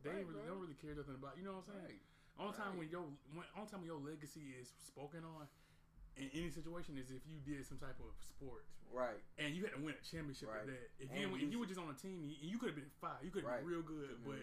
they 0.00 0.16
Right, 0.16 0.24
really, 0.24 0.48
don't 0.48 0.60
really 0.64 0.80
care 0.80 0.96
nothing 0.96 1.12
about. 1.12 1.36
You 1.36 1.44
know 1.44 1.60
what 1.60 1.68
I'm 1.68 1.76
saying? 1.76 2.00
Right. 2.00 2.40
Only 2.40 2.56
time 2.56 2.72
when 2.80 2.88
your 2.88 3.04
when, 3.36 3.44
only 3.52 3.68
time 3.68 3.84
when 3.84 3.90
your 3.92 4.00
legacy 4.00 4.56
is 4.56 4.72
spoken 4.80 5.28
on 5.28 5.44
in 6.16 6.32
any 6.32 6.48
situation 6.48 6.96
is 6.96 7.12
if 7.12 7.20
you 7.28 7.36
did 7.44 7.68
some 7.68 7.76
type 7.76 8.00
of 8.00 8.16
sport 8.24 8.64
Right. 8.88 9.20
and 9.36 9.52
you 9.52 9.60
had 9.68 9.76
to 9.76 9.80
win 9.84 9.92
a 9.92 10.04
championship 10.08 10.48
Right. 10.48 10.64
at 10.64 10.72
that. 10.72 10.88
If 11.04 11.12
you 11.12 11.28
if 11.36 11.52
you 11.52 11.60
were 11.60 11.68
just 11.68 11.78
on 11.78 11.92
a 11.92 11.98
team, 12.00 12.24
you, 12.24 12.32
you 12.40 12.56
could 12.56 12.72
have 12.72 12.80
been 12.80 12.88
fine. 12.96 13.20
You 13.20 13.28
could 13.28 13.44
have 13.44 13.60
Right. 13.60 13.60
been 13.60 13.68
real 13.76 13.84
good, 13.84 14.24
but 14.24 14.40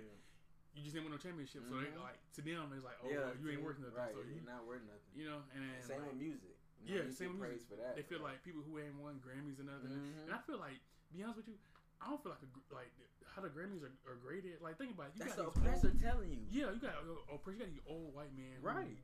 you 0.73 0.81
just 0.83 0.95
didn't 0.95 1.11
win 1.11 1.15
no 1.15 1.21
championship. 1.21 1.67
So 1.67 1.75
they 1.79 1.91
Mhm. 1.91 1.99
like 2.01 2.19
to 2.35 2.41
them, 2.41 2.71
it's 2.71 2.83
like, 2.83 2.99
oh, 3.03 3.09
yeah, 3.11 3.27
well, 3.27 3.35
you 3.35 3.47
ain't 3.51 3.63
worth 3.63 3.79
nothing. 3.79 3.95
Right. 3.95 4.13
So 4.15 4.21
you, 4.23 4.39
you're 4.39 4.47
not 4.47 4.63
worth 4.65 4.83
nothing. 4.87 5.11
you 5.13 5.25
know, 5.27 5.43
and 5.53 5.59
then 5.67 5.75
same 5.83 5.99
like, 6.01 6.11
with 6.15 6.19
music. 6.19 6.55
You 6.81 6.97
know, 6.97 7.05
yeah, 7.05 7.11
same 7.11 7.37
with 7.37 7.45
praise 7.45 7.63
for 7.67 7.75
that. 7.77 7.93
they 7.95 8.01
feel 8.01 8.19
right. 8.23 8.33
like 8.33 8.43
people 8.43 8.63
who 8.63 8.79
ain't 8.79 8.95
won 8.97 9.19
Grammys 9.21 9.59
and 9.59 9.67
nothing. 9.67 9.91
Mhm. 9.91 10.25
And 10.25 10.33
I 10.33 10.39
feel 10.47 10.57
like, 10.57 10.79
be 11.13 11.21
honest 11.21 11.37
with 11.43 11.49
you, 11.51 11.57
I 12.01 12.09
don't 12.09 12.23
feel 12.23 12.31
like 12.33 12.41
a, 12.41 12.49
like 12.73 12.91
how 13.27 13.41
the 13.43 13.49
Grammys 13.53 13.83
are, 13.83 13.93
are 14.09 14.15
graded. 14.17 14.59
Like 14.61 14.77
think 14.79 14.91
about 14.95 15.13
it. 15.13 15.19
You 15.19 15.23
that's 15.27 15.35
the 15.35 15.43
got 15.45 15.55
these 15.55 15.63
oppressor 15.63 15.91
old, 15.93 15.99
telling 16.01 16.29
you. 16.31 16.41
yeah, 16.49 16.71
you 16.71 16.79
got 16.79 16.95
oh, 17.05 17.39
you 17.47 17.59
got 17.59 17.69
these 17.69 17.85
old 17.85 18.15
white 18.15 18.31
who 18.33 18.65
Right. 18.65 18.97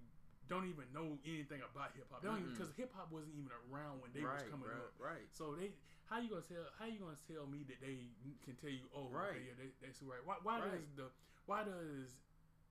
don't 0.48 0.66
even 0.68 0.88
know 0.96 1.20
anything 1.28 1.62
about 1.62 1.94
hip 1.94 2.08
hop. 2.10 2.24
Don't 2.24 2.40
even 2.40 2.50
Mm-mm. 2.52 2.58
because 2.58 2.74
hip 2.74 2.92
hop 2.96 3.12
wasn't 3.12 3.36
even 3.36 3.52
around 3.70 4.02
when 4.02 4.12
they 4.16 4.24
was 4.24 4.42
coming 4.50 4.68
bro, 4.72 4.80
up. 4.80 4.96
Right. 4.98 5.28
So 5.32 5.54
they, 5.54 5.76
how 6.10 6.20
you 6.20 6.30
gonna 6.30 6.42
tell? 6.48 6.64
How 6.80 6.86
you 6.88 7.00
gonna 7.00 7.20
tell 7.28 7.46
me 7.48 7.64
that 7.68 7.80
they 7.84 8.12
can 8.44 8.56
tell 8.56 8.72
you? 8.72 8.88
Oh, 8.96 9.08
Right. 9.12 9.40
yeah, 9.44 9.56
they, 9.60 9.70
that's 9.84 10.02
right. 10.02 10.24
Why, 10.24 10.36
why 10.44 10.60
Right. 10.60 10.72
does 10.72 10.88
the 10.96 11.08
why 11.46 11.64
does 11.64 12.16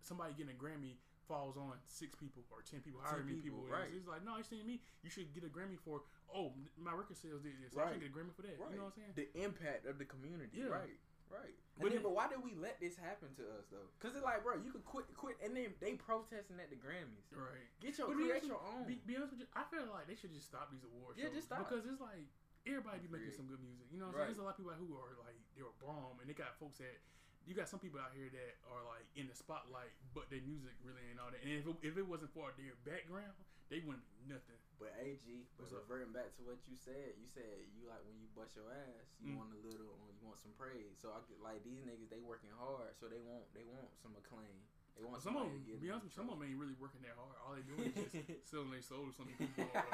somebody 0.01 0.35
getting 0.35 0.53
a 0.55 0.59
Grammy 0.59 0.97
falls 1.29 1.57
on 1.57 1.75
six 1.85 2.15
people 2.15 2.45
or 2.51 2.63
ten 2.63 2.81
people? 2.81 3.01
However 3.01 3.23
10 3.25 3.27
many 3.29 3.41
people, 3.41 3.61
people, 3.65 3.77
right. 3.77 3.89
is. 3.91 4.05
It's 4.05 4.09
like 4.09 4.25
no, 4.25 4.35
you're 4.37 4.45
saying 4.49 4.67
me. 4.67 4.81
You 5.03 5.11
should 5.11 5.33
get 5.35 5.45
a 5.45 5.53
Grammy 5.53 5.79
for. 5.79 6.03
Oh, 6.33 6.53
my 6.77 6.93
record 6.93 7.17
sales 7.17 7.43
did 7.43 7.55
this. 7.63 7.73
So 7.75 7.81
I 7.81 7.85
Right. 7.85 7.93
should 7.95 8.03
get 8.03 8.11
a 8.11 8.15
Grammy 8.17 8.33
for 8.35 8.43
that. 8.43 8.59
Right. 8.59 8.71
You 8.73 8.77
know 8.81 8.89
what 8.91 8.97
I'm 8.99 9.15
saying? 9.15 9.15
The 9.17 9.29
impact 9.43 9.87
of 9.87 9.99
the 9.99 10.05
community. 10.05 10.59
Yeah. 10.59 10.73
Right. 10.73 10.99
Right. 11.27 11.59
But 11.75 11.83
But, 11.83 11.83
then, 11.91 11.93
then- 11.99 12.03
but 12.07 12.15
why 12.15 12.29
did 12.31 12.39
we 12.43 12.55
let 12.55 12.79
this 12.79 12.95
happen 12.97 13.35
to 13.35 13.43
us 13.59 13.67
though? 13.71 13.91
Cause 13.99 14.15
it's 14.15 14.23
like, 14.25 14.45
bro, 14.47 14.57
you 14.63 14.71
could 14.71 14.85
quit, 14.87 15.11
quit, 15.19 15.37
and 15.43 15.57
then 15.57 15.75
they 15.83 15.99
protesting 15.99 16.57
at 16.63 16.71
the 16.71 16.77
Grammys. 16.79 17.27
Right. 17.35 17.67
Get 17.83 17.99
your 17.99 18.07
But 18.09 18.17
be 18.17 18.31
create 18.31 18.45
your 18.47 18.63
own. 18.63 18.87
Be, 18.87 19.03
be 19.05 19.17
honest 19.19 19.33
with 19.35 19.41
you, 19.43 19.49
I 19.53 19.65
feel 19.67 19.91
like 19.91 20.07
they 20.07 20.15
should 20.15 20.33
just 20.33 20.47
stop 20.47 20.71
these 20.71 20.85
award 20.87 21.19
Yeah, 21.19 21.27
shows 21.27 21.35
just 21.43 21.47
stop. 21.51 21.67
because 21.69 21.85
it's 21.85 22.01
like 22.01 22.31
everybody 22.67 22.99
be 23.03 23.11
making 23.11 23.33
some 23.33 23.47
good 23.47 23.63
music. 23.63 23.87
You 23.91 23.99
know 23.99 24.11
what 24.11 24.19
I'm 24.19 24.27
Right. 24.27 24.35
saying? 24.35 24.37
There's 24.37 24.43
a 24.43 24.47
lot 24.47 24.55
of 24.55 24.59
people 24.61 24.73
out 24.75 24.81
who 24.83 24.91
are 24.99 25.15
like 25.23 25.39
they 25.55 25.63
were 25.63 25.75
bomb, 25.81 26.19
and 26.21 26.27
they 26.29 26.35
got 26.37 26.59
folks 26.59 26.79
that 26.83 26.99
you 27.47 27.55
got 27.55 27.71
some 27.71 27.79
people 27.79 28.03
out 28.03 28.11
here 28.11 28.27
that 28.27 28.53
are 28.75 28.83
like 28.91 29.07
in 29.15 29.31
the 29.31 29.37
spotlight, 29.39 29.95
but 30.11 30.27
their 30.35 30.43
music 30.43 30.75
really 30.83 30.99
ain't 31.07 31.23
all 31.23 31.31
that. 31.31 31.39
And 31.47 31.55
if 31.55 31.63
it, 31.63 31.75
if 31.87 31.95
it 31.95 32.03
wasn't 32.03 32.35
for 32.35 32.51
their 32.59 32.75
background, 32.83 33.39
they 33.71 33.79
wouldn't 33.87 34.03
be 34.19 34.27
nothing. 34.27 34.59
But 34.83 34.93
AG, 34.99 35.23
but 35.57 35.71
What's 35.71 35.73
up? 35.79 35.87
reverting 35.87 36.11
back 36.11 36.35
to 36.37 36.43
what 36.43 36.59
you 36.67 36.75
said, 36.75 37.15
you 37.23 37.31
said 37.31 37.47
you 37.79 37.87
like 37.87 38.03
when 38.05 38.19
you 38.19 38.27
bust 38.35 38.59
your 38.59 38.67
ass, 38.75 39.15
you 39.23 39.31
Mm. 39.31 39.39
want 39.39 39.55
a 39.55 39.61
little, 39.63 39.95
you 40.11 40.23
want 40.27 40.43
some 40.43 40.53
praise. 40.59 40.99
So 40.99 41.15
I 41.15 41.23
get 41.31 41.39
like 41.41 41.63
these 41.63 41.87
niggas, 41.87 42.11
they 42.11 42.19
working 42.21 42.51
hard, 42.59 42.99
so 42.99 43.07
they 43.07 43.23
want 43.23 43.47
they 43.55 43.63
want 43.63 43.95
some 44.03 44.15
acclaim. 44.19 44.67
They 44.99 45.05
want 45.05 45.21
Some 45.23 45.37
of 45.37 45.45
them, 45.53 45.61
be 45.79 45.93
honest 45.93 46.09
with 46.09 46.17
you, 46.17 46.19
some 46.19 46.27
of 46.33 46.41
them 46.41 46.49
ain't 46.49 46.57
really 46.59 46.75
working 46.81 47.05
that 47.05 47.15
hard. 47.21 47.37
All 47.45 47.53
they 47.55 47.61
doing 47.63 47.93
is 47.93 48.11
just 48.11 48.17
selling 48.51 48.73
their 48.73 48.81
soul 48.83 49.05
to 49.07 49.13
some 49.13 49.29
people 49.39 49.69
or 49.71 49.93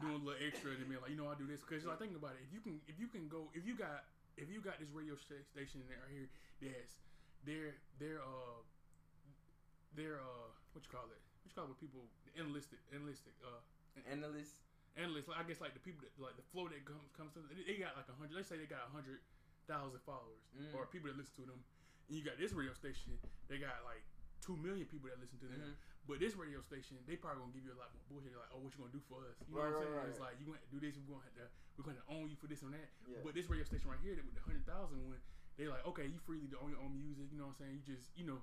doing 0.00 0.16
a 0.16 0.22
little 0.24 0.40
extra 0.40 0.72
and 0.72 0.82
being 0.88 1.00
like, 1.00 1.12
you 1.12 1.20
know, 1.20 1.28
I 1.28 1.36
do 1.36 1.44
this 1.46 1.60
because 1.62 1.84
like 1.84 2.00
think 2.00 2.16
about 2.16 2.34
it. 2.40 2.42
If 2.48 2.52
you 2.56 2.60
can, 2.64 2.80
if 2.88 2.96
you 2.98 3.06
can 3.08 3.28
go, 3.28 3.52
if 3.52 3.62
you 3.68 3.76
got, 3.76 4.08
if 4.40 4.48
you 4.48 4.58
got 4.64 4.80
this 4.80 4.90
radio 4.90 5.14
sta- 5.20 5.44
station 5.46 5.84
right 5.86 6.00
here 6.08 6.28
that's 6.64 6.96
they're 7.44 7.76
they're 8.00 8.20
uh 8.24 8.60
they're 9.96 10.20
uh 10.22 10.48
what 10.72 10.82
you 10.86 10.90
call 10.92 11.06
it? 11.10 11.20
What 11.42 11.48
you 11.50 11.56
call 11.56 11.66
it? 11.66 11.72
With 11.74 11.82
people 11.82 12.06
enlisted, 12.38 12.78
enlisted, 12.94 13.34
uh, 13.42 13.60
analyst. 14.08 14.62
Analyst. 14.98 15.30
Like 15.30 15.38
I 15.38 15.44
guess 15.46 15.60
like 15.62 15.74
the 15.74 15.82
people 15.82 16.02
that 16.06 16.12
like 16.18 16.34
the 16.34 16.46
flow 16.50 16.66
that 16.70 16.82
comes 16.86 17.10
comes 17.14 17.30
to 17.34 17.42
them, 17.42 17.50
they 17.54 17.78
got 17.78 17.94
like 17.94 18.10
a 18.10 18.16
hundred. 18.18 18.34
Let's 18.38 18.50
say 18.50 18.58
they 18.58 18.66
got 18.70 18.82
a 18.86 18.90
hundred 18.90 19.22
thousand 19.70 20.02
followers 20.02 20.42
Mm. 20.50 20.74
or 20.74 20.86
people 20.90 21.06
that 21.10 21.14
listen 21.16 21.34
to 21.42 21.46
them. 21.46 21.62
And 22.10 22.18
you 22.18 22.26
got 22.26 22.34
this 22.42 22.50
radio 22.50 22.74
station, 22.74 23.14
they 23.46 23.62
got 23.62 23.86
like 23.86 24.02
two 24.50 24.58
million 24.58 24.86
people 24.90 25.06
that 25.06 25.22
listen 25.22 25.38
to 25.38 25.46
them. 25.46 25.62
Mhm. 25.62 25.74
But 26.10 26.18
this 26.18 26.34
radio 26.34 26.58
station, 26.66 26.98
they 27.06 27.14
probably 27.14 27.46
gonna 27.46 27.54
give 27.54 27.62
you 27.70 27.70
a 27.70 27.78
lot 27.78 27.94
more 27.94 28.02
bullshit. 28.10 28.34
Like, 28.34 28.50
oh, 28.50 28.58
what 28.58 28.74
you 28.74 28.82
gonna 28.82 28.90
do 28.90 29.02
for 29.06 29.22
us? 29.22 29.38
You 29.46 29.54
know 29.54 29.62
Right, 29.62 29.70
what 29.70 29.78
I'm 29.78 29.82
saying? 29.86 29.94
right. 29.94 30.10
It's 30.10 30.18
like 30.18 30.34
you 30.42 30.46
gonna 30.50 30.66
do 30.74 30.78
this. 30.82 30.98
We're 30.98 31.14
gonna 31.14 31.22
have 31.30 31.38
to. 31.38 31.46
We're 31.78 31.86
gonna 31.86 32.06
own 32.10 32.26
you 32.26 32.34
for 32.34 32.50
this 32.50 32.66
and 32.66 32.74
that. 32.74 32.90
Yeah. 33.06 33.22
But 33.22 33.38
this 33.38 33.46
radio 33.46 33.62
station 33.62 33.86
right 33.86 34.02
here, 34.02 34.18
that 34.18 34.26
with 34.26 34.34
the 34.34 34.42
hundred 34.42 34.66
thousand 34.66 34.98
one, 35.06 35.22
they 35.54 35.70
like, 35.70 35.86
okay, 35.86 36.06
you 36.10 36.18
freely 36.26 36.50
to 36.50 36.58
own 36.58 36.74
your 36.74 36.82
own 36.82 36.98
music. 36.98 37.30
You 37.30 37.38
know 37.38 37.46
what 37.46 37.54
I'm 37.62 37.62
saying? 37.62 37.74
You 37.78 37.84
just, 37.94 38.10
you 38.18 38.26
know, 38.26 38.42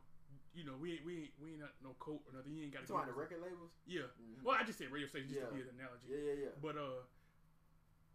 you 0.55 0.64
know, 0.64 0.80
we 0.80 0.95
ain't 0.95 1.03
we 1.03 1.28
ain't 1.28 1.34
we 1.43 1.51
ain't 1.60 1.60
not 1.68 1.76
no 1.84 1.91
coat 1.99 2.24
or 2.24 2.32
nothing. 2.32 2.55
You 2.55 2.64
ain't 2.64 2.72
got 2.72 2.88
to 2.88 2.88
talking 2.88 3.12
about 3.12 3.12
the 3.12 3.20
record 3.20 3.41
labels? 3.43 3.76
Yeah. 3.84 4.08
Mhm. 4.16 4.47
Well, 4.47 4.55
I 4.55 4.64
just 4.64 4.80
said 4.80 4.88
radio 4.95 5.08
station 5.12 5.28
just 5.28 5.43
to 5.43 5.51
be 5.51 5.60
an 5.60 5.76
analogy. 5.76 6.08
Yeah, 6.08 6.24
yeah, 6.24 6.38
yeah. 6.47 6.53
But 6.64 6.78
uh, 6.80 7.03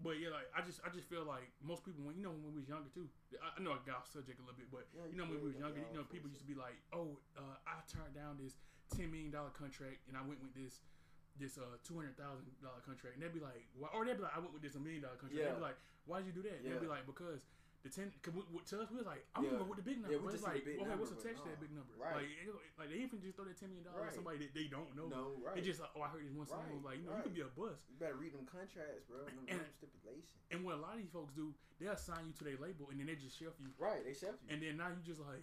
but 0.03 0.19
yeah, 0.19 0.35
like 0.35 0.51
I 0.53 0.61
just 0.67 0.83
I 0.83 0.91
just 0.91 1.07
feel 1.07 1.23
like 1.25 1.47
most 1.63 1.87
people 1.87 2.03
when 2.03 2.19
you 2.19 2.23
know 2.27 2.35
when 2.35 2.53
we 2.53 2.61
was 2.61 2.69
younger 2.69 2.91
too. 2.91 3.07
I, 3.39 3.55
I 3.57 3.59
know 3.63 3.73
I 3.73 3.81
got 3.87 4.03
off 4.05 4.09
subject 4.11 4.37
a 4.39 4.43
little 4.43 4.59
bit, 4.59 4.69
but 4.69 4.85
Yeah, 4.93 5.07
you 5.09 5.17
know 5.17 5.25
when 5.31 5.39
we 5.41 5.55
was 5.55 5.59
younger, 5.63 5.79
you 5.81 5.97
know 5.97 6.05
people 6.11 6.29
used 6.29 6.43
to 6.43 6.51
be 6.51 6.59
like, 6.59 6.77
oh, 6.93 7.17
uh, 7.39 7.57
I 7.65 7.81
turned 7.87 8.13
down 8.19 8.37
this 8.43 8.59
ten 8.91 9.09
million 9.15 9.31
dollar 9.31 9.55
contract 9.55 10.03
and 10.11 10.19
I 10.19 10.23
went 10.27 10.43
with 10.43 10.53
this. 10.59 10.83
This 11.41 11.57
uh 11.57 11.65
two 11.81 11.97
hundred 11.97 12.21
thousand 12.21 12.45
dollar 12.61 12.85
contract, 12.85 13.17
and 13.17 13.25
they'd 13.25 13.33
be 13.33 13.41
like, 13.41 13.65
why, 13.73 13.89
or 13.97 14.05
they'd 14.05 14.21
be 14.21 14.27
like, 14.27 14.37
I 14.37 14.41
went 14.45 14.53
with 14.53 14.61
this 14.61 14.77
a 14.77 14.83
million 14.85 15.01
dollar 15.01 15.17
contract. 15.17 15.41
Yeah. 15.41 15.57
They'd 15.57 15.65
be 15.65 15.69
like, 15.73 15.81
why'd 16.05 16.29
you 16.29 16.35
do 16.37 16.45
that? 16.45 16.61
They'd 16.61 16.77
be 16.77 16.93
like, 16.93 17.09
because 17.09 17.41
the 17.83 17.91
ten, 17.91 18.15
cause 18.23 18.31
we, 18.35 18.43
with- 18.55 18.67
to 18.71 18.79
us, 18.81 18.91
we 18.95 19.03
was 19.03 19.07
like, 19.11 19.27
I'm 19.35 19.43
Yeah. 19.43 19.59
gonna 19.59 19.63
go 19.67 19.71
with 19.75 19.83
the 19.83 19.87
big 19.91 19.99
number. 19.99 20.15
Yeah, 20.15 20.23
we 20.23 20.31
just 20.31 20.39
it's 20.39 20.47
see 20.47 20.51
the 20.51 20.55
like, 20.55 20.65
big 20.65 20.79
okay, 20.79 20.95
what's 20.95 21.11
number, 21.11 21.23
attached 21.27 21.43
to 21.43 21.49
that 21.51 21.59
big 21.59 21.73
number? 21.75 21.93
Right. 21.99 22.15
Like, 22.23 22.31
it- 22.31 22.79
like 22.79 22.89
they 22.95 22.99
even 23.03 23.19
just 23.19 23.35
throw 23.35 23.47
that 23.51 23.59
ten 23.59 23.69
million 23.75 23.85
dollars 23.91 24.01
Right. 24.07 24.13
at 24.15 24.15
somebody 24.15 24.39
that 24.47 24.53
they 24.55 24.67
don't 24.71 24.91
know. 24.95 25.07
No, 25.11 25.23
right. 25.43 25.59
It's 25.59 25.67
just 25.67 25.81
like, 25.83 25.91
oh, 25.99 26.03
I 26.07 26.09
heard 26.15 26.23
this 26.23 26.31
one 26.31 26.47
song. 26.47 26.63
Right, 26.63 26.95
Like, 26.95 26.99
you 27.03 27.11
know, 27.11 27.19
you 27.19 27.19
right. 27.19 27.27
can 27.27 27.35
be 27.35 27.43
a 27.43 27.51
bust. 27.51 27.83
you 27.91 27.97
better 27.99 28.15
read 28.15 28.33
them 28.39 28.47
contracts, 28.47 29.03
bro. 29.11 29.27
Them, 29.27 29.35
And- 29.51 29.61
them 29.67 29.75
stipulations. 29.75 30.39
And 30.55 30.63
what 30.63 30.79
a 30.79 30.81
lot 30.83 30.95
of 30.95 31.03
these 31.03 31.11
folks 31.11 31.35
do, 31.35 31.51
they'll 31.83 31.99
sign 31.99 32.31
you 32.31 32.35
to 32.39 32.45
their 32.47 32.59
label 32.63 32.87
and 32.95 33.03
then 33.03 33.07
they 33.11 33.19
just 33.19 33.35
shelf 33.35 33.59
you. 33.59 33.75
Right, 33.83 34.07
they 34.07 34.15
shelf 34.15 34.39
you. 34.47 34.55
And 34.55 34.63
then 34.63 34.79
now 34.79 34.95
you 34.95 35.03
just 35.03 35.19
like, 35.19 35.43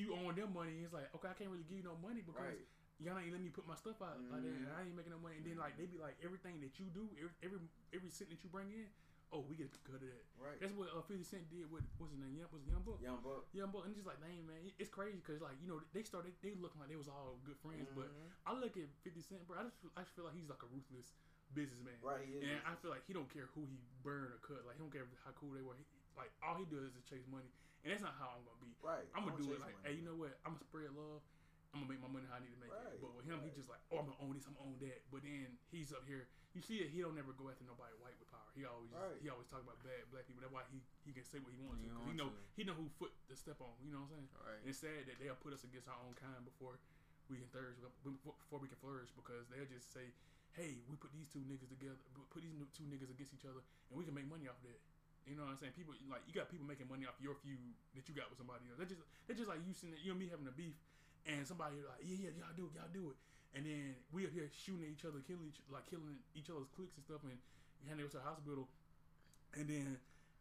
you 0.00 0.16
own 0.16 0.32
them 0.34 0.56
money. 0.56 0.80
And 0.80 0.88
it's 0.88 0.96
like, 0.96 1.12
okay, 1.20 1.28
I 1.28 1.36
can't 1.36 1.50
really 1.52 1.68
give 1.68 1.84
you 1.84 1.84
no 1.84 2.00
money 2.00 2.24
because 2.24 2.40
right. 2.56 2.64
y'all 2.96 3.18
ain't 3.20 3.28
letting 3.28 3.44
me 3.44 3.52
put 3.52 3.68
my 3.68 3.76
stuff 3.76 4.00
out 4.00 4.16
like 4.32 4.40
that. 4.40 4.48
Mhm. 4.48 4.64
And 4.64 4.72
I 4.72 4.88
ain't 4.88 4.96
making 4.96 5.12
no 5.12 5.20
money. 5.20 5.36
And 5.36 5.44
then 5.44 5.58
like 5.60 5.76
they 5.76 5.84
be 5.84 6.00
like, 6.00 6.16
everything 6.24 6.64
that 6.64 6.80
you 6.80 6.88
do, 6.96 7.12
every 7.20 7.36
every, 7.44 7.60
every 7.92 8.08
cent 8.08 8.30
that 8.32 8.40
you 8.40 8.48
bring 8.48 8.72
in, 8.72 8.88
oh, 9.32 9.42
we 9.48 9.56
get 9.56 9.72
a 9.72 9.80
cut 9.88 9.98
of 9.98 10.04
that. 10.04 10.24
Right. 10.36 10.60
That's 10.60 10.76
what 10.76 10.92
uh, 10.92 11.00
50 11.02 11.24
Cent 11.24 11.48
did 11.48 11.66
with 11.72 11.82
what's 11.96 12.12
his 12.12 12.20
name? 12.20 12.36
Young, 12.36 12.52
was 12.52 12.62
it 12.62 12.70
Young 12.70 12.84
Buck? 12.84 13.00
Young 13.00 13.20
Buck. 13.24 13.48
Young 13.56 13.72
Buck, 13.72 13.88
and 13.88 13.96
just 13.96 14.04
like, 14.06 14.20
dang 14.20 14.44
man, 14.44 14.60
it's 14.76 14.92
crazy 14.92 15.18
because 15.18 15.40
like 15.40 15.56
you 15.58 15.66
know 15.66 15.80
they 15.96 16.04
started 16.04 16.36
they 16.44 16.52
looking 16.54 16.78
like 16.78 16.92
they 16.92 17.00
was 17.00 17.08
all 17.08 17.40
good 17.42 17.56
friends, 17.64 17.88
but 17.96 18.12
Mhm. 18.12 18.28
I 18.46 18.52
look 18.54 18.76
at 18.76 18.86
50 19.02 19.20
Cent, 19.24 19.42
bro. 19.48 19.58
I 19.58 19.64
just 19.66 19.80
feel, 19.80 19.90
I 19.96 20.04
just 20.04 20.12
feel 20.14 20.28
like 20.28 20.36
he's 20.36 20.48
like 20.52 20.62
a 20.62 20.70
ruthless 20.70 21.16
businessman. 21.56 21.96
Right, 22.00 22.24
And 22.24 22.60
I 22.64 22.72
feel 22.80 22.88
like 22.92 23.04
he 23.04 23.12
don't 23.12 23.28
care 23.28 23.48
who 23.52 23.68
he 23.68 23.76
burn 24.00 24.32
or 24.32 24.40
cut. 24.40 24.64
Like 24.64 24.76
he 24.76 24.82
don't 24.84 24.92
care 24.92 25.04
how 25.24 25.32
cool 25.36 25.52
they 25.52 25.60
were. 25.64 25.76
He, 25.76 25.84
like 26.16 26.32
all 26.44 26.56
he 26.60 26.68
does 26.68 26.92
is 26.92 27.04
chase 27.08 27.24
money, 27.28 27.48
and 27.84 27.92
that's 27.92 28.04
not 28.04 28.16
how 28.20 28.36
I'm 28.36 28.44
gonna 28.44 28.60
be. 28.60 28.72
Right. 28.84 29.08
I'm 29.16 29.24
gonna 29.24 29.40
don't 29.40 29.52
it 29.56 29.64
like, 29.64 29.76
money, 29.80 29.88
hey, 29.88 29.94
you 29.96 30.04
know 30.04 30.16
what? 30.16 30.36
I'm 30.44 30.56
gonna 30.56 30.64
spread 30.68 30.92
love. 30.92 31.24
I'm 31.72 31.80
gonna 31.80 31.92
make 31.96 32.04
my 32.04 32.12
money 32.12 32.28
how 32.28 32.36
I 32.36 32.44
need 32.44 32.52
to 32.52 32.60
make 32.60 32.68
Right, 32.68 32.92
it. 32.92 33.00
But 33.00 33.16
with 33.16 33.24
him, 33.24 33.40
he 33.40 33.48
right. 33.48 33.56
just 33.56 33.72
like, 33.72 33.80
oh, 33.88 34.04
I'm 34.04 34.06
gonna 34.12 34.20
own 34.20 34.36
this. 34.36 34.44
I'm 34.44 34.52
gonna 34.52 34.68
own 34.76 34.78
that. 34.84 35.00
But 35.08 35.24
then 35.24 35.56
he's 35.72 35.88
up 35.96 36.04
here. 36.04 36.28
You 36.52 36.60
see 36.60 36.84
it. 36.84 36.92
He 36.92 37.00
don't 37.00 37.16
never 37.16 37.32
go 37.32 37.48
after 37.48 37.64
nobody 37.64 37.96
white 37.96 38.12
with 38.20 38.28
power. 38.28 38.44
He 38.52 38.68
always 38.68 38.92
Right. 38.92 39.16
he 39.24 39.32
always 39.32 39.48
talk 39.48 39.64
about 39.64 39.80
bad 39.80 40.04
black 40.12 40.28
people. 40.28 40.44
That's 40.44 40.52
why 40.52 40.68
he 40.68 40.84
he 41.08 41.16
can 41.16 41.24
say 41.24 41.40
what 41.40 41.48
he 41.56 41.60
wants 41.64 41.80
He 41.80 41.88
to. 41.88 41.96
'cause 41.96 42.04
want 42.04 42.12
he 42.12 42.16
know 42.20 42.28
to. 42.28 42.36
he 42.60 42.62
know 42.68 42.76
who 42.76 42.86
foot 43.00 43.16
to 43.28 43.34
step 43.36 43.56
on. 43.64 43.72
You 43.80 43.88
know 43.96 44.04
what 44.04 44.12
I'm 44.12 44.28
saying? 44.28 44.28
Right. 44.44 44.60
And 44.60 44.68
it's 44.68 44.80
sad 44.84 45.00
that 45.08 45.16
they'll 45.16 45.40
put 45.40 45.56
us 45.56 45.64
against 45.64 45.88
our 45.88 45.96
own 46.04 46.12
kind 46.20 46.44
before 46.44 46.76
we 47.32 47.40
can 47.40 47.48
flourish. 47.48 47.80
Before 48.04 48.60
we 48.60 48.68
can 48.68 48.76
flourish, 48.84 49.08
because 49.16 49.48
they'll 49.48 49.64
just 49.72 49.88
say, 49.96 50.12
"Hey, 50.52 50.84
we 50.92 51.00
put 51.00 51.08
these 51.16 51.32
two 51.32 51.40
niggas 51.48 51.72
together. 51.72 51.96
Put 52.28 52.44
these 52.44 52.52
two 52.76 52.84
niggas 52.84 53.08
against 53.08 53.32
each 53.32 53.48
other, 53.48 53.64
and 53.88 53.96
we 53.96 54.04
can 54.04 54.12
make 54.12 54.28
money 54.28 54.44
off 54.44 54.60
that." 54.68 54.76
You 55.24 55.38
know 55.38 55.46
what 55.48 55.56
I'm 55.56 55.60
saying? 55.62 55.72
People 55.72 55.94
like 56.12 56.20
you 56.28 56.34
got 56.36 56.50
people 56.52 56.66
making 56.68 56.88
money 56.92 57.06
off 57.08 57.16
your 57.16 57.32
feud 57.40 57.72
that 57.96 58.04
you 58.10 58.12
got 58.12 58.28
with 58.28 58.36
somebody 58.36 58.68
else. 58.68 58.76
That's 58.76 58.90
just 58.92 59.00
that's 59.24 59.38
just 59.40 59.48
like 59.48 59.64
you 59.64 59.72
sitting 59.72 59.96
there, 59.96 60.02
you 60.04 60.10
and 60.12 60.20
me 60.20 60.28
having 60.28 60.44
a 60.48 60.52
beef, 60.52 60.74
and 61.26 61.46
somebody 61.46 61.76
like, 61.84 62.02
"Yeah, 62.04 62.28
yeah, 62.28 62.32
y'all 62.38 62.54
do 62.56 62.66
it, 62.66 62.74
y'all 62.76 62.90
do 62.92 63.10
it," 63.14 63.18
and 63.54 63.66
then 63.66 63.94
we 64.12 64.26
up 64.26 64.32
here 64.32 64.50
shooting 64.52 64.84
at 64.86 64.90
each 64.90 65.04
other, 65.04 65.20
killing 65.26 65.46
each 65.48 65.60
like 65.70 65.86
killing 65.88 66.18
each 66.34 66.50
other's 66.50 66.68
cliques 66.74 66.96
and 66.96 67.04
stuff, 67.04 67.22
and 67.22 67.38
hand 67.86 68.00
it 68.00 68.10
to 68.10 68.18
the 68.18 68.26
hospital, 68.26 68.68
and 69.54 69.68
then. 69.68 69.98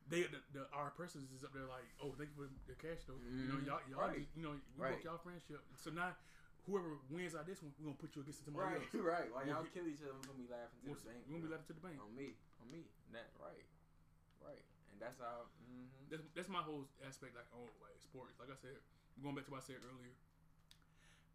They 0.10 0.26
the, 0.28 0.42
the 0.52 0.66
our 0.74 0.90
oppressors 0.90 1.30
is 1.30 1.46
up 1.46 1.54
there 1.54 1.70
like 1.70 1.86
oh 2.02 2.12
thank 2.18 2.34
you 2.34 2.38
for 2.44 2.50
the 2.68 2.74
cash 2.76 3.06
though 3.06 3.22
you 3.22 3.48
know 3.48 3.62
Mhm. 3.62 3.70
y'all 3.70 3.80
y'all 3.88 4.10
Right. 4.10 4.18
just, 4.26 4.34
you 4.36 4.42
know 4.44 4.58
we 4.58 4.82
Right. 4.82 4.98
broke 4.98 5.06
y'all 5.06 5.22
friendship 5.22 5.62
so 5.78 5.94
now 5.94 6.18
whoever 6.66 6.98
wins 7.14 7.38
out 7.38 7.46
this 7.46 7.62
one 7.62 7.70
we're 7.78 7.94
gonna 7.94 8.02
put 8.02 8.12
you 8.18 8.26
against 8.26 8.44
somebody 8.44 8.76
Right, 8.76 8.82
else 8.82 8.92
right. 8.98 9.30
While 9.32 9.46
Well, 9.46 9.62
y'all 9.62 9.70
kill 9.72 9.86
each 9.88 10.02
other, 10.02 10.18
we're 10.18 10.26
gonna 10.34 10.42
be 10.42 10.50
laughing 10.50 10.82
to 10.84 10.90
we're 10.90 10.98
the 11.00 11.06
bank. 11.06 11.22
we 11.30 11.38
gonna 11.38 11.48
be 11.48 11.54
left 11.54 11.66
to 11.70 11.74
the 11.78 11.84
bank 11.86 12.02
on 12.02 12.12
me, 12.18 12.34
on 12.60 12.68
me. 12.74 12.90
That 13.14 13.30
right, 13.40 13.64
right, 14.42 14.66
and 14.92 14.98
that's 15.00 15.22
how. 15.22 15.48
Mm-hmm. 15.70 16.10
that's, 16.10 16.26
that's 16.34 16.50
my 16.50 16.66
whole 16.66 16.90
aspect 17.06 17.38
like 17.38 17.48
on 17.54 17.70
like 17.80 17.96
sports 18.02 18.36
like 18.42 18.50
I 18.50 18.58
said 18.58 18.82
going 19.22 19.38
back 19.38 19.46
to 19.48 19.52
what 19.54 19.62
I 19.64 19.66
said 19.70 19.80
earlier 19.86 20.12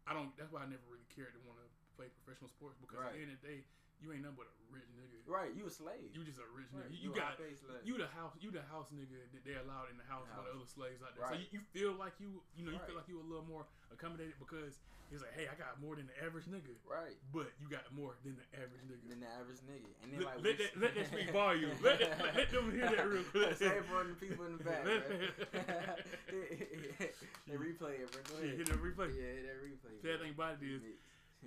I 0.07 0.15
don't 0.15 0.31
that's 0.39 0.51
why 0.55 0.63
I 0.63 0.67
never 0.71 0.87
really 0.87 1.07
cared 1.11 1.35
to 1.35 1.41
want 1.43 1.59
to 1.59 1.67
play 1.99 2.07
professional 2.23 2.47
sports 2.47 2.79
because 2.79 3.03
at 3.03 3.13
the 3.13 3.21
end 3.27 3.35
of 3.35 3.41
the 3.43 3.47
day 3.47 3.59
you 4.01 4.13
ain't 4.13 4.21
nothing 4.21 4.37
but 4.37 4.49
a 4.49 4.53
rich 4.73 4.85
nigga 4.93 5.17
Right, 5.27 5.51
you 5.51 5.67
a 5.67 5.73
slave. 5.73 6.07
you 6.15 6.23
just 6.23 6.39
a 6.39 6.47
rich 6.55 6.71
Right, 6.71 6.87
nigga 6.87 7.03
you, 7.03 7.11
a 7.11 7.17
got 7.17 7.35
you 7.83 7.97
the 7.99 8.07
house 8.15 8.31
you 8.39 8.49
the 8.51 8.63
house 8.71 8.87
nigga 8.95 9.19
that 9.33 9.43
they 9.43 9.55
allowed 9.59 9.91
in 9.91 9.97
the 9.99 10.07
house 10.07 10.29
by 10.31 10.43
the 10.45 10.51
other 10.55 10.67
slaves 10.67 11.03
out 11.03 11.17
there 11.17 11.27
so 11.27 11.35
you, 11.35 11.47
you 11.51 11.61
feel 11.75 11.93
like 11.97 12.15
you 12.21 12.39
you 12.55 12.63
know 12.63 12.71
you 12.71 12.79
feel 12.87 12.95
like 12.95 13.09
you 13.09 13.19
a 13.19 13.27
little 13.27 13.45
more 13.45 13.67
accommodated 13.91 14.37
because 14.39 14.79
it's 15.11 15.21
like 15.23 15.31
hey 15.35 15.47
I 15.47 15.55
got 15.55 15.79
more 15.79 15.95
than 15.95 16.07
the 16.11 16.17
average 16.19 16.51
nigga 16.51 16.75
right. 16.83 17.15
but 17.31 17.47
you 17.63 17.71
got 17.71 17.87
more 17.95 18.19
than 18.27 18.35
the 18.35 18.43
average 18.59 18.83
nigga 18.83 19.07
Than 19.07 19.23
the 19.23 19.31
average 19.39 19.63
nigga, 19.63 19.87
and 20.03 20.11
then 20.11 20.19
let, 20.19 20.27
like 20.27 20.43
let, 20.43 20.57
that, 20.59 20.75
let 20.75 20.91
that 20.95 21.07
speak 21.07 21.31
volume. 21.35 21.71
Let, 21.79 21.99
that, 22.03 22.19
let, 22.35 22.51
them 22.51 22.67
hear 22.75 22.91
that 22.91 23.07
real 23.07 23.23
quick. 23.31 23.55
Say 23.55 23.71
for 23.87 24.03
the 24.03 24.19
people 24.19 24.43
in 24.45 24.57
the 24.59 24.63
back, 24.63 24.81
right? 24.85 25.03
they 27.47 27.55
replay 27.55 28.03
it, 28.03 28.11
bro. 28.11 28.19
Go 28.27 28.35
ahead. 28.43 28.59
hit 28.59 28.67
that 28.67 28.83
replay. 28.83 29.15
Yeah, 29.15 29.31
hit 29.31 29.47
that 29.47 29.63
replay. 29.63 29.95
Sad 30.03 30.19
thing 30.19 30.35
about 30.35 30.59
it 30.59 30.67
is, 30.67 30.83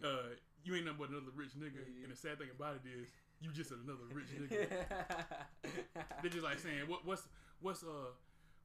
uh, 0.01 0.33
you 0.65 0.75
ain't 0.77 0.85
nothing 0.85 1.01
but 1.01 1.11
another 1.11 1.33
rich 1.35 1.57
nigga. 1.59 1.81
Yeah. 1.81 2.05
And 2.05 2.13
the 2.13 2.17
sad 2.17 2.39
thing 2.39 2.49
about 2.55 2.77
it 2.77 2.85
is, 2.89 3.09
you 3.41 3.51
just 3.53 3.73
another 3.73 4.05
rich 4.13 4.29
nigga. 4.37 4.69
They're 6.23 6.31
just 6.31 6.45
like 6.45 6.59
saying, 6.59 6.89
what, 6.89 7.07
what's 7.07 7.25
what's 7.61 7.83
uh 7.83 8.13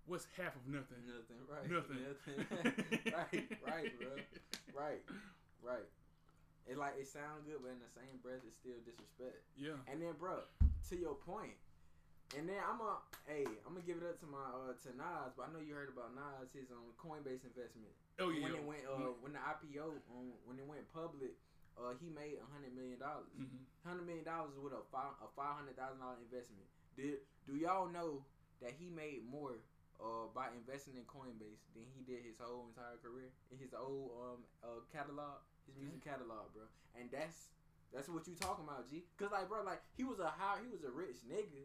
what's 0.06 0.28
half 0.38 0.56
of 0.56 0.68
nothing? 0.68 1.02
Nothing, 1.08 1.39
right? 1.48 1.68
Nothing. 1.72 2.00
Nothing. 2.04 2.38
right, 3.14 3.48
right, 3.64 3.91
bro. 4.00 4.14
Right, 4.76 5.02
right. 5.64 5.88
It 6.68 6.78
like 6.78 6.98
it 6.98 7.08
sounds 7.08 7.46
good, 7.46 7.62
but 7.62 7.72
in 7.72 7.80
the 7.80 7.93
same 7.93 8.18
breath, 8.26 8.41
it's 8.41 8.58
still 8.58 8.82
disrespect. 8.82 9.46
Yeah. 9.54 9.78
And 9.86 10.02
then, 10.02 10.18
bro, 10.18 10.41
to 10.89 10.96
your 10.98 11.14
point, 11.14 11.54
and 12.34 12.50
then 12.50 12.58
I'm 12.58 12.82
a, 12.82 12.98
hey, 13.30 13.46
I'm 13.64 13.78
gonna 13.78 13.86
give 13.86 14.02
it 14.02 14.08
up 14.10 14.18
to 14.26 14.28
my 14.28 14.41
uh 14.41 14.74
to 14.74 14.89
Nas, 14.98 15.38
but 15.38 15.46
I 15.46 15.50
know 15.54 15.62
you 15.62 15.78
heard 15.78 15.93
about 15.93 16.18
Nas 16.18 16.50
his 16.58 16.74
um 16.74 16.89
Coinbase 16.98 17.46
investment. 17.46 17.93
Oh 18.18 18.34
yeah. 18.34 18.50
when 18.50 18.54
it 18.58 18.66
went 18.66 18.84
uh 18.89 19.14
when 19.22 19.38
the 19.38 19.43
IPO 19.46 20.02
um 20.10 20.34
when 20.50 20.58
it 20.58 20.66
went 20.66 20.89
public, 20.89 21.38
uh 21.78 21.93
he 21.99 22.09
made 22.09 22.39
a 22.39 22.47
hundred 22.51 22.73
million 22.76 22.99
dollars. 22.99 23.28
Mhm. 23.38 23.65
Hundred 23.84 24.05
million 24.07 24.26
dollars 24.26 24.55
with 24.57 24.73
a 24.73 24.82
five 24.91 25.13
a 25.21 25.28
five 25.36 25.55
hundred 25.59 25.76
thousand 25.78 25.99
dollar 25.99 26.17
investment. 26.23 26.65
Did 26.95 27.19
do 27.45 27.55
y'all 27.55 27.88
know 27.88 28.26
that 28.61 28.73
he 28.80 28.89
made 28.89 29.26
more 29.28 29.59
uh 29.99 30.28
by 30.34 30.51
investing 30.55 30.95
in 30.95 31.03
Coinbase 31.05 31.63
than 31.76 31.86
he 31.95 32.03
did 32.03 32.23
his 32.23 32.39
whole 32.39 32.67
entire 32.67 32.97
career 32.99 33.32
in 33.51 33.57
his 33.59 33.73
old 33.73 34.11
um 34.15 34.39
uh 34.63 34.82
catalog, 34.91 35.43
his 35.67 35.76
music 35.78 36.03
catalog, 36.03 36.51
bro. 36.53 36.63
And 36.95 37.11
that's 37.11 37.51
that's 37.93 38.09
what 38.09 38.28
you 38.28 38.36
talking 38.36 38.65
about, 38.65 38.89
G. 38.89 39.05
Cause 39.15 39.32
like, 39.32 39.47
bro, 39.47 39.63
like 39.63 39.80
he 39.95 40.03
was 40.03 40.19
a 40.19 40.28
high, 40.28 40.59
he 40.63 40.67
was 40.67 40.84
a 40.84 40.91
rich 40.91 41.23
nigga, 41.28 41.63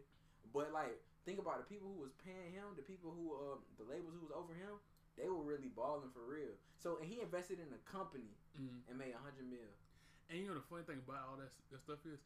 but 0.53 0.71
like 0.71 0.99
think 1.25 1.39
about 1.39 1.59
the 1.59 1.67
people 1.67 1.87
who 1.91 1.99
was 2.01 2.11
paying 2.23 2.51
him, 2.51 2.75
the 2.75 2.83
people 2.83 3.11
who 3.11 3.35
um 3.35 3.59
the 3.79 3.83
labels 3.87 4.13
who 4.15 4.21
was 4.27 4.31
over 4.35 4.53
him, 4.53 4.79
they 5.17 5.27
were 5.27 5.43
really 5.43 5.67
balling 5.71 6.11
for 6.11 6.23
real. 6.27 6.55
So 6.79 6.97
and 7.01 7.07
he 7.07 7.19
invested 7.21 7.59
in 7.59 7.71
a 7.73 7.81
company 7.89 8.35
Mhm. 8.59 8.83
and 8.89 8.97
made 8.99 9.11
a 9.15 9.19
hundred 9.23 9.47
mil. 9.49 9.71
And 10.31 10.39
you 10.39 10.47
know 10.47 10.55
the 10.55 10.63
funny 10.71 10.87
thing 10.87 11.03
about 11.03 11.27
all 11.27 11.37
that, 11.43 11.51
that 11.75 11.83
stuff 11.83 11.99
is, 12.07 12.23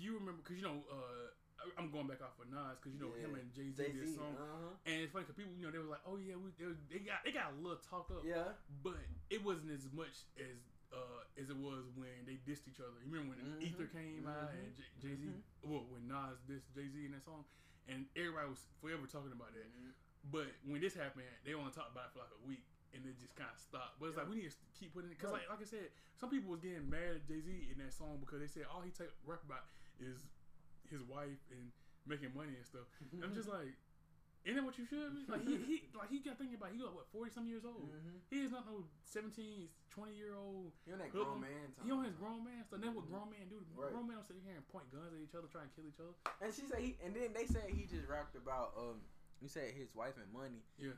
you 0.00 0.16
remember 0.16 0.40
because 0.40 0.56
you 0.56 0.64
know 0.64 0.80
uh, 0.88 1.28
I'm 1.76 1.92
going 1.92 2.08
back 2.08 2.24
off 2.24 2.40
of 2.40 2.48
Nas 2.48 2.80
because 2.80 2.96
you 2.96 3.00
know 3.04 3.12
him 3.20 3.36
and 3.36 3.52
Jay 3.52 3.68
Z 3.68 3.76
did 3.84 4.00
a 4.00 4.08
song, 4.08 4.32
uh 4.32 4.72
huh. 4.72 4.88
and 4.88 5.04
it's 5.04 5.12
funny 5.12 5.28
because 5.28 5.36
people 5.36 5.52
you 5.54 5.68
know 5.68 5.72
they 5.76 5.78
were 5.78 5.92
like, 5.92 6.02
oh 6.08 6.16
yeah, 6.16 6.40
we, 6.40 6.50
they, 6.56 6.72
they 6.88 7.00
got 7.04 7.20
they 7.20 7.36
got 7.36 7.52
a 7.52 7.56
little 7.60 7.78
talk 7.84 8.08
up, 8.08 8.24
Yeah. 8.24 8.56
but 8.80 8.96
it 9.28 9.44
wasn't 9.44 9.76
as 9.76 9.84
much 9.92 10.24
as 10.40 10.56
uh, 10.88 11.20
as 11.36 11.52
it 11.52 11.58
was 11.60 11.84
when 11.92 12.24
they 12.24 12.40
dissed 12.48 12.64
each 12.64 12.80
other. 12.80 12.96
You 13.04 13.12
remember 13.12 13.36
when 13.36 13.44
Mhm. 13.44 13.60
Ether 13.60 13.88
came 13.92 14.24
out 14.24 14.56
Mhm. 14.56 14.56
and 14.56 14.72
Jay 15.04 15.14
Z, 15.20 15.22
Mhm. 15.28 15.44
well 15.68 15.84
when 15.92 16.08
Nas 16.08 16.40
dissed 16.48 16.72
Jay 16.72 16.88
Z 16.88 16.96
in 16.96 17.12
that 17.12 17.22
song, 17.28 17.44
and 17.92 18.08
everybody 18.16 18.48
was 18.48 18.64
forever 18.80 19.04
talking 19.04 19.36
about 19.36 19.52
that. 19.52 19.68
Mhm. 19.68 19.92
But 20.32 20.48
when 20.64 20.80
this 20.80 20.96
happened, 20.96 21.28
they 21.44 21.52
only 21.54 21.70
talked 21.76 21.92
about 21.92 22.08
it 22.08 22.12
for 22.16 22.24
like 22.24 22.32
a 22.34 22.42
week, 22.48 22.64
and 22.94 23.02
it 23.06 23.18
just 23.18 23.34
kind 23.34 23.50
of 23.50 23.58
stopped. 23.58 23.98
But 23.98 24.12
it's 24.12 24.18
like 24.18 24.28
we 24.28 24.36
need 24.36 24.50
to 24.50 24.56
keep 24.78 24.92
putting 24.94 25.10
it 25.10 25.18
because, 25.18 25.32
Right. 25.32 25.46
like, 25.48 25.58
like 25.58 25.66
I 25.66 25.68
said, 25.70 25.88
some 26.20 26.30
people 26.30 26.50
was 26.50 26.60
getting 26.60 26.88
mad 26.88 27.20
at 27.20 27.26
Jay 27.26 27.40
Z 27.40 27.48
in 27.72 27.78
that 27.84 27.92
song 27.92 28.18
because 28.20 28.40
they 28.40 28.48
said 28.48 28.64
all 28.70 28.80
he 28.80 28.90
take 28.90 29.10
rap 29.26 29.42
about 29.44 29.64
is 30.00 30.16
his 30.90 31.02
wife 31.02 31.40
and 31.50 31.72
making 32.06 32.30
money 32.34 32.54
and 32.56 32.64
stuff. 32.66 32.86
And 33.12 33.24
I'm 33.24 33.34
just 33.34 33.48
like, 33.50 33.74
isn't 34.46 34.54
that 34.54 34.62
what 34.64 34.78
you 34.78 34.86
should 34.86 35.10
be? 35.10 35.26
Like 35.26 35.42
he, 35.42 35.58
he 35.66 35.76
like 35.98 36.08
he 36.08 36.22
got 36.22 36.38
thinking 36.38 36.54
about 36.54 36.70
he 36.70 36.78
got 36.78 36.94
what 36.94 37.10
forty 37.10 37.30
some 37.34 37.46
years 37.50 37.66
old. 37.66 37.90
Mhm. 37.90 38.22
He 38.30 38.46
is 38.46 38.52
not 38.54 38.62
no 38.70 38.86
17, 39.04 39.66
20 39.90 40.14
year 40.14 40.38
old. 40.38 40.70
He 40.86 40.92
on 40.94 41.02
that 41.02 41.10
grown 41.10 41.40
man 41.42 41.74
time. 41.74 41.84
He 41.84 41.90
on 41.90 42.04
his 42.06 42.14
grown 42.14 42.44
man 42.46 42.62
stuff. 42.62 42.78
That's 42.80 42.94
what 42.94 43.04
Mhm. 43.06 43.10
grown 43.10 43.28
man 43.34 43.48
do. 43.50 43.58
Right. 43.74 43.90
Grown 43.90 44.06
man 44.06 44.16
don't 44.22 44.28
sit 44.30 44.38
here 44.46 44.54
and 44.54 44.62
point 44.70 44.86
guns 44.94 45.10
at 45.12 45.18
each 45.18 45.34
other, 45.34 45.48
try 45.50 45.66
and 45.66 45.72
kill 45.74 45.84
each 45.90 45.98
other. 45.98 46.14
And 46.40 46.54
she 46.54 46.62
said 46.70 46.78
he, 46.78 46.94
and 47.02 47.10
then 47.12 47.34
they 47.34 47.44
said 47.50 47.66
he 47.74 47.84
just 47.90 48.06
rapped 48.06 48.36
about 48.38 48.72
um. 48.78 49.02
You 49.42 49.48
said 49.48 49.74
his 49.74 49.92
wife 49.94 50.16
and 50.16 50.32
money. 50.32 50.62
Yeah. 50.78 50.96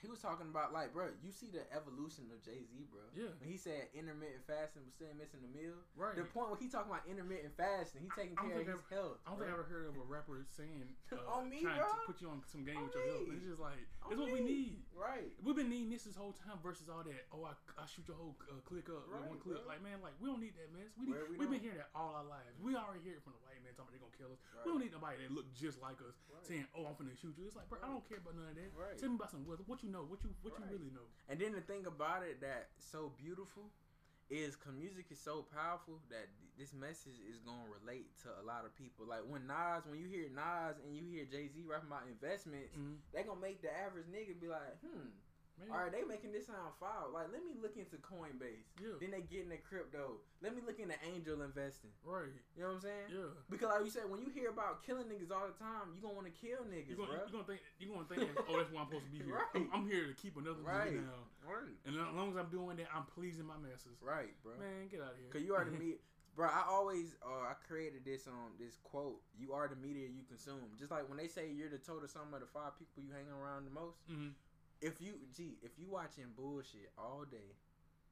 He 0.00 0.08
was 0.08 0.18
talking 0.24 0.48
about 0.48 0.72
like, 0.72 0.92
bro, 0.96 1.12
you 1.20 1.28
see 1.30 1.52
the 1.52 1.68
evolution 1.76 2.32
of 2.32 2.40
Jay 2.40 2.64
Z, 2.64 2.72
bro. 2.88 3.04
Yeah. 3.12 3.36
When 3.36 3.48
he 3.52 3.60
said 3.60 3.92
intermittent 3.92 4.48
fasting 4.48 4.82
was 4.88 4.96
still 4.96 5.12
missing 5.20 5.44
the 5.44 5.52
meal. 5.52 5.76
Right. 5.92 6.16
The 6.16 6.24
point 6.24 6.48
where 6.48 6.56
he 6.58 6.72
talking 6.72 6.88
about 6.88 7.04
intermittent 7.04 7.52
fasting, 7.56 8.02
he 8.04 8.10
taking 8.16 8.36
care 8.36 8.60
of 8.60 8.66
his 8.66 8.88
health. 8.88 9.20
I 9.28 9.36
don't 9.36 9.38
think 9.44 9.52
I 9.52 9.54
ever 9.54 9.68
heard 9.68 9.92
of 9.92 10.00
a 10.00 10.06
rapper 10.08 10.44
saying 10.48 10.88
uh, 11.12 11.20
On 11.36 11.48
me, 11.52 11.60
trying 11.62 11.76
bro. 11.78 11.88
to 11.88 12.06
put 12.08 12.18
you 12.24 12.32
on 12.32 12.40
some 12.48 12.64
game 12.64 12.80
On 12.80 12.88
with 12.88 12.96
your 12.96 13.04
health. 13.12 13.28
me. 13.28 13.36
It's 13.36 13.44
just 13.44 13.60
like 13.60 13.84
that's 14.08 14.20
what 14.20 14.32
we 14.32 14.40
need. 14.40 14.80
Right. 14.96 15.32
We've 15.44 15.56
been 15.56 15.68
needing 15.72 15.90
this 15.92 16.04
this 16.04 16.16
whole 16.16 16.32
time 16.36 16.60
versus 16.60 16.88
all 16.92 17.00
that. 17.04 17.24
Oh, 17.32 17.44
I, 17.48 17.52
I 17.80 17.84
shoot 17.88 18.04
your 18.08 18.16
whole 18.20 18.36
uh, 18.48 18.60
click 18.68 18.88
up 18.92 19.04
with 19.08 19.16
Right, 19.16 19.28
one 19.28 19.40
clip. 19.40 19.64
bro. 19.64 19.68
Like 19.68 19.80
man, 19.84 20.00
like 20.04 20.12
we 20.20 20.28
don't 20.28 20.40
need 20.40 20.56
that 20.60 20.68
mess. 20.72 20.92
We 21.00 21.08
need, 21.08 21.16
we 21.28 21.36
we 21.40 21.44
have 21.48 21.52
been 21.52 21.64
hearing 21.64 21.80
that 21.80 21.92
all 21.96 22.12
our 22.16 22.24
lives. 22.28 22.56
We 22.60 22.76
already 22.76 23.00
hear 23.04 23.16
it 23.16 23.24
from 23.24 23.36
the 23.36 23.42
white 23.44 23.60
man 23.64 23.72
talking 23.76 23.92
about 23.92 23.96
they 23.96 24.02
gonna 24.04 24.18
kill 24.20 24.32
us. 24.36 24.40
Right. 24.52 24.64
We 24.64 24.68
don't 24.72 24.82
need 24.84 24.92
nobody 24.96 25.16
that 25.24 25.30
look 25.32 25.48
just 25.56 25.80
like 25.80 26.00
us 26.04 26.16
Right. 26.28 26.44
saying, 26.44 26.66
"Oh, 26.76 26.84
I'm 26.88 26.96
finna 27.00 27.16
shoot 27.16 27.32
you." 27.36 27.48
It's 27.48 27.56
like, 27.56 27.68
bro, 27.72 27.80
I 27.80 27.88
don't 27.88 28.04
care 28.04 28.20
about 28.20 28.36
none 28.36 28.48
of 28.48 28.56
that. 28.56 28.70
Right. 28.76 28.96
Tell 29.00 29.08
me 29.08 29.16
about 29.16 29.32
some 29.32 29.44
what, 29.48 29.60
what 29.64 29.80
you 29.84 29.88
know, 29.92 30.04
what 30.04 30.20
you 30.24 30.32
what 30.44 30.56
Right. 30.56 30.68
you 30.68 30.76
really 30.80 30.92
know. 30.92 31.06
And 31.32 31.36
then 31.40 31.52
the 31.56 31.64
thing 31.64 31.84
about 31.88 32.20
it 32.24 32.40
that's 32.44 32.68
so 32.80 33.12
beautiful 33.16 33.68
is 34.30 34.54
cause 34.56 34.72
music 34.78 35.06
is 35.10 35.18
so 35.20 35.42
powerful 35.52 35.98
that 36.08 36.30
this 36.56 36.72
message 36.72 37.18
is 37.28 37.38
gonna 37.42 37.66
relate 37.66 38.06
to 38.22 38.28
a 38.40 38.44
lot 38.46 38.64
of 38.64 38.74
people. 38.76 39.04
Like 39.06 39.26
when 39.26 39.46
Nas, 39.46 39.82
when 39.86 39.98
you 39.98 40.06
hear 40.06 40.30
Nas 40.30 40.78
and 40.86 40.94
you 40.94 41.02
hear 41.10 41.26
Jay 41.26 41.48
Z 41.50 41.62
rapping 41.66 41.90
about 41.90 42.06
investments, 42.06 42.76
Mhm. 42.76 42.98
they 43.12 43.22
gonna 43.24 43.40
make 43.40 43.60
the 43.62 43.72
average 43.74 44.06
nigga 44.06 44.38
be 44.38 44.46
like, 44.48 44.78
hmm, 44.80 45.10
Maybe. 45.60 45.70
all 45.76 45.84
right, 45.84 45.92
they 45.92 46.02
making 46.08 46.32
this 46.32 46.48
sound 46.48 46.72
foul. 46.80 47.12
Like 47.12 47.28
let 47.28 47.44
me 47.44 47.52
look 47.60 47.76
into 47.76 48.00
Coinbase. 48.00 48.64
Yeah. 48.80 48.96
Then 48.96 49.12
they 49.12 49.20
get 49.20 49.44
into 49.44 49.60
crypto. 49.60 50.18
Let 50.40 50.56
me 50.56 50.64
look 50.64 50.80
into 50.80 50.96
angel 51.04 51.44
investing. 51.44 51.92
Right. 52.00 52.32
You 52.56 52.64
know 52.64 52.72
what 52.72 52.80
I'm 52.80 52.88
saying? 52.88 53.08
Yeah. 53.12 53.30
Because 53.52 53.68
like 53.68 53.84
you 53.84 53.92
said, 53.92 54.08
when 54.08 54.24
you 54.24 54.32
hear 54.32 54.48
about 54.48 54.80
killing 54.82 55.06
niggas 55.12 55.28
all 55.28 55.44
the 55.44 55.56
time, 55.60 55.92
you 55.92 56.00
gonna 56.00 56.16
want 56.16 56.26
to 56.32 56.34
kill 56.34 56.64
niggas, 56.64 56.96
You're 56.96 57.04
gonna, 57.04 57.20
bro. 57.20 57.28
you 57.28 57.32
gonna 57.36 57.48
think 57.48 57.60
you 57.76 57.86
gonna 57.92 58.08
think 58.08 58.24
oh 58.48 58.56
that's 58.56 58.72
why 58.72 58.80
I'm 58.82 58.88
supposed 58.88 59.06
to 59.06 59.12
be 59.12 59.20
here. 59.20 59.36
Right. 59.38 59.52
I'm, 59.54 59.68
I'm 59.70 59.84
here 59.84 60.08
to 60.08 60.16
keep 60.16 60.40
another 60.40 60.64
Right. 60.64 60.96
nigga 60.96 61.04
down. 61.04 61.24
Right. 61.44 61.76
And 61.84 61.92
as 62.00 62.16
long 62.16 62.32
as 62.32 62.36
I'm 62.40 62.48
doing 62.48 62.80
that, 62.80 62.88
I'm 62.90 63.04
pleasing 63.04 63.44
my 63.44 63.60
masses. 63.60 64.00
Right, 64.00 64.32
bro. 64.40 64.56
Man, 64.56 64.88
get 64.88 65.04
out 65.04 65.12
of 65.12 65.20
here. 65.20 65.28
Cause 65.28 65.44
you 65.44 65.52
already 65.52 65.76
meet, 65.84 66.00
Bro, 66.38 66.46
I 66.46 66.62
always 66.70 67.18
uh, 67.26 67.50
I 67.50 67.58
created 67.66 68.06
this 68.06 68.24
um 68.30 68.54
this 68.56 68.78
quote. 68.86 69.18
You 69.36 69.52
are 69.52 69.66
the 69.68 69.74
media 69.76 70.06
you 70.06 70.22
consume. 70.24 70.72
Just 70.78 70.90
like 70.94 71.04
when 71.10 71.18
they 71.18 71.26
say 71.26 71.50
you're 71.50 71.68
the 71.68 71.76
total 71.82 72.06
sum 72.08 72.32
of 72.32 72.40
the 72.40 72.46
five 72.46 72.78
people 72.78 73.02
you 73.02 73.10
hang 73.12 73.26
around 73.28 73.66
the 73.66 73.74
most. 73.74 73.98
Mm-hmm. 74.08 74.30
If 74.80 75.00
you 75.00 75.14
gee, 75.36 75.58
if 75.62 75.72
you 75.78 75.86
watching 75.88 76.32
bullshit 76.36 76.88
all 76.96 77.24
day, 77.28 77.52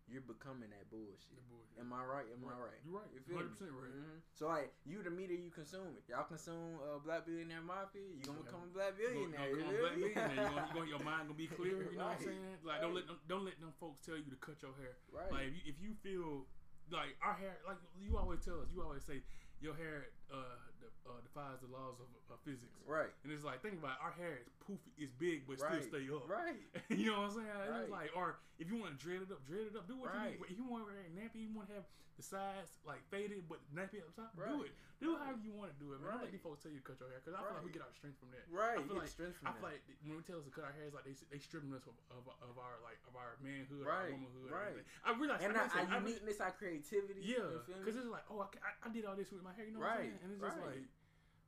you're 0.09 0.25
becoming 0.25 0.69
that 0.73 0.89
bullshit. 0.93 1.37
Bullshit. 1.49 1.81
Am 1.81 1.93
I 1.93 2.01
right? 2.05 2.29
Am 2.29 2.45
I 2.45 2.53
right? 2.57 2.81
You're 2.85 2.97
right. 3.01 3.09
You 3.12 3.21
feel 3.25 3.37
me? 3.37 3.49
Hundred 3.49 3.53
percent 3.57 3.73
right. 3.77 3.93
Mhm. 3.93 4.21
So 4.37 4.49
like 4.49 4.73
you 4.85 5.01
the 5.05 5.09
media 5.12 5.37
you 5.41 5.49
consume 5.53 5.97
it. 5.97 6.05
Y'all 6.09 6.25
consume 6.29 6.77
uh, 6.85 7.01
Black 7.01 7.25
Billionaire 7.25 7.64
Mafia. 7.64 8.05
You 8.05 8.21
gonna 8.25 8.41
become 8.45 8.69
a 8.69 8.73
Black 8.73 8.97
You 9.01 9.09
gonna- 9.09 9.33
Billionaire. 9.33 9.49
you 9.49 9.57
you 9.57 9.64
gonna 9.64 9.73
feel 9.73 9.81
black 9.81 9.97
me? 9.97 10.01
billionaire. 10.12 10.45
You 10.45 10.73
gonna, 10.77 10.85
you 10.85 10.93
your 10.93 11.05
mind 11.05 11.23
gonna 11.29 11.41
be 11.41 11.49
clear. 11.61 11.77
You 11.89 11.97
know 11.97 12.09
what 12.12 12.21
I'm 12.21 12.25
saying? 12.25 12.57
Like 12.64 12.81
don't 12.85 12.93
let 12.97 13.07
them, 13.09 13.19
don't 13.29 13.45
let 13.49 13.57
them 13.61 13.73
folks 13.81 14.01
tell 14.05 14.16
you 14.21 14.29
to 14.29 14.39
cut 14.45 14.61
your 14.61 14.77
hair. 14.77 14.97
Right. 15.09 15.33
Like 15.33 15.45
if 15.49 15.55
you, 15.57 15.64
if 15.73 15.77
you 15.81 15.91
feel 16.05 16.45
like 16.93 17.16
our 17.25 17.37
hair, 17.37 17.57
like 17.69 17.81
you 18.01 18.16
always 18.21 18.41
tell 18.45 18.61
us, 18.64 18.69
you 18.73 18.81
always 18.85 19.05
say 19.09 19.21
your 19.61 19.73
hair 19.77 20.09
uh, 20.33 20.68
uh 21.11 21.21
defies 21.25 21.59
the 21.65 21.71
laws 21.73 21.97
of, 22.01 22.09
of 22.31 22.39
physics. 22.45 22.77
right. 22.87 23.11
And 23.25 23.33
it's 23.33 23.45
like 23.45 23.61
think 23.65 23.81
about 23.81 23.97
it, 23.99 24.05
our 24.05 24.13
hair 24.15 24.39
is 24.41 24.49
poofy, 24.63 24.93
it's 25.01 25.13
big, 25.17 25.49
but 25.49 25.59
Right. 25.61 25.81
still 25.83 25.99
stay 26.01 26.05
up. 26.13 26.29
Right. 26.29 26.61
you 26.93 27.11
know 27.11 27.25
what 27.27 27.33
I'm 27.33 27.43
saying? 27.43 27.49
It's 27.49 27.89
Right. 27.89 27.91
like, 27.91 28.11
or 28.15 28.37
if 28.61 28.69
you 28.71 28.77
want 28.77 28.93
to 28.95 29.01
dread 29.01 29.23
it 29.25 29.31
up, 29.33 29.41
dread 29.49 29.73
it 29.73 29.77
up. 29.77 29.89
Do 29.89 29.97
what 29.97 30.13
Right. 30.15 30.37
you 30.37 30.45
need. 30.45 30.53
If 30.53 30.59
you 30.61 30.67
want 30.69 30.85
to 30.85 30.93
wear 30.93 31.01
a 31.01 31.11
nappy, 31.17 31.49
you 31.49 31.53
want 31.57 31.69
to 31.73 31.75
have 31.81 31.87
the 32.19 32.27
sides 32.27 32.75
like 32.83 32.99
faded, 33.15 33.47
but 33.47 33.63
nappy 33.71 34.03
up 34.03 34.11
top. 34.19 34.35
Do 34.35 34.67
it. 34.67 34.75
Do 34.99 35.15
however 35.15 35.39
you 35.39 35.55
want 35.55 35.71
to 35.71 35.79
do 35.79 35.95
it, 35.95 36.03
man. 36.03 36.11
Don't 36.11 36.27
let 36.27 36.35
these 36.35 36.43
folks 36.43 36.59
tell 36.67 36.75
you 36.75 36.83
to 36.83 36.87
cut 36.91 36.99
your 36.99 37.07
hair 37.07 37.23
because 37.23 37.39
I 37.39 37.47
feel 37.47 37.55
like 37.55 37.63
we 37.63 37.71
get 37.71 37.87
our 37.87 37.95
strength 37.95 38.19
from 38.19 38.35
that. 38.35 38.43
Right. 38.51 38.75
I 38.75 38.83
feel 38.83 38.99
like 38.99 39.07
strength 39.07 39.39
from 39.39 39.47
I 39.47 39.55
that. 39.55 39.63
feel 39.63 39.71
like 39.71 39.83
when 40.03 40.19
we 40.19 40.23
tell 40.27 40.43
us 40.43 40.47
to 40.51 40.51
cut 40.51 40.67
our 40.67 40.75
hair, 40.75 40.91
it's 40.91 40.99
like 40.99 41.07
they 41.07 41.15
they 41.31 41.39
stripping 41.39 41.71
us 41.71 41.87
of, 41.87 41.95
of, 42.11 42.27
of 42.43 42.59
our 42.59 42.83
like 42.83 42.99
of 43.07 43.15
our 43.15 43.39
manhood, 43.39 43.87
Right. 43.87 44.11
our 44.11 44.19
womanhood, 44.19 44.51
Right. 44.51 44.83
I 45.07 45.15
realize 45.15 45.39
and 45.47 45.55
I, 45.55 45.71
our, 45.71 45.71
our 45.71 45.87
I 45.87 46.03
uniqueness, 46.03 46.43
our 46.43 46.51
creativity. 46.51 47.23
yeah, 47.23 47.63
because 47.71 47.95
it's 47.95 48.11
like 48.11 48.27
oh 48.27 48.43
I, 48.43 48.51
I, 48.67 48.71
I 48.83 48.89
did 48.91 49.07
all 49.07 49.15
this 49.15 49.31
with 49.31 49.47
my 49.47 49.55
hair, 49.55 49.71
you 49.71 49.79
know 49.79 49.87
what 49.87 49.95
I'm 49.95 50.11
saying? 50.11 50.19
And 50.27 50.35
it's 50.35 50.43
just 50.43 50.59
right. 50.59 50.75
like 50.75 50.91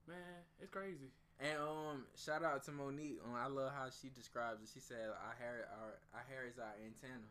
man, 0.09 0.45
it's 0.61 0.71
crazy. 0.71 1.11
And 1.41 1.57
um, 1.57 2.05
shout 2.17 2.45
out 2.45 2.63
to 2.69 2.73
Monique. 2.73 3.17
Um, 3.25 3.33
I 3.33 3.49
love 3.49 3.73
how 3.73 3.89
she 3.89 4.13
describes 4.13 4.61
it. 4.61 4.69
She 4.73 4.81
said 4.81 5.09
our 5.09 5.35
hair, 5.41 5.65
our 5.81 5.97
our 6.21 6.25
hair 6.29 6.45
is 6.45 6.61
our 6.61 6.77
antenna. 6.85 7.25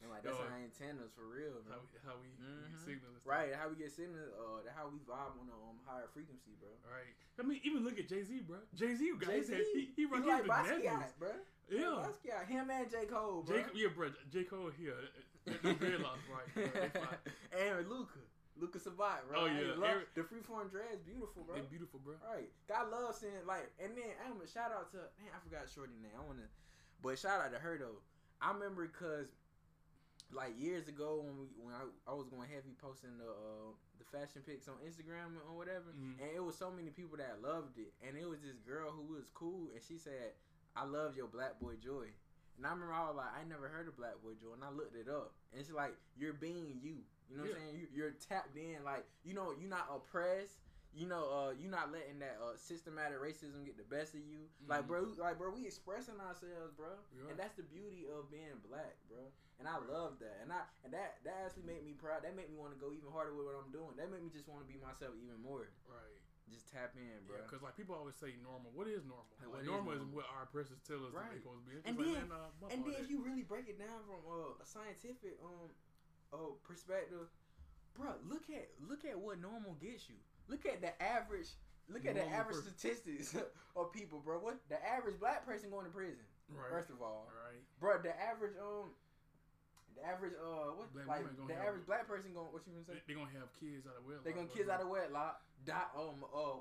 And 0.00 0.10
like 0.10 0.24
that's 0.26 0.34
Yo. 0.34 0.42
our 0.42 0.56
antennas 0.58 1.12
for 1.14 1.28
real, 1.30 1.60
How 1.68 1.78
man. 1.78 1.84
we 1.84 2.00
how 2.02 2.16
we, 2.18 2.28
we 2.34 2.42
Mhm. 2.42 2.80
signal. 2.80 3.12
Right, 3.28 3.54
how 3.54 3.68
we 3.70 3.76
get 3.78 3.92
signal, 3.92 4.24
uh, 4.34 4.66
how 4.74 4.88
we 4.90 4.98
vibe 5.06 5.36
on 5.38 5.46
a 5.46 5.54
um, 5.68 5.78
higher 5.86 6.08
frequency, 6.10 6.56
bro. 6.58 6.72
Right. 6.82 7.12
I 7.38 7.44
mean, 7.46 7.60
even 7.62 7.84
look 7.84 8.00
at 8.00 8.08
Jay 8.08 8.24
Z, 8.24 8.40
bro. 8.48 8.58
Jay 8.74 8.96
Z, 8.96 9.04
guys, 9.20 9.46
Jay-Z, 9.46 9.62
he, 9.72 9.92
he 9.94 10.04
run 10.08 10.26
like 10.26 10.42
Basquiat, 10.48 11.12
bro. 11.20 11.30
Yeah. 11.70 12.02
Basquiat, 12.08 12.48
him 12.48 12.66
and 12.72 12.90
J 12.90 13.06
Cole, 13.06 13.42
bro. 13.46 13.56
J. 13.56 13.64
Yeah, 13.76 13.88
bro. 13.94 14.10
J. 14.32 14.44
Cole 14.44 14.70
here. 14.76 14.96
Dreadlocks, 15.46 16.24
right? 16.28 16.92
bro. 16.92 17.02
And 17.58 17.88
Luka, 17.88 18.18
Luka 18.56 18.78
Sabbat, 18.78 19.26
bro. 19.28 19.40
Oh, 19.40 19.46
yeah. 19.46 19.74
love, 19.74 19.84
Every- 19.84 20.06
the 20.14 20.22
freeform 20.22 20.70
dreads, 20.70 21.00
beautiful, 21.04 21.42
bro. 21.44 21.56
They 21.56 21.62
beautiful, 21.62 22.00
bro. 22.00 22.14
Right. 22.22 22.50
God 22.68 22.90
loves 22.90 23.18
seeing 23.18 23.32
like, 23.46 23.70
and 23.82 23.96
then 23.96 24.12
I'm 24.26 24.40
a 24.40 24.46
shout 24.46 24.70
out 24.72 24.90
to 24.92 24.98
man, 25.18 25.32
I 25.34 25.38
forgot 25.42 25.68
Shorty 25.72 25.94
name. 26.02 26.12
I 26.16 26.20
wanna, 26.24 26.46
but 27.02 27.18
shout 27.18 27.40
out 27.40 27.52
to 27.52 27.58
her 27.58 27.78
though. 27.78 28.02
I 28.40 28.52
remember 28.52 28.86
because 28.86 29.28
like 30.32 30.56
years 30.58 30.88
ago 30.88 31.20
when 31.24 31.36
we 31.38 31.46
when 31.60 31.74
I, 31.74 31.84
I 32.10 32.14
was 32.14 32.28
going 32.28 32.48
heavy 32.48 32.72
posting 32.80 33.16
the 33.18 33.28
uh, 33.28 33.72
the 34.00 34.04
fashion 34.08 34.40
pics 34.44 34.68
on 34.68 34.76
Instagram 34.84 35.36
or 35.48 35.56
whatever, 35.56 35.92
Mhm. 35.92 36.20
and 36.20 36.30
it 36.34 36.40
was 36.44 36.56
so 36.56 36.70
many 36.70 36.90
people 36.90 37.16
that 37.18 37.40
loved 37.42 37.78
it, 37.78 37.92
and 38.06 38.16
it 38.16 38.28
was 38.28 38.40
this 38.40 38.56
girl 38.66 38.90
who 38.92 39.12
was 39.14 39.28
cool, 39.34 39.68
and 39.72 39.82
she 39.82 39.96
said, 39.98 40.32
"I 40.76 40.84
love 40.84 41.16
your 41.16 41.28
Black 41.28 41.60
Boy 41.60 41.76
Joy." 41.76 42.08
And 42.56 42.66
I 42.66 42.70
remember 42.70 42.92
I 42.92 43.06
was 43.08 43.16
like, 43.16 43.32
I 43.32 43.44
never 43.48 43.66
heard 43.68 43.88
of 43.88 43.96
Black 43.96 44.20
Boy 44.22 44.32
Joy, 44.40 44.52
and 44.52 44.62
I 44.62 44.68
looked 44.70 44.94
it 44.94 45.08
up, 45.08 45.32
and 45.52 45.60
it's 45.60 45.70
like 45.70 45.96
you're 46.16 46.34
being 46.34 46.80
you. 46.82 46.98
You 47.30 47.36
know 47.38 47.42
what 47.44 47.50
Yeah. 47.50 47.56
I'm 47.56 47.62
saying? 47.70 47.76
You, 47.80 47.86
you're 47.94 48.10
tapped 48.12 48.56
in, 48.56 48.84
like 48.84 49.04
you 49.24 49.34
know, 49.34 49.52
you're 49.58 49.70
not 49.70 49.88
oppressed. 49.90 50.58
You 50.92 51.08
know, 51.08 51.24
uh, 51.32 51.50
you're 51.56 51.72
not 51.72 51.88
letting 51.88 52.20
that 52.20 52.36
uh, 52.36 52.52
systematic 52.60 53.16
racism 53.16 53.64
get 53.64 53.80
the 53.80 53.88
best 53.88 54.12
of 54.12 54.20
you. 54.20 54.44
Like, 54.68 54.84
Mhm. 54.84 54.88
bro, 54.92 55.00
like, 55.16 55.38
bro, 55.40 55.48
we 55.48 55.64
expressing 55.64 56.20
ourselves, 56.20 56.76
bro, 56.76 56.92
Yeah. 57.16 57.30
and 57.32 57.38
that's 57.40 57.56
the 57.56 57.64
beauty 57.64 58.04
of 58.12 58.28
being 58.28 58.60
black, 58.60 59.00
bro. 59.08 59.32
And 59.56 59.64
I 59.64 59.78
love 59.78 60.18
that, 60.20 60.36
and 60.44 60.52
I 60.52 60.66
and 60.84 60.92
that 60.92 61.24
that 61.24 61.48
actually 61.48 61.64
made 61.64 61.80
me 61.86 61.94
proud. 61.94 62.20
That 62.24 62.36
made 62.36 62.50
me 62.50 62.56
want 62.60 62.74
to 62.74 62.78
go 62.78 62.92
even 62.92 63.08
harder 63.10 63.32
with 63.32 63.46
what 63.46 63.56
I'm 63.56 63.72
doing. 63.72 63.96
That 63.96 64.10
made 64.10 64.20
me 64.22 64.28
just 64.28 64.48
want 64.48 64.60
to 64.60 64.68
be 64.68 64.76
myself 64.84 65.14
even 65.16 65.40
more. 65.40 65.70
Right. 65.88 66.20
Just 66.50 66.68
tap 66.68 66.92
in, 66.98 67.24
bro. 67.24 67.36
Yeah, 67.40 67.42
because 67.48 67.62
like 67.62 67.76
people 67.76 67.94
always 67.94 68.16
say 68.16 68.36
normal. 68.42 68.68
What 68.76 68.84
is 68.88 69.00
normal? 69.08 69.24
Like, 69.40 69.48
Like, 69.48 69.48
what 69.48 69.60
is 69.62 69.66
normal 69.72 69.92
is, 69.96 70.02
what 70.12 70.26
our 70.28 70.42
oppressors 70.44 70.82
tell 70.84 71.00
us 71.06 71.14
Right. 71.14 71.40
to 71.40 71.48
be. 71.64 71.72
And 71.88 71.96
just 71.96 71.96
like, 71.96 71.96
then- 71.96 72.28
man, 72.28 72.32
uh, 72.36 72.68
And 72.68 72.84
then 72.84 72.94
if 73.00 73.08
you 73.08 73.22
really 73.24 73.44
break 73.44 73.68
it 73.72 73.78
down 73.78 74.04
from 74.04 74.20
uh, 74.28 74.60
a 74.60 74.66
scientific 74.66 75.40
um 75.40 75.70
uh, 76.32 76.36
perspective, 76.64 77.28
bro, 77.98 78.12
look 78.28 78.44
at 78.50 78.68
look 78.88 79.04
at 79.04 79.18
what 79.18 79.40
normal 79.40 79.74
gets 79.80 80.08
you. 80.08 80.16
Look 80.48 80.66
at 80.66 80.80
the 80.80 80.92
average. 81.02 81.48
Look 81.88 82.06
at 82.06 82.14
the 82.14 82.24
average 82.28 82.56
person. 82.64 82.72
statistics 82.78 83.36
of 83.76 83.92
people, 83.92 84.20
bro. 84.24 84.38
What 84.38 84.58
the 84.68 84.78
average 84.86 85.18
black 85.20 85.44
person 85.44 85.70
going 85.70 85.84
to 85.86 85.90
prison? 85.92 86.24
right. 86.48 86.70
First 86.70 86.90
of 86.90 87.02
all, 87.02 87.28
right. 87.30 87.60
bro, 87.80 88.00
the 88.02 88.14
average 88.20 88.52
um, 88.60 88.90
the 89.96 90.06
average 90.06 90.32
uh, 90.40 90.72
what 90.78 90.92
Black 90.94 91.06
like 91.08 91.36
gonna 91.36 91.48
the 91.48 91.54
have- 91.54 91.68
average 91.68 91.86
black 91.86 92.06
person 92.08 92.32
going 92.32 92.48
what 92.52 92.62
you 92.66 92.72
been 92.72 92.84
They, 92.86 92.92
saying? 92.96 93.04
they 93.08 93.14
gonna 93.14 93.34
have 93.38 93.50
kids 93.60 93.84
out 93.86 93.96
of 93.98 94.04
wedlock. 94.06 94.24
They're 94.24 94.32
gonna 94.32 94.48
kids 94.54 94.68
out 94.68 94.80
of 94.80 94.88
wedlock, 94.88 95.42
di- 95.64 95.92
um, 95.96 96.24
uh, 96.32 96.60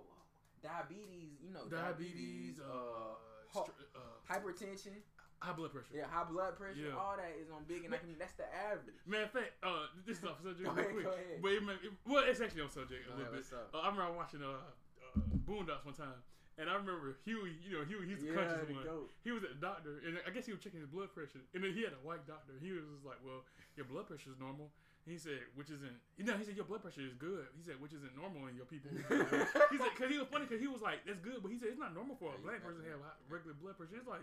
diabetes, 0.62 1.40
you 1.42 1.52
know, 1.54 1.66
diabetes, 1.70 2.60
uh, 2.60 3.16
ho- 3.50 3.66
str- 3.72 3.88
uh, 3.96 4.20
hypertension, 4.28 5.00
high 5.42 5.54
blood 5.58 5.74
pressure. 5.74 5.94
yeah, 5.98 6.06
high 6.06 6.24
blood 6.30 6.54
pressure, 6.56 6.94
Yeah. 6.94 7.02
all 7.02 7.18
that 7.18 7.34
is 7.36 7.50
on 7.50 7.66
big, 7.66 7.84
and 7.86 7.92
I 7.94 7.98
can, 7.98 8.14
that's 8.22 8.38
the 8.38 8.46
average. 8.54 8.96
Matter 9.10 9.26
of 9.26 9.34
fact, 9.34 9.52
uh, 9.66 9.90
this 10.06 10.22
is 10.22 10.26
off 10.26 10.38
subject 10.46 10.64
Go 10.64 10.72
real 10.72 10.86
ahead, 10.86 10.94
quick. 10.94 11.06
go 11.10 11.14
ahead. 11.18 11.38
But 11.42 11.52
it, 11.52 11.62
it, 11.90 11.92
well, 12.06 12.24
it's 12.30 12.42
actually 12.42 12.62
on 12.62 12.70
subject 12.70 13.06
a 13.06 13.10
Go 13.10 13.18
little 13.18 13.34
ahead, 13.34 13.44
bit. 13.50 13.58
Uh, 13.74 13.82
I 13.82 13.90
remember 13.90 14.14
watching 14.14 14.42
uh, 14.46 14.62
uh, 14.62 15.20
Boondocks 15.50 15.82
one 15.84 15.98
time, 15.98 16.22
and 16.62 16.70
I 16.70 16.78
remember 16.78 17.18
Huey. 17.26 17.58
You 17.66 17.82
know, 17.82 17.84
Huey, 17.90 18.06
he's 18.06 18.22
the 18.22 18.32
Yeah, 18.32 18.38
conscious 18.38 18.70
the 18.70 18.78
one. 18.78 18.86
goat. 18.86 19.10
He 19.26 19.34
was 19.34 19.42
at 19.42 19.58
the 19.58 19.62
doctor, 19.62 19.98
and 20.06 20.22
I 20.24 20.30
guess 20.30 20.46
he 20.46 20.54
was 20.54 20.62
checking 20.62 20.80
his 20.80 20.90
blood 20.94 21.10
pressure, 21.10 21.42
and 21.58 21.66
then 21.66 21.74
he 21.74 21.82
had 21.82 21.98
a 21.98 22.02
white 22.06 22.24
doctor. 22.30 22.54
He 22.62 22.70
was 22.72 22.86
just 22.94 23.02
like, 23.02 23.18
"Well, 23.26 23.42
your 23.74 23.90
blood 23.90 24.06
pressure 24.06 24.30
is 24.30 24.38
normal." 24.38 24.70
He 25.10 25.18
said, 25.18 25.42
"Which 25.58 25.74
isn't." 25.74 25.98
You 26.22 26.30
know, 26.30 26.38
he 26.38 26.46
said 26.46 26.54
your 26.54 26.70
blood 26.70 26.86
pressure 26.86 27.02
is 27.02 27.18
good. 27.18 27.50
He 27.58 27.66
said, 27.66 27.82
"Which 27.82 27.98
isn't 27.98 28.14
normal 28.14 28.46
in 28.46 28.54
your 28.54 28.70
people." 28.70 28.94
he 29.74 29.78
said, 29.82 29.94
"Cause 29.98 30.14
he 30.14 30.22
was 30.22 30.30
funny, 30.30 30.46
cause 30.46 30.62
he 30.62 30.70
was 30.70 30.86
like, 30.86 31.02
that's 31.10 31.18
good," 31.26 31.42
but 31.42 31.50
he 31.50 31.58
said 31.58 31.74
it's 31.74 31.82
not 31.82 31.98
normal 31.98 32.14
for 32.22 32.30
a 32.30 32.40
black 32.46 32.62
person 32.62 32.86
to 32.86 32.90
have 32.94 33.02
regular 33.26 33.58
blood 33.58 33.82
pressure. 33.82 33.98
It's 33.98 34.06
like. 34.06 34.22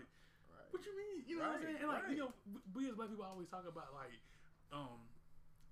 What 0.71 0.85
you 0.85 0.93
mean? 0.97 1.19
You 1.27 1.37
know 1.39 1.49
what 1.49 1.59
I'm 1.59 1.63
saying? 1.63 1.79
And 1.81 1.89
like, 1.89 2.03
right. 2.05 2.11
you 2.13 2.19
know, 2.19 2.31
we 2.73 2.89
as 2.89 2.95
black 2.95 3.09
people 3.09 3.25
always 3.25 3.49
talk 3.49 3.65
about 3.67 3.93
like, 3.93 4.15
um, 4.73 5.01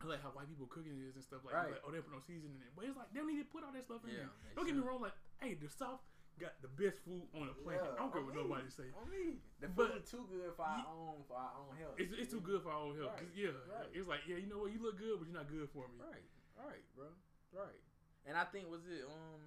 like 0.06 0.22
how 0.22 0.30
white 0.34 0.46
people 0.50 0.70
cooking 0.70 0.98
is 1.02 1.18
and 1.18 1.26
stuff 1.26 1.42
like, 1.46 1.54
Right. 1.58 1.74
like 1.74 1.82
oh 1.86 1.90
they 1.90 2.02
put 2.02 2.14
no 2.14 2.22
seasoning 2.22 2.58
in 2.62 2.66
it, 2.70 2.74
but 2.78 2.86
it's 2.86 2.94
like 2.98 3.10
they 3.14 3.20
don't 3.22 3.30
need 3.34 3.42
to 3.42 3.50
put 3.50 3.66
all 3.66 3.74
that 3.74 3.82
stuff 3.86 4.06
in 4.06 4.14
Yeah, 4.14 4.30
there. 4.30 4.54
Don't 4.54 4.66
get 4.70 4.78
me 4.78 4.86
wrong, 4.86 5.02
like, 5.02 5.18
hey, 5.42 5.58
the 5.58 5.66
South 5.70 6.02
got 6.38 6.54
the 6.62 6.70
best 6.70 7.02
food 7.02 7.26
on 7.34 7.50
the 7.50 7.58
planet. 7.66 7.82
Yeah, 7.82 7.98
I 7.98 8.06
don't 8.06 8.14
care 8.14 8.22
what 8.22 8.38
me. 8.38 8.46
nobody 8.46 8.70
say. 8.70 8.94
On 8.94 9.10
me. 9.10 9.42
The 9.58 9.74
But- 9.74 9.98
is 9.98 10.06
too 10.06 10.22
good 10.30 10.54
for 10.54 10.62
our 10.70 10.78
Ye- 10.86 10.90
own 10.94 11.26
for 11.26 11.34
our 11.34 11.54
own 11.58 11.74
health. 11.82 11.98
It's, 11.98 12.14
it's 12.14 12.30
too 12.30 12.46
good 12.46 12.62
for 12.62 12.70
our 12.70 12.82
own 12.86 12.94
health. 12.94 13.18
Right, 13.18 13.34
yeah, 13.34 13.58
right. 13.74 13.90
it's 13.90 14.06
like 14.06 14.22
yeah, 14.30 14.38
you 14.38 14.46
know 14.46 14.62
what, 14.62 14.70
you 14.70 14.78
look 14.78 15.02
good, 15.02 15.18
but 15.18 15.26
you're 15.26 15.34
not 15.38 15.50
good 15.50 15.66
for 15.74 15.90
me. 15.90 15.98
Right, 15.98 16.30
right, 16.62 16.86
bro, 16.94 17.10
right. 17.58 17.82
And 18.30 18.38
I 18.38 18.46
think 18.46 18.70
was 18.70 18.86
it 18.86 19.02
um, 19.10 19.42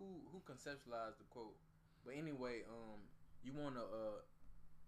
who 0.00 0.24
who 0.32 0.40
conceptualized 0.48 1.20
the 1.20 1.28
quote? 1.28 1.52
But 2.00 2.16
anyway, 2.16 2.64
um, 2.64 3.04
you 3.42 3.52
wanna 3.54 3.82
uh, 3.82 4.20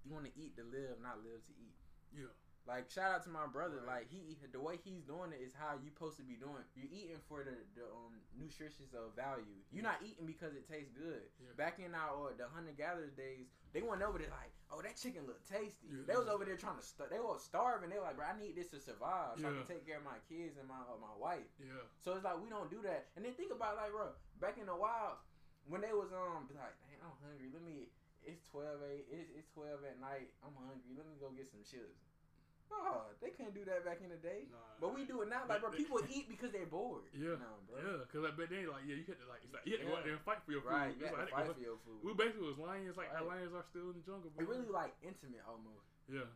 you 0.04 0.12
wanna 0.12 0.32
eat 0.36 0.56
to 0.56 0.64
live, 0.64 0.98
not 1.02 1.22
live 1.22 1.44
to 1.46 1.52
eat. 1.60 1.76
Yeah, 2.10 2.26
Like 2.66 2.90
shout 2.90 3.14
out 3.14 3.22
to 3.24 3.30
my 3.30 3.46
brother. 3.46 3.78
Right. 3.86 4.02
Like 4.02 4.10
he, 4.10 4.34
the 4.50 4.58
way 4.58 4.78
he's 4.82 5.06
doing 5.06 5.30
it 5.30 5.38
is 5.38 5.54
how 5.54 5.78
you 5.78 5.90
supposed 5.94 6.18
to 6.18 6.26
be 6.26 6.34
doing. 6.34 6.58
You're 6.74 6.90
eating 6.90 7.22
for 7.30 7.44
the 7.46 7.54
the 7.78 7.86
um 7.86 8.18
nutritious 8.34 8.90
of 8.98 9.14
value. 9.14 9.62
You're 9.70 9.86
not 9.86 10.02
eating 10.02 10.26
because 10.26 10.58
it 10.58 10.66
tastes 10.66 10.90
good. 10.90 11.22
Yeah. 11.38 11.54
Back 11.54 11.78
in 11.78 11.94
our 11.94 12.30
uh, 12.30 12.34
the 12.34 12.50
hunter 12.50 12.74
gatherers 12.74 13.14
days, 13.14 13.46
they 13.70 13.82
went 13.86 14.02
over 14.02 14.18
there 14.18 14.32
like, 14.34 14.50
oh 14.74 14.82
that 14.82 14.98
chicken 14.98 15.22
look 15.30 15.38
tasty. 15.46 15.86
Yeah, 15.86 16.02
they 16.10 16.18
was 16.18 16.26
over 16.26 16.42
there 16.42 16.58
trying 16.58 16.82
to 16.82 16.86
st- 16.86 17.10
they 17.14 17.22
were 17.22 17.38
starving. 17.38 17.90
They 17.94 18.02
were 18.02 18.10
like, 18.10 18.18
bro, 18.18 18.26
I 18.26 18.34
need 18.34 18.58
this 18.58 18.74
to 18.74 18.82
survive 18.82 19.38
so 19.38 19.46
I 19.46 19.54
Yeah. 19.54 19.62
can 19.62 19.68
take 19.78 19.84
care 19.86 20.02
of 20.02 20.06
my 20.08 20.18
kids 20.26 20.58
and 20.58 20.66
my 20.66 20.82
uh, 20.82 20.98
my 20.98 21.14
wife. 21.14 21.46
yeah, 21.62 21.86
So 22.02 22.18
it's 22.18 22.26
like 22.26 22.42
we 22.42 22.50
don't 22.50 22.72
do 22.74 22.82
that. 22.82 23.14
And 23.14 23.22
then 23.22 23.38
think 23.38 23.54
about 23.54 23.78
it, 23.78 23.86
like, 23.86 23.94
bro, 23.94 24.10
back 24.42 24.58
in 24.58 24.66
the 24.66 24.74
wild, 24.74 25.22
when 25.70 25.78
they 25.86 25.94
was 25.94 26.10
um 26.10 26.50
be 26.50 26.58
like, 26.58 26.74
I'm 26.98 27.14
hungry. 27.22 27.54
Let 27.54 27.62
me. 27.62 27.94
It's 28.24 28.42
twelve 28.48 28.80
a. 28.84 28.92
It's, 29.08 29.28
it's 29.34 29.48
twelve 29.52 29.80
at 29.88 29.96
night. 30.00 30.30
I'm 30.44 30.52
hungry. 30.54 30.92
Let 30.96 31.06
me 31.08 31.16
go 31.18 31.32
get 31.32 31.48
some 31.50 31.64
chips. 31.64 32.00
Oh, 32.70 33.10
they 33.18 33.34
couldn't 33.34 33.50
do 33.58 33.66
that 33.66 33.82
back 33.82 33.98
in 33.98 34.14
the 34.14 34.20
day. 34.22 34.46
Nah, 34.46 34.62
But 34.78 34.94
we 34.94 35.02
do 35.02 35.26
it 35.26 35.28
now. 35.28 35.42
Like, 35.50 35.58
bro, 35.58 35.74
people 35.74 35.98
eat 36.06 36.30
because 36.30 36.54
they're 36.54 36.70
bored. 36.70 37.02
yeah, 37.10 37.34
No, 37.34 37.58
bro. 37.66 37.82
yeah. 37.82 38.06
Cause 38.06 38.22
like, 38.22 38.38
but 38.38 38.46
then 38.46 38.70
like 38.70 38.86
yeah, 38.86 38.94
you 38.94 39.02
had 39.10 39.18
to 39.18 39.26
like, 39.26 39.42
it's 39.42 39.50
like 39.50 39.66
you 39.66 39.74
had 39.74 39.82
to 39.82 39.90
go 39.90 39.98
out 39.98 40.06
Yeah. 40.06 40.14
there 40.14 40.14
and 40.14 40.22
fight 40.22 40.38
for 40.46 40.54
your 40.54 40.62
food. 40.62 40.70
Right. 40.78 40.94
You 40.94 41.02
like, 41.10 41.26
to 41.26 41.34
fight 41.34 41.50
for 41.50 41.58
your 41.58 41.82
food. 41.82 41.98
we 42.06 42.14
basically 42.14 42.46
was 42.46 42.62
lions, 42.62 42.94
like 42.94 43.10
Right. 43.10 43.26
lions 43.26 43.50
are 43.58 43.66
still 43.66 43.90
in 43.90 43.98
the 43.98 44.06
jungle. 44.06 44.30
It 44.30 44.38
bro. 44.38 44.46
really 44.54 44.70
like 44.70 44.94
intimate 45.02 45.42
almost. 45.50 45.82
Yeah. 46.06 46.30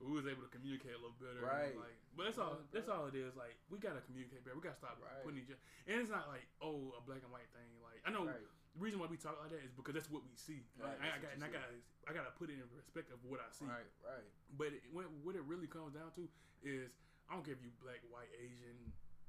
But 0.00 0.08
we 0.08 0.16
was 0.16 0.24
able 0.24 0.40
to 0.48 0.52
communicate 0.56 0.96
a 0.96 1.00
little 1.04 1.12
better. 1.20 1.44
Right. 1.44 1.76
Like, 1.76 2.00
but 2.16 2.24
that's 2.32 2.40
all. 2.40 2.56
Yeah, 2.56 2.80
That's 2.80 2.88
all 2.88 3.04
it 3.04 3.12
is. 3.12 3.36
Like, 3.36 3.60
we 3.68 3.76
gotta 3.76 4.00
communicate 4.08 4.40
better. 4.48 4.56
We 4.56 4.64
gotta 4.64 4.80
stop 4.80 4.96
Right. 5.04 5.20
putting 5.20 5.44
each 5.44 5.52
other. 5.52 5.60
And 5.84 6.00
it's 6.00 6.08
not 6.08 6.32
like 6.32 6.48
oh 6.64 6.96
a 6.96 7.00
black 7.04 7.20
and 7.20 7.28
white 7.28 7.52
thing. 7.52 7.68
Like 7.84 8.00
I 8.08 8.10
know 8.10 8.24
Right. 8.24 8.40
The 8.80 8.88
reason 8.88 8.96
why 8.96 9.12
we 9.12 9.20
talk 9.20 9.36
like 9.44 9.52
that 9.52 9.60
is 9.60 9.76
because 9.76 9.92
that's 9.92 10.08
what 10.08 10.24
we 10.24 10.32
see. 10.40 10.64
Right, 10.80 10.96
Like, 10.96 11.04
I, 11.04 11.06
I 11.12 11.18
got 11.20 11.30
and 11.36 11.44
I 11.44 11.48
you 11.52 11.52
got 11.52 11.68
I 12.08 12.10
gotta 12.16 12.32
put 12.40 12.48
it 12.48 12.56
in 12.56 12.64
perspective 12.72 13.20
of 13.20 13.28
what 13.28 13.44
I 13.44 13.52
see. 13.52 13.68
Right. 13.68 13.84
Right. 14.00 14.24
But 14.56 14.72
it, 14.72 14.88
when, 14.88 15.04
what 15.20 15.36
it 15.36 15.44
really 15.44 15.68
comes 15.68 15.92
down 15.92 16.08
to 16.16 16.24
is 16.64 16.88
I 17.28 17.36
don't 17.36 17.44
care 17.44 17.52
if 17.52 17.60
you 17.60 17.68
black, 17.84 18.00
white, 18.08 18.32
Asian, 18.40 18.74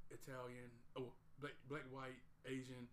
Italian, 0.07 0.71
oh 0.95 1.11
black, 1.43 1.59
black, 1.67 1.83
white, 1.91 2.15
Asian, 2.47 2.87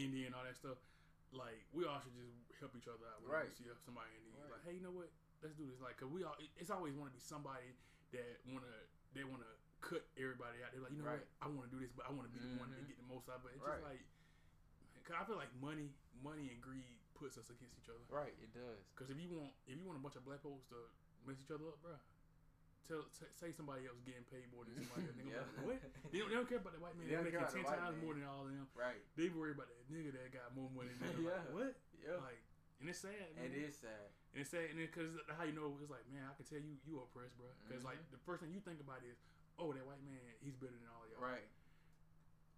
Indian, 0.00 0.32
all 0.32 0.48
that 0.48 0.56
stuff. 0.56 0.80
Like 1.28 1.60
we 1.76 1.84
all 1.84 2.00
should 2.00 2.16
just 2.16 2.40
help 2.56 2.72
each 2.72 2.88
other 2.88 3.04
out. 3.04 3.20
When 3.20 3.28
Right. 3.28 3.52
we 3.52 3.52
see 3.52 3.68
somebody 3.84 4.08
in 4.16 4.32
need. 4.32 4.40
Right. 4.40 4.56
Like, 4.56 4.64
hey, 4.64 4.74
you 4.80 4.82
know 4.82 4.96
what? 4.96 5.12
Let's 5.44 5.54
do 5.60 5.68
this. 5.68 5.76
Like, 5.84 6.00
cause 6.00 6.08
we 6.08 6.24
all. 6.24 6.40
It's 6.56 6.72
always 6.72 6.96
want 6.96 7.12
to 7.12 7.14
be 7.14 7.20
somebody 7.20 7.68
that 8.16 8.40
wanna 8.48 8.72
they 9.12 9.28
wanna 9.28 9.44
cut 9.84 10.08
everybody 10.16 10.64
out. 10.64 10.72
They're 10.72 10.80
like, 10.82 10.96
you 10.96 11.04
know 11.04 11.12
Right. 11.12 11.20
what? 11.20 11.44
I 11.44 11.52
want 11.52 11.68
to 11.68 11.72
do 11.76 11.78
this, 11.84 11.92
but 11.94 12.08
I 12.08 12.10
want 12.16 12.26
to 12.26 12.32
be 12.34 12.40
the 12.42 12.56
one 12.58 12.72
to 12.72 12.80
Mhm. 12.80 12.88
get 12.88 12.96
the 12.98 13.06
most 13.06 13.28
out. 13.30 13.38
Of 13.38 13.46
but 13.46 13.52
it's 13.54 13.62
Right. 13.62 13.78
just 13.78 13.86
like, 13.86 14.02
cause 15.08 15.16
I 15.16 15.24
feel 15.24 15.40
like 15.40 15.48
money, 15.56 15.88
money 16.20 16.52
and 16.52 16.60
greed 16.60 17.00
puts 17.16 17.40
us 17.40 17.48
against 17.48 17.74
each 17.80 17.88
other. 17.88 18.04
Right, 18.12 18.36
it 18.44 18.52
does. 18.52 18.84
Because 18.92 19.08
if 19.08 19.16
you 19.16 19.32
want, 19.32 19.56
if 19.64 19.74
you 19.74 19.82
want 19.88 19.96
a 19.96 20.04
bunch 20.04 20.20
of 20.20 20.28
black 20.28 20.44
folks 20.44 20.68
to 20.70 20.78
mess 21.24 21.40
each 21.40 21.48
other 21.50 21.64
up, 21.72 21.80
bro, 21.80 21.96
tell 22.86 23.02
t- 23.10 23.32
say 23.34 23.50
somebody 23.56 23.88
else 23.88 23.98
getting 24.04 24.22
paid 24.28 24.44
more 24.52 24.68
than 24.68 24.76
somebody 24.84 25.08
else. 25.08 25.16
They 25.18 25.24
gonna 25.32 25.42
like, 25.64 25.66
what? 25.66 25.80
They 26.12 26.18
don't, 26.20 26.28
they 26.30 26.36
don't 26.38 26.48
care 26.48 26.60
about 26.60 26.76
the 26.76 26.82
white 26.84 26.94
man. 27.00 27.08
They 27.08 27.16
don't 27.16 27.24
making 27.26 27.40
ten 27.48 27.64
times 27.64 27.96
man. 27.98 28.04
more 28.04 28.14
than 28.14 28.24
all 28.28 28.44
of 28.46 28.52
them. 28.52 28.68
Right. 28.76 29.00
They 29.16 29.32
worry 29.32 29.56
about 29.56 29.72
that 29.72 29.82
nigga 29.88 30.12
that 30.14 30.28
got 30.30 30.52
more 30.52 30.68
money 30.70 30.92
than 30.94 31.08
them. 31.16 31.24
Yeah. 31.26 31.40
Like, 31.40 31.56
what? 31.56 31.72
Yeah. 31.98 32.20
Like, 32.22 32.40
and 32.78 32.86
it's 32.86 33.02
sad. 33.02 33.18
Man. 33.34 33.50
it 33.50 33.58
is 33.58 33.74
sad. 33.74 34.06
And 34.36 34.38
it's 34.46 34.52
sad, 34.54 34.70
and 34.70 34.78
because 34.78 35.10
how 35.34 35.42
you 35.42 35.56
know 35.56 35.74
it's 35.82 35.90
like, 35.90 36.06
man, 36.14 36.22
I 36.28 36.32
can 36.38 36.46
tell 36.46 36.62
you 36.62 36.78
you 36.86 37.02
oppressed, 37.02 37.34
bro. 37.34 37.50
Because 37.66 37.82
like 37.82 37.98
Mhm. 37.98 38.14
the 38.14 38.22
first 38.22 38.38
thing 38.46 38.54
you 38.54 38.62
think 38.62 38.78
about 38.78 39.02
is, 39.02 39.18
oh, 39.58 39.74
that 39.74 39.82
white 39.82 39.98
man, 40.06 40.22
he's 40.38 40.54
better 40.54 40.78
than 40.78 40.86
all 40.94 41.02
y'all. 41.10 41.18
Right. 41.18 41.48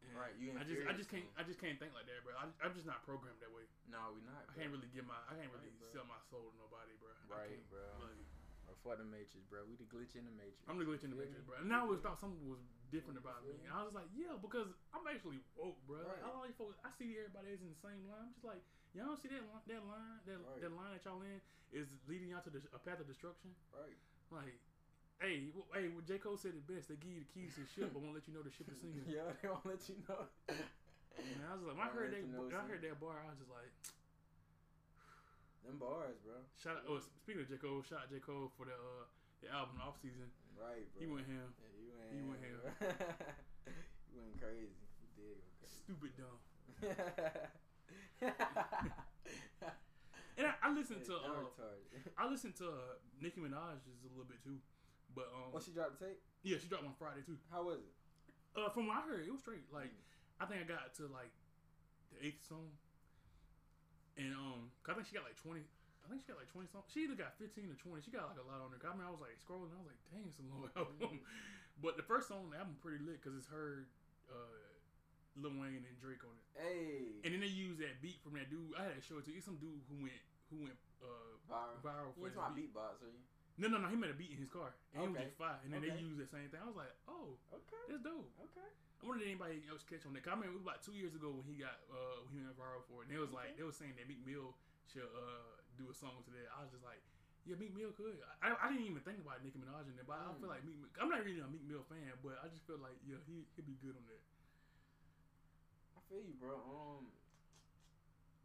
And 0.06 0.16
Right, 0.16 0.34
you 0.40 0.52
I 0.56 0.64
just, 0.64 0.80
I 0.88 0.92
just 0.96 1.10
can't. 1.12 1.28
I 1.36 1.42
just 1.44 1.60
can't 1.60 1.76
think 1.76 1.92
like 1.92 2.08
that, 2.08 2.20
bro. 2.24 2.32
I, 2.36 2.48
I'm 2.64 2.72
just 2.72 2.88
not 2.88 3.04
programmed 3.04 3.38
that 3.44 3.52
way. 3.52 3.64
No, 3.88 4.16
we 4.16 4.24
not. 4.24 4.48
I 4.48 4.52
can't 4.56 4.72
really 4.72 4.88
give 4.90 5.04
my, 5.04 5.16
I 5.28 5.36
can't 5.36 5.52
really 5.52 5.70
Right, 5.76 5.92
sell 5.92 6.06
my 6.08 6.18
soul 6.32 6.50
to 6.50 6.56
nobody, 6.56 6.96
bro. 6.98 7.12
I 7.12 7.24
Right, 7.28 7.52
can't, 7.52 7.68
bro. 7.68 7.84
Like, 8.00 8.20
Or 8.68 8.74
for 8.80 8.94
the 8.96 9.04
Matrix, 9.06 9.44
bro. 9.50 9.66
We 9.68 9.76
the 9.76 9.88
glitch 9.88 10.14
in 10.16 10.24
the 10.24 10.34
Matrix. 10.34 10.62
I'm 10.70 10.78
the 10.80 10.86
glitch 10.88 11.04
in 11.04 11.10
the 11.12 11.18
matrix, 11.20 11.42
bro. 11.44 11.58
And 11.60 11.68
now 11.68 11.90
I 11.90 11.96
thought 12.00 12.18
something 12.22 12.40
was 12.48 12.62
different 12.94 13.18
about 13.20 13.42
me. 13.46 13.54
And 13.66 13.70
I 13.70 13.82
was 13.86 13.94
like, 13.94 14.08
yeah, 14.14 14.34
because 14.40 14.70
I'm 14.94 15.04
actually 15.10 15.42
woke, 15.54 15.78
bro. 15.86 16.00
Like, 16.02 16.22
Right. 16.22 16.26
all 16.26 16.42
these 16.46 16.56
folks, 16.58 16.78
I 16.86 16.90
see 16.96 17.18
everybody 17.20 17.50
is 17.54 17.60
in 17.62 17.70
the 17.70 17.80
same 17.82 18.02
line. 18.08 18.30
I'm 18.30 18.34
just 18.34 18.46
like, 18.46 18.62
y'all 18.94 19.10
don't 19.10 19.18
see 19.20 19.30
that 19.30 19.42
line, 19.46 19.62
that 19.66 19.82
line, 19.86 20.18
that, 20.26 20.38
Right. 20.42 20.60
that 20.64 20.72
line 20.74 20.90
that 20.96 21.02
y'all 21.06 21.22
in 21.22 21.38
is 21.74 21.86
leading 22.10 22.30
y'all 22.34 22.42
to 22.46 22.50
the, 22.50 22.62
a 22.74 22.80
path 22.82 22.98
of 23.02 23.06
destruction. 23.10 23.54
Right. 23.74 23.98
Like, 24.30 24.54
hey, 25.20 25.52
well, 25.54 25.68
hey, 25.76 25.88
what 25.92 26.04
J 26.08 26.18
Cole 26.18 26.36
said 26.40 26.56
it 26.56 26.64
best. 26.66 26.88
They 26.88 26.96
give 26.96 27.12
you 27.12 27.22
the 27.22 27.30
keys 27.30 27.54
to 27.56 27.62
the 27.64 27.70
ship, 27.70 27.92
but 27.92 28.00
won't 28.02 28.16
let 28.16 28.26
you 28.26 28.34
know 28.34 28.42
the 28.42 28.50
ship 28.52 28.68
is 28.72 28.80
sinking. 28.80 29.04
Yeah, 29.08 29.28
they 29.40 29.48
won't 29.48 29.64
let 29.68 29.80
you 29.88 30.00
know. 30.08 30.26
And 30.48 31.38
I 31.44 31.52
was 31.54 31.62
like, 31.68 31.76
when 31.76 31.84
I 31.84 31.92
Won't 31.92 32.00
heard 32.00 32.10
that, 32.16 32.24
when 32.24 32.54
I 32.56 32.64
heard 32.64 32.82
that 32.82 32.96
bar, 33.00 33.20
I 33.20 33.28
was 33.28 33.38
just 33.38 33.52
like, 33.52 33.68
Them 35.66 35.76
bars, 35.76 36.16
bro. 36.24 36.40
shout 36.56 36.80
out. 36.80 36.88
Oh, 36.88 36.96
speaking 37.20 37.44
of 37.44 37.48
J 37.52 37.60
Cole, 37.60 37.84
shout 37.84 38.08
out 38.08 38.10
J 38.10 38.18
Cole 38.24 38.48
for 38.56 38.64
the 38.64 38.72
uh, 38.74 39.04
the 39.44 39.48
album 39.52 39.76
off 39.84 40.00
season. 40.00 40.32
Right, 40.56 40.88
bro. 40.96 40.98
He 41.00 41.06
went 41.08 41.28
him. 41.28 41.52
Yeah, 41.60 41.68
you 41.76 41.92
went. 41.92 42.08
He 42.10 42.20
went 42.24 42.40
ham, 42.40 42.56
ham. 42.80 43.76
you 44.08 44.16
went 44.24 44.36
crazy. 44.40 44.72
You 45.04 45.08
did 45.16 45.36
go 45.36 45.52
crazy. 45.60 45.76
Stupid 45.84 46.12
dumb. 46.16 46.40
And 50.40 50.48
I, 50.48 50.52
I 50.64 50.72
listened 50.72 51.04
to 51.04 51.20
uh. 51.20 51.52
I 52.16 52.24
listened 52.24 52.56
to 52.64 52.64
uh, 52.72 52.96
Nicki 53.20 53.40
Minaj 53.44 53.84
just 53.84 54.00
a 54.00 54.08
little 54.08 54.24
bit 54.24 54.40
too, 54.40 54.56
but 55.14 55.28
um, 55.34 55.50
Oh, 55.54 55.60
she 55.60 55.70
dropped 55.72 55.98
the 55.98 56.06
tape. 56.06 56.20
yeah, 56.42 56.56
she 56.60 56.68
dropped 56.68 56.84
on 56.86 56.94
Friday 56.98 57.22
too. 57.26 57.36
How 57.50 57.62
was 57.64 57.80
it? 57.82 57.92
Uh, 58.58 58.68
from 58.70 58.86
what 58.90 58.98
I 58.98 59.02
heard, 59.06 59.22
it 59.26 59.30
was 59.32 59.40
straight. 59.42 59.66
Like 59.72 59.90
Mm. 59.90 60.42
I 60.42 60.44
think 60.48 60.58
I 60.62 60.66
got 60.66 60.94
to 60.96 61.04
like 61.12 61.30
the 62.10 62.18
eighth 62.24 62.40
song, 62.48 62.72
and 64.16 64.32
um, 64.34 64.72
I 64.88 64.94
think 64.96 65.06
she 65.06 65.14
got 65.14 65.24
like 65.28 65.36
twenty. 65.36 65.62
I 66.00 66.08
think 66.08 66.24
she 66.24 66.28
got 66.32 66.40
like 66.40 66.48
twenty 66.50 66.66
songs. 66.72 66.88
She 66.90 67.04
either 67.04 67.14
got 67.18 67.36
fifteen 67.36 67.68
or 67.70 67.76
twenty. 67.78 68.00
She 68.02 68.10
got 68.10 68.32
like 68.32 68.40
a 68.40 68.46
lot 68.48 68.64
on 68.64 68.72
there. 68.72 68.80
I 68.82 68.96
mean, 68.96 69.04
I 69.06 69.12
was 69.12 69.20
like 69.20 69.36
scrolling. 69.38 69.68
I 69.72 69.78
was 69.78 69.88
like, 69.92 70.00
dang, 70.10 70.24
it's 70.26 70.40
a 70.40 70.46
long 70.48 70.64
album. 70.80 71.20
but 71.84 72.00
the 72.00 72.06
first 72.06 72.26
song 72.28 72.48
on 72.48 72.50
the 72.56 72.58
album 72.58 72.76
pretty 72.80 73.04
lit 73.04 73.20
because 73.22 73.36
it's 73.36 73.46
her, 73.52 73.84
uh, 74.32 74.64
Lil 75.38 75.60
Wayne 75.60 75.84
and 75.84 75.96
Drake 76.00 76.24
on 76.26 76.32
it. 76.34 76.46
Hey. 76.56 77.20
And 77.22 77.36
then 77.36 77.40
they 77.44 77.52
use 77.52 77.76
that 77.84 78.00
beat 78.00 78.18
from 78.24 78.34
that 78.40 78.48
dude. 78.50 78.74
I 78.80 78.90
had 78.90 78.96
to 78.98 79.04
show 79.04 79.20
it 79.20 79.28
to 79.28 79.30
you. 79.30 79.38
It's 79.38 79.46
some 79.46 79.60
dude 79.60 79.84
who 79.92 80.02
went 80.08 80.20
who 80.50 80.66
went 80.66 80.78
uh, 81.04 81.36
viral. 81.46 81.78
viral 81.84 82.10
You 82.18 82.26
for 82.26 82.28
his 82.32 82.36
my 82.40 82.50
beat. 82.50 82.72
beatbox, 82.74 82.98
are 83.06 83.12
you? 83.14 83.22
No, 83.60 83.68
no, 83.68 83.76
no. 83.76 83.88
He 83.92 83.96
made 83.96 84.08
a 84.10 84.16
beat 84.16 84.32
in 84.32 84.40
his 84.40 84.48
car, 84.48 84.72
and 84.96 85.04
it 85.04 85.08
was 85.12 85.12
Okay. 85.12 85.28
just 85.28 85.36
fire. 85.36 85.60
And 85.64 85.68
then 85.72 85.84
they 85.84 85.92
Okay. 85.92 86.00
used 86.00 86.16
that 86.16 86.30
same 86.32 86.48
thing. 86.48 86.60
I 86.64 86.66
was 86.66 86.76
like, 86.80 86.92
oh, 87.08 87.36
Okay. 87.52 87.84
that's 87.92 88.00
dope. 88.02 88.32
Okay. 88.40 88.68
I 89.00 89.06
wonder 89.08 89.24
if 89.24 89.32
anybody 89.32 89.64
else 89.68 89.84
catch 89.84 90.04
on 90.04 90.12
that. 90.12 90.24
I 90.28 90.32
remember 90.36 90.52
it 90.52 90.60
was 90.60 90.64
about 90.64 90.80
two 90.84 90.92
years 90.92 91.16
ago 91.16 91.32
when 91.32 91.44
he 91.48 91.56
got 91.56 91.80
uh 91.88 92.20
when 92.28 92.36
he 92.36 92.40
went 92.44 92.56
viral 92.56 92.84
for 92.84 93.00
it. 93.00 93.08
And 93.08 93.16
they 93.16 93.20
was 93.20 93.32
like 93.32 93.56
they 93.56 93.64
was 93.64 93.76
saying 93.76 93.96
that 93.96 94.04
Meek 94.08 94.20
Mill 94.24 94.52
should 94.84 95.08
uh 95.08 95.56
do 95.76 95.88
a 95.88 95.94
song 95.96 96.20
to 96.28 96.30
that. 96.36 96.52
I 96.52 96.60
was 96.60 96.68
just 96.72 96.84
like, 96.84 97.00
yeah, 97.48 97.56
Meek 97.56 97.72
Mill 97.72 97.92
could. 97.96 98.20
I, 98.44 98.52
I 98.60 98.68
didn't 98.68 98.84
even 98.84 99.00
think 99.00 99.20
about 99.24 99.40
Nicki 99.40 99.56
Minaj 99.56 99.88
in 99.88 99.96
there, 99.96 100.04
but 100.04 100.20
I 100.20 100.32
feel 100.36 100.48
Mm. 100.48 100.52
like 100.52 100.64
Meek. 100.68 100.84
I'm 101.00 101.08
not 101.08 101.24
really 101.24 101.40
a 101.40 101.48
Meek 101.48 101.64
Mill 101.64 101.80
fan, 101.88 102.12
but 102.20 102.36
I 102.44 102.48
just 102.52 102.64
feel 102.68 102.76
like 102.76 103.00
yeah, 103.00 103.16
he 103.24 103.48
he'd 103.56 103.64
be 103.64 103.76
good 103.80 103.96
on 103.96 104.04
that. 104.04 104.20
I 105.96 106.00
feel 106.08 106.20
you, 106.20 106.36
bro. 106.36 106.60
Um, 106.60 107.12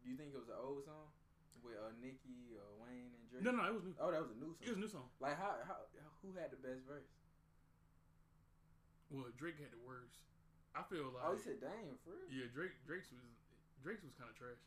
do 0.00 0.08
you 0.08 0.16
think 0.16 0.32
it 0.32 0.38
was 0.40 0.48
an 0.48 0.56
old 0.56 0.84
song 0.84 1.12
with 1.60 1.76
uh 1.76 1.92
Nicki, 2.00 2.56
or 2.56 2.72
Wayne, 2.80 3.12
and 3.12 3.15
Drake? 3.36 3.44
No, 3.44 3.50
no, 3.52 3.62
it 3.68 3.74
was 3.76 3.84
new. 3.84 3.94
Oh, 4.00 4.10
that 4.10 4.22
was 4.24 4.32
a 4.32 4.38
new 4.40 4.52
song. 4.56 4.64
It 4.64 4.70
was 4.72 4.78
a 4.80 4.84
new 4.84 4.92
song. 4.92 5.06
Like 5.20 5.36
how 5.36 5.60
how 5.68 5.78
who 6.24 6.32
had 6.34 6.50
the 6.50 6.60
best 6.60 6.82
verse? 6.88 7.06
Well, 9.12 9.28
Drake 9.38 9.60
had 9.60 9.70
the 9.70 9.82
worst. 9.86 10.24
I 10.74 10.82
feel 10.88 11.08
like 11.14 11.24
oh, 11.24 11.32
he 11.36 11.40
said, 11.40 11.60
"Damn, 11.62 11.96
for 12.04 12.12
real." 12.16 12.28
yeah, 12.28 12.48
Drake 12.52 12.74
Drake's 12.84 13.08
was 13.12 13.22
Drake's 13.80 14.02
was 14.02 14.16
kind 14.16 14.28
of 14.28 14.36
trash. 14.36 14.60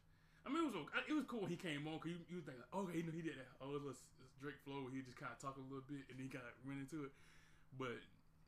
I 0.46 0.50
mean, 0.50 0.64
it 0.64 0.72
was 0.72 0.88
it 1.06 1.14
was 1.14 1.28
cool 1.28 1.44
when 1.46 1.52
he 1.52 1.60
came 1.60 1.86
on 1.86 2.00
because 2.00 2.16
you, 2.16 2.22
you 2.32 2.40
think 2.42 2.58
like, 2.58 2.72
okay, 2.72 3.04
you 3.04 3.06
know, 3.06 3.14
he 3.14 3.22
did 3.22 3.36
that. 3.38 3.52
Oh, 3.60 3.76
it 3.76 3.84
was 3.84 4.00
it's 4.24 4.34
Drake 4.40 4.58
flow. 4.64 4.88
He 4.90 5.04
just 5.04 5.20
kind 5.20 5.30
of 5.30 5.38
talked 5.38 5.60
a 5.60 5.66
little 5.68 5.86
bit 5.86 6.08
and 6.10 6.18
he 6.18 6.32
kind 6.32 6.46
of 6.48 6.56
went 6.64 6.80
into 6.80 7.06
it. 7.06 7.14
But 7.76 8.00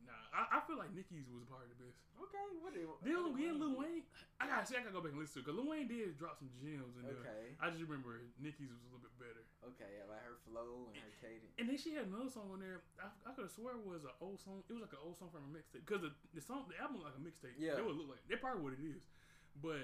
nah, 0.05 0.25
I, 0.31 0.57
I 0.57 0.65
feel 0.65 0.79
like 0.79 0.91
Nicki's 0.95 1.27
was 1.29 1.45
part 1.45 1.65
of 1.65 1.71
the 1.73 1.79
best. 1.79 1.97
Okay, 2.21 2.45
what 2.61 2.71
did 2.71 2.85
Then 3.01 3.33
again, 3.33 3.57
Lil? 3.57 3.75
Wayne, 3.75 4.05
I 4.37 4.45
gotta 4.45 4.63
see, 4.63 4.77
I 4.77 4.85
gotta 4.85 4.95
go 4.95 5.01
back 5.01 5.11
and 5.11 5.21
listen 5.21 5.41
to 5.41 5.41
it 5.41 5.45
because 5.49 5.57
Lil 5.57 5.67
Wayne 5.67 5.89
did 5.89 6.15
drop 6.15 6.37
some 6.37 6.53
gems 6.61 6.95
in 6.95 7.03
there. 7.03 7.17
Okay, 7.19 7.57
I 7.57 7.73
just 7.73 7.81
remember 7.83 8.21
Nicki's 8.37 8.69
was 8.69 8.81
a 8.81 8.87
little 8.93 9.03
bit 9.03 9.13
better. 9.17 9.43
okay, 9.73 9.89
yeah, 9.89 10.05
like 10.07 10.21
her 10.23 10.37
flow 10.45 10.93
and 10.93 11.01
her 11.01 11.15
cadence. 11.19 11.53
And 11.57 11.65
then 11.67 11.77
she 11.77 11.97
had 11.97 12.07
another 12.07 12.29
song 12.29 12.53
on 12.53 12.61
there. 12.61 12.85
I, 13.01 13.09
I 13.25 13.33
could 13.33 13.49
have 13.49 13.55
swear 13.55 13.75
it 13.77 13.83
was 13.83 14.05
an 14.05 14.15
old 14.21 14.37
song. 14.39 14.63
It 14.69 14.73
was 14.73 14.85
like 14.85 14.93
an 14.95 15.03
old 15.03 15.17
song 15.17 15.33
from 15.33 15.45
a 15.47 15.51
mixtape 15.51 15.83
because 15.83 16.05
the, 16.05 16.11
the 16.33 16.43
song, 16.43 16.69
the 16.69 16.77
album, 16.77 17.01
like 17.01 17.17
a 17.17 17.23
mixtape. 17.23 17.57
Yeah. 17.57 17.75
that 17.75 17.83
would 17.83 17.97
look 17.97 18.13
like. 18.13 18.23
That's 18.29 18.39
probably 18.39 18.61
what 18.61 18.73
it 18.77 18.83
is. 18.85 19.01
But 19.59 19.83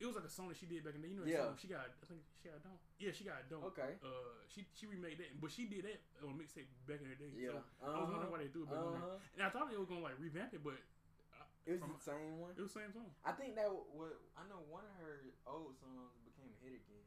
it 0.00 0.06
was 0.06 0.16
like 0.16 0.26
a 0.26 0.32
song 0.32 0.48
that 0.50 0.58
she 0.58 0.66
did 0.66 0.82
back 0.84 0.94
in 0.98 1.02
the. 1.02 1.08
You 1.08 1.16
know, 1.20 1.26
Yeah. 1.26 1.48
song 1.48 1.56
she 1.60 1.68
got. 1.70 1.86
I 1.90 2.04
think 2.06 2.20
she 2.42 2.48
got 2.50 2.60
don't. 2.62 2.80
Yeah, 2.98 3.12
she 3.14 3.24
got 3.24 3.46
don't. 3.48 3.64
Okay, 3.72 3.96
Uh, 4.02 4.42
she 4.50 4.66
she 4.74 4.86
remade 4.90 5.18
that, 5.22 5.30
but 5.40 5.50
she 5.54 5.66
did 5.70 5.84
that 5.86 6.00
on 6.24 6.34
a 6.34 6.36
mixtape 6.36 6.68
back 6.86 7.00
in 7.00 7.08
the 7.10 7.18
day. 7.18 7.30
yeah. 7.34 7.62
So 7.80 7.86
I 7.86 8.00
was 8.02 8.10
wondering 8.10 8.32
why 8.32 8.40
they 8.42 8.50
do 8.52 8.62
it 8.66 8.70
back 8.70 8.78
on 8.82 8.92
there. 8.98 9.02
Uh-huh. 9.06 9.34
And 9.38 9.42
I 9.46 9.50
thought 9.50 9.70
they 9.70 9.78
were 9.78 9.86
gonna 9.88 10.02
like 10.04 10.18
revamp 10.18 10.52
it, 10.54 10.62
but 10.62 10.78
It 11.64 11.78
was 11.78 11.80
from- 11.80 11.96
the 11.96 12.04
same 12.04 12.38
one. 12.44 12.52
it 12.52 12.60
was 12.60 12.72
the 12.74 12.80
same 12.84 12.92
song. 12.92 13.08
I 13.24 13.32
think 13.32 13.54
that 13.56 13.70
what 13.72 14.12
I 14.36 14.44
know 14.50 14.60
one 14.68 14.84
of 14.84 14.94
her 15.00 15.24
old 15.48 15.72
songs 15.80 16.12
became 16.28 16.50
a 16.52 16.58
hit 16.60 16.76
again 16.76 17.04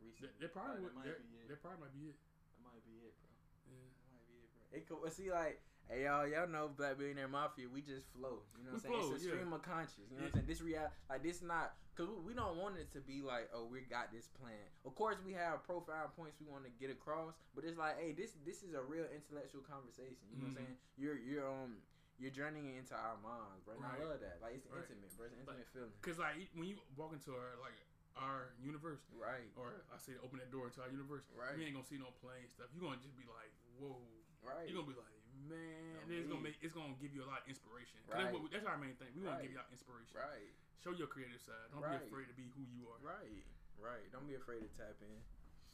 recently. 0.00 0.32
That, 0.32 0.40
that 0.40 0.50
probably 0.56 0.80
would, 0.80 0.94
might 0.96 1.04
that, 1.12 1.20
be 1.20 1.36
it. 1.42 1.48
that 1.52 1.60
probably 1.60 1.80
might 1.84 1.92
be 1.92 2.08
it. 2.08 2.16
That 2.56 2.62
might 2.64 2.84
be 2.88 2.96
it, 3.04 3.12
bro. 3.20 3.28
Yeah. 3.68 3.84
That 3.84 4.08
might 4.16 4.26
be 4.30 4.36
it, 4.40 4.48
bro. 4.54 4.62
It 4.72 4.82
could 4.88 5.12
see 5.12 5.28
like. 5.30 5.60
Hey 5.88 6.04
y'all, 6.04 6.28
y'all 6.28 6.44
know 6.44 6.68
Black 6.68 7.00
Billionaire 7.00 7.32
Mafia. 7.32 7.64
We 7.64 7.80
just 7.80 8.04
flow. 8.12 8.44
You 8.60 8.68
know 8.68 8.76
what 8.76 8.84
I'm 8.84 8.92
saying? 8.92 8.92
flow, 8.92 9.08
it's 9.16 9.24
a 9.24 9.32
yeah. 9.32 9.32
stream 9.40 9.52
of 9.56 9.64
conscious. 9.64 10.04
You 10.12 10.20
know 10.20 10.28
what 10.28 10.36
I'm 10.36 10.44
saying? 10.44 10.48
This 10.52 10.60
real 10.60 10.84
like 11.08 11.24
this 11.24 11.40
not 11.40 11.80
because 11.96 12.12
we 12.28 12.36
don't 12.36 12.60
want 12.60 12.76
it 12.76 12.92
to 12.92 13.00
be 13.00 13.24
like 13.24 13.48
oh 13.56 13.64
we 13.64 13.80
got 13.88 14.12
this 14.12 14.28
plan. 14.36 14.68
Of 14.84 14.92
course 14.92 15.16
we 15.24 15.32
have 15.32 15.64
profile 15.64 16.12
points 16.12 16.36
we 16.36 16.44
want 16.44 16.68
to 16.68 16.72
get 16.76 16.92
across, 16.92 17.40
but 17.56 17.64
it's 17.64 17.80
like 17.80 17.96
hey 17.96 18.12
this 18.12 18.36
this 18.44 18.60
is 18.60 18.76
a 18.76 18.84
real 18.84 19.08
intellectual 19.08 19.64
conversation. 19.64 20.20
You 20.28 20.36
know 20.44 20.52
what 20.52 20.60
I'm 20.60 20.60
Mhm. 20.60 20.60
saying? 20.60 20.76
You're 21.00 21.16
you're 21.24 21.48
um 21.48 21.80
you're 22.20 22.36
journeying 22.36 22.76
into 22.76 22.92
our 22.92 23.16
minds, 23.24 23.64
bro. 23.64 23.80
And 23.80 23.88
I 23.88 23.96
love 24.04 24.20
that. 24.20 24.44
Like 24.44 24.60
it's 24.60 24.68
Right. 24.68 24.84
intimate, 24.84 25.08
bro. 25.16 25.24
It's 25.24 25.32
an 25.32 25.40
intimate 25.40 25.68
feeling. 25.72 25.94
Cause 26.04 26.20
like 26.20 26.36
when 26.52 26.68
you 26.68 26.76
walk 27.00 27.16
into 27.16 27.32
our 27.32 27.56
like 27.64 27.80
our 28.12 28.52
universe, 28.60 29.00
Right. 29.16 29.48
or 29.56 29.72
I 29.88 29.96
say 29.96 30.20
open 30.20 30.36
that 30.44 30.52
door 30.52 30.68
to 30.68 30.78
our 30.84 30.90
universe, 30.92 31.24
Right. 31.32 31.56
you 31.56 31.64
ain't 31.64 31.72
gonna 31.80 31.86
see 31.88 31.96
no 31.96 32.12
plain 32.20 32.44
stuff. 32.52 32.68
You're 32.76 32.84
gonna 32.84 33.00
just 33.00 33.16
be 33.16 33.24
like, 33.24 33.56
whoa. 33.80 34.04
Right. 34.42 34.68
You're 34.68 34.82
gonna 34.82 34.92
be 34.92 34.98
like, 34.98 35.17
man. 35.46 36.02
No, 36.08 36.14
it's 36.16 36.26
gonna 36.26 36.42
make 36.42 36.58
it's 36.64 36.74
gonna 36.74 36.96
give 36.98 37.14
you 37.14 37.22
a 37.22 37.28
lot 37.28 37.44
of 37.44 37.48
inspiration. 37.48 38.00
Right. 38.08 38.26
That's, 38.26 38.32
what 38.34 38.50
that's 38.50 38.66
our 38.66 38.80
main 38.80 38.96
thing. 38.98 39.12
We 39.14 39.22
want 39.22 39.38
to 39.38 39.44
give 39.46 39.54
y'all 39.54 39.68
inspiration. 39.70 40.18
Right. 40.18 40.50
Show 40.82 40.94
your 40.94 41.10
creative 41.10 41.42
side. 41.42 41.70
Don't 41.74 41.82
Right. 41.82 41.98
be 41.98 42.06
afraid 42.06 42.26
to 42.30 42.36
be 42.38 42.50
who 42.54 42.62
you 42.66 42.86
are. 42.90 42.98
Right. 43.02 43.44
Right. 43.78 44.06
Don't 44.10 44.26
be 44.26 44.34
afraid 44.34 44.62
to 44.66 44.70
tap 44.74 44.98
in. 45.02 45.18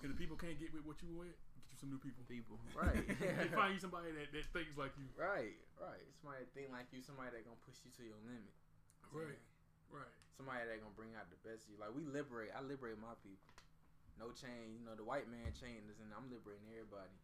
Cause 0.02 0.10
the 0.12 0.18
people 0.18 0.36
can't 0.36 0.58
get 0.58 0.74
with 0.74 0.84
what 0.84 1.00
you 1.00 1.08
with. 1.16 1.32
Get 1.56 1.64
you 1.70 1.76
some 1.80 1.88
new 1.88 2.02
people. 2.02 2.20
People. 2.28 2.60
Right. 2.76 3.00
and 3.00 3.48
find 3.54 3.72
you 3.72 3.80
somebody 3.80 4.12
that, 4.12 4.28
that 4.34 4.44
thinks 4.52 4.76
like 4.76 4.92
you. 5.00 5.08
Right, 5.16 5.56
right. 5.80 6.04
Somebody 6.20 6.44
that 6.44 6.50
think 6.52 6.68
like 6.74 6.90
you, 6.92 7.00
somebody 7.00 7.32
that 7.32 7.46
gonna 7.46 7.60
push 7.64 7.80
you 7.86 7.94
to 7.96 8.02
your 8.04 8.20
limit. 8.26 8.52
Right. 9.14 9.40
Right. 9.88 10.14
Somebody 10.34 10.66
that 10.66 10.82
gonna 10.82 10.98
bring 10.98 11.14
out 11.14 11.30
the 11.30 11.38
best 11.46 11.64
of 11.64 11.72
you. 11.72 11.78
Like 11.78 11.94
we 11.94 12.02
liberate. 12.04 12.50
I 12.52 12.60
liberate 12.60 12.98
my 12.98 13.14
people. 13.22 13.54
No 14.18 14.34
chain. 14.34 14.74
You 14.76 14.82
know 14.84 14.98
the 14.98 15.06
white 15.06 15.30
man 15.30 15.54
chained 15.54 15.86
us, 15.88 15.98
and 16.02 16.10
I'm 16.12 16.26
liberating 16.28 16.66
everybody. 16.74 17.14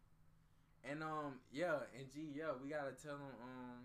And 0.81 1.03
um, 1.05 1.37
yeah, 1.53 1.85
and 1.93 2.09
G, 2.09 2.33
yeah, 2.33 2.57
we 2.57 2.69
gotta 2.69 2.97
tell 2.97 3.21
them 3.21 3.33
um, 3.37 3.79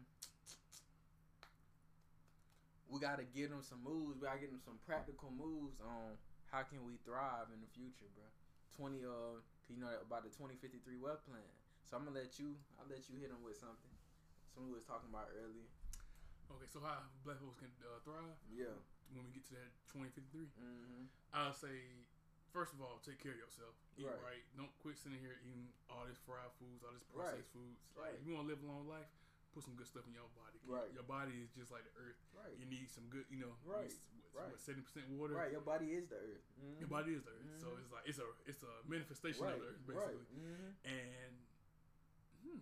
we 2.88 2.96
gotta 3.00 3.26
give 3.36 3.50
them 3.52 3.60
some 3.60 3.82
moves. 3.84 4.16
We 4.16 4.24
gotta 4.24 4.40
give 4.40 4.48
them 4.54 4.62
some 4.64 4.80
practical 4.88 5.28
moves 5.28 5.76
on 5.84 6.16
how 6.48 6.64
can 6.64 6.86
we 6.88 6.96
thrive 7.04 7.52
in 7.52 7.60
the 7.60 7.68
future, 7.76 8.08
bro. 8.16 8.24
Twenty 8.72 9.04
uh, 9.04 9.42
you 9.68 9.76
know 9.76 9.92
about 10.00 10.24
the 10.24 10.32
twenty 10.32 10.56
fifty 10.56 10.80
three 10.80 10.96
wealth 10.96 11.20
plan. 11.28 11.44
So 11.84 12.00
I'm 12.00 12.08
gonna 12.08 12.16
let 12.16 12.40
you. 12.40 12.56
I'll 12.80 12.88
let 12.88 13.04
you 13.12 13.20
hit 13.20 13.28
them 13.28 13.44
with 13.44 13.60
something. 13.60 13.92
Something 14.56 14.72
we 14.72 14.80
was 14.80 14.88
talking 14.88 15.12
about 15.12 15.28
earlier. 15.36 15.68
Okay, 16.48 16.70
so 16.70 16.78
how 16.80 17.02
black 17.26 17.42
folks 17.42 17.58
can 17.58 17.68
uh, 17.82 17.98
thrive 18.06 18.38
Yeah. 18.48 18.70
when 19.10 19.26
we 19.26 19.34
get 19.34 19.42
to 19.50 19.58
that 19.58 19.70
2053? 19.90 20.46
Mm-hmm. 20.46 21.10
I'll 21.34 21.50
say, 21.50 22.05
first 22.52 22.72
of 22.72 22.80
all, 22.80 22.98
take 23.04 23.18
care 23.22 23.32
of 23.32 23.38
yourself. 23.40 23.74
Eat 23.98 24.06
Right. 24.06 24.20
right. 24.22 24.42
Don't 24.56 24.72
quit 24.82 24.96
sitting 24.98 25.18
here 25.20 25.36
eating 25.44 25.72
all 25.90 26.04
this 26.06 26.18
fried 26.24 26.50
foods, 26.58 26.82
all 26.84 26.92
this 26.92 27.04
Right. 27.12 27.32
processed 27.36 27.52
foods. 27.52 27.80
Right. 27.96 28.12
Like, 28.12 28.20
if 28.20 28.26
you 28.26 28.34
want 28.34 28.48
to 28.48 28.54
live 28.54 28.62
a 28.62 28.66
long 28.66 28.86
life, 28.88 29.08
put 29.52 29.64
some 29.64 29.74
good 29.76 29.86
stuff 29.88 30.04
in 30.06 30.12
your 30.14 30.28
body. 30.36 30.60
Right. 30.66 30.92
Your 30.92 31.04
body 31.04 31.40
is 31.42 31.50
just 31.56 31.70
like 31.72 31.84
the 31.84 31.94
earth. 32.00 32.20
Right. 32.36 32.52
You 32.58 32.66
need 32.66 32.90
some 32.90 33.08
good, 33.08 33.24
you 33.30 33.38
know, 33.40 33.56
Right. 33.64 33.92
What, 34.36 34.60
seventy 34.60 34.82
percent 34.84 35.08
water. 35.16 35.32
Right. 35.32 35.50
Your 35.50 35.64
body 35.64 35.96
is 35.96 36.08
the 36.12 36.16
earth. 36.20 36.44
Mhm. 36.60 36.80
Your 36.80 36.88
body 36.92 37.14
is 37.16 37.24
the 37.24 37.30
earth. 37.32 37.56
So 37.56 37.68
Mhm. 37.72 37.80
it's 37.80 37.90
like 37.92 38.04
it's 38.06 38.18
a 38.18 38.28
it's 38.44 38.62
a 38.62 38.82
manifestation 38.84 39.44
Right. 39.44 39.54
of 39.54 39.60
the 39.62 39.68
earth, 39.68 39.88
Right. 39.88 40.12
basically. 40.12 40.36
Mhm. 40.44 40.74
And 40.84 41.46
hmm, 42.42 42.58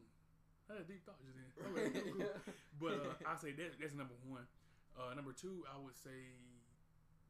I 0.70 0.72
had 0.74 0.82
a 0.82 0.85
deep 0.85 1.03
thought 1.05 1.18
just 1.24 1.35
then. 1.35 1.51
Okay, 1.66 2.01
cool, 2.01 2.14
cool. 2.14 2.55
But 2.78 3.01
uh, 3.03 3.14
I 3.26 3.37
say 3.37 3.51
that 3.53 3.78
that's 3.80 3.95
number 3.95 4.14
one. 4.22 4.47
Uh, 4.97 5.14
number 5.14 5.32
two, 5.32 5.66
I 5.66 5.76
would 5.78 5.97
say 5.97 6.37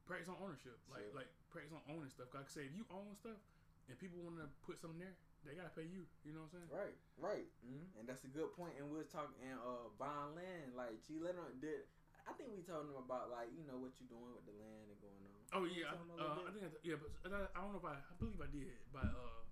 practice 0.06 0.28
on 0.28 0.36
ownership. 0.40 0.76
Like 0.88 1.04
Sure. 1.08 1.16
like 1.24 1.30
practice 1.50 1.72
on 1.72 1.82
owning 1.88 2.12
stuff. 2.12 2.32
Like 2.32 2.46
I 2.46 2.50
say, 2.52 2.64
if 2.68 2.74
you 2.76 2.84
own 2.92 3.16
stuff 3.16 3.40
and 3.88 3.96
people 3.98 4.20
want 4.24 4.40
to 4.40 4.48
put 4.64 4.80
something 4.80 5.00
there, 5.00 5.16
they 5.44 5.52
gotta 5.56 5.72
pay 5.72 5.84
you. 5.84 6.08
You 6.24 6.32
know 6.32 6.44
what 6.48 6.56
I'm 6.56 6.64
saying? 6.64 6.70
Right, 6.72 6.96
right, 7.20 7.48
mm-hmm. 7.60 8.00
and 8.00 8.08
that's 8.08 8.24
a 8.24 8.32
good 8.32 8.52
point. 8.56 8.76
And 8.80 8.88
we 8.88 8.96
was 9.00 9.08
talking 9.12 9.36
and 9.44 9.60
uh 9.60 9.92
buying 10.00 10.32
land, 10.36 10.72
like 10.76 11.00
she 11.04 11.20
let 11.20 11.36
on 11.36 11.52
did. 11.60 11.84
I 12.24 12.32
think 12.32 12.56
we 12.56 12.64
told 12.64 12.88
them 12.88 12.96
about 12.96 13.28
like 13.28 13.52
you 13.52 13.68
know 13.68 13.76
what 13.76 13.92
you 14.00 14.08
doing 14.08 14.32
with 14.32 14.48
the 14.48 14.56
land 14.56 14.88
and 14.88 14.98
going 15.04 15.24
on. 15.28 15.40
Oh 15.52 15.64
yeah, 15.68 15.92
a 15.92 16.00
uh, 16.16 16.48
I 16.48 16.50
think 16.56 16.64
I, 16.64 16.72
yeah, 16.80 16.96
but 16.96 17.12
I, 17.28 17.44
I 17.52 17.58
don't 17.60 17.76
know 17.76 17.82
if 17.84 17.88
I, 17.88 18.00
I 18.00 18.14
believe 18.16 18.40
I 18.40 18.48
did 18.48 18.72
by 18.88 19.04
uh, 19.04 19.44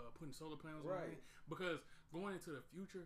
uh 0.00 0.08
putting 0.16 0.32
solar 0.32 0.56
panels 0.56 0.88
on 0.88 0.96
Right. 0.96 1.20
it 1.20 1.22
because 1.46 1.84
going 2.08 2.32
into 2.40 2.56
the 2.56 2.64
future, 2.72 3.04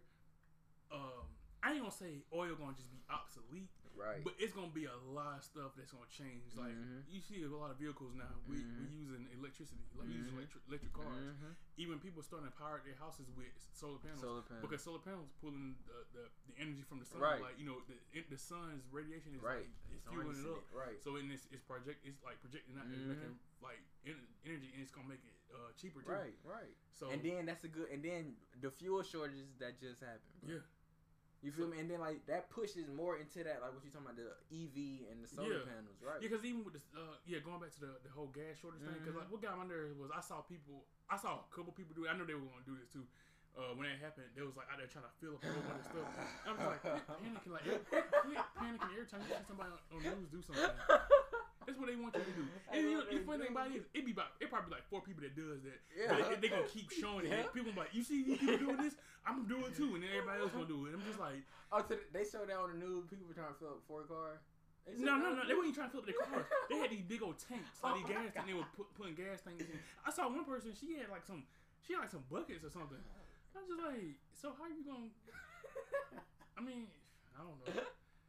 um, 0.94 1.26
I 1.62 1.74
ain't 1.74 1.82
gonna 1.82 1.90
say 1.90 2.22
oil 2.30 2.54
gonna 2.54 2.78
just 2.78 2.94
be 2.94 3.02
obsolete, 3.10 3.74
right, 3.98 4.22
but 4.22 4.34
it's 4.38 4.54
gonna 4.54 4.70
be 4.70 4.86
a 4.86 4.94
lot 5.10 5.38
of 5.38 5.44
stuff 5.44 5.74
that's 5.76 5.90
gonna 5.90 6.06
change. 6.08 6.54
Like 6.54 6.72
Mhm. 6.72 7.02
you 7.10 7.20
see 7.20 7.42
a 7.42 7.50
lot 7.50 7.70
of 7.70 7.76
vehicles 7.78 8.14
now, 8.14 8.30
we 8.46 8.56
we 8.56 8.86
Mhm. 8.86 8.94
using 9.02 9.28
electricity, 9.34 9.82
like 9.98 10.06
we 10.06 10.14
using 10.14 10.32
Mhm. 10.34 10.38
electric 10.38 10.62
electric 10.68 10.92
cars. 10.94 11.18
Mhm. 11.34 11.54
Even 11.76 11.98
people 12.00 12.22
starting 12.22 12.48
to 12.50 12.56
power 12.56 12.80
their 12.84 12.94
houses 12.94 13.26
with 13.36 13.52
solar 13.74 13.98
panels. 13.98 14.20
solar 14.20 14.42
panels. 14.42 14.62
Because 14.62 14.82
solar 14.82 14.98
panels 15.02 15.28
pulling 15.40 15.76
the, 15.86 15.98
the, 16.14 16.24
the 16.46 16.54
energy 16.58 16.82
from 16.82 16.98
the 16.98 17.04
sun, 17.06 17.20
Right. 17.20 17.42
like 17.42 17.58
you 17.58 17.66
know 17.66 17.80
the 17.90 17.98
the 18.30 18.38
sun's 18.38 18.86
radiation 18.90 19.34
is 19.34 19.42
right, 19.42 19.66
like 19.66 19.70
it's 19.92 20.04
fueling 20.06 20.38
it 20.38 20.46
up. 20.46 20.64
Right, 20.72 21.02
So 21.02 21.16
in 21.16 21.28
this, 21.28 21.46
it's 21.50 21.62
project, 21.62 22.04
it's 22.06 22.22
like 22.22 22.40
projecting 22.40 22.78
out, 22.78 22.86
making 22.88 23.38
like 23.60 23.80
energy, 24.46 24.70
and 24.72 24.82
it's 24.82 24.92
gonna 24.92 25.08
make 25.08 25.24
it 25.24 25.34
uh, 25.54 25.72
cheaper 25.80 26.02
too. 26.02 26.10
right, 26.10 26.34
right. 26.44 26.76
So 26.92 27.10
and 27.10 27.22
then 27.22 27.46
that's 27.46 27.64
a 27.64 27.68
good. 27.68 27.88
And 27.90 28.02
then 28.02 28.36
the 28.60 28.70
fuel 28.70 29.02
shortages 29.02 29.48
that 29.58 29.80
just 29.80 30.00
happened. 30.00 30.40
bro. 30.42 30.54
yeah, 30.54 30.60
You 31.42 31.54
feel 31.54 31.70
me? 31.70 31.78
And 31.78 31.86
then 31.86 32.02
like 32.02 32.26
that 32.26 32.50
pushes 32.50 32.90
more 32.90 33.14
into 33.14 33.46
that, 33.46 33.62
like 33.62 33.70
what 33.70 33.84
you 33.86 33.94
talking 33.94 34.10
about, 34.10 34.18
the 34.18 34.34
EV 34.50 35.06
and 35.14 35.22
the 35.22 35.28
solar 35.30 35.62
Yeah. 35.62 35.70
panels, 35.70 36.02
right? 36.02 36.18
yeah, 36.18 36.26
because 36.26 36.42
even 36.42 36.66
with 36.66 36.74
this, 36.74 36.86
uh, 36.98 37.14
yeah, 37.30 37.38
going 37.38 37.62
back 37.62 37.70
to 37.78 37.80
the, 37.80 37.92
the 38.02 38.10
whole 38.10 38.26
gas 38.34 38.58
shortage 38.58 38.82
thing, 38.82 38.98
because 38.98 39.14
like 39.14 39.30
what 39.30 39.38
got 39.38 39.54
my 39.54 39.62
nerves 39.66 39.94
was 39.94 40.10
I 40.10 40.18
saw 40.18 40.42
people, 40.42 40.82
I 41.06 41.14
saw 41.14 41.46
a 41.46 41.48
couple 41.54 41.70
people 41.70 41.94
do 41.94 42.04
it. 42.06 42.10
I 42.10 42.18
know 42.18 42.26
they 42.26 42.34
were 42.34 42.42
gonna 42.50 42.66
do 42.66 42.74
this 42.74 42.90
too. 42.90 43.06
Uh, 43.58 43.74
when 43.74 43.86
that 43.90 43.98
happened, 43.98 44.30
they 44.38 44.42
was 44.46 44.54
like 44.54 44.66
out 44.70 44.78
there 44.78 44.86
trying 44.90 45.06
to 45.06 45.14
fill 45.18 45.34
up 45.38 45.42
a 45.42 45.50
whole 45.50 45.66
bunch 45.66 45.82
of 45.82 45.86
stuff. 45.90 46.06
I'm 46.46 46.54
just 46.58 46.66
like 46.68 46.82
quit 46.82 47.06
panicking, 47.22 47.52
like 47.54 47.66
quit, 47.66 48.42
panicking 48.58 48.92
every 48.94 49.06
time 49.10 49.22
you 49.26 49.30
see 49.34 49.46
somebody 49.50 49.70
on, 49.74 49.82
on 49.94 49.98
the 50.02 50.10
news 50.14 50.30
do 50.30 50.42
something. 50.42 50.62
That's 51.68 51.76
what 51.76 51.92
they 51.92 52.00
want 52.00 52.16
you 52.16 52.24
to 52.24 52.32
do. 52.32 52.48
And 52.72 52.80
you 52.88 52.96
know, 52.96 53.04
the 53.04 53.20
funny 53.28 53.44
thing 53.44 53.52
about 53.52 53.68
it 53.68 53.76
is, 53.76 53.84
it 53.92 54.08
be 54.08 54.16
about 54.16 54.32
it 54.40 54.48
probably 54.48 54.72
like 54.72 54.88
four 54.88 55.04
people 55.04 55.20
that 55.20 55.36
does 55.36 55.60
that. 55.68 55.84
Yeah. 55.92 56.16
But 56.16 56.40
they, 56.40 56.48
they 56.48 56.48
gonna 56.48 56.64
keep 56.64 56.88
showing 57.00 57.28
it. 57.28 57.36
Yeah. 57.36 57.52
People 57.52 57.76
like, 57.76 57.92
you 57.92 58.00
see 58.00 58.24
these 58.24 58.40
people 58.40 58.56
doing 58.72 58.80
this, 58.80 58.96
I'm 59.28 59.44
gonna 59.44 59.52
do 59.52 59.60
it 59.68 59.76
too, 59.76 59.92
and 59.92 60.00
then 60.00 60.08
everybody 60.16 60.40
else 60.40 60.56
gonna 60.56 60.64
do 60.64 60.88
it. 60.88 60.96
I'm 60.96 61.04
just 61.04 61.20
like, 61.20 61.44
Oh, 61.68 61.84
so 61.84 62.00
they 62.16 62.24
showed 62.24 62.48
that 62.48 62.56
on 62.56 62.72
the 62.72 62.80
news. 62.80 63.04
People 63.12 63.28
were 63.28 63.36
trying 63.36 63.52
to 63.52 63.58
fill 63.60 63.76
up 63.76 63.84
four 63.84 64.08
cars. 64.08 64.40
They 64.88 64.96
no, 65.04 65.20
no, 65.20 65.36
no. 65.36 65.44
They 65.44 65.52
weren't 65.52 65.68
even 65.68 65.76
trying 65.76 65.92
to 65.92 66.00
fill 66.00 66.04
up 66.04 66.08
their 66.08 66.16
cars. 66.32 66.48
They 66.72 66.80
had 66.80 66.88
these 66.88 67.04
big 67.04 67.20
old 67.20 67.36
tanks, 67.36 67.76
like 67.84 68.00
these 68.00 68.08
oh 68.08 68.16
gas 68.16 68.32
tanks. 68.32 68.48
They 68.48 68.56
were 68.56 68.70
put, 68.72 68.88
putting 68.96 69.12
gas 69.12 69.44
tanks 69.44 69.68
in. 69.68 69.76
I 70.00 70.08
saw 70.08 70.32
one 70.32 70.48
person. 70.48 70.72
She 70.72 70.96
had 70.96 71.12
like 71.12 71.28
some, 71.28 71.44
she 71.84 71.92
had 71.92 72.08
like 72.08 72.12
some 72.12 72.24
buckets 72.32 72.64
or 72.64 72.72
something. 72.72 72.96
I 73.52 73.60
was 73.60 73.68
just 73.68 73.84
like, 73.84 74.16
so 74.32 74.56
how 74.56 74.64
are 74.64 74.72
you 74.72 74.80
gonna? 74.80 75.12
I 76.56 76.64
mean, 76.64 76.88
I 77.36 77.44
don't 77.44 77.60
know. 77.60 77.84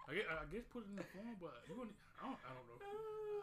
I 0.10 0.18
guess, 0.18 0.26
I 0.26 0.46
guess 0.50 0.66
put 0.74 0.90
it 0.90 0.90
in 0.90 0.98
the 0.98 1.06
form, 1.14 1.38
but 1.38 1.62
you 1.70 1.78
wouldn't. 1.78 1.94
I 2.18 2.26
don't, 2.26 2.42
I 2.42 2.52
don't 2.58 2.66
know. 2.66 2.80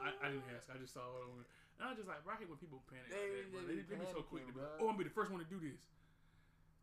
I, 0.02 0.08
I 0.18 0.26
didn't 0.34 0.50
ask. 0.50 0.66
I 0.66 0.76
just 0.82 0.90
saw 0.90 1.06
it 1.14 1.22
on. 1.22 1.46
And 1.78 1.82
I 1.86 1.94
was 1.94 2.02
just 2.02 2.10
like, 2.10 2.26
bro, 2.26 2.34
I 2.34 2.42
hate 2.42 2.50
when 2.50 2.58
people 2.58 2.82
panic. 2.90 3.06
They- 3.06 3.46
like 3.46 3.54
that, 3.54 3.70
they 3.70 3.86
They, 3.86 3.86
they, 3.86 4.02
be 4.02 4.10
so 4.10 4.26
quick 4.26 4.44
to 4.50 4.52
be 4.52 4.58
like, 4.58 4.82
oh, 4.82 4.90
I'm 4.90 4.98
gonna 4.98 5.06
be 5.06 5.08
the 5.08 5.14
first 5.14 5.30
one 5.30 5.38
to 5.38 5.46
do 5.46 5.62
this. 5.62 5.78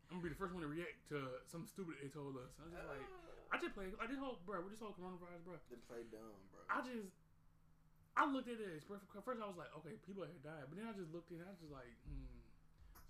I'm 0.08 0.18
gonna 0.20 0.26
be 0.30 0.32
the 0.32 0.40
first 0.40 0.56
one 0.56 0.64
to 0.64 0.70
react 0.70 1.04
to 1.12 1.42
some 1.44 1.68
stupid 1.68 2.00
they 2.00 2.08
told 2.08 2.40
us. 2.40 2.56
I 2.56 2.64
was 2.64 2.72
just 2.72 2.88
like, 2.88 3.04
I 3.52 3.56
just 3.60 3.74
play. 3.76 3.92
Like 3.92 4.08
this 4.08 4.20
whole, 4.20 4.40
bro, 4.48 4.64
with 4.64 4.72
this 4.72 4.80
whole 4.80 4.96
coronavirus, 4.96 5.44
bro. 5.44 5.60
They 5.68 5.80
play 5.84 6.02
dumb, 6.08 6.32
bro. 6.48 6.64
I 6.70 6.80
just, 6.80 7.12
I 8.16 8.24
looked 8.24 8.48
at 8.48 8.56
it. 8.56 8.80
First, 8.88 9.40
I 9.42 9.48
was 9.48 9.58
like, 9.58 9.68
okay, 9.84 10.00
people 10.06 10.24
have 10.24 10.40
died, 10.40 10.64
but 10.70 10.80
then 10.80 10.88
I 10.88 10.94
just 10.96 11.12
looked 11.12 11.28
at 11.34 11.42
it. 11.42 11.46
I 11.46 11.52
was 11.52 11.60
just 11.60 11.74
like, 11.74 11.92
hmm, 12.08 12.40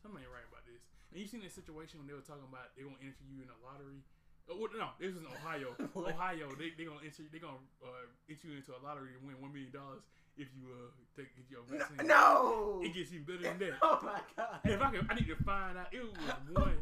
something 0.03 0.19
ain't 0.19 0.33
right 0.33 0.47
about 0.49 0.65
this. 0.67 0.81
And 1.13 1.23
you 1.23 1.29
seen 1.31 1.45
that 1.47 1.55
situation 1.55 2.03
when 2.03 2.09
they 2.11 2.17
were 2.17 2.25
talking 2.25 2.47
about 2.49 2.75
they 2.75 2.83
gonna 2.83 2.99
enter 2.99 3.23
you 3.29 3.45
in 3.45 3.49
a 3.53 3.59
lottery. 3.63 4.03
Oh, 4.51 4.69
no, 4.77 4.89
this 5.01 5.11
is 5.13 5.17
in 5.17 5.27
Ohio. 5.27 5.73
Ohio, 5.97 6.49
they 6.59 6.71
they 6.77 6.85
gonna 6.85 7.01
enter 7.05 7.25
they 7.33 7.39
gonna 7.41 7.61
uh, 7.81 8.05
enter 8.29 8.49
you 8.49 8.57
into 8.61 8.73
a 8.77 8.81
lottery 8.85 9.17
and 9.17 9.25
win 9.27 9.41
one 9.41 9.53
million 9.53 9.73
dollars 9.73 10.05
if 10.37 10.49
you 10.53 10.69
uh 10.69 10.93
take 11.17 11.33
get 11.37 11.49
your 11.49 11.65
vaccine. 11.65 12.07
No. 12.07 12.81
It 12.85 12.93
gets 12.93 13.13
even 13.13 13.25
better 13.25 13.43
than 13.49 13.59
that. 13.59 13.79
Oh 13.83 13.99
my 14.05 14.21
god. 14.37 14.61
If 14.65 14.81
I 14.83 14.89
could, 14.93 15.07
I 15.09 15.15
need 15.15 15.29
to 15.33 15.39
find 15.45 15.79
out. 15.79 15.89
It 15.93 16.05
was 16.05 16.21
one. 16.61 16.77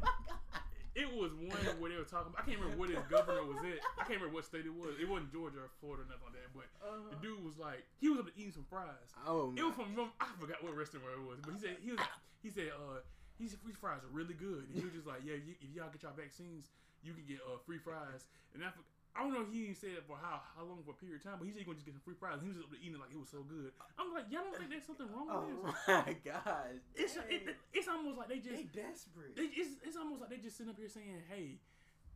It 0.93 1.09
was 1.09 1.33
one 1.33 1.65
where 1.81 1.89
they 1.89 1.97
were 1.97 2.05
talking. 2.05 2.35
About, 2.35 2.43
I 2.43 2.45
can't 2.45 2.61
remember 2.61 2.77
what 2.77 2.93
this 2.93 3.01
governor 3.09 3.47
was 3.49 3.57
at. 3.65 3.81
I 3.97 4.05
can't 4.05 4.21
remember 4.21 4.37
what 4.37 4.45
state 4.45 4.69
it 4.69 4.75
was. 4.75 4.93
It 5.01 5.09
wasn't 5.09 5.33
Georgia 5.33 5.65
or 5.65 5.73
Florida 5.81 6.05
or 6.05 6.09
nothing 6.13 6.29
like 6.29 6.37
that. 6.37 6.51
But 6.53 6.69
the 7.15 7.17
dude 7.25 7.41
was 7.41 7.57
like, 7.57 7.81
he 7.97 8.13
was 8.13 8.21
up 8.21 8.29
to 8.29 8.35
eating 8.37 8.53
some 8.53 8.69
fries. 8.69 9.09
Oh 9.25 9.55
It 9.57 9.65
was 9.65 9.73
my. 9.79 9.89
from 9.89 10.13
I 10.21 10.29
forgot 10.37 10.61
what 10.61 10.77
restaurant 10.77 11.09
it 11.17 11.25
was, 11.25 11.41
but 11.41 11.57
he 11.57 11.61
said 11.63 11.81
he 11.81 11.97
was 11.97 12.03
he 12.45 12.51
said 12.53 12.75
uh 12.77 13.01
he 13.41 13.49
said 13.49 13.57
free 13.65 13.73
fries 13.73 14.05
are 14.05 14.13
really 14.13 14.37
good, 14.37 14.69
and 14.69 14.77
he 14.77 14.85
was 14.85 14.93
just 14.93 15.09
like 15.09 15.25
yeah, 15.25 15.41
you, 15.41 15.57
if 15.65 15.73
y'all 15.73 15.89
get 15.89 16.05
your 16.05 16.13
vaccines, 16.13 16.69
you 17.03 17.13
can 17.13 17.25
get 17.27 17.39
uh 17.45 17.59
free 17.67 17.79
fries. 17.79 18.27
And 18.55 18.65
I 18.65 18.71
I 19.13 19.21
don't 19.21 19.37
know 19.37 19.45
if 19.45 19.53
he 19.53 19.69
didn't 19.69 19.77
say 19.77 19.93
it 19.93 20.09
for 20.09 20.17
how 20.17 20.41
how 20.57 20.65
long 20.65 20.81
for 20.87 20.97
a 20.97 20.99
period 20.99 21.21
of 21.21 21.25
time, 21.29 21.37
but 21.37 21.45
he 21.45 21.53
said 21.53 21.61
he 21.61 21.69
gonna 21.69 21.77
just 21.77 21.85
get 21.85 21.93
some 21.93 22.01
free 22.07 22.17
fries. 22.17 22.41
And 22.41 22.49
he 22.49 22.51
was 22.55 22.65
up 22.65 22.73
to 22.73 22.79
eating 22.81 22.97
it 22.97 23.03
like 23.03 23.13
it 23.13 23.21
was 23.21 23.29
so 23.29 23.45
good. 23.45 23.71
I'm 24.01 24.09
like, 24.17 24.33
y'all 24.33 24.47
don't 24.49 24.57
think 24.57 24.73
there's 24.73 24.89
something 24.89 25.09
wrong 25.13 25.29
with 25.29 25.37
Oh 25.37 25.49
this? 25.53 25.61
Oh 25.69 26.05
my 26.09 26.15
god! 26.33 26.73
It's 26.97 27.15
it, 27.29 27.43
it's 27.77 27.89
almost 27.93 28.17
like 28.17 28.29
they 28.33 28.41
just 28.41 28.57
they 28.57 28.65
desperate. 28.73 29.37
they, 29.37 29.53
it's, 29.53 29.77
it's 29.85 29.99
almost 30.01 30.25
like 30.25 30.31
they 30.33 30.41
just 30.41 30.57
sitting 30.57 30.73
up 30.73 30.81
here 30.81 30.89
saying, 30.89 31.29
"Hey, 31.29 31.61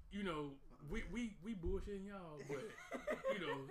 you 0.09 0.25
know, 0.25 0.57
we 0.89 1.05
we 1.13 1.37
we 1.45 1.53
bullshitting 1.53 2.09
y'all, 2.09 2.41
but 2.49 2.65
you 3.37 3.45
know, 3.45 3.69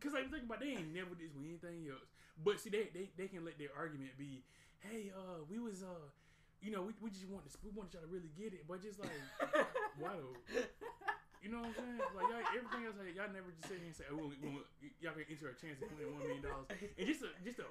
because 0.00 0.16
like 0.16 0.32
think 0.32 0.48
about 0.48 0.64
it, 0.64 0.72
they 0.72 0.72
ain't 0.80 0.96
never 0.96 1.12
did 1.12 1.28
this 1.28 1.36
with 1.36 1.44
anything 1.44 1.84
else. 1.92 2.08
But 2.40 2.56
see, 2.56 2.72
they 2.72 2.88
they, 2.96 3.12
they 3.20 3.28
can 3.28 3.44
let 3.44 3.60
their 3.60 3.74
argument 3.76 4.16
be, 4.16 4.44
"Hey, 4.80 5.12
uh, 5.12 5.44
we 5.44 5.60
was 5.60 5.84
uh, 5.84 6.08
you 6.62 6.70
know, 6.70 6.82
we, 6.82 6.94
we 7.02 7.10
just 7.10 7.26
want 7.28 7.42
to, 7.44 7.50
we 7.66 7.70
wanted 7.74 7.94
y'all 7.98 8.06
to 8.06 8.10
really 8.10 8.30
get 8.38 8.54
it, 8.54 8.64
but 8.70 8.78
just 8.82 8.98
like 9.02 9.10
why 9.98 10.14
though? 10.16 10.38
You 11.42 11.50
know 11.50 11.58
what 11.66 11.74
I'm 11.74 11.98
saying? 11.98 11.98
Like 12.14 12.26
y'all, 12.30 12.54
everything 12.54 12.82
else, 12.86 12.94
like, 13.02 13.18
y'all 13.18 13.34
never 13.34 13.50
just 13.50 13.66
sit 13.66 13.82
here 13.82 13.90
and 13.90 13.98
say, 13.98 14.06
"Oh, 14.14 14.30
we, 14.30 14.38
we, 14.38 14.62
we- 14.78 14.94
y'all 15.02 15.10
can 15.10 15.26
enter 15.26 15.50
a 15.50 15.56
chance 15.58 15.82
to 15.82 15.90
win 15.98 16.14
one 16.14 16.22
million 16.22 16.38
dollars," 16.46 16.70
and 16.70 17.02
just 17.02 17.26
to, 17.26 17.34
just 17.42 17.58
to, 17.58 17.66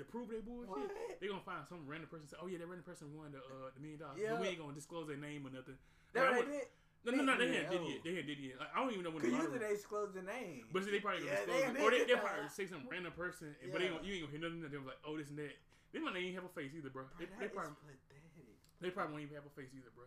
to 0.00 0.02
prove 0.08 0.32
they 0.32 0.40
bullshit, 0.40 0.88
they 1.20 1.28
gonna 1.28 1.44
find 1.44 1.60
some 1.68 1.84
random 1.84 2.08
person 2.08 2.24
say, 2.24 2.40
"Oh 2.40 2.48
yeah, 2.48 2.56
that 2.56 2.64
random 2.64 2.88
person 2.88 3.12
won 3.12 3.36
the 3.36 3.44
uh, 3.44 3.68
the 3.76 3.80
million 3.84 4.00
dollars," 4.00 4.16
Yeah. 4.16 4.32
but 4.32 4.40
we 4.40 4.56
ain't 4.56 4.60
gonna 4.64 4.72
disclose 4.72 5.12
their 5.12 5.20
name 5.20 5.44
or 5.44 5.52
nothing. 5.52 5.76
That 6.16 6.24
Like, 6.24 6.24
I 6.24 6.32
what 6.40 6.48
would- 6.48 6.56
they 6.56 6.64
did? 6.64 6.72
no, 7.04 7.10
no, 7.20 7.22
no, 7.28 7.34
they 7.36 7.52
Yeah, 7.52 7.68
did 7.68 7.84
it 7.84 7.88
yet. 7.92 8.00
They 8.00 8.14
hadn't 8.16 8.32
did. 8.32 8.56
Like, 8.56 8.72
I 8.72 8.76
don't 8.80 8.92
even 8.96 9.04
know 9.04 9.12
when 9.12 9.20
Cause 9.20 9.34
usually 9.36 9.60
lottery. 9.60 9.68
they 9.68 9.76
disclose 9.76 10.10
the 10.16 10.24
name. 10.24 10.64
But 10.72 10.80
see, 10.88 10.96
they 10.96 11.04
probably 11.04 11.20
gonna 11.28 11.36
Yeah, 11.36 11.44
disclose 11.44 11.74
they- 11.76 11.82
or 11.84 11.90
they, 11.92 12.02
they 12.08 12.16
probably 12.16 12.48
say 12.56 12.64
some 12.64 12.88
random 12.88 13.12
person, 13.12 13.52
yeah. 13.60 13.68
but 13.76 13.84
they 13.84 13.92
gonna, 13.92 14.00
you 14.08 14.16
ain't 14.16 14.24
gonna 14.24 14.32
hear 14.32 14.40
nothing. 14.40 14.64
They 14.64 14.72
be 14.72 14.88
like, 14.88 15.02
"Oh, 15.04 15.20
this 15.20 15.28
and 15.28 15.36
that." 15.36 15.52
They 15.92 16.00
might 16.00 16.16
not 16.16 16.24
even 16.24 16.32
have 16.40 16.48
a 16.48 16.54
face 16.56 16.72
either, 16.72 16.88
bro. 16.88 17.04
Bro, 17.04 17.20
They, 17.20 17.28
they 17.36 17.52
probably. 17.52 17.76
They 18.82 18.90
probably 18.90 19.12
won't 19.14 19.24
even 19.30 19.38
have 19.38 19.46
a 19.46 19.54
face 19.54 19.70
either, 19.72 19.94
bro. 19.94 20.04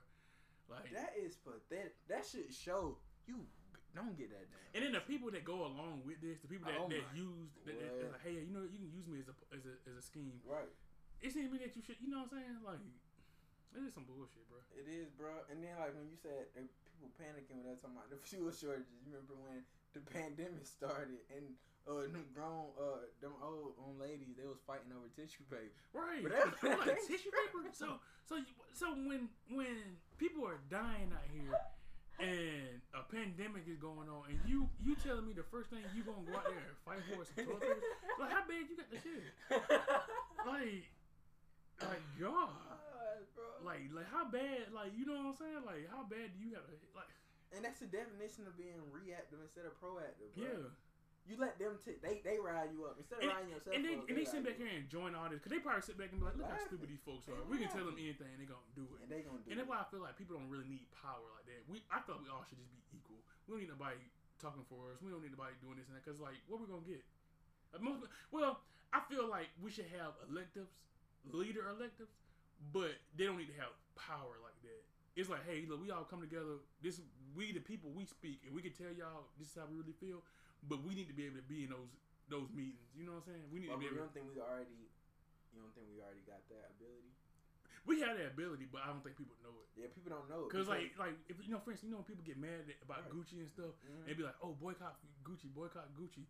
Like, 0.67 0.91
That 0.91 1.15
is 1.15 1.39
pathetic. 1.39 1.95
That 2.11 2.25
should 2.27 2.51
show 2.51 2.99
you 3.25 3.47
don't 3.95 4.11
get 4.19 4.27
that 4.35 4.43
damn. 4.51 4.75
and 4.75 4.81
then 4.83 4.91
the 4.91 5.03
people 5.07 5.31
that 5.31 5.47
go 5.47 5.63
along 5.63 6.03
with 6.03 6.19
this, 6.19 6.43
the 6.43 6.51
people 6.51 6.67
that, 6.67 6.75
Oh 6.75 6.91
that 6.91 7.07
use, 7.15 7.47
that, 7.63 7.79
that, 7.79 7.95
that's 7.95 8.11
like, 8.19 8.25
hey, 8.27 8.43
you 8.43 8.51
know, 8.51 8.67
you 8.67 8.75
can 8.75 8.91
use 8.91 9.07
me 9.07 9.23
as 9.23 9.31
a 9.31 9.35
as 9.55 9.63
a, 9.63 9.73
as 9.87 9.95
a 9.95 10.03
scheme. 10.03 10.35
Right. 10.43 10.67
It 11.23 11.31
seems 11.31 11.47
to 11.47 11.53
me 11.55 11.63
that 11.63 11.71
you 11.79 11.81
should, 11.81 11.95
you 12.03 12.11
know 12.11 12.27
what 12.27 12.35
I'm 12.35 12.43
saying? 12.43 12.59
Like, 12.59 12.83
it 13.71 13.81
is 13.87 13.95
some 13.95 14.03
bullshit, 14.03 14.43
bro. 14.51 14.59
It 14.75 14.91
is, 14.91 15.07
bro. 15.15 15.31
And 15.47 15.63
then 15.63 15.79
like 15.79 15.95
when 15.95 16.11
you 16.11 16.19
said 16.19 16.51
people 16.59 17.07
panicking 17.15 17.55
when 17.55 17.71
they're 17.71 17.79
talking 17.79 17.95
about 17.95 18.11
the 18.11 18.19
fuel 18.27 18.51
shortages, 18.51 18.99
you 18.99 19.15
remember 19.15 19.39
when 19.39 19.63
the 19.95 20.03
pandemic 20.03 20.67
started 20.67 21.23
and 21.31 21.55
uh 21.87 22.01
them 22.11 22.25
grown 22.35 22.67
uh 22.75 23.07
them 23.21 23.31
old 23.41 23.73
old 23.79 23.95
ladies 23.99 24.35
they 24.37 24.43
was 24.45 24.59
fighting 24.67 24.91
over 24.91 25.07
tissue 25.15 25.47
paper. 25.49 25.71
Right. 25.95 26.21
But 26.21 26.31
that- 26.35 26.79
like 26.87 26.99
tissue 27.07 27.31
paper. 27.31 27.63
So 27.71 27.97
so 28.27 28.43
so 28.73 28.91
when 29.07 29.29
when 29.49 29.97
people 30.19 30.43
are 30.45 30.59
dying 30.69 31.09
out 31.15 31.23
here 31.31 31.55
and 32.19 32.79
a 32.95 33.03
pandemic 33.11 33.67
is 33.67 33.77
going 33.77 34.07
on 34.09 34.23
and 34.29 34.39
you 34.47 34.67
you 34.83 34.95
telling 34.95 35.25
me 35.27 35.33
the 35.33 35.43
first 35.51 35.69
thing 35.69 35.79
you 35.95 36.03
gonna 36.03 36.23
go 36.27 36.35
out 36.35 36.47
there 36.47 36.59
and 36.59 36.77
fight 36.83 37.03
for 37.07 37.21
is 37.23 37.29
some 37.31 37.45
toilet 37.45 37.61
paper? 37.61 37.83
Like 38.19 38.31
how 38.31 38.43
bad 38.47 38.63
you 38.67 38.75
got 38.75 38.89
the 38.91 38.99
shit? 38.99 39.23
Like 40.45 40.85
like 41.81 42.03
God. 42.19 42.49
Like 43.63 43.89
like 43.93 44.09
how 44.11 44.25
bad 44.29 44.71
like 44.73 44.91
you 44.97 45.05
know 45.05 45.17
what 45.21 45.33
I'm 45.33 45.37
saying? 45.37 45.63
Like 45.65 45.85
how 45.91 46.03
bad 46.07 46.33
do 46.33 46.39
you 46.41 46.53
have 46.55 46.65
to 46.65 46.75
like 46.95 47.09
And 47.53 47.61
that's 47.63 47.79
the 47.79 47.89
definition 47.89 48.47
of 48.49 48.57
being 48.57 48.79
reactive 48.91 49.39
instead 49.43 49.65
of 49.69 49.77
proactive. 49.77 50.33
Bro. 50.33 50.45
Yeah. 50.45 50.69
You 51.25 51.41
let 51.41 51.57
them 51.57 51.81
t- 51.81 51.97
they 52.05 52.21
they 52.21 52.37
ride 52.37 52.69
you 52.69 52.85
up 52.85 53.01
instead 53.01 53.17
of 53.17 53.25
And, 53.25 53.33
riding 53.33 53.49
yourself 53.49 53.73
and 53.73 53.81
they 53.81 53.97
up. 53.97 54.05
and 54.05 54.13
they 54.13 54.27
sit 54.29 54.45
back 54.45 54.61
you 54.61 54.69
here 54.69 54.77
and 54.77 54.85
join 54.85 55.17
all 55.17 55.25
this 55.25 55.41
because 55.41 55.49
they 55.49 55.57
probably 55.57 55.81
sit 55.81 55.97
back 55.97 56.13
and 56.13 56.21
be 56.21 56.25
like, 56.29 56.37
look 56.37 56.45
how 56.45 56.61
stupid 56.61 56.85
these 56.85 57.01
folks 57.01 57.25
are. 57.25 57.41
We 57.49 57.57
can 57.57 57.65
tell 57.73 57.81
them 57.81 57.97
anything, 57.97 58.29
they 58.37 58.45
gonna 58.45 58.61
do 58.77 58.85
it. 58.93 59.01
and 59.01 59.09
they 59.09 59.25
gonna 59.25 59.41
do. 59.41 59.49
And 59.49 59.57
it. 59.57 59.57
And 59.57 59.57
that's 59.65 59.69
why 59.73 59.81
I 59.81 59.87
feel 59.89 60.05
like 60.05 60.13
people 60.21 60.37
don't 60.37 60.45
really 60.53 60.69
need 60.69 60.85
power 60.93 61.25
like 61.33 61.49
that. 61.49 61.65
We 61.65 61.81
I 61.89 62.05
thought 62.05 62.21
we 62.21 62.29
all 62.29 62.45
should 62.45 62.61
just 62.61 62.69
be 62.69 62.77
equal. 62.93 63.17
We 63.49 63.57
don't 63.57 63.61
need 63.65 63.73
nobody 63.73 63.97
talking 64.37 64.61
for 64.69 64.93
us. 64.93 65.01
We 65.01 65.09
don't 65.09 65.25
need 65.25 65.33
nobody 65.33 65.57
doing 65.65 65.81
this 65.81 65.89
and 65.89 65.97
that 65.97 66.05
because 66.05 66.21
like 66.21 66.37
what 66.45 66.61
we 66.61 66.69
gonna 66.69 66.85
get? 66.85 67.01
Like, 67.73 67.81
most, 67.81 68.05
well, 68.29 68.61
I 68.93 69.01
feel 69.09 69.25
like 69.25 69.49
we 69.57 69.73
should 69.73 69.89
have 69.97 70.13
electives, 70.29 70.77
leader 71.25 71.65
electives, 71.73 72.13
but 72.69 72.93
they 73.17 73.25
don't 73.25 73.41
need 73.41 73.49
to 73.49 73.57
have 73.57 73.73
power 73.97 74.37
like 74.45 74.61
that. 74.61 74.81
It's 75.15 75.31
like, 75.31 75.47
hey, 75.47 75.63
look, 75.67 75.79
we 75.81 75.91
all 75.91 76.03
come 76.03 76.19
together. 76.19 76.59
This 76.83 76.99
we 77.35 77.51
the 77.55 77.63
people 77.63 77.89
we 77.95 78.03
speak, 78.05 78.43
and 78.45 78.51
we 78.53 78.61
can 78.61 78.75
tell 78.75 78.91
y'all 78.91 79.31
this 79.39 79.47
is 79.47 79.55
how 79.55 79.63
we 79.71 79.79
really 79.79 79.95
feel. 79.95 80.19
But 80.67 80.83
we 80.83 80.91
need 80.95 81.07
to 81.07 81.15
be 81.15 81.25
able 81.25 81.39
to 81.39 81.47
be 81.47 81.63
in 81.63 81.71
those 81.71 81.87
those 82.27 82.49
meetings. 82.51 82.91
You 82.97 83.07
know 83.07 83.15
what 83.19 83.23
I'm 83.31 83.31
saying? 83.31 83.45
We 83.53 83.63
need 83.63 83.71
But 83.71 83.79
to 83.79 83.79
be 83.79 83.87
Able 83.87 83.95
you 83.95 84.01
don't 84.03 84.13
think 84.13 84.25
we 84.27 84.35
already? 84.43 84.91
You 85.55 85.59
don't 85.63 85.71
think 85.71 85.87
we 85.87 86.03
already 86.03 86.25
got 86.27 86.43
that 86.51 86.75
ability? 86.75 87.15
We 87.85 88.01
have 88.01 88.17
that 88.17 88.33
ability, 88.33 88.65
but 88.67 88.81
I 88.81 88.89
don't 88.89 89.05
think 89.05 89.13
people 89.15 89.37
know 89.45 89.53
it. 89.61 89.69
Yeah, 89.77 89.87
people 89.93 90.09
don't 90.09 90.25
know. 90.27 90.49
it 90.49 90.51
Cause 90.51 90.67
like 90.67 90.97
like 90.99 91.15
if 91.31 91.37
you 91.39 91.53
know, 91.53 91.61
for 91.63 91.71
instance, 91.71 91.87
you 91.87 91.93
know 91.95 92.01
when 92.03 92.09
people 92.09 92.25
get 92.27 92.35
mad 92.35 92.65
at- 92.67 92.81
about 92.83 93.07
Right. 93.07 93.13
Gucci 93.15 93.39
and 93.39 93.47
stuff, 93.47 93.71
Mhm. 93.87 94.09
they 94.09 94.13
be 94.17 94.25
like, 94.25 94.35
"Oh, 94.41 94.51
boycott 94.57 94.97
Gucci, 95.23 95.47
boycott 95.53 95.87
Gucci," 95.95 96.25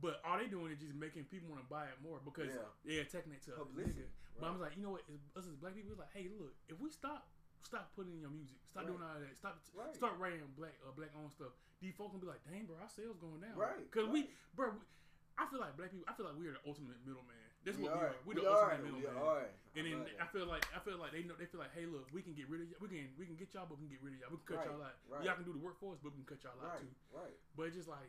but 0.00 0.18
all 0.24 0.40
they 0.40 0.48
doing 0.48 0.72
is 0.72 0.80
just 0.80 0.94
making 0.96 1.28
people 1.28 1.52
want 1.52 1.60
to 1.62 1.68
buy 1.68 1.86
it 1.92 2.00
more 2.00 2.18
because 2.24 2.48
Yeah. 2.50 2.64
they're 2.82 3.02
attacking 3.06 3.36
it 3.36 3.42
to 3.46 3.54
a 3.54 3.58
Publicity, 3.60 4.02
nigga. 4.08 4.40
But 4.40 4.46
I'm 4.50 4.58
like, 4.58 4.74
you 4.74 4.82
know 4.82 4.90
what? 4.96 5.04
Us 5.36 5.46
as 5.46 5.54
black 5.60 5.74
people, 5.76 5.92
it's 5.92 6.00
like, 6.00 6.12
hey, 6.16 6.28
look, 6.32 6.56
if 6.66 6.80
we 6.80 6.88
stop, 6.90 7.28
stop 7.66 7.90
putting 7.98 8.14
in 8.14 8.20
your 8.22 8.30
music, 8.30 8.56
stop 8.70 8.82
Right. 8.86 8.90
doing 8.94 9.02
all 9.02 9.18
that, 9.18 9.34
stop, 9.36 9.58
Right. 9.74 9.94
start 9.94 10.14
writing 10.18 10.40
black 10.56 10.78
uh, 10.86 10.92
black 10.94 11.10
owned 11.18 11.32
stuff. 11.34 11.52
These 11.82 11.94
folks 11.98 12.12
gonna 12.14 12.22
be 12.24 12.30
like, 12.30 12.42
dang, 12.48 12.64
bro, 12.66 12.76
our 12.80 12.88
sales 12.88 13.18
going 13.18 13.40
down, 13.42 13.54
Right, 13.58 13.84
Because 13.84 14.08
we, 14.08 14.30
bro, 14.54 14.70
we, 14.72 14.80
I 15.36 15.44
feel 15.50 15.60
like 15.60 15.76
black 15.76 15.90
people, 15.92 16.08
I 16.08 16.14
feel 16.16 16.24
like 16.24 16.38
we're 16.40 16.56
the 16.56 16.64
ultimate 16.64 16.96
middleman. 17.04 17.36
That's 17.66 17.76
we 17.76 17.84
what 17.84 17.92
are. 17.92 17.98
we 17.98 18.06
are. 18.06 18.14
We're 18.24 18.34
we 18.38 18.40
the 18.40 18.48
are. 18.48 18.70
ultimate 18.72 18.94
middleman. 19.02 19.50
And 19.76 19.84
then 19.84 19.98
I 20.22 20.26
feel 20.32 20.46
like 20.48 20.64
I 20.72 20.78
feel 20.80 20.96
like 20.96 21.12
they 21.12 21.20
know 21.26 21.34
they 21.36 21.44
feel 21.50 21.60
like, 21.60 21.74
hey, 21.76 21.84
look, 21.84 22.08
we 22.14 22.22
can 22.24 22.32
get 22.32 22.48
rid 22.48 22.62
of 22.64 22.70
y'all. 22.72 22.80
We 22.80 22.88
can 22.88 23.10
we 23.20 23.26
can 23.28 23.36
get 23.36 23.52
y'all, 23.52 23.66
but 23.68 23.76
we 23.76 23.84
can 23.90 23.92
get 23.98 24.02
rid 24.06 24.14
of 24.16 24.18
y'all. 24.24 24.30
We 24.32 24.38
can 24.40 24.46
cut 24.56 24.64
Right, 24.64 24.70
y'all 24.72 24.86
out. 24.86 24.96
right. 25.10 25.20
Y'all 25.26 25.34
can 25.36 25.44
do 25.44 25.52
the 25.52 25.60
work 25.60 25.76
for 25.76 25.92
us, 25.92 26.00
but 26.00 26.14
we 26.16 26.22
can 26.24 26.30
cut 26.30 26.40
y'all 26.46 26.56
out 26.62 26.80
right, 26.80 26.80
too. 26.80 26.94
right. 27.12 27.36
But 27.58 27.68
it's 27.68 27.76
just 27.76 27.90
like, 27.90 28.08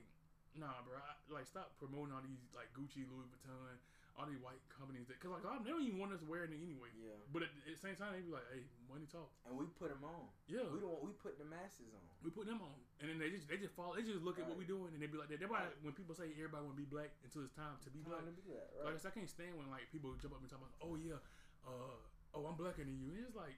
nah, 0.56 0.80
bro. 0.88 0.96
I, 0.96 1.18
like, 1.28 1.44
stop 1.50 1.76
promoting 1.82 2.14
all 2.16 2.22
these 2.24 2.40
like 2.56 2.72
Gucci, 2.72 3.04
Louis 3.10 3.28
Vuitton, 3.28 3.76
all 4.18 4.26
these 4.26 4.42
white 4.42 4.58
companies 4.74 5.06
that, 5.06 5.22
cause 5.22 5.30
like 5.30 5.46
they 5.62 5.70
don't 5.70 5.86
even 5.86 6.02
want 6.02 6.10
us 6.10 6.26
wearing 6.26 6.50
it 6.50 6.58
anyway. 6.58 6.90
Yeah. 6.98 7.14
But 7.30 7.46
at, 7.46 7.54
at 7.70 7.70
the 7.70 7.78
same 7.78 7.94
time, 7.94 8.18
they 8.18 8.26
be 8.26 8.34
like, 8.34 8.50
hey, 8.50 8.66
money 8.90 9.06
talks. 9.06 9.38
And 9.46 9.54
we 9.54 9.70
put 9.78 9.94
them 9.94 10.02
on. 10.02 10.26
Yeah, 10.50 10.66
We 10.74 10.82
don't. 10.82 10.98
We 11.06 11.14
put 11.22 11.38
the 11.38 11.46
masses 11.46 11.94
on. 11.94 12.02
We 12.26 12.34
put 12.34 12.50
them 12.50 12.58
on, 12.66 12.74
and 12.98 13.14
then 13.14 13.22
they 13.22 13.30
just 13.30 13.46
they 13.46 13.62
just 13.62 13.78
follow. 13.78 13.94
They 13.94 14.02
just 14.02 14.26
look 14.26 14.42
at 14.42 14.50
what 14.50 14.58
we 14.58 14.66
Right. 14.66 14.74
doing, 14.74 14.90
and 14.98 15.00
they 15.00 15.06
be 15.06 15.22
like 15.22 15.30
that. 15.30 15.38
That's 15.38 15.54
why 15.54 15.70
Right. 15.70 15.86
when 15.86 15.94
people 15.94 16.18
say 16.18 16.34
everybody 16.34 16.66
want 16.66 16.74
to 16.76 16.82
be 16.82 16.90
black 16.90 17.14
until 17.22 17.46
it's 17.46 17.54
time 17.54 17.78
to 17.86 17.90
be 17.94 18.02
black. 18.02 18.26
Time 18.26 18.34
to 18.34 18.42
be 18.42 18.50
that, 18.58 18.74
Like 18.82 18.90
I 18.90 18.90
right? 18.90 18.98
said, 18.98 19.14
I 19.14 19.22
can't 19.22 19.30
stand 19.30 19.54
when 19.54 19.70
like 19.70 19.86
people 19.94 20.18
jump 20.18 20.34
up 20.34 20.42
and 20.42 20.50
talk 20.50 20.66
about, 20.66 20.74
oh 20.82 20.98
yeah, 20.98 21.22
uh, 21.62 21.94
oh 22.34 22.42
I'm 22.50 22.58
blacker 22.58 22.82
than 22.82 22.98
you. 22.98 23.14
And 23.14 23.22
it's 23.22 23.38
like, 23.38 23.54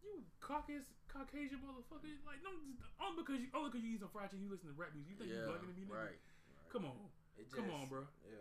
you 0.00 0.24
Caucasian 0.40 0.88
Caucasian 1.12 1.60
motherfucker. 1.60 2.08
Like 2.24 2.40
no, 2.40 2.56
just, 2.72 2.80
only 2.96 3.20
because 3.20 3.36
you 3.44 3.52
only 3.52 3.68
because 3.68 3.84
you 3.84 3.92
eat 3.94 4.00
some 4.00 4.08
fried 4.08 4.32
chicken, 4.32 4.48
you 4.48 4.50
listen 4.50 4.72
to 4.72 4.76
rap 4.80 4.96
music. 4.96 5.12
You 5.12 5.16
think 5.20 5.28
you're 5.28 5.44
blacker 5.44 5.68
than 5.68 5.76
me? 5.76 5.84
Nigga? 5.84 5.92
right. 5.92 6.16
right. 6.16 6.72
Come 6.72 6.88
on, 6.88 6.96
It 7.36 7.52
come 7.52 7.68
on, 7.68 7.84
bro. 7.92 8.08
Yeah. 8.24 8.40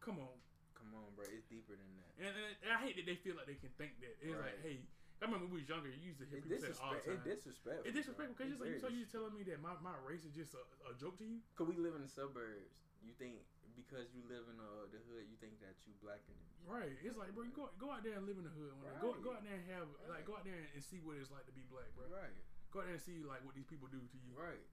Come 0.00 0.18
on. 0.18 0.36
Come 0.76 0.96
on, 0.96 1.12
bro. 1.14 1.28
It's 1.28 1.44
deeper 1.46 1.76
than 1.76 1.90
that. 2.00 2.10
And, 2.16 2.32
and, 2.32 2.52
and 2.64 2.70
I 2.72 2.78
hate 2.80 2.96
that 2.96 3.04
they 3.04 3.20
feel 3.20 3.36
like 3.36 3.46
they 3.46 3.60
can 3.60 3.72
think 3.76 4.00
that. 4.00 4.16
It's 4.20 4.32
like, 4.32 4.60
hey, 4.64 4.80
I 5.20 5.28
remember 5.28 5.52
when 5.52 5.60
we 5.60 5.60
was 5.60 5.68
younger, 5.68 5.92
you 5.92 6.16
used 6.16 6.20
to 6.24 6.28
hear 6.28 6.40
It 6.40 6.48
people 6.48 6.64
say 6.64 6.72
it 6.72 6.80
all 6.80 6.96
the 6.96 7.04
time. 7.04 7.20
It 7.20 7.28
disrespectful. 7.28 7.84
It's 7.84 7.96
disrespectful 7.96 8.34
because 8.40 8.50
it's 8.56 8.60
like, 8.60 8.72
It 8.72 8.80
so 8.80 8.88
you 8.88 9.04
telling 9.04 9.36
me 9.36 9.44
that 9.52 9.60
my, 9.60 9.76
my 9.84 9.92
race 10.00 10.24
is 10.24 10.32
just 10.32 10.56
a, 10.56 10.64
a 10.88 10.96
joke 10.96 11.20
to 11.20 11.26
you? 11.28 11.44
Cause 11.60 11.68
we 11.68 11.76
live 11.76 11.92
in 11.92 12.00
the 12.00 12.08
suburbs. 12.08 12.72
You 13.04 13.12
think 13.20 13.44
because 13.76 14.12
you 14.12 14.24
live 14.28 14.44
in 14.48 14.56
uh, 14.60 14.88
the 14.92 15.00
hood, 15.08 15.28
you 15.28 15.36
think 15.40 15.60
that 15.60 15.76
you 15.84 15.92
blacker 16.00 16.24
than 16.32 16.40
me. 16.52 16.64
Right. 16.68 16.96
It's 17.00 17.16
like, 17.16 17.32
bro, 17.36 17.44
you 17.44 17.52
go 17.52 17.68
go 17.76 17.92
out 17.92 18.00
there 18.04 18.16
and 18.16 18.24
live 18.24 18.40
in 18.40 18.44
the 18.44 18.52
hood. 18.52 18.72
One 18.76 18.88
day. 18.92 19.00
Go 19.00 19.16
go 19.20 19.36
out 19.36 19.44
there 19.44 19.56
and 19.56 19.64
have 19.72 19.88
like 20.08 20.24
go 20.24 20.36
out 20.36 20.44
there 20.44 20.56
and 20.56 20.80
see 20.80 21.00
what 21.04 21.20
it's 21.20 21.32
like 21.32 21.44
to 21.48 21.54
be 21.56 21.64
black, 21.68 21.88
bro. 21.96 22.08
Right. 22.08 22.32
Go 22.72 22.80
out 22.80 22.88
there 22.88 22.96
and 22.96 23.04
see 23.04 23.20
like 23.24 23.44
what 23.44 23.52
these 23.52 23.68
people 23.68 23.92
do 23.92 24.00
to 24.00 24.18
you. 24.20 24.32
Right. 24.36 24.64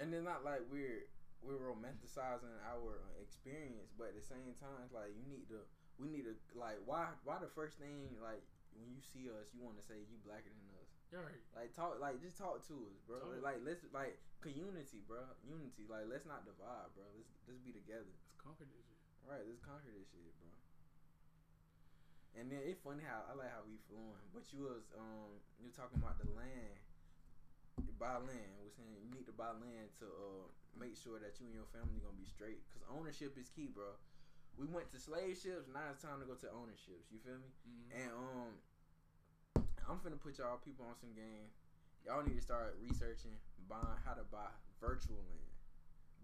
And 0.00 0.12
it's 0.12 0.24
not 0.24 0.40
like 0.40 0.64
we're 0.72 1.04
we're 1.42 1.58
romanticizing 1.58 2.54
our 2.62 3.02
experience, 3.18 3.90
but 3.98 4.14
at 4.14 4.16
the 4.16 4.24
same 4.24 4.54
time, 4.58 4.86
like 4.94 5.14
you 5.18 5.26
need 5.26 5.50
to 5.50 5.66
we 5.98 6.08
need 6.08 6.24
to 6.24 6.34
like 6.54 6.78
why 6.86 7.10
why 7.26 7.38
the 7.42 7.50
first 7.50 7.76
thing 7.82 8.14
like 8.22 8.42
when 8.72 8.88
you 8.88 9.02
see 9.04 9.28
us, 9.28 9.52
you 9.52 9.60
want 9.60 9.76
to 9.76 9.84
say 9.84 10.00
you 10.00 10.16
blacker 10.24 10.48
than 10.48 10.68
us. 10.80 10.90
Right. 11.12 11.44
Like 11.52 11.76
talk 11.76 12.00
like 12.00 12.24
just 12.24 12.40
talk 12.40 12.64
to 12.72 12.76
us, 12.88 12.96
bro. 13.04 13.20
Talk. 13.20 13.44
Like 13.44 13.60
let's 13.60 13.84
like 13.92 14.16
community, 14.40 15.04
bro. 15.04 15.28
Unity. 15.44 15.84
Like 15.84 16.08
let's 16.08 16.24
not 16.24 16.48
divide, 16.48 16.88
bro. 16.96 17.04
Let's 17.12 17.28
let's 17.44 17.60
be 17.60 17.74
together. 17.76 18.08
Let's 18.08 18.38
conquer 18.40 18.64
this 18.64 18.80
shit. 18.88 18.96
Right, 19.28 19.44
let's 19.44 19.60
conquer 19.60 19.92
this 19.92 20.08
shit, 20.08 20.24
bro. 20.40 20.48
And 22.32 22.48
then 22.48 22.64
it's 22.64 22.80
funny 22.80 23.04
how 23.04 23.28
I 23.28 23.36
like 23.36 23.52
how 23.52 23.60
we 23.68 23.76
flowing, 23.92 24.24
but 24.32 24.48
you 24.56 24.64
was 24.64 24.88
um 24.96 25.36
you 25.60 25.68
were 25.68 25.76
talking 25.76 26.00
about 26.00 26.16
the 26.16 26.32
land, 26.32 26.80
buy 28.02 28.18
land. 28.18 28.50
We're 28.58 28.74
saying 28.74 28.98
you 28.98 29.14
need 29.14 29.30
to 29.30 29.36
buy 29.38 29.54
land 29.54 29.94
to 30.02 30.06
uh 30.10 30.46
make 30.74 30.98
sure 30.98 31.22
that 31.22 31.38
you 31.38 31.46
and 31.46 31.54
your 31.54 31.70
family 31.70 32.02
gonna 32.02 32.18
be 32.18 32.26
straight, 32.26 32.66
cause 32.74 32.82
ownership 32.90 33.38
is 33.38 33.46
key, 33.54 33.70
bro. 33.70 33.94
We 34.58 34.66
went 34.66 34.90
to 34.92 34.98
slave 34.98 35.38
ships, 35.38 35.70
now 35.70 35.86
it's 35.94 36.02
time 36.02 36.18
to 36.18 36.26
go 36.26 36.34
to 36.34 36.48
ownerships. 36.50 37.06
You 37.14 37.22
feel 37.22 37.38
me? 37.38 37.50
Mhm. 37.62 37.86
And 38.02 38.10
um, 38.18 38.50
I'm 39.86 39.98
finna 40.02 40.18
put 40.18 40.38
y'all 40.38 40.58
people 40.58 40.84
on 40.90 40.98
some 40.98 41.14
game. 41.14 41.46
Y'all 42.04 42.26
need 42.26 42.34
to 42.34 42.42
start 42.42 42.74
researching 42.82 43.38
buying 43.70 44.02
how 44.04 44.14
to 44.18 44.26
buy 44.26 44.50
virtual 44.82 45.22
land 45.30 45.54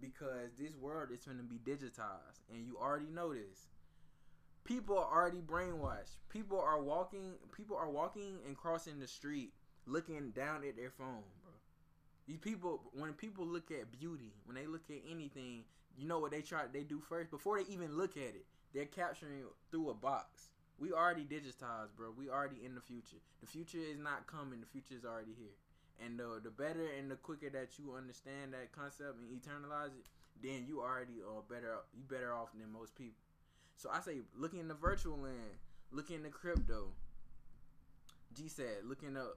because 0.00 0.50
this 0.58 0.74
world 0.74 1.10
is 1.14 1.20
finna 1.22 1.46
be 1.48 1.58
digitized, 1.62 2.42
and 2.50 2.66
you 2.66 2.76
already 2.76 3.10
know 3.10 3.32
this. 3.32 3.70
People 4.64 4.98
are 4.98 5.08
already 5.10 5.40
brainwashed. 5.40 6.18
People 6.28 6.60
are 6.60 6.82
walking. 6.82 7.34
People 7.56 7.76
are 7.76 7.88
walking 7.88 8.38
and 8.46 8.56
crossing 8.56 8.98
the 9.00 9.06
street, 9.08 9.52
looking 9.86 10.30
down 10.32 10.64
at 10.64 10.76
their 10.76 10.90
phone. 10.90 11.24
These 12.28 12.38
people, 12.38 12.82
when 12.92 13.14
people 13.14 13.46
look 13.46 13.70
at 13.70 13.90
beauty, 13.90 14.34
when 14.44 14.54
they 14.54 14.66
look 14.66 14.82
at 14.90 15.00
anything, 15.10 15.64
you 15.96 16.06
know 16.06 16.18
what 16.18 16.30
they 16.30 16.42
try. 16.42 16.64
They 16.70 16.82
do 16.82 17.00
first 17.00 17.30
before 17.30 17.58
they 17.58 17.72
even 17.72 17.96
look 17.96 18.16
at 18.18 18.36
it. 18.36 18.44
They're 18.74 18.84
capturing 18.84 19.40
it 19.40 19.46
through 19.70 19.88
a 19.88 19.94
box. 19.94 20.50
We 20.78 20.92
already 20.92 21.24
digitized, 21.24 21.96
bro. 21.96 22.12
We 22.16 22.28
already 22.28 22.58
in 22.64 22.74
the 22.74 22.82
future. 22.82 23.16
The 23.40 23.46
future 23.46 23.78
is 23.78 23.98
not 23.98 24.26
coming. 24.26 24.60
The 24.60 24.66
future 24.66 24.94
is 24.94 25.06
already 25.06 25.32
here. 25.36 25.56
And 26.04 26.18
the 26.18 26.38
the 26.44 26.50
better 26.50 26.86
and 26.98 27.10
the 27.10 27.16
quicker 27.16 27.50
that 27.50 27.78
you 27.78 27.94
understand 27.96 28.52
that 28.52 28.70
concept 28.70 29.16
and 29.18 29.28
eternalize 29.32 29.96
it, 29.98 30.06
then 30.40 30.66
you 30.68 30.80
already 30.80 31.18
are 31.26 31.42
better. 31.48 31.78
You 31.96 32.04
better 32.06 32.32
off 32.32 32.52
than 32.52 32.70
most 32.70 32.94
people. 32.94 33.18
So 33.76 33.88
I 33.90 34.00
say, 34.00 34.18
look 34.36 34.54
in 34.54 34.68
the 34.68 34.74
virtual 34.74 35.16
land, 35.16 35.56
look 35.90 36.10
in 36.10 36.22
the 36.22 36.28
crypto. 36.28 36.90
G 38.34 38.48
said, 38.48 38.84
look 38.84 39.02
in 39.02 39.14
the, 39.14 39.32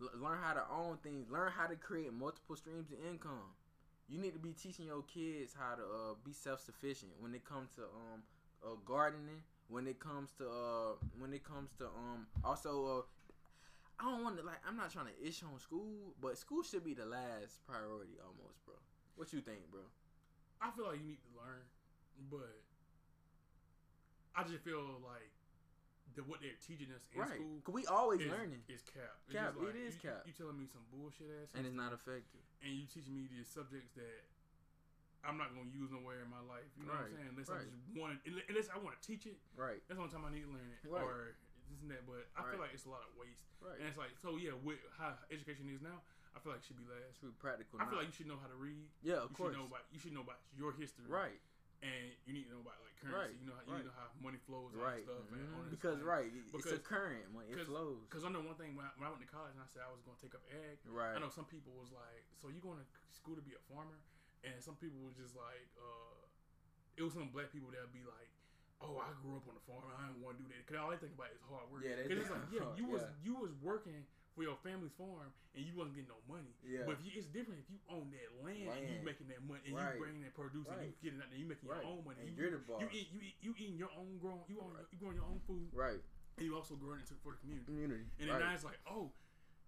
l- 0.00 0.10
learn 0.20 0.38
how 0.42 0.52
to 0.54 0.62
own 0.72 0.98
things, 1.02 1.30
learn 1.30 1.52
how 1.52 1.66
to 1.66 1.76
create 1.76 2.12
multiple 2.12 2.56
streams 2.56 2.90
of 2.92 2.98
income. 3.10 3.54
You 4.08 4.18
need 4.18 4.32
to 4.32 4.38
be 4.40 4.52
teaching 4.52 4.86
your 4.86 5.02
kids 5.02 5.54
how 5.58 5.76
to 5.76 5.82
uh, 5.82 6.14
be 6.24 6.32
self 6.32 6.60
sufficient 6.60 7.12
when 7.20 7.34
it 7.34 7.44
comes 7.44 7.70
to 7.76 7.82
um 7.82 8.22
uh, 8.64 8.76
gardening. 8.84 9.42
When 9.68 9.86
it 9.86 10.00
comes 10.00 10.32
to 10.38 10.48
uh 10.48 10.92
when 11.18 11.32
it 11.32 11.44
comes 11.44 11.70
to 11.78 11.86
um 11.86 12.26
also 12.44 12.98
uh 12.98 13.02
I 14.00 14.10
don't 14.10 14.24
want 14.24 14.36
to 14.38 14.42
like 14.42 14.60
I'm 14.66 14.76
not 14.76 14.90
trying 14.92 15.06
to 15.06 15.16
ish 15.26 15.42
on 15.42 15.58
school, 15.60 16.14
but 16.20 16.38
school 16.38 16.62
should 16.62 16.84
be 16.84 16.94
the 16.94 17.06
last 17.06 17.64
priority 17.66 18.16
almost, 18.20 18.64
bro. 18.64 18.74
What 19.16 19.32
you 19.32 19.40
think, 19.40 19.70
bro? 19.70 19.82
I 20.62 20.70
feel 20.72 20.86
like 20.86 21.00
you 21.00 21.06
need 21.06 21.22
to 21.22 21.32
learn, 21.40 21.64
but 22.30 22.62
I 24.34 24.42
just 24.44 24.62
feel 24.64 25.00
like 25.02 25.30
that 26.16 26.26
what 26.26 26.40
they're 26.40 26.58
teaching 26.62 26.88
us 26.94 27.04
in 27.14 27.20
right? 27.20 27.36
school 27.38 27.60
Cause 27.62 27.74
we 27.74 27.84
always 27.86 28.20
is, 28.24 28.30
learning, 28.32 28.62
is 28.66 28.82
cap. 28.88 29.14
It's 29.28 29.34
Cap, 29.36 29.54
just 29.58 29.68
it 29.70 29.76
is 29.78 29.94
you, 29.98 30.02
cap. 30.10 30.20
You 30.26 30.32
telling 30.34 30.58
me 30.58 30.66
some 30.70 30.82
bullshit 30.90 31.28
ass, 31.42 31.50
and 31.54 31.66
it's 31.68 31.76
not 31.76 31.92
effective. 31.92 32.42
and 32.64 32.70
you 32.74 32.84
teaching 32.88 33.14
me 33.14 33.28
these 33.30 33.46
subjects 33.46 33.92
that 33.98 34.24
I'm 35.20 35.36
not 35.36 35.52
gonna 35.52 35.68
use 35.68 35.92
nowhere 35.92 36.24
in 36.24 36.30
my 36.32 36.40
life. 36.48 36.64
You 36.80 36.88
know 36.88 36.96
what 36.96 37.12
I'm 37.12 37.12
saying? 37.12 37.30
Unless 37.36 37.48
right. 37.52 37.60
I 37.60 37.68
just 37.68 37.84
want, 37.92 38.16
unless 38.24 38.68
I 38.72 38.80
want 38.80 38.96
to 38.96 39.02
teach 39.04 39.28
it. 39.28 39.36
Right, 39.52 39.84
That's 39.84 40.00
the 40.00 40.04
only 40.08 40.12
time 40.16 40.24
I 40.24 40.32
need 40.32 40.48
to 40.48 40.52
learn 40.52 40.64
it, 40.72 40.80
Right. 40.88 41.04
or 41.04 41.36
this 41.68 41.84
and 41.84 41.92
that. 41.92 42.08
But 42.08 42.24
I 42.32 42.48
feel 42.48 42.56
like 42.56 42.72
it's 42.72 42.88
a 42.88 42.92
lot 42.92 43.04
of 43.04 43.12
waste, 43.20 43.44
right. 43.60 43.76
and 43.76 43.84
it's 43.84 44.00
like 44.00 44.16
so. 44.24 44.40
Yeah, 44.40 44.56
with 44.64 44.80
how 44.96 45.12
education 45.28 45.68
is 45.68 45.84
now, 45.84 46.00
I 46.32 46.40
feel 46.40 46.56
like 46.56 46.64
it 46.64 46.72
should 46.72 46.80
be 46.80 46.88
last. 46.88 47.20
It's 47.20 47.20
be 47.20 47.36
practical. 47.36 47.76
I 47.78 47.84
feel 47.84 48.00
like 48.00 48.08
you 48.08 48.16
should 48.16 48.32
know 48.32 48.40
how 48.40 48.48
to 48.48 48.56
read. 48.56 48.88
yeah, 49.04 49.20
of 49.20 49.28
you 49.28 49.36
course. 49.36 49.52
should 49.52 49.60
know 49.60 49.68
about 49.68 49.84
you 49.92 50.00
should 50.00 50.16
know 50.16 50.24
about 50.24 50.40
your 50.56 50.72
history, 50.72 51.04
right, 51.04 51.36
And 51.80 52.12
you 52.28 52.36
need 52.36 52.44
to 52.44 52.52
know 52.52 52.60
about 52.60 52.76
like 52.84 52.92
Right, 53.00 53.32
currency. 53.32 53.40
You 53.40 53.48
know 53.48 53.56
how 53.56 53.64
right. 53.72 53.80
you 53.80 53.88
know 53.88 53.96
how 53.96 54.12
money 54.20 54.36
flows, 54.44 54.76
and 54.76 54.84
that 54.84 55.00
stuff, 55.08 55.24
and 55.32 55.40
Mhm. 55.40 55.56
all 55.56 55.62
this 55.64 55.72
Because 55.72 55.98
right, 56.04 56.28
it- 56.28 56.36
it's 56.36 56.52
a 56.52 56.76
Because- 56.76 56.84
current. 56.84 57.24
It 57.48 57.64
flows. 57.64 58.04
Because 58.04 58.24
I 58.24 58.28
know 58.28 58.44
one 58.44 58.56
thing 58.60 58.76
when 58.76 58.84
I, 58.84 58.92
when 59.00 59.08
I 59.08 59.10
went 59.16 59.24
to 59.24 59.30
college 59.32 59.56
and 59.56 59.62
I 59.64 59.68
said 59.72 59.80
I 59.80 59.90
was 59.90 60.04
going 60.04 60.12
to 60.16 60.22
take 60.22 60.34
up 60.36 60.44
ag. 60.52 60.76
Right. 60.84 61.16
I 61.16 61.18
know 61.18 61.30
some 61.32 61.46
people 61.48 61.72
was 61.80 61.88
like, 61.90 62.28
"So 62.36 62.48
you 62.52 62.60
going 62.60 62.76
to 62.76 62.86
school 63.16 63.34
to 63.34 63.40
be 63.40 63.54
a 63.56 63.62
farmer?" 63.72 63.96
And 64.44 64.60
some 64.62 64.76
people 64.76 65.00
was 65.00 65.16
just 65.16 65.32
like, 65.34 65.68
uh, 65.80 66.20
"It 66.96 67.02
was 67.02 67.14
some 67.16 67.30
black 67.32 67.48
people 67.50 67.70
that 67.72 67.80
would 67.80 67.92
be 67.96 68.04
like." 68.04 68.28
Oh, 68.82 68.96
I 68.96 69.12
grew 69.20 69.36
up 69.36 69.46
on 69.48 69.54
the 69.54 69.60
farm. 69.60 69.84
I 69.92 70.06
didn't 70.08 70.22
want 70.22 70.38
to 70.38 70.42
do 70.44 70.48
that 70.48 70.64
because 70.64 70.76
all 70.80 70.88
they 70.90 70.96
think 70.96 71.12
about 71.12 71.28
is 71.32 71.40
hard 71.42 71.68
work. 71.70 71.84
Yeah, 71.84 71.96
because 72.02 72.18
it's 72.24 72.30
like, 72.32 72.50
yeah, 72.52 72.76
you 72.76 72.86
was 72.86 73.02
yeah. 73.02 73.08
you 73.24 73.34
was 73.36 73.52
working 73.60 74.06
for 74.34 74.42
your 74.46 74.56
family's 74.62 74.92
farm 74.94 75.32
and 75.54 75.62
you 75.66 75.74
wasn't 75.74 75.94
getting 75.98 76.08
no 76.10 76.20
money. 76.30 76.54
Yeah. 76.62 76.86
But 76.86 76.98
if 76.98 77.04
you, 77.04 77.10
it's 77.18 77.26
different 77.30 77.60
if 77.62 77.68
you 77.70 77.78
own 77.90 78.10
that 78.14 78.30
land, 78.46 78.70
and 78.70 78.86
you 78.86 79.02
Land. 79.02 79.04
making 79.04 79.28
that 79.34 79.42
money 79.42 79.60
and 79.66 79.74
Right. 79.74 79.94
you 79.98 80.00
bringing 80.00 80.22
that 80.22 80.34
produce 80.38 80.66
and 80.70 80.78
you 80.78 80.94
Right. 80.94 81.02
getting 81.02 81.18
out 81.20 81.28
there, 81.30 81.38
you 81.40 81.48
making 81.50 81.66
Right. 81.68 81.82
your 81.82 81.90
own 81.90 82.02
money. 82.06 82.22
And 82.22 82.30
you, 82.30 82.38
you're 82.38 82.54
the 82.54 82.62
You 82.62 82.86
boss. 82.86 82.94
eat, 82.94 83.08
you 83.10 83.20
eat, 83.20 83.36
you 83.42 83.50
eating 83.58 83.78
your 83.78 83.90
own 83.98 84.18
grown, 84.22 84.40
you 84.46 84.60
own, 84.62 84.72
Right. 84.74 84.86
you 84.90 84.98
growing 85.02 85.16
your 85.18 85.26
own 85.26 85.40
food, 85.46 85.66
Right. 85.74 85.98
and 86.38 86.42
you 86.46 86.54
also 86.54 86.76
growing 86.78 87.00
it 87.02 87.06
to- 87.10 87.18
for 87.26 87.32
the 87.34 87.38
community. 87.42 87.66
Community. 87.66 88.06
And 88.22 88.30
then 88.30 88.38
right. 88.38 88.46
now 88.46 88.54
it's 88.54 88.64
like, 88.64 88.78
oh, 88.86 89.10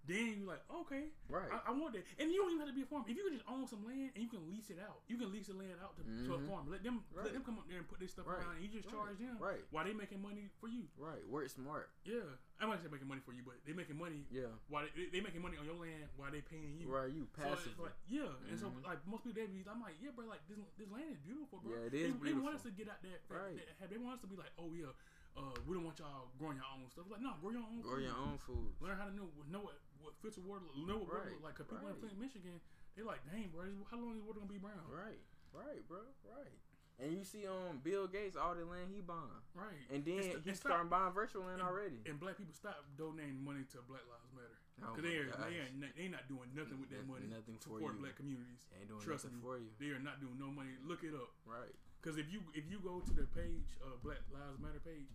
then 0.02 0.34
you're 0.42 0.50
like, 0.50 0.66
okay, 0.82 1.06
right. 1.30 1.46
I, 1.46 1.70
I 1.70 1.72
want 1.78 1.94
that. 1.94 2.02
And 2.18 2.26
you 2.34 2.42
don't 2.42 2.50
even 2.50 2.66
have 2.66 2.70
to 2.70 2.74
be 2.74 2.82
a 2.82 2.90
farmer. 2.90 3.06
If 3.06 3.14
you 3.14 3.22
can 3.22 3.38
just 3.38 3.46
own 3.46 3.70
some 3.70 3.86
land 3.86 4.10
and 4.14 4.20
you 4.22 4.26
can 4.26 4.42
lease 4.50 4.66
it 4.66 4.82
out, 4.82 4.98
you 5.06 5.14
can 5.14 5.30
lease 5.30 5.46
the 5.46 5.54
land 5.54 5.78
out 5.78 5.94
to, 5.94 6.02
to 6.02 6.30
a 6.34 6.38
Mhm. 6.42 6.50
farmer. 6.50 6.70
Let 6.74 6.82
them 6.82 7.06
Right. 7.14 7.30
let 7.30 7.34
them 7.38 7.46
come 7.46 7.58
up 7.62 7.70
there 7.70 7.78
and 7.78 7.86
put 7.86 8.02
this 8.02 8.10
stuff 8.10 8.26
Right. 8.26 8.42
around, 8.42 8.58
and 8.58 8.62
you 8.66 8.70
just 8.70 8.90
Right. 8.90 8.98
charge 8.98 9.18
them 9.22 9.38
Right. 9.38 9.62
while 9.70 9.86
they 9.86 9.94
making 9.94 10.18
money 10.18 10.50
for 10.58 10.66
you. 10.66 10.90
Right. 10.98 11.22
Work 11.30 11.48
smart. 11.54 11.86
Yeah, 12.02 12.26
I'm 12.58 12.66
not 12.70 12.82
say 12.82 12.90
making 12.90 13.06
money 13.06 13.22
for 13.22 13.30
you, 13.32 13.42
but 13.46 13.62
they 13.64 13.72
making 13.72 13.94
money 13.98 14.26
Yeah. 14.30 14.50
while 14.66 14.86
they, 14.90 15.06
they 15.06 15.20
making 15.22 15.42
money 15.42 15.56
on 15.56 15.66
your 15.66 15.78
land 15.78 16.10
while 16.18 16.30
they 16.34 16.42
paying 16.42 16.78
you. 16.82 16.90
Right. 16.90 17.10
You 17.10 17.26
So 17.38 17.52
it's 17.52 17.62
passive. 17.62 17.78
like 17.78 17.94
yeah, 18.10 18.26
and 18.50 18.58
so 18.58 18.70
Mhm. 18.74 18.82
like 18.82 19.06
most 19.06 19.22
people 19.22 19.38
they 19.38 19.46
be, 19.46 19.62
I'm 19.70 19.80
like 19.80 19.94
yeah, 20.02 20.10
bro, 20.10 20.26
like 20.26 20.42
this 20.50 20.58
this 20.78 20.90
land 20.90 21.10
is 21.14 21.18
beautiful, 21.22 21.60
bro. 21.62 21.78
Yeah, 21.78 21.86
it 21.86 21.92
they, 21.94 22.10
is 22.10 22.18
They 22.18 22.34
want 22.34 22.56
us 22.58 22.62
to 22.66 22.70
get 22.74 22.88
out 22.90 23.02
there, 23.02 23.22
Right. 23.30 23.54
They, 23.78 23.86
they 23.86 23.98
want 24.02 24.14
us 24.18 24.20
to 24.22 24.26
be 24.26 24.34
like, 24.36 24.50
oh 24.58 24.72
yeah, 24.74 24.90
uh, 25.36 25.54
we 25.66 25.74
don't 25.74 25.84
want 25.84 25.98
y'all 25.98 26.28
growing 26.38 26.56
your 26.58 26.66
own 26.74 26.90
stuff. 26.90 27.06
Like 27.08 27.20
no, 27.22 27.34
grow 27.40 27.50
your 27.50 27.62
own. 27.62 27.80
Grow 27.80 27.94
food. 27.96 28.02
your 28.04 28.16
own 28.16 28.38
food. 28.38 28.74
Learn 28.80 28.96
how 28.98 29.06
to 29.06 29.14
know 29.14 29.30
know 29.48 29.60
what 29.60 29.78
what 30.02 30.14
filter 30.20 30.42
water 30.42 30.66
know 30.74 31.00
what 31.06 31.24
Right, 31.24 31.38
like. 31.42 31.54
Cause 31.56 31.66
people 31.70 31.86
in 31.88 31.94
right. 31.94 32.02
Flint, 32.02 32.18
Michigan, 32.18 32.58
they 32.98 33.02
like, 33.06 33.22
dang, 33.30 33.48
bro, 33.54 33.64
how 33.90 33.96
long 33.98 34.18
is 34.18 34.22
water 34.26 34.42
gonna 34.42 34.50
be 34.52 34.58
brown? 34.60 34.82
Right. 34.90 35.22
Right, 35.54 35.80
bro. 35.88 36.02
Right. 36.26 36.52
And 37.00 37.16
you 37.18 37.24
see, 37.24 37.48
um, 37.48 37.80
Bill 37.82 38.06
Gates, 38.06 38.36
all 38.36 38.54
the 38.54 38.62
land 38.68 38.92
he 38.92 39.00
buying, 39.00 39.40
Right. 39.56 39.80
and 39.90 40.04
then 40.04 40.22
It's 40.38 40.44
he's 40.44 40.60
starting 40.60 40.86
buying 40.92 41.10
virtual 41.16 41.42
land 41.48 41.58
and, 41.58 41.66
already. 41.66 41.98
And 42.06 42.20
black 42.20 42.36
people 42.38 42.52
stop 42.54 42.84
donating 43.00 43.40
money 43.42 43.64
to 43.74 43.80
Black 43.88 44.04
Lives 44.06 44.30
Matter. 44.36 44.58
Oh 44.84 44.92
Cause 44.96 45.02
my 45.04 45.10
they 45.10 45.16
are, 45.20 45.28
they 45.50 45.56
are 45.62 45.72
not, 45.76 45.92
they 45.96 46.08
not 46.08 46.24
doing 46.28 46.48
nothing 46.54 46.78
with 46.80 46.90
that 46.94 47.04
money 47.08 47.26
nothing 47.28 47.58
to 47.60 47.68
for 47.68 47.80
support 47.80 47.96
you. 47.96 48.02
black 48.06 48.16
communities. 48.16 48.64
Ain't 48.76 48.88
doing 48.92 49.02
Trust 49.02 49.24
nothing 49.28 49.40
me. 49.40 49.44
for 49.44 49.54
you. 49.60 49.70
They 49.80 49.90
are 49.92 50.00
not 50.04 50.20
doing 50.20 50.36
no 50.38 50.48
money. 50.52 50.74
Look 50.84 51.02
it 51.02 51.12
up. 51.16 51.32
Right. 51.48 51.72
Because 52.00 52.18
if 52.18 52.28
you 52.32 52.40
if 52.54 52.66
you 52.70 52.78
go 52.82 52.98
to 53.02 53.12
the 53.12 53.26
page, 53.34 53.66
uh, 53.82 53.94
Black 54.04 54.22
Lives 54.32 54.58
Matter 54.62 54.80
page, 54.84 55.10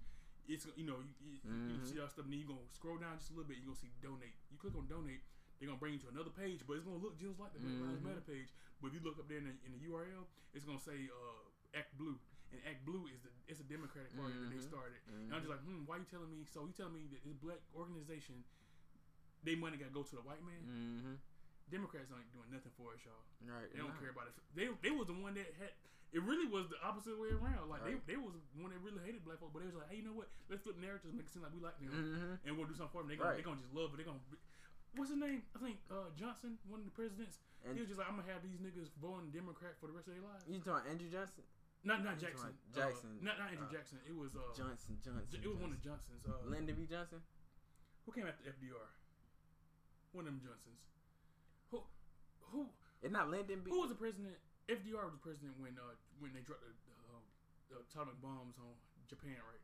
it's 0.48 0.65
you 0.76 0.88
know 0.88 0.99
you, 1.03 1.14
you, 1.19 1.36
you 1.44 1.76
Mhm. 1.78 1.86
see 1.86 1.99
all 1.99 2.07
stuff. 2.10 2.26
And 2.26 2.34
then 2.34 2.40
you 2.40 2.48
gonna 2.48 2.68
scroll 2.72 2.98
down 2.98 3.19
just 3.19 3.32
a 3.32 3.34
little 3.36 3.48
bit. 3.48 3.57
You 3.60 3.68
gonna 3.72 3.80
see 3.84 3.91
donate. 4.02 4.36
You 4.52 4.57
click 4.57 4.76
on 4.76 4.88
donate. 4.88 5.22
They're 5.60 5.68
gonna 5.68 5.82
bring 5.82 5.94
you 5.98 6.02
to 6.06 6.10
another 6.14 6.30
page, 6.32 6.61
but 6.68 6.78
it's 6.78 6.86
gonna 6.86 7.02
look 7.02 7.18
just 7.19 7.40
like 7.41 7.52
the 7.53 7.60
Black 7.60 7.76
Lives 7.82 7.99
Mhm. 8.02 8.07
Matter 8.07 8.22
page. 8.26 8.49
But 8.80 8.90
if 8.90 8.94
you 8.94 9.02
look 9.02 9.18
up 9.18 9.28
there 9.28 9.41
in 9.41 9.45
the, 9.49 9.56
in 9.65 9.72
the 9.74 9.82
URL, 9.90 10.28
it's 10.53 10.65
gonna 10.65 10.80
say 10.80 11.10
uh, 11.10 11.44
Act 11.74 11.98
Blue, 11.98 12.19
and 12.53 12.61
Act 12.64 12.86
Blue 12.86 13.07
is 13.10 13.22
the 13.26 13.30
it's 13.49 13.60
a 13.60 13.68
Democratic 13.68 14.14
party 14.15 14.38
that 14.38 14.49
they 14.53 14.61
Mhm. 14.61 14.69
started. 14.69 14.99
And 15.07 15.34
I'm 15.34 15.41
just 15.41 15.49
like, 15.49 15.64
hmm, 15.65 15.84
why 15.90 15.95
are 15.98 15.99
you 15.99 16.06
telling 16.06 16.30
me? 16.30 16.45
So 16.45 16.65
you 16.68 16.74
telling 16.74 16.94
me 16.94 17.07
that 17.11 17.24
this 17.26 17.34
black 17.36 17.60
organization, 17.76 18.44
they 19.44 19.56
money 19.56 19.78
gotta 19.78 19.91
go 19.91 20.03
to 20.03 20.15
the 20.15 20.22
white 20.22 20.44
man? 20.44 20.61
Mm-hmm. 20.68 21.15
Democrats 21.69 22.11
ain't 22.15 22.32
doing 22.32 22.48
nothing 22.52 22.72
for 22.78 22.94
us, 22.94 23.03
y'all. 23.03 23.26
Right. 23.44 23.68
They 23.74 23.80
don't 23.80 23.91
nah. 23.91 23.99
care 23.99 24.11
about 24.11 24.28
it. 24.32 24.36
They 24.56 24.69
they 24.82 24.91
was 24.91 25.07
the 25.07 25.14
one 25.18 25.34
that 25.36 25.52
had. 25.60 25.74
It 26.15 26.23
really 26.23 26.47
was 26.47 26.71
the 26.71 26.79
opposite 26.79 27.19
way 27.19 27.29
around. 27.35 27.67
Like 27.67 27.84
Right. 27.84 27.99
they, 28.07 28.15
they 28.15 28.19
was 28.19 28.31
one 28.55 28.71
that 28.71 28.79
really 28.79 29.03
hated 29.03 29.27
black 29.27 29.43
folk, 29.43 29.51
but 29.51 29.59
they 29.59 29.69
was 29.69 29.75
like, 29.75 29.91
hey, 29.91 29.99
you 29.99 30.05
know 30.07 30.15
what? 30.15 30.31
Let's 30.47 30.63
flip 30.63 30.79
narratives, 30.79 31.11
make 31.11 31.27
it 31.27 31.34
seem 31.35 31.43
like 31.43 31.51
we 31.51 31.59
like 31.59 31.75
them, 31.84 31.91
Mm-hmm. 31.91 32.47
and 32.47 32.51
we'll 32.55 32.65
do 32.67 32.73
something 32.73 32.95
for 32.95 33.03
them. 33.03 33.11
They 33.11 33.19
gonna, 33.19 33.35
Right. 33.35 33.38
they 33.39 33.45
gonna 33.45 33.59
just 33.59 33.75
love 33.75 33.91
it. 33.93 33.99
They 33.99 34.07
gonna. 34.07 34.23
Be, 34.31 34.39
what's 34.95 35.11
his 35.11 35.19
name? 35.19 35.43
I 35.51 35.59
think 35.59 35.77
uh, 35.91 36.07
Johnson, 36.15 36.55
one 36.71 36.79
of 36.79 36.88
the 36.88 36.95
presidents. 36.95 37.43
And 37.67 37.75
he 37.75 37.84
was 37.84 37.91
just 37.91 37.99
like, 37.99 38.07
I'm 38.07 38.15
gonna 38.15 38.31
have 38.31 38.39
these 38.45 38.55
niggas 38.63 38.95
voting 39.03 39.29
Democrat 39.35 39.75
for 39.84 39.91
the 39.91 39.95
rest 39.97 40.07
of 40.07 40.15
their 40.15 40.23
lives. 40.23 40.47
you 40.47 40.63
talking 40.63 40.88
Andrew 40.88 41.11
Johnson? 41.11 41.43
Not 41.84 42.01
not 42.07 42.15
Jackson. 42.17 42.55
Jackson, 42.73 43.19
Uh, 43.19 43.27
not 43.27 43.35
not 43.38 43.47
Andrew 43.51 43.67
uh, 43.67 43.75
Jackson. 43.75 43.99
It 44.07 44.15
was 44.15 44.31
uh. 44.34 44.47
Johnson, 44.55 44.95
Johnson. 45.03 45.43
It 45.43 45.47
was 45.47 45.59
one 45.59 45.75
of 45.75 45.77
the 45.77 45.84
Johnsons. 45.84 46.23
Uh, 46.23 46.39
Lyndon 46.47 46.75
B. 46.79 46.88
Johnson. 46.88 47.19
who 48.07 48.11
came 48.15 48.25
after 48.25 48.47
FDR? 48.47 48.88
One 50.15 50.23
of 50.25 50.31
them 50.34 50.41
Johnsons. 50.41 50.79
Who 51.69 51.84
who 52.47 52.71
It's 53.03 53.11
not 53.13 53.27
Lyndon 53.29 53.61
B. 53.61 53.69
Who 53.69 53.84
was 53.84 53.91
the 53.91 53.99
president? 53.99 54.39
FDR 54.68 55.07
was 55.07 55.15
the 55.15 55.23
president 55.23 55.56
when 55.64 55.80
uh 55.80 55.95
when 56.19 56.35
they 56.35 56.44
dropped 56.44 56.64
the, 56.64 56.76
uh, 57.07 57.23
the 57.72 57.77
atomic 57.88 58.19
bombs 58.19 58.60
on 58.60 58.76
Japan, 59.07 59.39
right? 59.48 59.64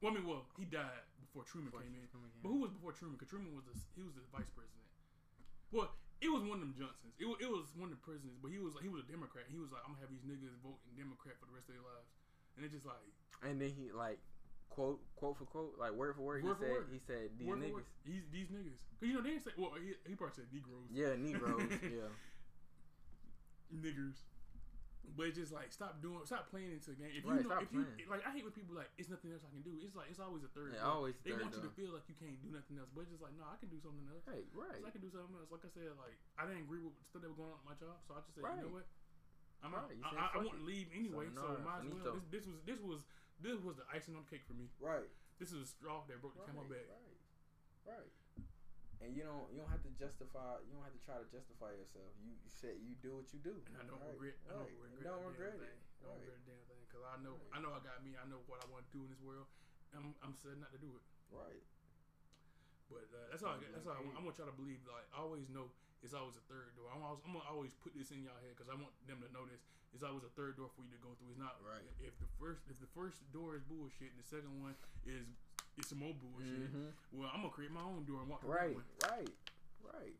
Well, 0.00 0.14
I 0.14 0.14
mean, 0.16 0.24
well, 0.24 0.48
he 0.56 0.64
died 0.64 1.04
before 1.20 1.44
Truman 1.44 1.68
Before 1.68 1.84
came 1.84 1.92
in. 1.92 2.08
Truman 2.08 2.32
came 2.32 2.40
But 2.40 2.50
who 2.54 2.60
was 2.64 2.72
before 2.72 2.94
Truman? 2.94 3.18
Because 3.18 3.28
Truman 3.28 3.52
was 3.52 3.66
the 3.68 3.74
he 3.98 4.06
was 4.06 4.14
the 4.16 4.24
vice 4.32 4.48
president. 4.54 4.88
Well, 5.74 5.92
it 6.22 6.30
was 6.30 6.42
one 6.46 6.60
of 6.60 6.64
them 6.64 6.74
Johnsons. 6.74 7.14
It 7.18 7.26
was, 7.26 7.38
it 7.40 7.50
was 7.50 7.68
one 7.76 7.92
of 7.92 7.96
the 7.98 8.02
presidents, 8.02 8.38
but 8.38 8.54
he 8.54 8.58
was 8.62 8.76
he 8.80 8.88
was 8.88 9.04
a 9.04 9.08
Democrat. 9.10 9.50
He 9.50 9.58
was 9.58 9.74
like, 9.74 9.82
I'm 9.82 9.96
gonna 9.96 10.04
have 10.04 10.12
these 10.12 10.24
niggas 10.24 10.56
voting 10.62 10.94
Democrat 10.94 11.36
for 11.42 11.50
the 11.50 11.54
rest 11.54 11.68
of 11.68 11.74
their 11.76 11.86
lives, 11.86 12.08
and 12.56 12.62
it's 12.62 12.74
just 12.74 12.86
like 12.86 13.02
And 13.42 13.58
then 13.58 13.72
he 13.72 13.90
like 13.90 14.22
quote 14.70 15.02
quote 15.18 15.36
for 15.36 15.44
quote 15.44 15.74
like 15.76 15.92
word 15.92 16.14
for 16.16 16.22
word. 16.22 16.46
Word 16.46 16.60
he 16.60 16.64
said 16.64 16.70
word. 16.70 16.86
he 16.92 17.00
said 17.02 17.24
these 17.36 17.48
word 17.48 17.60
niggas. 17.60 17.88
these 18.06 18.24
these 18.30 18.48
niggas. 18.48 18.78
Cause 19.00 19.08
you 19.08 19.14
know 19.16 19.22
they 19.24 19.36
didn't 19.36 19.44
say 19.48 19.54
well 19.56 19.72
he, 19.76 19.96
he 20.08 20.14
probably 20.14 20.36
said 20.36 20.48
Negroes. 20.52 20.88
Yeah, 20.92 21.16
Negroes. 21.16 21.68
yeah. 21.84 22.12
Niggers. 23.74 24.26
But 25.16 25.32
it's 25.32 25.38
just 25.42 25.50
like 25.50 25.74
stop 25.74 25.98
doing, 25.98 26.22
stop 26.22 26.46
playing 26.52 26.70
into 26.76 26.94
the 26.94 26.98
game. 27.02 27.10
If 27.10 27.26
Right, 27.26 27.42
you 27.42 27.48
know, 27.48 27.50
stop 27.58 27.66
if 27.66 27.72
you 27.74 27.82
playing. 27.82 28.06
like, 28.06 28.22
I 28.22 28.30
hate 28.30 28.46
when 28.46 28.54
people 28.54 28.78
like 28.78 28.92
it's 28.94 29.10
nothing 29.10 29.34
else 29.34 29.42
I 29.42 29.50
can 29.50 29.64
do. 29.66 29.74
It's 29.82 29.96
like 29.98 30.06
it's 30.06 30.22
always 30.22 30.46
a 30.46 30.50
third. 30.54 30.76
Yeah, 30.76 30.86
always 30.86 31.18
They 31.26 31.34
third 31.34 31.42
want 31.50 31.56
you 31.58 31.64
to 31.66 31.72
feel 31.74 31.90
like 31.96 32.06
you 32.06 32.14
can't 32.14 32.38
do 32.38 32.52
nothing 32.54 32.78
else, 32.78 32.92
but 32.94 33.08
it's 33.08 33.12
just 33.18 33.24
like 33.24 33.34
no, 33.34 33.42
I 33.48 33.58
can 33.58 33.72
do 33.72 33.80
something 33.82 34.06
else. 34.06 34.22
Right. 34.28 34.46
Right. 34.54 34.78
I 34.86 34.90
can 34.94 35.02
do 35.02 35.10
something 35.10 35.34
else. 35.34 35.50
Like 35.50 35.66
I 35.66 35.70
said, 35.74 35.90
like 35.98 36.14
I 36.38 36.46
didn't 36.46 36.68
agree 36.68 36.78
with 36.84 36.94
stuff 37.10 37.26
that 37.26 37.30
was 37.32 37.34
going 37.40 37.50
on 37.50 37.58
at 37.58 37.66
my 37.66 37.76
job, 37.80 37.98
so 38.06 38.14
I 38.14 38.22
just 38.22 38.38
said, 38.38 38.46
Right. 38.46 38.60
you 38.62 38.70
know 38.70 38.76
what, 38.78 38.86
I'm 39.66 39.74
out. 39.74 39.90
Right, 39.90 39.98
you 39.98 40.04
I, 40.06 40.30
I, 40.30 40.38
I 40.38 40.46
to 40.46 40.62
leave 40.62 40.88
anyway, 40.94 41.26
so 41.34 41.42
Sayonara, 41.42 41.64
might 41.66 41.80
as 41.82 41.90
well. 41.90 42.14
This, 42.14 42.24
this 42.30 42.44
was 42.46 42.58
this 42.68 42.78
was 42.84 43.00
this 43.42 43.56
was 43.58 43.74
the 43.82 43.86
icing 43.90 44.14
on 44.14 44.22
the 44.22 44.30
cake 44.30 44.46
for 44.46 44.54
me. 44.54 44.70
Right. 44.78 45.10
This 45.42 45.50
is 45.50 45.64
a 45.64 45.68
straw 45.68 46.06
that 46.06 46.20
broke 46.22 46.36
the 46.38 46.44
Right. 46.46 46.54
camel 46.54 46.68
back. 46.70 46.86
Right. 46.86 47.98
Right. 47.98 48.12
And 49.00 49.16
you 49.16 49.24
don't 49.24 49.48
you 49.48 49.56
don't 49.64 49.72
have 49.72 49.80
to 49.88 49.92
justify 49.96 50.60
you 50.68 50.76
don't 50.76 50.84
have 50.84 50.92
to 50.92 51.00
try 51.00 51.16
to 51.16 51.24
justify 51.32 51.72
yourself. 51.72 52.12
You 52.20 52.36
you 52.36 52.50
said 52.52 52.76
you 52.84 52.92
do 53.00 53.16
what 53.16 53.32
you 53.32 53.40
do. 53.40 53.56
And 53.64 53.74
I 53.80 53.84
don't 53.88 53.96
Right, 53.96 54.12
regret. 54.12 54.36
I 54.44 54.52
don't 54.60 54.68
And 54.68 54.76
regret. 54.76 55.04
don't 55.08 55.24
regret 55.24 55.52
damn 55.56 55.64
it. 55.64 55.72
thing. 55.72 55.78
Don't 56.04 56.10
Right. 56.12 56.20
regret 56.20 56.36
a 56.36 56.44
damn 56.44 56.64
thing 56.68 56.82
because 56.84 57.02
I 57.08 57.16
know. 57.24 57.34
Right. 57.40 57.56
I 57.56 57.58
know 57.64 57.72
I 57.72 57.80
got 57.80 58.04
me. 58.04 58.12
I 58.20 58.24
know 58.28 58.44
what 58.44 58.60
I 58.60 58.68
want 58.68 58.84
to 58.84 58.92
do 58.92 59.00
in 59.04 59.10
this 59.10 59.20
world. 59.24 59.48
I'm 59.96 60.12
I'm 60.20 60.36
set 60.36 60.56
not 60.60 60.70
to 60.76 60.78
do 60.78 60.92
it. 61.00 61.04
Right. 61.32 61.64
But 62.92 63.06
uh, 63.14 63.30
that's 63.30 63.42
all. 63.46 63.54
I, 63.56 63.62
that's 63.72 63.86
all. 63.86 63.96
I. 63.96 64.02
I 64.02 64.20
want 64.20 64.36
y'all 64.36 64.50
to 64.50 64.56
believe. 64.56 64.82
Like 64.84 65.06
I 65.14 65.22
always 65.22 65.48
know, 65.48 65.70
it's 66.02 66.12
always 66.12 66.34
a 66.36 66.44
third 66.50 66.74
door. 66.74 66.90
I'm 66.90 67.00
always, 67.06 67.22
I'm 67.24 67.32
gonna 67.38 67.46
always 67.46 67.72
put 67.78 67.94
this 67.94 68.10
in 68.10 68.20
y'all 68.26 68.36
head 68.42 68.52
because 68.58 68.68
I 68.68 68.74
want 68.74 68.92
them 69.06 69.22
to 69.22 69.30
know 69.32 69.46
this. 69.46 69.62
It's 69.94 70.02
always 70.02 70.22
a 70.26 70.32
third 70.34 70.58
door 70.58 70.70
for 70.74 70.82
you 70.82 70.90
to 70.94 71.02
go 71.02 71.14
through. 71.18 71.30
It's 71.34 71.38
not 71.40 71.56
Right. 71.62 71.82
If 72.02 72.18
the 72.18 72.26
first 72.38 72.66
if 72.68 72.78
the 72.82 72.90
first 72.90 73.22
door 73.32 73.54
is 73.54 73.62
bullshit 73.62 74.10
and 74.10 74.18
the 74.18 74.26
second 74.26 74.58
one 74.60 74.74
is 75.06 75.26
it's 75.80 75.88
some 75.88 75.98
more 75.98 76.14
bullshit. 76.14 76.72
Mhm. 76.72 76.92
Well, 77.12 77.30
I'm 77.32 77.40
gonna 77.42 77.52
create 77.52 77.70
my 77.72 77.82
own 77.82 78.04
door 78.04 78.20
and 78.20 78.28
walk 78.28 78.44
Right. 78.44 78.76
Right. 79.08 79.28
Right. 79.82 80.14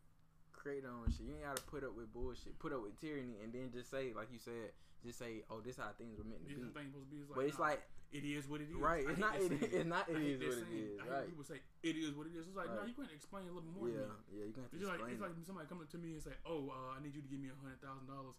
Create 0.53 0.82
your 0.82 0.93
own 0.93 1.11
shit. 1.11 1.20
You 1.27 1.35
ain't 1.37 1.45
gotta 1.45 1.62
put 1.62 1.85
up 1.85 1.95
with 1.95 2.12
bullshit. 2.12 2.59
Put 2.59 2.73
up 2.73 2.82
with 2.82 2.99
tyranny 3.01 3.37
and 3.43 3.53
then 3.53 3.70
just 3.73 3.91
say, 3.91 4.12
like 4.12 4.28
you 4.32 4.39
said, 4.39 4.73
just 5.05 5.19
say, 5.19 5.45
"Oh, 5.49 5.61
this 5.61 5.77
how 5.77 5.93
things 5.97 6.19
were 6.19 6.24
meant 6.24 6.43
to 6.45 6.49
This 6.49 6.59
be." 6.61 6.69
is 6.69 6.73
thing 6.77 6.89
supposed 6.93 7.09
to 7.09 7.12
be. 7.16 7.20
It's 7.24 7.31
like, 7.31 7.37
But 7.37 7.47
it's 7.49 7.59
nah, 7.59 7.65
like 7.73 7.81
it 8.12 8.24
is 8.24 8.45
what 8.49 8.61
it 8.61 8.69
is. 8.69 8.77
Right, 8.77 9.05
it's 9.09 9.19
not- 9.19 9.37
it- 9.41 9.53
it's 9.73 9.87
not 9.89 10.09
It 10.11 10.16
is 10.16 10.20
I 10.20 10.20
hate 10.20 10.28
is 10.28 10.41
that 10.41 10.49
what 10.49 10.59
it 10.59 10.66
saying. 10.69 10.85
is, 10.85 11.01
I 11.01 11.05
hate 11.05 11.11
right. 11.12 11.27
people 11.32 11.45
say 11.45 11.61
it 11.82 11.97
is 11.97 12.12
what 12.12 12.27
it 12.27 12.35
is. 12.37 12.45
It's 12.49 12.57
like 12.57 12.69
no, 12.69 12.77
Right. 12.81 12.89
you 12.89 12.95
can't 12.95 13.12
explain 13.12 13.45
a 13.45 13.53
little 13.53 13.62
bit 13.62 13.73
more. 13.73 13.89
yeah, 13.89 14.05
to 14.05 14.09
me. 14.09 14.12
yeah. 14.37 14.45
You 14.45 14.53
gonna 14.53 14.62
have 14.69 14.70
to 14.70 14.77
It's 14.77 14.82
just 14.85 14.93
like 14.93 15.01
explain 15.01 15.12
it's 15.16 15.20
it. 15.20 15.24
like 15.24 15.47
somebody 15.47 15.69
coming 15.69 15.89
to 15.89 15.99
me 15.99 16.09
and 16.12 16.23
say, 16.23 16.35
"Oh, 16.45 16.69
uh, 16.69 16.93
I 16.93 17.01
need 17.01 17.15
you 17.16 17.23
to 17.23 17.28
give 17.28 17.41
me 17.41 17.49
a 17.49 17.55
hundred 17.57 17.81
thousand 17.81 18.07
dollars." 18.09 18.37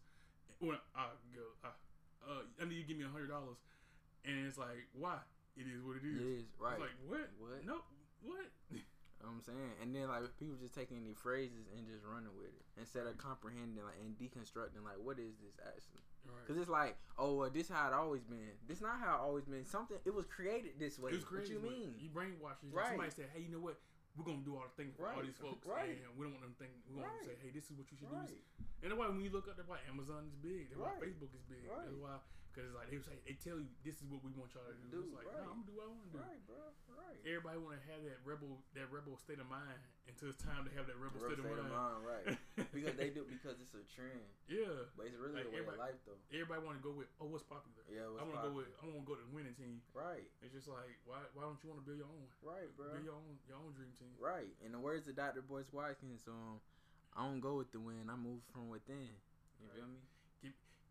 Well, 0.62 0.78
I 0.94 1.10
go, 1.34 1.46
uh, 1.66 1.74
uh, 2.30 2.44
I 2.62 2.66
need 2.66 2.76
you 2.76 2.82
to 2.86 2.88
give 2.88 2.98
me 3.02 3.06
a 3.06 3.10
hundred 3.10 3.34
dollars, 3.34 3.58
and 4.26 4.46
it's 4.46 4.60
like, 4.62 4.86
why? 4.94 5.18
It 5.58 5.68
is 5.68 5.84
what 5.84 5.98
it 5.98 6.06
is. 6.08 6.16
It 6.18 6.28
is 6.42 6.46
right. 6.60 6.80
It's 6.80 6.82
like 6.88 6.98
what? 7.08 7.28
What? 7.40 7.66
No, 7.66 7.78
what? 8.24 8.48
You 9.22 9.30
know 9.30 9.38
what 9.38 9.46
I'm 9.46 9.54
saying, 9.54 9.74
and 9.86 9.94
then 9.94 10.10
like 10.10 10.26
people 10.42 10.58
just 10.58 10.74
taking 10.74 11.06
the 11.06 11.14
phrases 11.14 11.70
and 11.78 11.86
just 11.86 12.02
running 12.02 12.34
with 12.34 12.50
it 12.58 12.66
instead 12.74 13.06
of 13.06 13.22
comprehending 13.22 13.78
like 13.86 13.94
and 14.02 14.18
deconstructing 14.18 14.82
like 14.82 14.98
what 14.98 15.22
is 15.22 15.38
this 15.38 15.54
actually? 15.62 16.02
Right. 16.26 16.42
Because 16.42 16.58
it's 16.58 16.74
like, 16.74 16.98
oh, 17.22 17.38
well, 17.38 17.54
this 17.54 17.70
how 17.70 17.86
it 17.86 17.94
always 17.94 18.26
been. 18.26 18.50
This 18.66 18.82
not 18.82 18.98
how 18.98 19.14
it 19.14 19.22
always 19.22 19.46
been. 19.46 19.62
Something 19.62 20.02
it 20.10 20.14
was 20.18 20.26
created 20.26 20.82
this 20.82 20.98
way. 20.98 21.14
It. 21.14 21.22
What 21.30 21.46
you 21.46 21.62
mean? 21.62 21.94
You 22.02 22.10
brainwash. 22.10 22.58
Right. 22.74 22.98
Somebody 22.98 23.14
said, 23.14 23.30
"Hey, 23.30 23.46
you 23.46 23.54
know 23.54 23.62
what? 23.62 23.78
We're 24.18 24.26
gonna 24.26 24.42
do 24.42 24.58
all 24.58 24.66
the 24.66 24.74
things 24.74 24.98
for 24.98 25.06
all 25.06 25.14
Right. 25.14 25.30
these 25.30 25.38
folks, 25.38 25.70
Right. 25.70 26.02
and 26.02 26.18
we 26.18 26.26
don't 26.26 26.34
want 26.34 26.50
them 26.50 26.58
to 26.58 26.60
think. 26.60 26.74
We 26.90 26.98
want 26.98 27.14
them 27.14 27.22
to 27.22 27.30
say, 27.30 27.38
"Hey, 27.46 27.54
this 27.54 27.70
is 27.70 27.78
what 27.78 27.86
you 27.94 28.02
should 28.02 28.10
do." 28.10 28.18
Right. 28.18 28.42
And 28.82 28.90
that's 28.90 28.98
why 28.98 29.06
when 29.06 29.22
you 29.22 29.30
look 29.30 29.46
up, 29.46 29.54
that's 29.54 29.70
why 29.70 29.86
Amazon 29.86 30.26
is 30.26 30.34
big. 30.42 30.74
That's 30.74 30.82
why 30.82 30.98
Facebook 30.98 31.30
is 31.38 31.46
big. 31.46 31.70
Right. 31.70 31.86
That's 31.86 31.94
why 32.02 32.18
because 32.52 32.68
it's 32.68 32.76
like 32.76 32.92
they 32.92 33.00
say 33.00 33.16
they 33.24 33.36
tell 33.40 33.56
you 33.56 33.72
this 33.88 34.04
is 34.04 34.06
what 34.12 34.20
we 34.22 34.30
want 34.36 34.52
y'all 34.52 34.68
to 34.68 34.76
do. 34.76 34.92
Do, 34.92 35.00
it's 35.08 35.16
like, 35.16 35.26
right. 35.32 35.40
no, 35.40 35.56
I'm 35.56 35.64
gonna 35.64 35.72
do 35.72 35.76
what 35.80 35.88
I 35.88 35.92
want 35.96 36.04
to 36.04 36.12
do. 36.12 36.20
Right, 36.20 36.42
bro. 36.44 36.62
Right. 36.92 37.20
Everybody 37.24 37.58
want 37.64 37.80
to 37.80 37.84
have 37.88 38.02
that 38.04 38.20
rebel, 38.28 38.60
that 38.76 38.88
rebel 38.92 39.16
state 39.16 39.40
of 39.40 39.48
mind 39.48 39.80
until 40.12 40.28
it's 40.30 40.44
time 40.44 40.68
to 40.68 40.72
have 40.76 40.86
that 40.92 41.00
rebel 41.00 41.24
Real 41.24 41.32
state, 41.32 41.40
state 41.44 41.60
of 41.64 41.72
mind. 41.72 42.04
mind, 42.04 42.04
right? 42.04 42.28
because 42.76 42.96
they 43.00 43.10
do 43.10 43.24
because 43.24 43.56
it's 43.64 43.72
a 43.72 43.84
trend, 43.88 44.28
yeah. 44.52 44.92
but 45.00 45.08
it's 45.08 45.16
really 45.16 45.40
Like, 45.40 45.48
a 45.48 45.56
way 45.56 45.64
of 45.64 45.80
life 45.80 46.00
though. 46.04 46.20
Everybody 46.36 46.60
want 46.62 46.76
to 46.80 46.84
go 46.84 46.92
with, 46.92 47.08
oh, 47.24 47.32
what's 47.32 47.48
popular? 47.48 47.88
Yeah, 47.88 48.12
I 48.12 48.24
want 48.28 48.36
to 48.36 48.46
go 48.48 48.54
with, 48.54 48.70
I 48.80 48.84
want 48.92 49.04
to 49.04 49.08
go 49.08 49.16
to 49.16 49.24
the 49.24 49.32
winning 49.32 49.56
team. 49.56 49.80
Right, 49.96 50.28
It's 50.44 50.52
just 50.52 50.68
like, 50.68 51.00
why, 51.08 51.24
why 51.32 51.48
don't 51.48 51.60
you 51.64 51.72
want 51.72 51.80
to 51.80 51.86
build 51.88 52.00
your 52.04 52.12
own, 52.12 52.28
right, 52.44 52.68
bro. 52.76 52.92
build 52.92 53.08
your 53.08 53.16
own, 53.16 53.40
your 53.48 53.60
own 53.60 53.72
dream 53.72 53.96
team? 53.96 54.12
Right. 54.20 54.52
In 54.60 54.76
the 54.76 54.82
words 54.82 55.08
of 55.08 55.16
Dr. 55.16 55.40
Boyce 55.46 55.72
Watkins, 55.72 56.28
um, 56.28 56.60
I 57.16 57.24
don't 57.28 57.40
go 57.44 57.60
with 57.60 57.72
the 57.72 57.80
win. 57.80 58.08
I 58.08 58.16
move 58.16 58.40
from 58.52 58.72
within. 58.72 59.12
You 59.60 59.68
feel 59.76 59.88
me? 59.88 60.00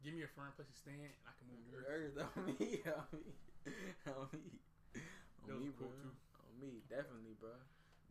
Give 0.02 0.14
me 0.14 0.22
a 0.22 0.26
firm 0.28 0.52
place 0.56 0.68
to 0.68 0.74
stand, 0.76 0.96
and 1.12 1.12
I 1.28 1.32
can 1.36 1.46
move 1.48 1.60
the 1.68 1.76
earth. 1.76 2.16
Earth 2.16 2.32
on 2.36 2.46
me, 2.46 2.82
on 2.86 3.06
me, 3.12 3.34
on 4.06 4.28
me, 4.32 4.60
on 5.44 5.60
me, 5.60 5.68
bro. 5.76 5.86
too. 6.00 6.12
On 6.48 6.60
me, 6.60 6.82
definitely, 6.88 7.34
bro. 7.38 7.50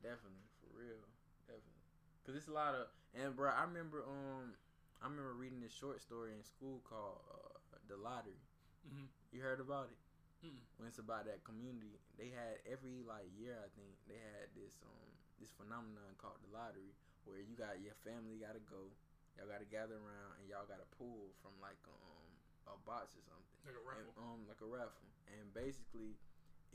Definitely, 0.01 0.49
for 0.59 0.67
real. 0.77 1.05
definitely. 1.47 1.83
Cause 2.25 2.35
it's 2.35 2.47
a 2.47 2.53
lot 2.53 2.75
of 2.75 2.87
and 3.15 3.35
bro, 3.35 3.49
I 3.49 3.63
remember 3.63 4.03
um, 4.05 4.53
I 5.01 5.07
remember 5.07 5.33
reading 5.33 5.61
this 5.61 5.73
short 5.73 6.01
story 6.01 6.33
in 6.35 6.43
school 6.43 6.81
called 6.85 7.21
uh, 7.31 7.77
"The 7.87 7.97
Lottery." 7.97 8.39
hmm 8.83 9.05
You 9.31 9.41
heard 9.41 9.59
about 9.59 9.89
it? 9.91 9.99
Mm-mm. 10.45 10.63
When 10.77 10.87
it's 10.87 10.99
about 10.99 11.25
that 11.27 11.43
community, 11.43 11.99
they 12.17 12.31
had 12.31 12.61
every 12.65 13.03
like 13.05 13.29
year 13.35 13.57
I 13.59 13.69
think 13.75 13.97
they 14.07 14.19
had 14.19 14.51
this 14.55 14.79
um 14.83 15.09
this 15.39 15.51
phenomenon 15.51 16.15
called 16.17 16.39
the 16.43 16.51
lottery 16.51 16.95
where 17.25 17.39
you 17.43 17.55
got 17.57 17.81
your 17.83 17.95
family 18.05 18.39
got 18.39 18.55
to 18.55 18.63
go, 18.63 18.91
y'all 19.39 19.47
got 19.47 19.63
to 19.63 19.69
gather 19.71 19.95
around 19.95 20.35
and 20.43 20.51
y'all 20.51 20.67
got 20.67 20.83
to 20.83 20.89
pull 20.99 21.31
from 21.39 21.55
like 21.63 21.79
um 21.87 22.27
a 22.67 22.75
box 22.83 23.15
or 23.15 23.23
something. 23.23 23.47
Like 23.63 23.79
a 23.79 23.83
And, 23.95 24.05
raffle. 24.11 24.21
um, 24.21 24.39
like 24.45 24.59
a 24.61 24.67
raffle, 24.69 25.07
and 25.31 25.47
basically, 25.55 26.19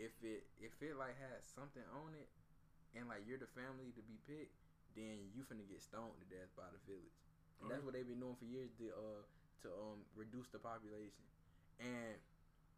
if 0.00 0.16
it 0.24 0.48
if 0.58 0.72
it 0.80 0.96
like 0.96 1.14
has 1.20 1.44
something 1.44 1.84
on 1.92 2.16
it, 2.16 2.26
and 2.96 3.06
like 3.06 3.28
you're 3.28 3.38
the 3.40 3.50
family 3.52 3.92
to 3.94 4.02
be 4.08 4.16
picked, 4.24 4.56
then 4.96 5.28
you 5.36 5.44
finna 5.44 5.64
get 5.68 5.84
stoned 5.84 6.16
to 6.18 6.26
death 6.32 6.48
by 6.56 6.66
the 6.72 6.80
village. 6.88 7.20
And 7.62 7.70
that's 7.70 7.84
what 7.84 7.92
they've 7.94 8.06
been 8.08 8.20
doing 8.20 8.36
for 8.36 8.48
years 8.48 8.72
to 8.80 8.90
uh 8.90 9.22
to 9.64 9.68
um 9.70 10.02
reduce 10.16 10.48
the 10.50 10.58
population, 10.60 11.24
and 11.80 12.16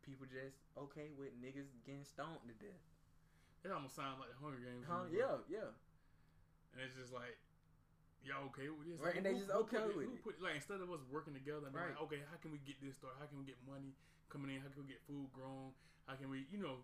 people 0.05 0.27
just 0.29 0.61
okay 0.79 1.11
with 1.19 1.35
niggas 1.43 1.67
getting 1.87 2.05
stoned 2.07 2.43
to 2.47 2.55
death. 2.63 2.85
It 3.67 3.73
almost 3.75 3.97
sounds 3.99 4.21
like 4.23 4.31
the 4.31 4.39
Hunger 4.39 4.63
Games. 4.63 4.87
Huh? 4.87 5.11
Yeah, 5.11 5.43
yeah. 5.51 5.75
And 6.77 6.79
it's 6.87 6.95
just 6.95 7.11
like, 7.11 7.35
y'all 8.25 8.47
okay 8.53 8.69
with 8.73 8.87
this? 8.89 8.99
Right, 9.03 9.17
and 9.17 9.25
they 9.27 9.35
just 9.37 9.51
okay 9.67 9.83
put 9.85 9.97
with 9.97 10.07
who 10.09 10.17
it. 10.17 10.25
Put, 10.25 10.35
like 10.41 10.57
instead 10.57 10.81
of 10.81 10.89
us 10.93 11.03
working 11.11 11.35
together, 11.35 11.69
Right. 11.73 11.93
like, 11.93 12.01
okay, 12.09 12.21
how 12.31 12.37
can 12.41 12.53
we 12.55 12.61
get 12.65 12.81
this 12.81 12.97
started? 12.97 13.19
How 13.21 13.27
can 13.29 13.37
we 13.41 13.47
get 13.47 13.59
money 13.67 13.93
coming 14.33 14.55
in? 14.55 14.63
How 14.63 14.71
can 14.73 14.87
we 14.87 14.95
get 14.95 15.03
food 15.05 15.29
grown? 15.35 15.75
How 16.07 16.15
can 16.17 16.31
we, 16.31 16.47
you 16.49 16.59
know, 16.63 16.81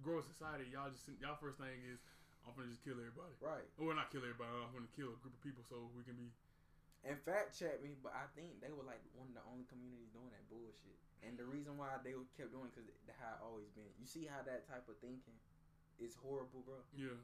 grow 0.00 0.18
a 0.18 0.24
society? 0.24 0.70
Y'all 0.70 0.90
just 0.90 1.10
y'all 1.20 1.36
first 1.36 1.58
thing 1.58 1.82
is 1.90 1.98
I'm 2.46 2.52
gonna 2.56 2.68
just 2.70 2.84
kill 2.84 3.00
everybody. 3.00 3.34
Right. 3.40 3.66
Well, 3.80 3.96
not 3.96 4.12
kill 4.12 4.22
everybody. 4.22 4.52
I'm 4.52 4.72
gonna 4.72 4.92
kill 4.94 5.12
a 5.12 5.18
group 5.20 5.34
of 5.34 5.42
people 5.42 5.64
so 5.66 5.88
we 5.96 6.04
can 6.04 6.16
be. 6.16 6.28
And 7.04 7.20
fact 7.20 7.52
check 7.52 7.84
me, 7.84 7.92
but 8.00 8.16
I 8.16 8.24
think 8.32 8.64
they 8.64 8.72
were 8.72 8.84
like 8.84 9.00
one 9.12 9.28
of 9.28 9.36
the 9.36 9.44
only 9.48 9.68
communities 9.68 10.08
doing 10.12 10.32
that 10.32 10.44
bullshit. 10.48 10.96
And 11.24 11.36
the 11.40 11.44
reason 11.48 11.76
why 11.80 12.00
they 12.04 12.16
kept 12.36 12.52
doing 12.52 12.68
because 12.72 12.88
how 13.20 13.36
it 13.36 13.40
always 13.44 13.68
been. 13.72 13.88
You 14.00 14.04
see 14.08 14.24
how 14.28 14.44
that 14.44 14.68
type 14.68 14.88
of 14.88 14.96
thinking 15.00 15.36
is 16.00 16.16
horrible, 16.16 16.64
bro. 16.64 16.80
Yeah. 16.96 17.16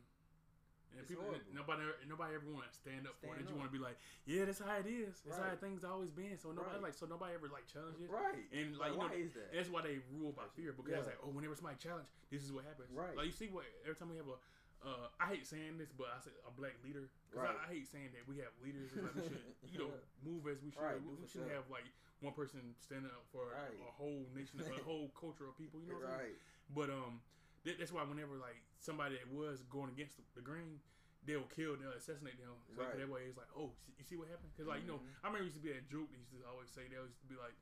And 0.92 0.98
It's 1.06 1.10
people, 1.10 1.24
horrible. 1.30 1.46
nobody, 1.54 1.82
nobody 2.10 2.34
ever 2.34 2.50
want 2.50 2.66
to 2.66 2.74
stand 2.74 3.06
up 3.06 3.14
for 3.22 3.30
Stand 3.32 3.46
it. 3.46 3.50
You 3.50 3.56
want 3.56 3.70
to 3.70 3.76
be 3.76 3.78
like, 3.82 3.94
yeah, 4.26 4.44
that's 4.44 4.58
how 4.58 4.74
it 4.82 4.90
is. 4.90 5.22
That's 5.22 5.38
how 5.38 5.54
things 5.56 5.86
always 5.86 6.10
been. 6.10 6.34
So 6.36 6.50
nobody 6.50 6.82
Right. 6.82 6.90
like, 6.90 6.96
so 6.98 7.06
nobody 7.06 7.34
ever 7.38 7.46
like 7.48 7.70
challenges. 7.70 8.10
Right. 8.10 8.46
And 8.50 8.74
like, 8.76 8.94
you 8.94 8.98
know, 8.98 9.06
why 9.06 9.14
is 9.14 9.32
that? 9.38 9.54
That's 9.54 9.70
why 9.70 9.82
they 9.86 10.02
rule 10.10 10.34
by 10.34 10.50
fear 10.58 10.74
because 10.74 10.90
Yeah. 10.90 10.98
it's 11.06 11.10
like, 11.14 11.22
oh, 11.22 11.30
whenever 11.30 11.54
somebody 11.54 11.78
challenge, 11.78 12.10
this 12.28 12.42
is 12.42 12.50
what 12.50 12.66
happens. 12.66 12.90
Right. 12.90 13.14
Like 13.14 13.26
you 13.30 13.36
see 13.36 13.48
what 13.48 13.64
every 13.86 13.94
time 13.94 14.10
we 14.10 14.18
have 14.18 14.26
a, 14.28 14.38
uh, 14.80 15.12
I 15.20 15.36
hate 15.36 15.44
saying 15.46 15.76
this, 15.76 15.92
but 15.92 16.08
I 16.10 16.18
say 16.24 16.32
a 16.42 16.50
black 16.50 16.74
leader 16.82 17.06
because 17.28 17.44
Right. 17.46 17.54
I, 17.54 17.68
I 17.68 17.74
hate 17.78 17.86
saying 17.86 18.10
that 18.16 18.24
we 18.26 18.40
have 18.42 18.50
leaders. 18.64 18.90
It's 18.90 19.04
like 19.04 19.14
we 19.14 19.28
should, 19.28 19.44
you 19.72 19.78
know, 19.78 19.92
move 20.24 20.48
as 20.50 20.58
we 20.64 20.72
should. 20.72 20.80
Right, 20.82 20.98
we 20.98 21.14
we 21.20 21.28
shouldn't 21.28 21.52
sure. 21.52 21.60
have 21.60 21.68
like 21.70 21.84
one 22.24 22.32
person 22.34 22.74
standing 22.80 23.12
up 23.12 23.24
for 23.30 23.52
Right. 23.52 23.76
a 23.78 23.92
whole 23.92 24.24
nation, 24.34 24.58
a 24.60 24.82
whole 24.82 25.12
culture 25.14 25.46
of 25.48 25.54
people. 25.60 25.78
You 25.84 25.92
know 25.94 26.00
what 26.02 26.10
I'm 26.18 26.32
saying? 26.32 26.32
right. 26.34 26.72
But 26.72 26.88
um, 26.90 27.20
that, 27.64 27.78
that's 27.78 27.92
why 27.92 28.02
whenever 28.04 28.36
like 28.40 28.60
somebody 28.80 29.16
that 29.20 29.28
was 29.32 29.62
going 29.68 29.90
against 29.92 30.16
the, 30.16 30.24
the 30.36 30.44
grain, 30.44 30.80
they'll 31.26 31.48
kill, 31.52 31.76
they'll 31.76 31.92
assassinate 31.96 32.40
them. 32.40 32.56
So 32.72 32.80
Right. 32.80 32.96
that 32.96 33.08
way 33.08 33.28
it's 33.28 33.36
like, 33.36 33.50
oh, 33.52 33.76
you 34.00 34.04
see 34.08 34.16
what 34.16 34.28
happened? 34.32 34.52
Because 34.56 34.68
like 34.68 34.80
you 34.82 34.88
know, 34.88 35.00
Mhm. 35.04 35.20
I 35.22 35.26
remember 35.28 35.44
used 35.48 35.60
to 35.60 35.64
be 35.64 35.72
that 35.72 35.84
joke. 35.92 36.08
They 36.12 36.18
used 36.20 36.32
to 36.32 36.40
always 36.48 36.70
say 36.72 36.88
they 36.88 36.96
used 36.96 37.20
to 37.20 37.28
be 37.28 37.36
like, 37.36 37.56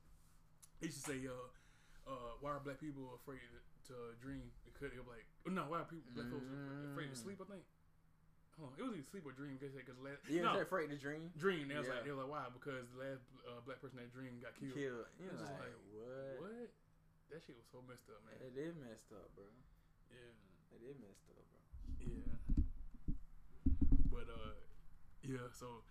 they 0.80 0.86
used 0.92 1.02
to 1.02 1.06
say, 1.10 1.18
uh, 1.26 1.50
uh, 2.06 2.32
why 2.40 2.54
are 2.56 2.62
black 2.62 2.78
people 2.80 3.12
afraid 3.18 3.42
to, 3.52 3.58
to 3.92 3.94
dream? 4.22 4.48
Because 4.64 4.94
they're 4.94 5.04
like, 5.04 5.26
oh, 5.44 5.50
no, 5.52 5.66
why 5.68 5.82
are 5.82 5.88
people 5.90 6.08
black 6.14 6.30
folks 6.30 6.46
afraid 6.94 7.10
to 7.10 7.18
Mm. 7.18 7.24
sleep? 7.24 7.38
I 7.42 7.46
think. 7.50 7.64
Hold 8.58 8.74
on, 8.74 8.78
it 8.78 8.82
was 8.82 8.94
either 8.98 9.06
sleep 9.06 9.22
or 9.26 9.30
dream. 9.34 9.54
Because 9.54 9.74
because 9.74 9.98
last 10.02 10.18
no, 10.26 10.54
no. 10.54 10.58
afraid 10.58 10.90
to 10.90 10.98
dream? 10.98 11.30
dream. 11.38 11.68
They 11.70 11.78
was 11.78 11.86
like 11.86 12.02
they 12.02 12.10
were 12.10 12.22
like 12.26 12.30
why? 12.30 12.46
Because 12.50 12.90
the 12.94 12.98
last 13.06 13.22
uh, 13.46 13.62
black 13.62 13.78
person 13.82 13.98
that 14.02 14.10
dreamed 14.10 14.42
got 14.42 14.54
killed. 14.58 14.74
Killed. 14.74 15.06
You 15.18 15.30
know, 15.30 15.46
like, 15.46 15.62
like, 15.62 15.78
what? 15.94 16.34
What? 16.42 16.70
That 17.30 17.38
shit 17.46 17.54
was 17.54 17.68
so 17.70 17.84
messed 17.86 18.08
up, 18.10 18.18
man. 18.26 18.34
It 18.42 18.56
is 18.58 18.74
messed 18.82 19.12
up, 19.14 19.30
bro. 19.38 19.46
Yeah. 20.12 20.76
It 20.76 20.82
is 20.84 20.96
messed 21.00 21.26
up, 21.32 21.44
bro. 21.48 21.60
Yeah. 22.02 22.32
But 24.10 24.26
uh, 24.30 24.54
yeah. 25.24 25.48
So, 25.52 25.82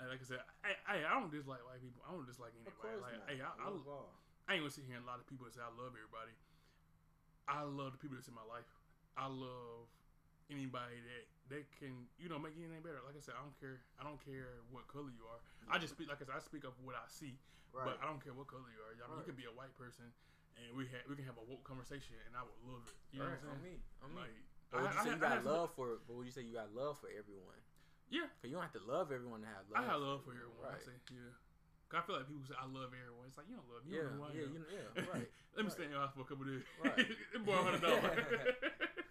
and 0.00 0.08
like 0.12 0.20
I 0.20 0.26
said, 0.26 0.40
I, 0.64 0.72
I 0.88 0.94
I 1.08 1.12
don't 1.20 1.32
dislike 1.32 1.62
white 1.64 1.80
people. 1.82 2.02
I 2.06 2.12
don't 2.12 2.26
dislike 2.28 2.52
anybody. 2.56 2.72
Of 2.72 2.80
course 2.80 3.00
Like, 3.02 3.16
not. 3.18 3.28
hey, 3.30 3.38
I, 3.40 3.50
I, 3.56 3.66
all. 3.70 4.12
I 4.48 4.58
ain't 4.58 4.62
gonna 4.66 4.74
sit 4.74 4.84
here 4.88 4.98
and 4.98 5.06
a 5.06 5.10
lot 5.10 5.22
of 5.22 5.26
people 5.30 5.46
say 5.48 5.62
I 5.62 5.70
love 5.72 5.94
everybody. 5.94 6.34
I 7.46 7.62
love 7.66 7.94
the 7.96 8.00
people 8.00 8.18
that's 8.18 8.28
in 8.30 8.36
my 8.36 8.46
life. 8.46 8.66
I 9.18 9.26
love 9.28 9.86
anybody 10.50 10.98
that 11.04 11.24
that 11.54 11.62
can 11.78 12.08
you 12.18 12.28
know 12.28 12.38
make 12.40 12.56
anything 12.58 12.82
better. 12.82 13.00
Like 13.06 13.14
I 13.18 13.22
said, 13.22 13.34
I 13.38 13.42
don't 13.44 13.54
care. 13.60 13.82
I 14.00 14.04
don't 14.06 14.18
care 14.22 14.62
what 14.72 14.88
color 14.90 15.10
you 15.12 15.24
are. 15.30 15.40
I 15.70 15.78
just 15.78 15.94
speak 15.94 16.10
like 16.10 16.18
I 16.22 16.26
said. 16.26 16.34
I 16.38 16.42
speak 16.42 16.64
of 16.66 16.74
what 16.82 16.94
I 16.98 17.06
see, 17.06 17.38
Right. 17.70 17.86
but 17.86 17.96
I 18.02 18.06
don't 18.10 18.18
care 18.22 18.34
what 18.34 18.50
color 18.50 18.66
you 18.70 18.80
are. 18.82 18.90
I 18.92 18.98
mean, 18.98 19.22
you 19.22 19.22
Right. 19.22 19.26
could 19.26 19.38
be 19.38 19.46
a 19.46 19.54
white 19.54 19.72
person, 19.78 20.10
and 20.60 20.76
we 20.76 20.84
ha- 20.88 21.04
we 21.08 21.14
can 21.16 21.24
have 21.24 21.38
a 21.40 21.44
woke 21.46 21.64
conversation, 21.64 22.16
and 22.28 22.36
I 22.36 22.42
would 22.44 22.58
love 22.66 22.84
it. 22.88 22.96
You 23.12 23.20
know 23.20 23.30
what 23.32 23.40
I'm 23.42 23.56
On 23.56 23.60
saying? 23.62 23.80
me. 23.80 24.04
On 24.04 24.10
me. 24.12 24.20
Like, 24.20 24.36
But 24.72 24.78
would 24.82 24.92
you 24.92 25.00
say 25.04 25.10
I- 25.10 25.14
you 25.14 25.20
got 25.20 25.32
have 25.32 25.44
some- 25.44 25.52
love 25.52 25.70
for? 25.76 25.86
But 26.06 26.12
would 26.16 26.26
you 26.26 26.32
say 26.34 26.42
you 26.42 26.54
got 26.56 26.72
love 26.74 26.96
for 27.00 27.08
everyone? 27.12 27.60
Yeah, 28.12 28.28
Cause 28.40 28.48
you 28.52 28.56
don't 28.60 28.64
have 28.68 28.76
to 28.76 28.84
love 28.84 29.08
everyone 29.12 29.40
to 29.40 29.48
have 29.48 29.64
love. 29.72 29.80
I 29.80 29.88
have 29.88 30.00
love 30.04 30.20
for 30.24 30.32
everyone. 30.36 30.68
I 30.68 30.76
Right. 30.76 30.84
say, 30.84 30.96
yeah. 31.12 31.32
'Cause 31.88 32.00
I 32.00 32.02
feel 32.08 32.16
like 32.20 32.28
people 32.28 32.44
say 32.44 32.56
I 32.60 32.64
love 32.68 32.92
everyone. 32.92 33.24
It's 33.28 33.36
like 33.40 33.48
you 33.48 33.56
don't 33.56 33.68
love 33.72 33.84
me. 33.84 33.92
You 33.92 33.96
Yeah. 33.96 34.02
don't 34.08 34.16
know 34.20 34.24
who 34.24 34.28
I 34.28 34.36
Yeah. 34.36 34.44
am. 34.44 34.52
You 34.52 34.60
know, 34.60 34.68
yeah. 34.76 35.12
Right. 35.12 35.28
Let 35.56 35.60
me 35.60 35.62
right. 35.64 35.72
stand 35.72 35.90
your 35.92 36.00
house 36.00 36.12
for 36.16 36.20
a 36.20 36.28
couple 36.28 36.44
days. 36.44 36.64
Right. 36.80 36.96
Boy, 37.44 37.56
hundred 37.56 37.80
dollars. 37.84 38.16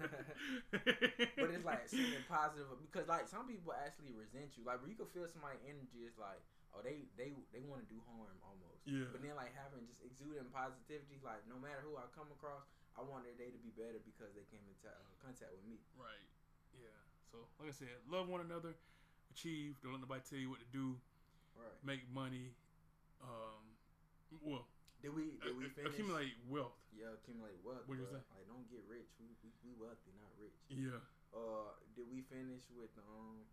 but 0.72 1.50
it's 1.54 1.66
like 1.66 1.86
something 1.90 2.26
positive 2.30 2.68
because 2.82 3.08
like 3.08 3.28
some 3.28 3.46
people 3.48 3.74
actually 3.74 4.14
resent 4.14 4.58
you. 4.58 4.64
Like 4.66 4.82
where 4.82 4.90
you 4.90 4.98
can 4.98 5.06
feel 5.14 5.28
somebody's 5.30 5.62
energy 5.66 6.06
is 6.06 6.18
like, 6.18 6.42
oh 6.74 6.82
they 6.82 7.08
they 7.20 7.36
they 7.52 7.64
want 7.64 7.84
to 7.84 7.90
do 7.90 8.00
harm 8.08 8.40
almost. 8.44 8.84
Yeah. 8.88 9.12
But 9.12 9.22
then 9.22 9.36
like 9.36 9.54
having 9.56 9.88
just 9.88 10.02
exuding 10.04 10.50
positivity, 10.52 11.20
like 11.24 11.46
no 11.48 11.60
matter 11.60 11.82
who 11.84 11.98
I 11.98 12.08
come 12.12 12.32
across, 12.32 12.64
I 12.98 13.02
want 13.04 13.24
their 13.28 13.36
day 13.36 13.52
to 13.52 13.60
be 13.62 13.72
better 13.72 14.00
because 14.04 14.34
they 14.36 14.44
came 14.48 14.64
in 14.68 14.76
ta- 14.84 14.96
uh, 14.96 15.16
contact 15.22 15.52
with 15.56 15.64
me. 15.68 15.80
Right. 15.96 16.28
Yeah. 16.76 16.96
So, 17.32 17.48
like 17.60 17.70
I 17.70 17.76
said, 17.76 17.96
love 18.08 18.28
one 18.28 18.42
another, 18.44 18.76
achieve. 19.32 19.80
Don't 19.84 19.96
let 19.96 20.02
nobody 20.04 20.24
tell 20.28 20.40
you 20.40 20.50
what 20.52 20.60
to 20.60 20.68
do. 20.72 21.00
Right. 21.56 21.80
Make 21.84 22.08
money. 22.12 22.56
Um. 23.22 23.76
Well, 24.42 24.64
Did 25.04 25.12
we 25.16 25.36
did 25.44 25.56
we 25.60 25.68
finish? 25.68 25.92
accumulate 25.92 26.32
wealth. 26.48 26.80
Yeah, 26.96 27.12
accumulate 27.16 27.60
wealth. 27.64 27.84
What'd 27.88 28.00
you 28.04 28.08
bruh. 28.08 28.24
say? 28.24 28.36
Like 28.36 28.48
don't 28.48 28.68
get 28.72 28.84
rich. 28.88 29.12
We, 29.20 29.36
we 29.44 29.52
we 29.64 29.72
wealthy, 29.76 30.12
not 30.16 30.32
rich. 30.40 30.56
Yeah. 30.72 31.04
Uh, 31.36 31.76
did 31.96 32.08
we 32.12 32.24
finish 32.28 32.64
with 32.76 32.92
um 33.00 33.48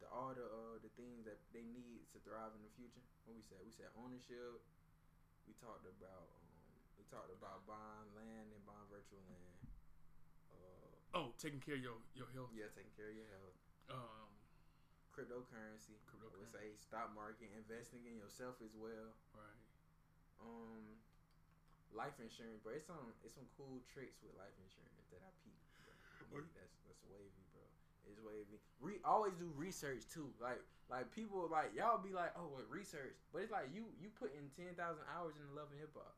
the 0.00 0.06
all 0.12 0.32
the 0.36 0.44
uh 0.44 0.76
the 0.84 0.92
things 0.98 1.24
that 1.24 1.38
they 1.52 1.64
need 1.64 2.06
to 2.12 2.18
thrive 2.22 2.52
in 2.56 2.62
the 2.62 2.72
future? 2.76 3.02
What 3.24 3.34
we 3.36 3.42
said? 3.44 3.60
We 3.64 3.72
said 3.72 3.90
ownership. 3.96 4.60
We 5.48 5.54
talked 5.58 5.86
about 5.86 6.26
um 6.30 6.46
we 7.00 7.04
talked 7.08 7.30
about 7.32 7.64
buying 7.68 8.10
land 8.16 8.52
and 8.52 8.62
buying 8.66 8.86
virtual 8.92 9.22
land. 9.28 9.56
Uh, 10.52 10.90
Oh, 11.16 11.32
taking 11.40 11.60
care 11.64 11.76
of 11.78 11.84
your 11.84 11.98
your 12.12 12.28
health. 12.36 12.52
yeah, 12.52 12.68
taking 12.76 12.92
care 12.96 13.08
of 13.12 13.16
your 13.16 13.30
health. 13.32 13.56
Um. 13.90 14.30
Cryptocurrency. 15.16 15.96
I 16.12 16.28
would 16.28 16.44
say 16.44 16.76
stock 16.76 17.08
market, 17.16 17.48
investing 17.56 18.04
in 18.04 18.20
yourself 18.20 18.60
as 18.60 18.76
well. 18.76 19.16
Right. 19.32 19.64
Um, 20.44 21.00
life 21.88 22.20
insurance, 22.20 22.60
bro. 22.60 22.76
It's 22.76 22.84
some 22.84 23.16
it's 23.24 23.32
some 23.32 23.48
cool 23.56 23.80
tricks 23.88 24.20
with 24.20 24.36
life 24.36 24.52
insurance 24.60 25.08
that 25.08 25.24
I 25.24 25.32
peep. 25.40 25.56
Bro. 26.28 26.44
What? 26.44 26.52
That's 26.52 26.76
that's 26.84 27.00
wavy, 27.08 27.48
It's 28.06 28.22
wavy. 28.22 28.58
Re- 28.80 29.02
always 29.04 29.34
do 29.36 29.50
research 29.58 30.06
too. 30.08 30.30
Like 30.38 30.62
like 30.90 31.10
people 31.10 31.46
like 31.50 31.74
y'all 31.74 31.98
be 31.98 32.14
like, 32.14 32.30
oh, 32.38 32.46
what 32.54 32.66
research? 32.70 33.18
But 33.34 33.42
it's 33.42 33.52
like 33.54 33.68
you 33.74 33.90
you 33.98 34.08
put 34.14 34.30
in 34.34 34.46
ten 34.54 34.74
thousand 34.78 35.04
hours 35.10 35.34
in 35.38 35.42
the 35.50 35.54
love 35.58 35.68
and 35.74 35.78
hip 35.82 35.90
hop. 35.94 36.14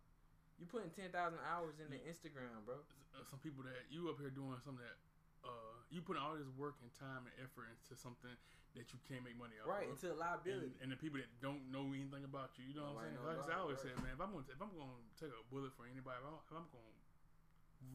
You 0.60 0.66
putting 0.68 0.90
ten 0.92 1.08
thousand 1.08 1.40
hours 1.46 1.80
in 1.80 1.88
the 1.88 2.00
Instagram, 2.04 2.64
bro. 2.68 2.76
Uh, 3.16 3.24
Some 3.30 3.40
people 3.40 3.64
that 3.64 3.88
you 3.88 4.12
up 4.12 4.20
here 4.20 4.30
doing 4.32 4.60
something 4.60 4.84
that. 4.84 4.98
Uh, 5.46 5.78
you 5.88 6.02
put 6.02 6.18
all 6.18 6.34
this 6.34 6.50
work 6.58 6.74
and 6.82 6.90
time 6.98 7.22
and 7.24 7.32
effort 7.38 7.70
into 7.70 7.94
something 7.94 8.34
that 8.74 8.90
you 8.90 8.98
can't 9.06 9.22
make 9.22 9.38
money 9.38 9.54
off 9.62 9.70
Right 9.70 9.86
of. 9.86 9.94
into 9.94 10.10
and, 10.10 10.18
liability. 10.18 10.74
and 10.82 10.90
the 10.90 10.98
people 10.98 11.22
that 11.22 11.30
don't 11.38 11.62
know 11.70 11.94
anything 11.94 12.26
about 12.26 12.58
you, 12.58 12.66
you 12.66 12.74
know 12.74 12.90
what 12.90 13.06
I'm 13.06 13.14
saying? 13.14 13.22
Like 13.22 13.38
I 13.38 13.46
said, 13.46 13.56
always 13.56 13.78
it, 13.80 13.86
say, 13.86 13.92
man, 14.02 14.18
if 14.18 14.20
I'm 14.20 14.34
gonna 14.34 14.44
if 14.50 14.58
I'm 14.60 14.74
gonna 14.74 14.98
take 15.14 15.30
a 15.30 15.40
bullet 15.48 15.70
for 15.78 15.86
anybody, 15.86 16.18
if 16.20 16.26
I'm, 16.26 16.36
if 16.42 16.52
I'm 16.58 16.66
gonna 16.74 16.92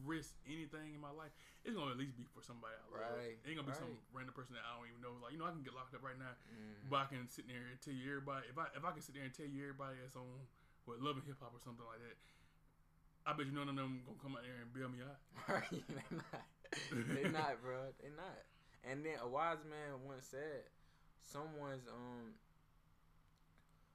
risk 0.04 0.34
anything 0.48 0.94
in 0.96 1.00
my 1.00 1.12
life, 1.12 1.32
it's 1.64 1.76
gonna 1.76 1.92
at 1.92 2.00
least 2.00 2.16
be 2.16 2.24
for 2.24 2.40
somebody 2.40 2.72
I 2.76 2.84
love. 2.88 3.16
Right, 3.20 3.36
It 3.40 3.48
ain't 3.48 3.56
gonna 3.60 3.68
be 3.68 3.76
some 3.76 3.96
random 4.12 4.32
person 4.32 4.56
that 4.56 4.64
I 4.64 4.76
don't 4.76 4.88
even 4.88 5.00
know. 5.04 5.16
Like 5.20 5.32
you 5.32 5.38
know, 5.40 5.48
I 5.48 5.52
can 5.52 5.62
get 5.64 5.72
locked 5.76 5.92
up 5.94 6.02
right 6.04 6.16
now, 6.18 6.32
Mhm. 6.48 6.88
but 6.88 7.04
I 7.04 7.06
can 7.12 7.28
sit 7.28 7.46
there 7.48 7.60
and 7.68 7.76
tell 7.80 7.92
you 7.94 8.04
everybody. 8.08 8.48
If 8.48 8.56
I 8.56 8.66
if 8.76 8.84
I 8.84 8.90
can 8.92 9.02
sit 9.04 9.14
there 9.14 9.24
and 9.24 9.32
tell 9.34 9.46
you 9.48 9.60
everybody 9.64 10.00
that's 10.00 10.16
on 10.16 10.48
what 10.84 11.00
loving 11.00 11.24
hip 11.24 11.40
hop 11.40 11.52
or 11.56 11.60
something 11.60 11.84
like 11.84 12.00
that, 12.00 12.16
I 13.24 13.32
bet 13.32 13.46
you 13.48 13.52
none 13.52 13.68
of 13.68 13.76
them 13.76 14.04
gonna 14.04 14.20
come 14.20 14.36
out 14.36 14.44
there 14.44 14.60
and 14.60 14.68
bail 14.72 14.88
me 14.88 15.00
out. 15.04 15.20
Right, 15.48 15.68
they 15.70 16.16
not. 16.16 16.44
They're 16.90 17.32
not, 17.40 17.62
bro. 17.62 17.92
They're 18.00 18.10
not. 18.16 18.40
And 18.84 19.04
then 19.04 19.16
a 19.20 19.28
wise 19.28 19.64
man 19.64 20.04
once 20.04 20.26
said, 20.28 20.68
"Someone's 21.20 21.88
um, 21.88 22.34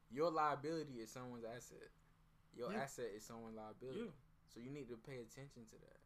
your 0.10 0.32
liability 0.32 0.94
is 1.02 1.12
someone's 1.12 1.46
asset. 1.46 1.90
Your 2.56 2.72
Yeah. 2.74 2.82
asset 2.82 3.12
is 3.16 3.24
someone's 3.26 3.56
liability. 3.56 4.00
Yeah, 4.06 4.12
So 4.50 4.60
you 4.60 4.70
need 4.74 4.90
to 4.90 4.98
pay 4.98 5.22
attention 5.22 5.66
to 5.70 5.78
that. 5.86 6.00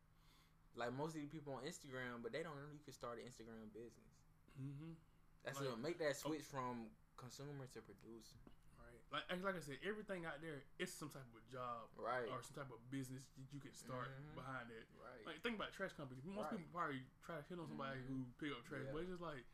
like 0.75 0.89
most 0.97 1.13
of 1.13 1.21
the 1.21 1.29
people 1.29 1.53
on 1.53 1.61
Instagram, 1.69 2.25
but 2.25 2.33
they 2.33 2.41
don't 2.41 2.57
know 2.57 2.65
you 2.73 2.81
can 2.81 2.93
start 2.97 3.21
an 3.21 3.29
Instagram 3.29 3.69
business. 3.77 4.09
Mm-hmm. 4.57 4.97
That's 5.45 5.61
Like- 5.61 5.69
it. 5.69 5.77
Make 5.77 5.97
that 6.01 6.17
switch 6.17 6.41
from 6.41 6.89
consumer 7.15 7.69
to 7.77 7.79
producer. 7.85 8.41
Right. 8.81 8.97
Like 9.13 9.29
like 9.45 9.55
I 9.55 9.61
said, 9.61 9.77
everything 9.85 10.25
out 10.25 10.41
there, 10.41 10.65
it's 10.81 10.89
some 10.91 11.13
type 11.13 11.29
of 11.29 11.45
job 11.45 11.93
Right. 11.93 12.25
or 12.25 12.41
some 12.41 12.57
type 12.57 12.73
of 12.73 12.81
business 12.89 13.21
that 13.37 13.45
you 13.53 13.61
can 13.61 13.69
start 13.77 14.09
Mhm. 14.17 14.33
behind 14.33 14.71
it. 14.73 14.89
Right. 14.97 15.21
Like 15.29 15.45
think 15.45 15.61
about 15.61 15.71
trash 15.77 15.93
companies. 15.93 16.25
Most 16.25 16.49
Right. 16.49 16.57
people 16.57 16.73
probably 16.73 17.05
try 17.21 17.37
to 17.37 17.45
hit 17.45 17.59
on 17.61 17.67
somebody 17.69 18.01
Mhm. 18.01 18.07
who 18.09 18.25
pick 18.41 18.49
up 18.51 18.65
trash, 18.65 18.81
Yeah. 18.83 18.91
but 18.97 18.99
it's 19.05 19.11
just 19.13 19.21
like, 19.21 19.45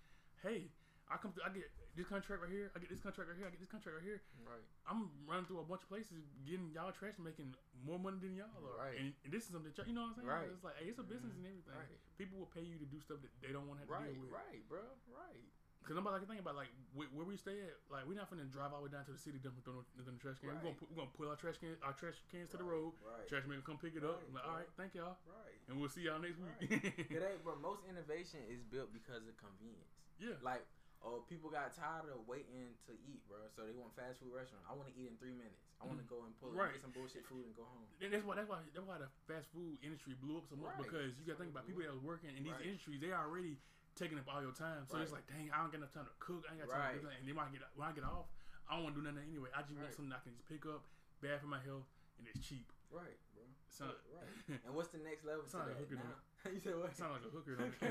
hey, 0.42 0.72
I 1.10 1.18
come 1.18 1.34
to, 1.34 1.42
I 1.42 1.50
get 1.50 1.66
this 1.98 2.06
contract 2.06 2.42
right 2.46 2.54
here, 2.54 2.70
I 2.72 2.78
get 2.78 2.90
this 2.94 3.02
contract 3.02 3.34
right 3.34 3.38
here, 3.42 3.50
I 3.50 3.52
get 3.54 3.58
this 3.60 3.70
contract 3.74 3.98
right 3.98 4.06
here. 4.06 4.22
right. 4.46 4.62
I'm 4.86 5.10
running 5.26 5.50
through 5.50 5.62
a 5.62 5.68
bunch 5.68 5.82
of 5.82 5.90
places, 5.90 6.22
getting 6.46 6.70
y'all 6.70 6.94
trash, 6.94 7.18
making 7.18 7.58
more 7.82 7.98
money 7.98 8.22
than 8.22 8.38
y'all 8.38 8.54
are. 8.62 8.78
Right. 8.90 8.98
And, 9.02 9.10
and 9.26 9.30
this 9.34 9.50
is 9.50 9.58
something 9.58 9.74
that 9.74 9.78
y'all, 9.82 9.90
know 9.98 10.06
what 10.14 10.22
I'm 10.22 10.22
saying? 10.22 10.30
Right. 10.30 10.50
It's 10.54 10.62
like, 10.64 10.78
hey, 10.78 10.88
it's 10.94 11.02
a 11.02 11.08
business 11.08 11.34
Mhm. 11.34 11.42
and 11.42 11.48
everything. 11.50 11.74
Right. 11.82 11.98
People 12.22 12.38
will 12.38 12.52
pay 12.54 12.62
you 12.62 12.78
to 12.78 12.86
do 12.86 13.02
stuff 13.02 13.20
that 13.26 13.34
they 13.42 13.50
don't 13.50 13.66
want 13.66 13.82
to 13.82 13.90
have 13.90 14.06
to 14.06 14.14
deal 14.14 14.22
with. 14.22 14.30
Right, 14.32 14.62
bro. 14.70 14.86
Right. 15.10 15.50
Cause 15.88 15.98
like 15.98 16.22
to 16.22 16.28
think 16.30 16.38
about 16.44 16.54
like 16.54 16.70
where, 16.94 17.08
where 17.18 17.26
we 17.26 17.34
stay 17.34 17.66
at. 17.66 17.74
Like 17.90 18.06
we're 18.06 18.14
not 18.14 18.30
finna 18.30 18.46
drive 18.52 18.76
all 18.78 18.86
the 18.86 18.92
way 18.92 18.94
down 18.94 19.10
to 19.10 19.14
the 19.16 19.18
city 19.18 19.42
dumping 19.42 19.64
throw 19.66 19.82
in 19.98 20.06
the 20.06 20.22
trash 20.22 20.38
can. 20.38 20.54
We're 20.54 20.62
gonna 20.62 20.78
put, 20.78 20.86
we're 20.92 21.02
gonna 21.02 21.16
pull 21.18 21.30
our 21.34 21.40
trash 21.40 21.58
can 21.58 21.74
our 21.82 21.98
trash 21.98 22.22
cans 22.30 22.54
to 22.54 22.62
the 22.62 22.68
road. 22.68 22.94
Right. 23.02 23.26
Trash 23.26 23.50
man 23.50 23.64
come 23.66 23.82
pick 23.82 23.98
it 23.98 24.06
up. 24.06 24.22
I'm 24.22 24.36
like, 24.38 24.46
all 24.46 24.54
right, 24.62 24.70
thank 24.78 24.94
y'all, 24.94 25.18
Right. 25.26 25.58
and 25.66 25.82
we'll 25.82 25.90
see 25.90 26.06
y'all 26.06 26.22
next 26.22 26.38
week. 26.38 26.70
It 27.10 27.24
ain't, 27.26 27.42
but 27.42 27.58
most 27.58 27.82
innovation 27.90 28.44
is 28.54 28.62
built 28.70 28.94
because 28.94 29.26
of 29.26 29.34
convenience. 29.42 29.90
yeah, 30.22 30.38
Like, 30.46 30.62
oh, 31.06 31.24
people 31.28 31.48
got 31.50 31.72
tired 31.72 32.12
of 32.12 32.28
waiting 32.28 32.76
to 32.88 32.94
eat, 33.08 33.24
bro. 33.28 33.40
So 33.56 33.64
they 33.64 33.72
want 33.76 33.96
fast 33.96 34.20
food 34.20 34.36
restaurant. 34.36 34.64
I 34.68 34.76
want 34.76 34.92
to 34.92 34.96
eat 35.00 35.08
in 35.08 35.16
three 35.22 35.32
minutes. 35.36 35.64
I 35.80 35.88
want 35.88 35.98
to 36.04 36.08
go 36.08 36.24
and 36.28 36.36
pull 36.38 36.52
Mm-hmm. 36.52 36.60
Right. 36.60 36.76
get 36.76 36.84
some 36.84 36.92
bullshit 36.92 37.24
food 37.28 37.48
and 37.48 37.56
go 37.56 37.64
home. 37.68 37.88
and 38.04 38.12
that's 38.12 38.26
why 38.28 38.36
that's 38.36 38.50
why 38.52 38.60
that's 38.76 38.84
why 38.88 38.98
the 39.00 39.08
fast 39.28 39.48
food 39.56 39.80
industry 39.80 40.14
blew 40.20 40.38
up 40.42 40.46
so 40.52 40.60
much 40.60 40.76
Right. 40.76 40.84
because 40.88 41.16
you 41.20 41.24
got 41.24 41.40
to 41.40 41.42
think 41.48 41.56
about 41.56 41.64
people 41.70 41.82
that 41.86 41.94
was 41.96 42.04
working 42.04 42.36
in 42.36 42.44
these 42.44 42.52
Right. 42.56 42.68
industries. 42.68 43.00
They 43.00 43.12
already 43.16 43.56
taking 43.96 44.20
up 44.20 44.28
all 44.28 44.44
your 44.44 44.56
time. 44.56 44.84
So 44.88 45.00
it's 45.00 45.12
like, 45.16 45.28
dang, 45.28 45.52
I 45.52 45.60
don't 45.64 45.72
get 45.72 45.84
enough 45.84 45.92
time 45.96 46.08
to 46.08 46.16
cook. 46.20 46.44
I 46.48 46.56
ain't 46.56 46.64
got 46.64 46.72
time 46.72 46.84
Right. 46.96 47.00
to 47.00 47.08
that. 47.12 47.20
And 47.20 47.26
then 47.28 47.36
when 47.40 47.48
I 47.48 47.52
get 47.52 47.64
when 47.80 47.88
I 47.88 47.94
get 47.96 48.04
off, 48.04 48.28
I 48.68 48.76
don't 48.76 48.84
want 48.88 48.96
to 48.96 49.02
do 49.02 49.06
nothing 49.08 49.24
anyway. 49.28 49.50
I 49.56 49.64
just 49.64 49.76
want 49.80 49.92
something 49.96 50.12
I 50.14 50.20
can 50.24 50.36
just 50.36 50.46
pick 50.48 50.64
up, 50.68 50.84
bad 51.24 51.40
for 51.42 51.48
my 51.50 51.60
health, 51.64 51.88
and 52.20 52.28
it's 52.28 52.44
cheap. 52.44 52.70
Right, 52.92 53.18
bro. 53.34 53.44
So 53.70 53.86
right. 54.14 54.60
And 54.66 54.74
what's 54.76 54.90
the 54.92 55.00
next 55.00 55.24
level 55.26 55.46
to 55.46 55.52
that 55.74 55.78
now? 55.96 56.18
you 56.54 56.60
said 56.64 56.76
what? 56.80 56.96
sound 56.96 57.20
like 57.20 57.26
a 57.28 57.32
hooker. 57.34 57.56
Don't 57.60 57.74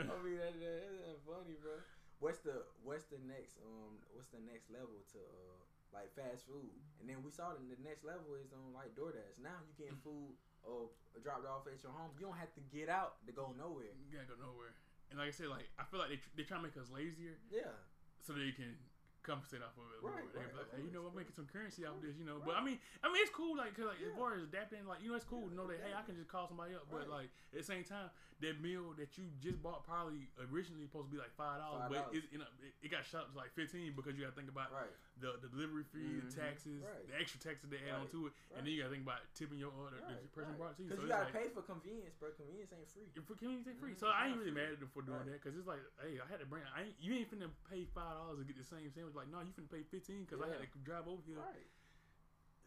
I 0.00 0.16
mean, 0.24 0.38
that, 0.40 0.54
that, 0.56 0.80
that's 1.04 1.22
funny, 1.26 1.56
bro. 1.60 1.76
What's 2.18 2.40
the 2.40 2.64
what's 2.80 3.04
the 3.12 3.20
next 3.28 3.60
um 3.60 4.00
what's 4.16 4.32
the 4.32 4.40
next 4.40 4.72
level 4.72 5.04
to 5.12 5.20
uh 5.20 5.60
like 5.92 6.08
fast 6.16 6.48
food? 6.48 6.72
And 7.00 7.08
then 7.12 7.20
we 7.20 7.28
saw 7.28 7.52
that 7.52 7.60
the 7.68 7.76
next 7.84 8.08
level 8.08 8.32
is 8.40 8.56
on 8.56 8.72
like 8.72 8.96
DoorDash. 8.96 9.36
Now 9.44 9.60
you 9.68 9.76
getting 9.76 10.00
food 10.00 10.32
or 10.64 10.88
dropped 11.20 11.44
off 11.44 11.68
at 11.68 11.76
your 11.84 11.92
home. 11.92 12.16
You 12.16 12.24
don't 12.32 12.40
have 12.40 12.52
to 12.56 12.64
get 12.72 12.88
out 12.88 13.20
to 13.28 13.32
go 13.36 13.52
nowhere. 13.52 13.92
You 14.00 14.08
can't 14.08 14.24
go 14.24 14.40
nowhere. 14.40 14.72
And 15.12 15.20
like 15.20 15.28
I 15.28 15.34
said, 15.36 15.52
like 15.52 15.68
I 15.76 15.84
feel 15.84 16.00
like 16.00 16.08
they 16.16 16.20
tr- 16.20 16.34
they 16.40 16.44
try 16.48 16.56
to 16.56 16.64
make 16.64 16.76
us 16.80 16.88
lazier 16.88 17.36
Yeah. 17.52 17.76
so 18.24 18.32
they 18.32 18.50
can 18.56 18.80
compensate 19.26 19.60
off 19.66 19.74
of 19.74 19.90
it. 19.90 20.00
Right, 20.06 20.22
right, 20.30 20.46
like, 20.54 20.70
hey, 20.70 20.86
you 20.86 20.94
know, 20.94 21.02
I'm 21.10 21.16
making 21.18 21.34
some 21.34 21.50
currency 21.50 21.82
off 21.82 21.98
Right, 21.98 22.06
this, 22.08 22.16
you 22.16 22.22
know. 22.24 22.38
But 22.38 22.54
I 22.54 22.62
mean, 22.62 22.78
I 23.02 23.10
mean, 23.10 23.18
it's 23.26 23.34
cool, 23.34 23.58
like, 23.58 23.74
'cause, 23.74 23.90
like 23.90 23.98
as 24.00 24.14
far 24.14 24.38
as 24.38 24.46
adapting, 24.46 24.86
like, 24.86 25.02
you 25.02 25.10
know, 25.10 25.18
it's 25.18 25.26
cool 25.26 25.50
to 25.50 25.54
know 25.54 25.66
that 25.66 25.82
hey, 25.82 25.90
I 25.92 26.06
can 26.06 26.14
just 26.14 26.30
call 26.30 26.46
somebody 26.46 26.78
up. 26.78 26.86
But 26.86 27.10
like 27.10 27.34
at 27.50 27.58
the 27.58 27.66
same 27.66 27.82
time, 27.82 28.08
that 28.38 28.60
meal 28.60 28.92
that 29.00 29.16
you 29.18 29.26
just 29.42 29.58
bought 29.64 29.82
probably 29.82 30.28
originally 30.52 30.84
supposed 30.86 31.08
to 31.10 31.12
be 31.12 31.18
like 31.18 31.32
five 31.34 31.58
dollars, 31.58 31.88
but 31.90 32.12
$5. 32.12 32.22
it's, 32.22 32.26
you 32.30 32.38
know, 32.38 32.46
it, 32.62 32.72
it 32.86 32.90
got 32.92 33.02
shot 33.02 33.26
up 33.26 33.32
to 33.32 33.36
like 33.36 33.50
fifteen 33.56 33.92
because 33.96 34.14
you 34.14 34.22
got 34.22 34.36
to 34.36 34.38
think 34.38 34.52
about 34.52 34.70
Right. 34.70 34.92
the, 35.18 35.40
the 35.40 35.48
delivery 35.48 35.82
fee, 35.88 36.20
the 36.20 36.28
Mhm, 36.28 36.36
taxes, 36.36 36.84
right. 36.84 37.08
the 37.08 37.16
extra 37.16 37.40
taxes 37.40 37.72
they 37.72 37.80
add 37.88 37.96
Right, 37.96 38.04
onto 38.04 38.28
it, 38.28 38.36
and 38.52 38.62
then 38.62 38.70
you 38.76 38.84
got 38.84 38.92
to 38.92 38.94
think 38.94 39.08
about 39.08 39.24
tipping 39.32 39.56
your 39.58 39.72
order, 39.72 39.96
Right, 40.04 40.20
the 40.20 40.28
person 40.36 40.52
brought 40.60 40.76
it 40.76 40.84
to 40.84 40.84
you. 40.84 40.92
Because 40.92 41.00
So 41.00 41.08
you 41.08 41.16
gotta 41.16 41.32
like, 41.32 41.32
pay 41.32 41.48
for 41.56 41.64
convenience, 41.64 42.14
bro. 42.20 42.28
Convenience 42.36 42.70
ain't 42.76 42.90
free. 42.92 43.08
for 43.24 43.34
community 43.40 43.72
free. 43.80 43.96
Mhm, 43.96 44.04
So 44.04 44.12
I 44.12 44.28
ain't 44.28 44.36
really 44.36 44.52
mad 44.52 44.76
at 44.76 44.80
them 44.84 44.92
for 44.92 45.00
doing 45.00 45.24
that 45.32 45.40
because 45.40 45.56
it's 45.56 45.66
like, 45.66 45.80
hey, 46.04 46.20
I 46.20 46.28
had 46.28 46.44
to 46.44 46.46
bring. 46.46 46.62
I 46.76 46.92
ain't, 46.92 46.96
you 47.00 47.16
ain't 47.16 47.32
finna 47.32 47.48
pay 47.72 47.88
five 47.96 48.20
dollars 48.20 48.36
to 48.38 48.44
get 48.44 48.60
the 48.60 48.68
same 48.68 48.92
sandwich. 48.92 49.15
Like, 49.16 49.32
no, 49.32 49.40
you 49.40 49.52
finna 49.56 49.72
pay 49.72 49.80
fifteen 49.88 50.28
because 50.28 50.44
I 50.44 50.52
had 50.52 50.60
to 50.60 50.68
drive 50.84 51.08
over 51.08 51.24
here. 51.24 51.40
Right. 51.40 51.66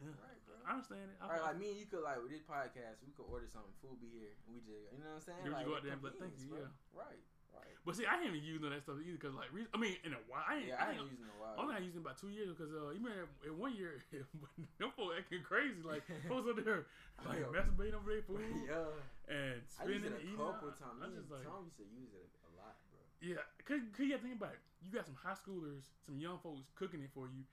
Yeah. 0.01 0.15
Right, 0.15 0.39
bro. 0.47 0.55
I 0.65 0.79
understand 0.79 1.11
it. 1.11 1.17
I, 1.19 1.27
Right, 1.27 1.43
like 1.53 1.57
me 1.59 1.75
and 1.75 1.79
you 1.79 1.85
could 1.85 2.01
like 2.07 2.17
with 2.23 2.31
this 2.31 2.41
podcast, 2.41 3.03
we 3.05 3.11
could 3.13 3.27
order 3.27 3.45
something, 3.51 3.75
food 3.83 3.99
be 3.99 4.07
here, 4.09 4.31
and 4.47 4.55
we 4.55 4.63
just, 4.63 4.89
you 4.95 4.99
know 5.03 5.11
what 5.11 5.19
I'm 5.19 5.27
saying? 5.27 5.43
Yeah, 5.43 5.51
we 5.51 5.59
like 5.59 5.67
go 5.67 5.75
out 5.75 5.83
there 5.83 5.91
and 5.93 6.01
be 6.01 6.07
like, 6.07 6.19
"Thank 6.23 6.39
you," 6.39 6.47
bro. 6.55 6.63
Right, 6.95 7.19
right. 7.51 7.75
but 7.83 7.99
see, 7.99 8.07
I 8.07 8.15
ain't 8.15 8.31
even 8.31 8.39
using 8.39 8.71
that 8.71 8.79
stuff 8.79 8.95
either 9.03 9.19
because, 9.19 9.35
like, 9.35 9.51
I 9.51 9.75
mean, 9.75 9.99
in 10.07 10.15
a 10.15 10.21
while, 10.31 10.47
I 10.47 10.63
ain't. 10.63 10.71
Yeah, 10.71 10.79
I 10.79 10.95
I 10.95 10.95
ain't. 10.95 11.03
ain't 11.03 11.11
using 11.19 11.27
it 11.27 11.35
a 11.35 11.39
while. 11.43 11.59
Only 11.59 11.75
I 11.75 11.83
used 11.83 11.99
it 11.99 12.03
about 12.07 12.15
two 12.15 12.31
years 12.31 12.55
because 12.55 12.71
uh, 12.71 12.95
you 12.95 13.03
remember 13.03 13.27
in 13.43 13.59
one 13.59 13.75
year, 13.75 13.99
them 14.79 14.95
folks 14.95 15.19
acting 15.19 15.43
crazy. 15.43 15.83
Like, 15.83 16.07
folks 16.31 16.47
up 16.47 16.55
there 16.63 16.87
like 17.27 17.43
Yeah. 17.43 17.51
masturbating 17.59 17.99
over 17.99 18.07
their 18.15 18.23
food 18.23 18.39
yeah, 18.71 18.87
and 19.27 19.59
I 19.59 19.83
used 19.83 19.99
spending 19.99 20.15
it 20.15 20.15
a 20.15 20.23
eating. 20.23 20.39
couple 20.39 20.71
times. 20.79 21.03
I 21.03 21.11
Me 21.11 21.19
just 21.19 21.27
and 21.27 21.35
like, 21.35 21.43
Tom 21.43 21.67
used 21.67 21.75
to 21.83 21.87
use 21.91 22.15
it 22.15 22.31
a 22.47 22.51
lot, 22.55 22.79
bro. 22.87 23.03
Yeah, 23.19 23.43
cause, 23.67 23.83
cause 23.91 23.99
you 24.07 24.15
gotta 24.15 24.23
think 24.23 24.39
about 24.39 24.55
it. 24.55 24.63
You 24.81 24.91
got 24.95 25.05
some 25.05 25.15
high 25.19 25.35
schoolers, 25.35 25.91
some 26.05 26.19
young 26.19 26.39
folks 26.39 26.71
cooking 26.75 27.01
it 27.01 27.11
for 27.13 27.27
you, 27.27 27.43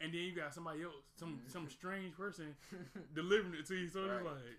and 0.00 0.12
then 0.14 0.20
you 0.22 0.34
got 0.34 0.54
somebody 0.54 0.82
else, 0.82 0.94
some 1.18 1.42
Mhm. 1.44 1.50
some 1.50 1.68
strange 1.68 2.14
person 2.16 2.54
delivering 3.14 3.54
it 3.54 3.66
to 3.66 3.74
you. 3.74 3.88
So 3.90 4.04
it's 4.06 4.24
like, 4.24 4.58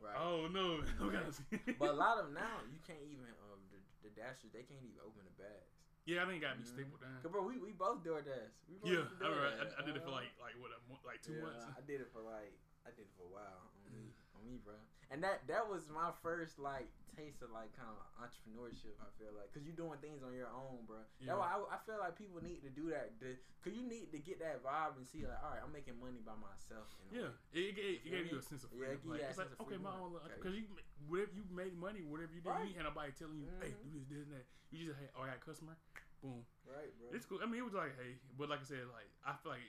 right. 0.00 0.16
oh 0.16 0.48
no, 0.48 0.80
Right. 1.00 1.36
But 1.78 1.90
a 1.90 1.98
lot 2.00 2.18
of 2.18 2.26
them 2.26 2.34
now, 2.34 2.64
you 2.72 2.80
can't 2.86 3.04
even 3.04 3.28
um 3.52 3.60
the, 3.70 4.08
the 4.08 4.10
dashers, 4.16 4.52
they 4.52 4.64
can't 4.64 4.80
even 4.82 5.00
open 5.04 5.20
the 5.28 5.36
bags. 5.36 5.76
yeah, 6.08 6.24
I 6.24 6.26
think 6.26 6.40
gotta 6.40 6.56
be 6.56 6.64
Mhm. 6.64 6.72
stapled 6.72 7.00
down. 7.04 7.20
Cause 7.22 7.30
bro, 7.30 7.44
we, 7.44 7.60
we 7.60 7.72
both 7.76 8.00
door 8.02 8.22
dash. 8.24 8.56
We 8.68 8.80
both 8.80 8.88
Yeah, 8.90 9.04
I, 9.20 9.28
remember, 9.28 9.44
I, 9.60 9.82
I 9.82 9.82
did 9.84 9.96
it 9.96 10.02
for 10.02 10.10
like 10.16 10.32
like 10.40 10.56
what 10.56 10.72
a 10.72 10.80
like 11.06 11.20
two 11.20 11.36
yeah, 11.36 11.44
months. 11.44 11.64
I 11.76 11.82
did 11.84 12.00
it 12.00 12.08
for 12.12 12.24
like 12.24 12.56
I 12.88 12.90
did 12.96 13.04
it 13.04 13.12
for 13.20 13.28
a 13.28 13.32
while 13.36 13.68
on 13.84 13.92
me, 13.92 14.16
on 14.32 14.40
me, 14.48 14.56
bro. 14.64 14.80
And 15.12 15.20
that 15.22 15.44
that 15.52 15.68
was 15.68 15.88
my 15.92 16.08
first 16.24 16.56
like 16.58 16.88
taste 17.20 17.44
of 17.44 17.52
like 17.52 17.76
kind 17.76 17.92
of 17.92 18.00
entrepreneurship. 18.16 18.96
I 18.96 19.08
feel 19.20 19.36
like 19.36 19.52
because 19.52 19.68
you're 19.68 19.76
doing 19.76 20.00
things 20.00 20.24
on 20.24 20.32
your 20.32 20.48
own, 20.48 20.88
bro. 20.88 21.04
Yeah. 21.20 21.36
That's 21.36 21.40
why 21.44 21.48
I, 21.52 21.56
I 21.76 21.78
feel 21.84 22.00
like 22.00 22.16
people 22.16 22.40
need 22.40 22.64
to 22.64 22.72
do 22.72 22.88
that. 22.96 23.12
Cause 23.60 23.76
you 23.76 23.84
need 23.84 24.08
to 24.16 24.20
get 24.24 24.40
that 24.40 24.64
vibe 24.64 24.96
and 24.96 25.04
see 25.04 25.28
like, 25.28 25.36
all 25.44 25.52
right, 25.52 25.60
I'm 25.60 25.68
making 25.68 26.00
money 26.00 26.24
by 26.24 26.32
myself. 26.40 26.88
in 27.04 27.12
a 27.12 27.28
Yeah, 27.28 27.30
it, 27.52 27.76
it, 27.76 27.76
it, 27.76 27.96
You 28.08 28.10
gave 28.16 28.32
you 28.32 28.40
a 28.40 28.44
sense 28.44 28.64
of 28.64 28.72
Yeah, 28.72 28.96
freedom. 28.96 29.04
you 29.04 29.10
like, 29.12 29.28
it's 29.28 29.36
like 29.36 29.52
okay, 29.60 29.76
my 29.76 29.92
own, 29.92 30.16
because 30.16 30.56
you 30.56 30.64
whatever 31.04 31.36
you 31.36 31.44
made 31.52 31.76
money, 31.76 32.00
whatever 32.00 32.32
you 32.32 32.40
did, 32.40 32.48
Right. 32.48 32.72
you 32.72 32.80
ain't 32.80 32.88
nobody 32.88 33.12
telling 33.12 33.36
you, 33.36 33.52
hey, 33.60 33.76
Mhm. 33.76 33.84
do 33.84 33.90
this, 33.92 34.08
this, 34.08 34.24
and 34.24 34.32
that. 34.40 34.46
You 34.72 34.88
just 34.88 34.96
hey, 34.96 35.12
oh, 35.12 35.20
I 35.26 35.34
got 35.34 35.42
a 35.42 35.44
customer, 35.44 35.76
boom. 36.24 36.46
Right, 36.64 36.88
bro. 36.96 37.12
It's 37.12 37.26
cool. 37.28 37.42
I 37.42 37.46
mean, 37.50 37.60
it 37.60 37.66
was 37.68 37.76
like, 37.76 37.92
hey, 38.00 38.16
but 38.40 38.48
like 38.48 38.64
I 38.64 38.68
said, 38.70 38.88
like 38.88 39.10
I 39.26 39.36
feel 39.36 39.52
like 39.52 39.66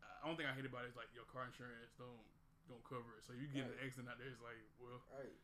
I 0.00 0.24
don't 0.24 0.38
think 0.40 0.48
I 0.48 0.54
hate 0.56 0.64
about 0.64 0.88
it. 0.88 0.94
Is 0.94 0.96
like 0.96 1.12
your 1.12 1.28
car 1.28 1.44
insurance 1.44 1.92
don't 2.00 2.24
don't 2.72 2.82
cover 2.88 3.14
it, 3.18 3.22
so 3.26 3.36
you 3.36 3.46
get 3.52 3.68
an 3.68 3.78
accident 3.84 4.10
out 4.10 4.18
there. 4.18 4.26
It's 4.32 4.40
like, 4.42 4.58
well, 4.80 4.98
right. 5.14 5.34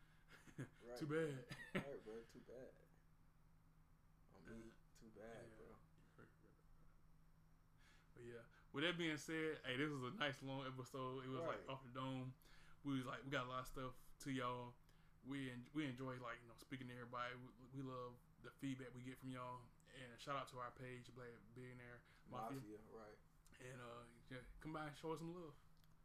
Right. 0.83 0.99
too 0.99 1.09
bad. 1.09 1.33
right, 1.75 2.03
bro. 2.05 2.15
Too 2.33 2.43
bad. 2.49 2.71
On 4.37 4.43
me, 4.49 4.73
too 5.01 5.11
bad, 5.17 5.47
Yeah. 5.49 5.57
bro. 5.59 6.27
But 8.15 8.25
yeah, 8.29 8.45
with 8.73 8.85
that 8.85 8.97
being 9.01 9.17
said, 9.19 9.59
hey, 9.65 9.77
this 9.81 9.89
was 9.91 10.13
a 10.13 10.15
nice 10.21 10.39
long 10.45 10.65
episode. 10.69 11.25
It 11.25 11.31
was 11.33 11.43
like 11.45 11.63
off 11.69 11.81
the 11.87 11.93
dome. 11.97 12.33
We 12.85 12.99
was 12.99 13.07
like, 13.07 13.23
we 13.25 13.31
got 13.31 13.47
a 13.47 13.51
lot 13.51 13.65
of 13.65 13.71
stuff 13.71 13.95
to 14.27 14.29
y'all. 14.31 14.75
We 15.23 15.55
en- 15.55 15.71
we 15.71 15.87
enjoy 15.87 16.19
like 16.19 16.43
you 16.43 16.49
know 16.51 16.59
speaking 16.59 16.91
to 16.91 16.95
everybody. 16.99 17.31
We, 17.39 17.79
we 17.79 17.81
love 17.87 18.15
the 18.43 18.51
feedback 18.59 18.91
we 18.99 19.07
get 19.07 19.17
from 19.23 19.31
y'all. 19.31 19.63
And 19.95 20.09
shout 20.19 20.35
out 20.35 20.49
to 20.51 20.59
our 20.59 20.73
page, 20.81 21.07
Black 21.15 21.31
Billionaire 21.55 22.01
Mafia. 22.33 22.59
Mafia, 22.59 22.81
right. 22.97 23.19
And 23.63 23.79
uh, 23.79 24.03
yeah, 24.35 24.43
come 24.59 24.75
by 24.75 24.89
and 24.91 24.97
show 24.99 25.15
us 25.15 25.21
some 25.23 25.31
love. 25.37 25.55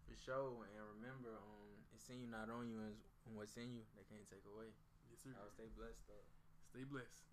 For 0.06 0.16
sure, 0.16 0.64
and 0.64 0.84
remember, 1.02 1.34
um, 1.36 1.84
it's 1.92 2.08
in 2.08 2.22
you, 2.24 2.30
not 2.32 2.48
on 2.48 2.70
you, 2.72 2.80
and 2.80 2.96
and 3.28 3.36
what's 3.36 3.56
in 3.60 3.70
you, 3.76 3.84
they 3.96 4.08
can't 4.08 4.24
take 4.32 4.48
away. 4.48 4.72
Yes, 5.12 5.20
sir. 5.24 5.36
I'll 5.36 5.52
stay 5.52 5.68
blessed 5.76 6.08
though. 6.08 6.24
Stay 6.72 6.88
blessed. 6.88 7.28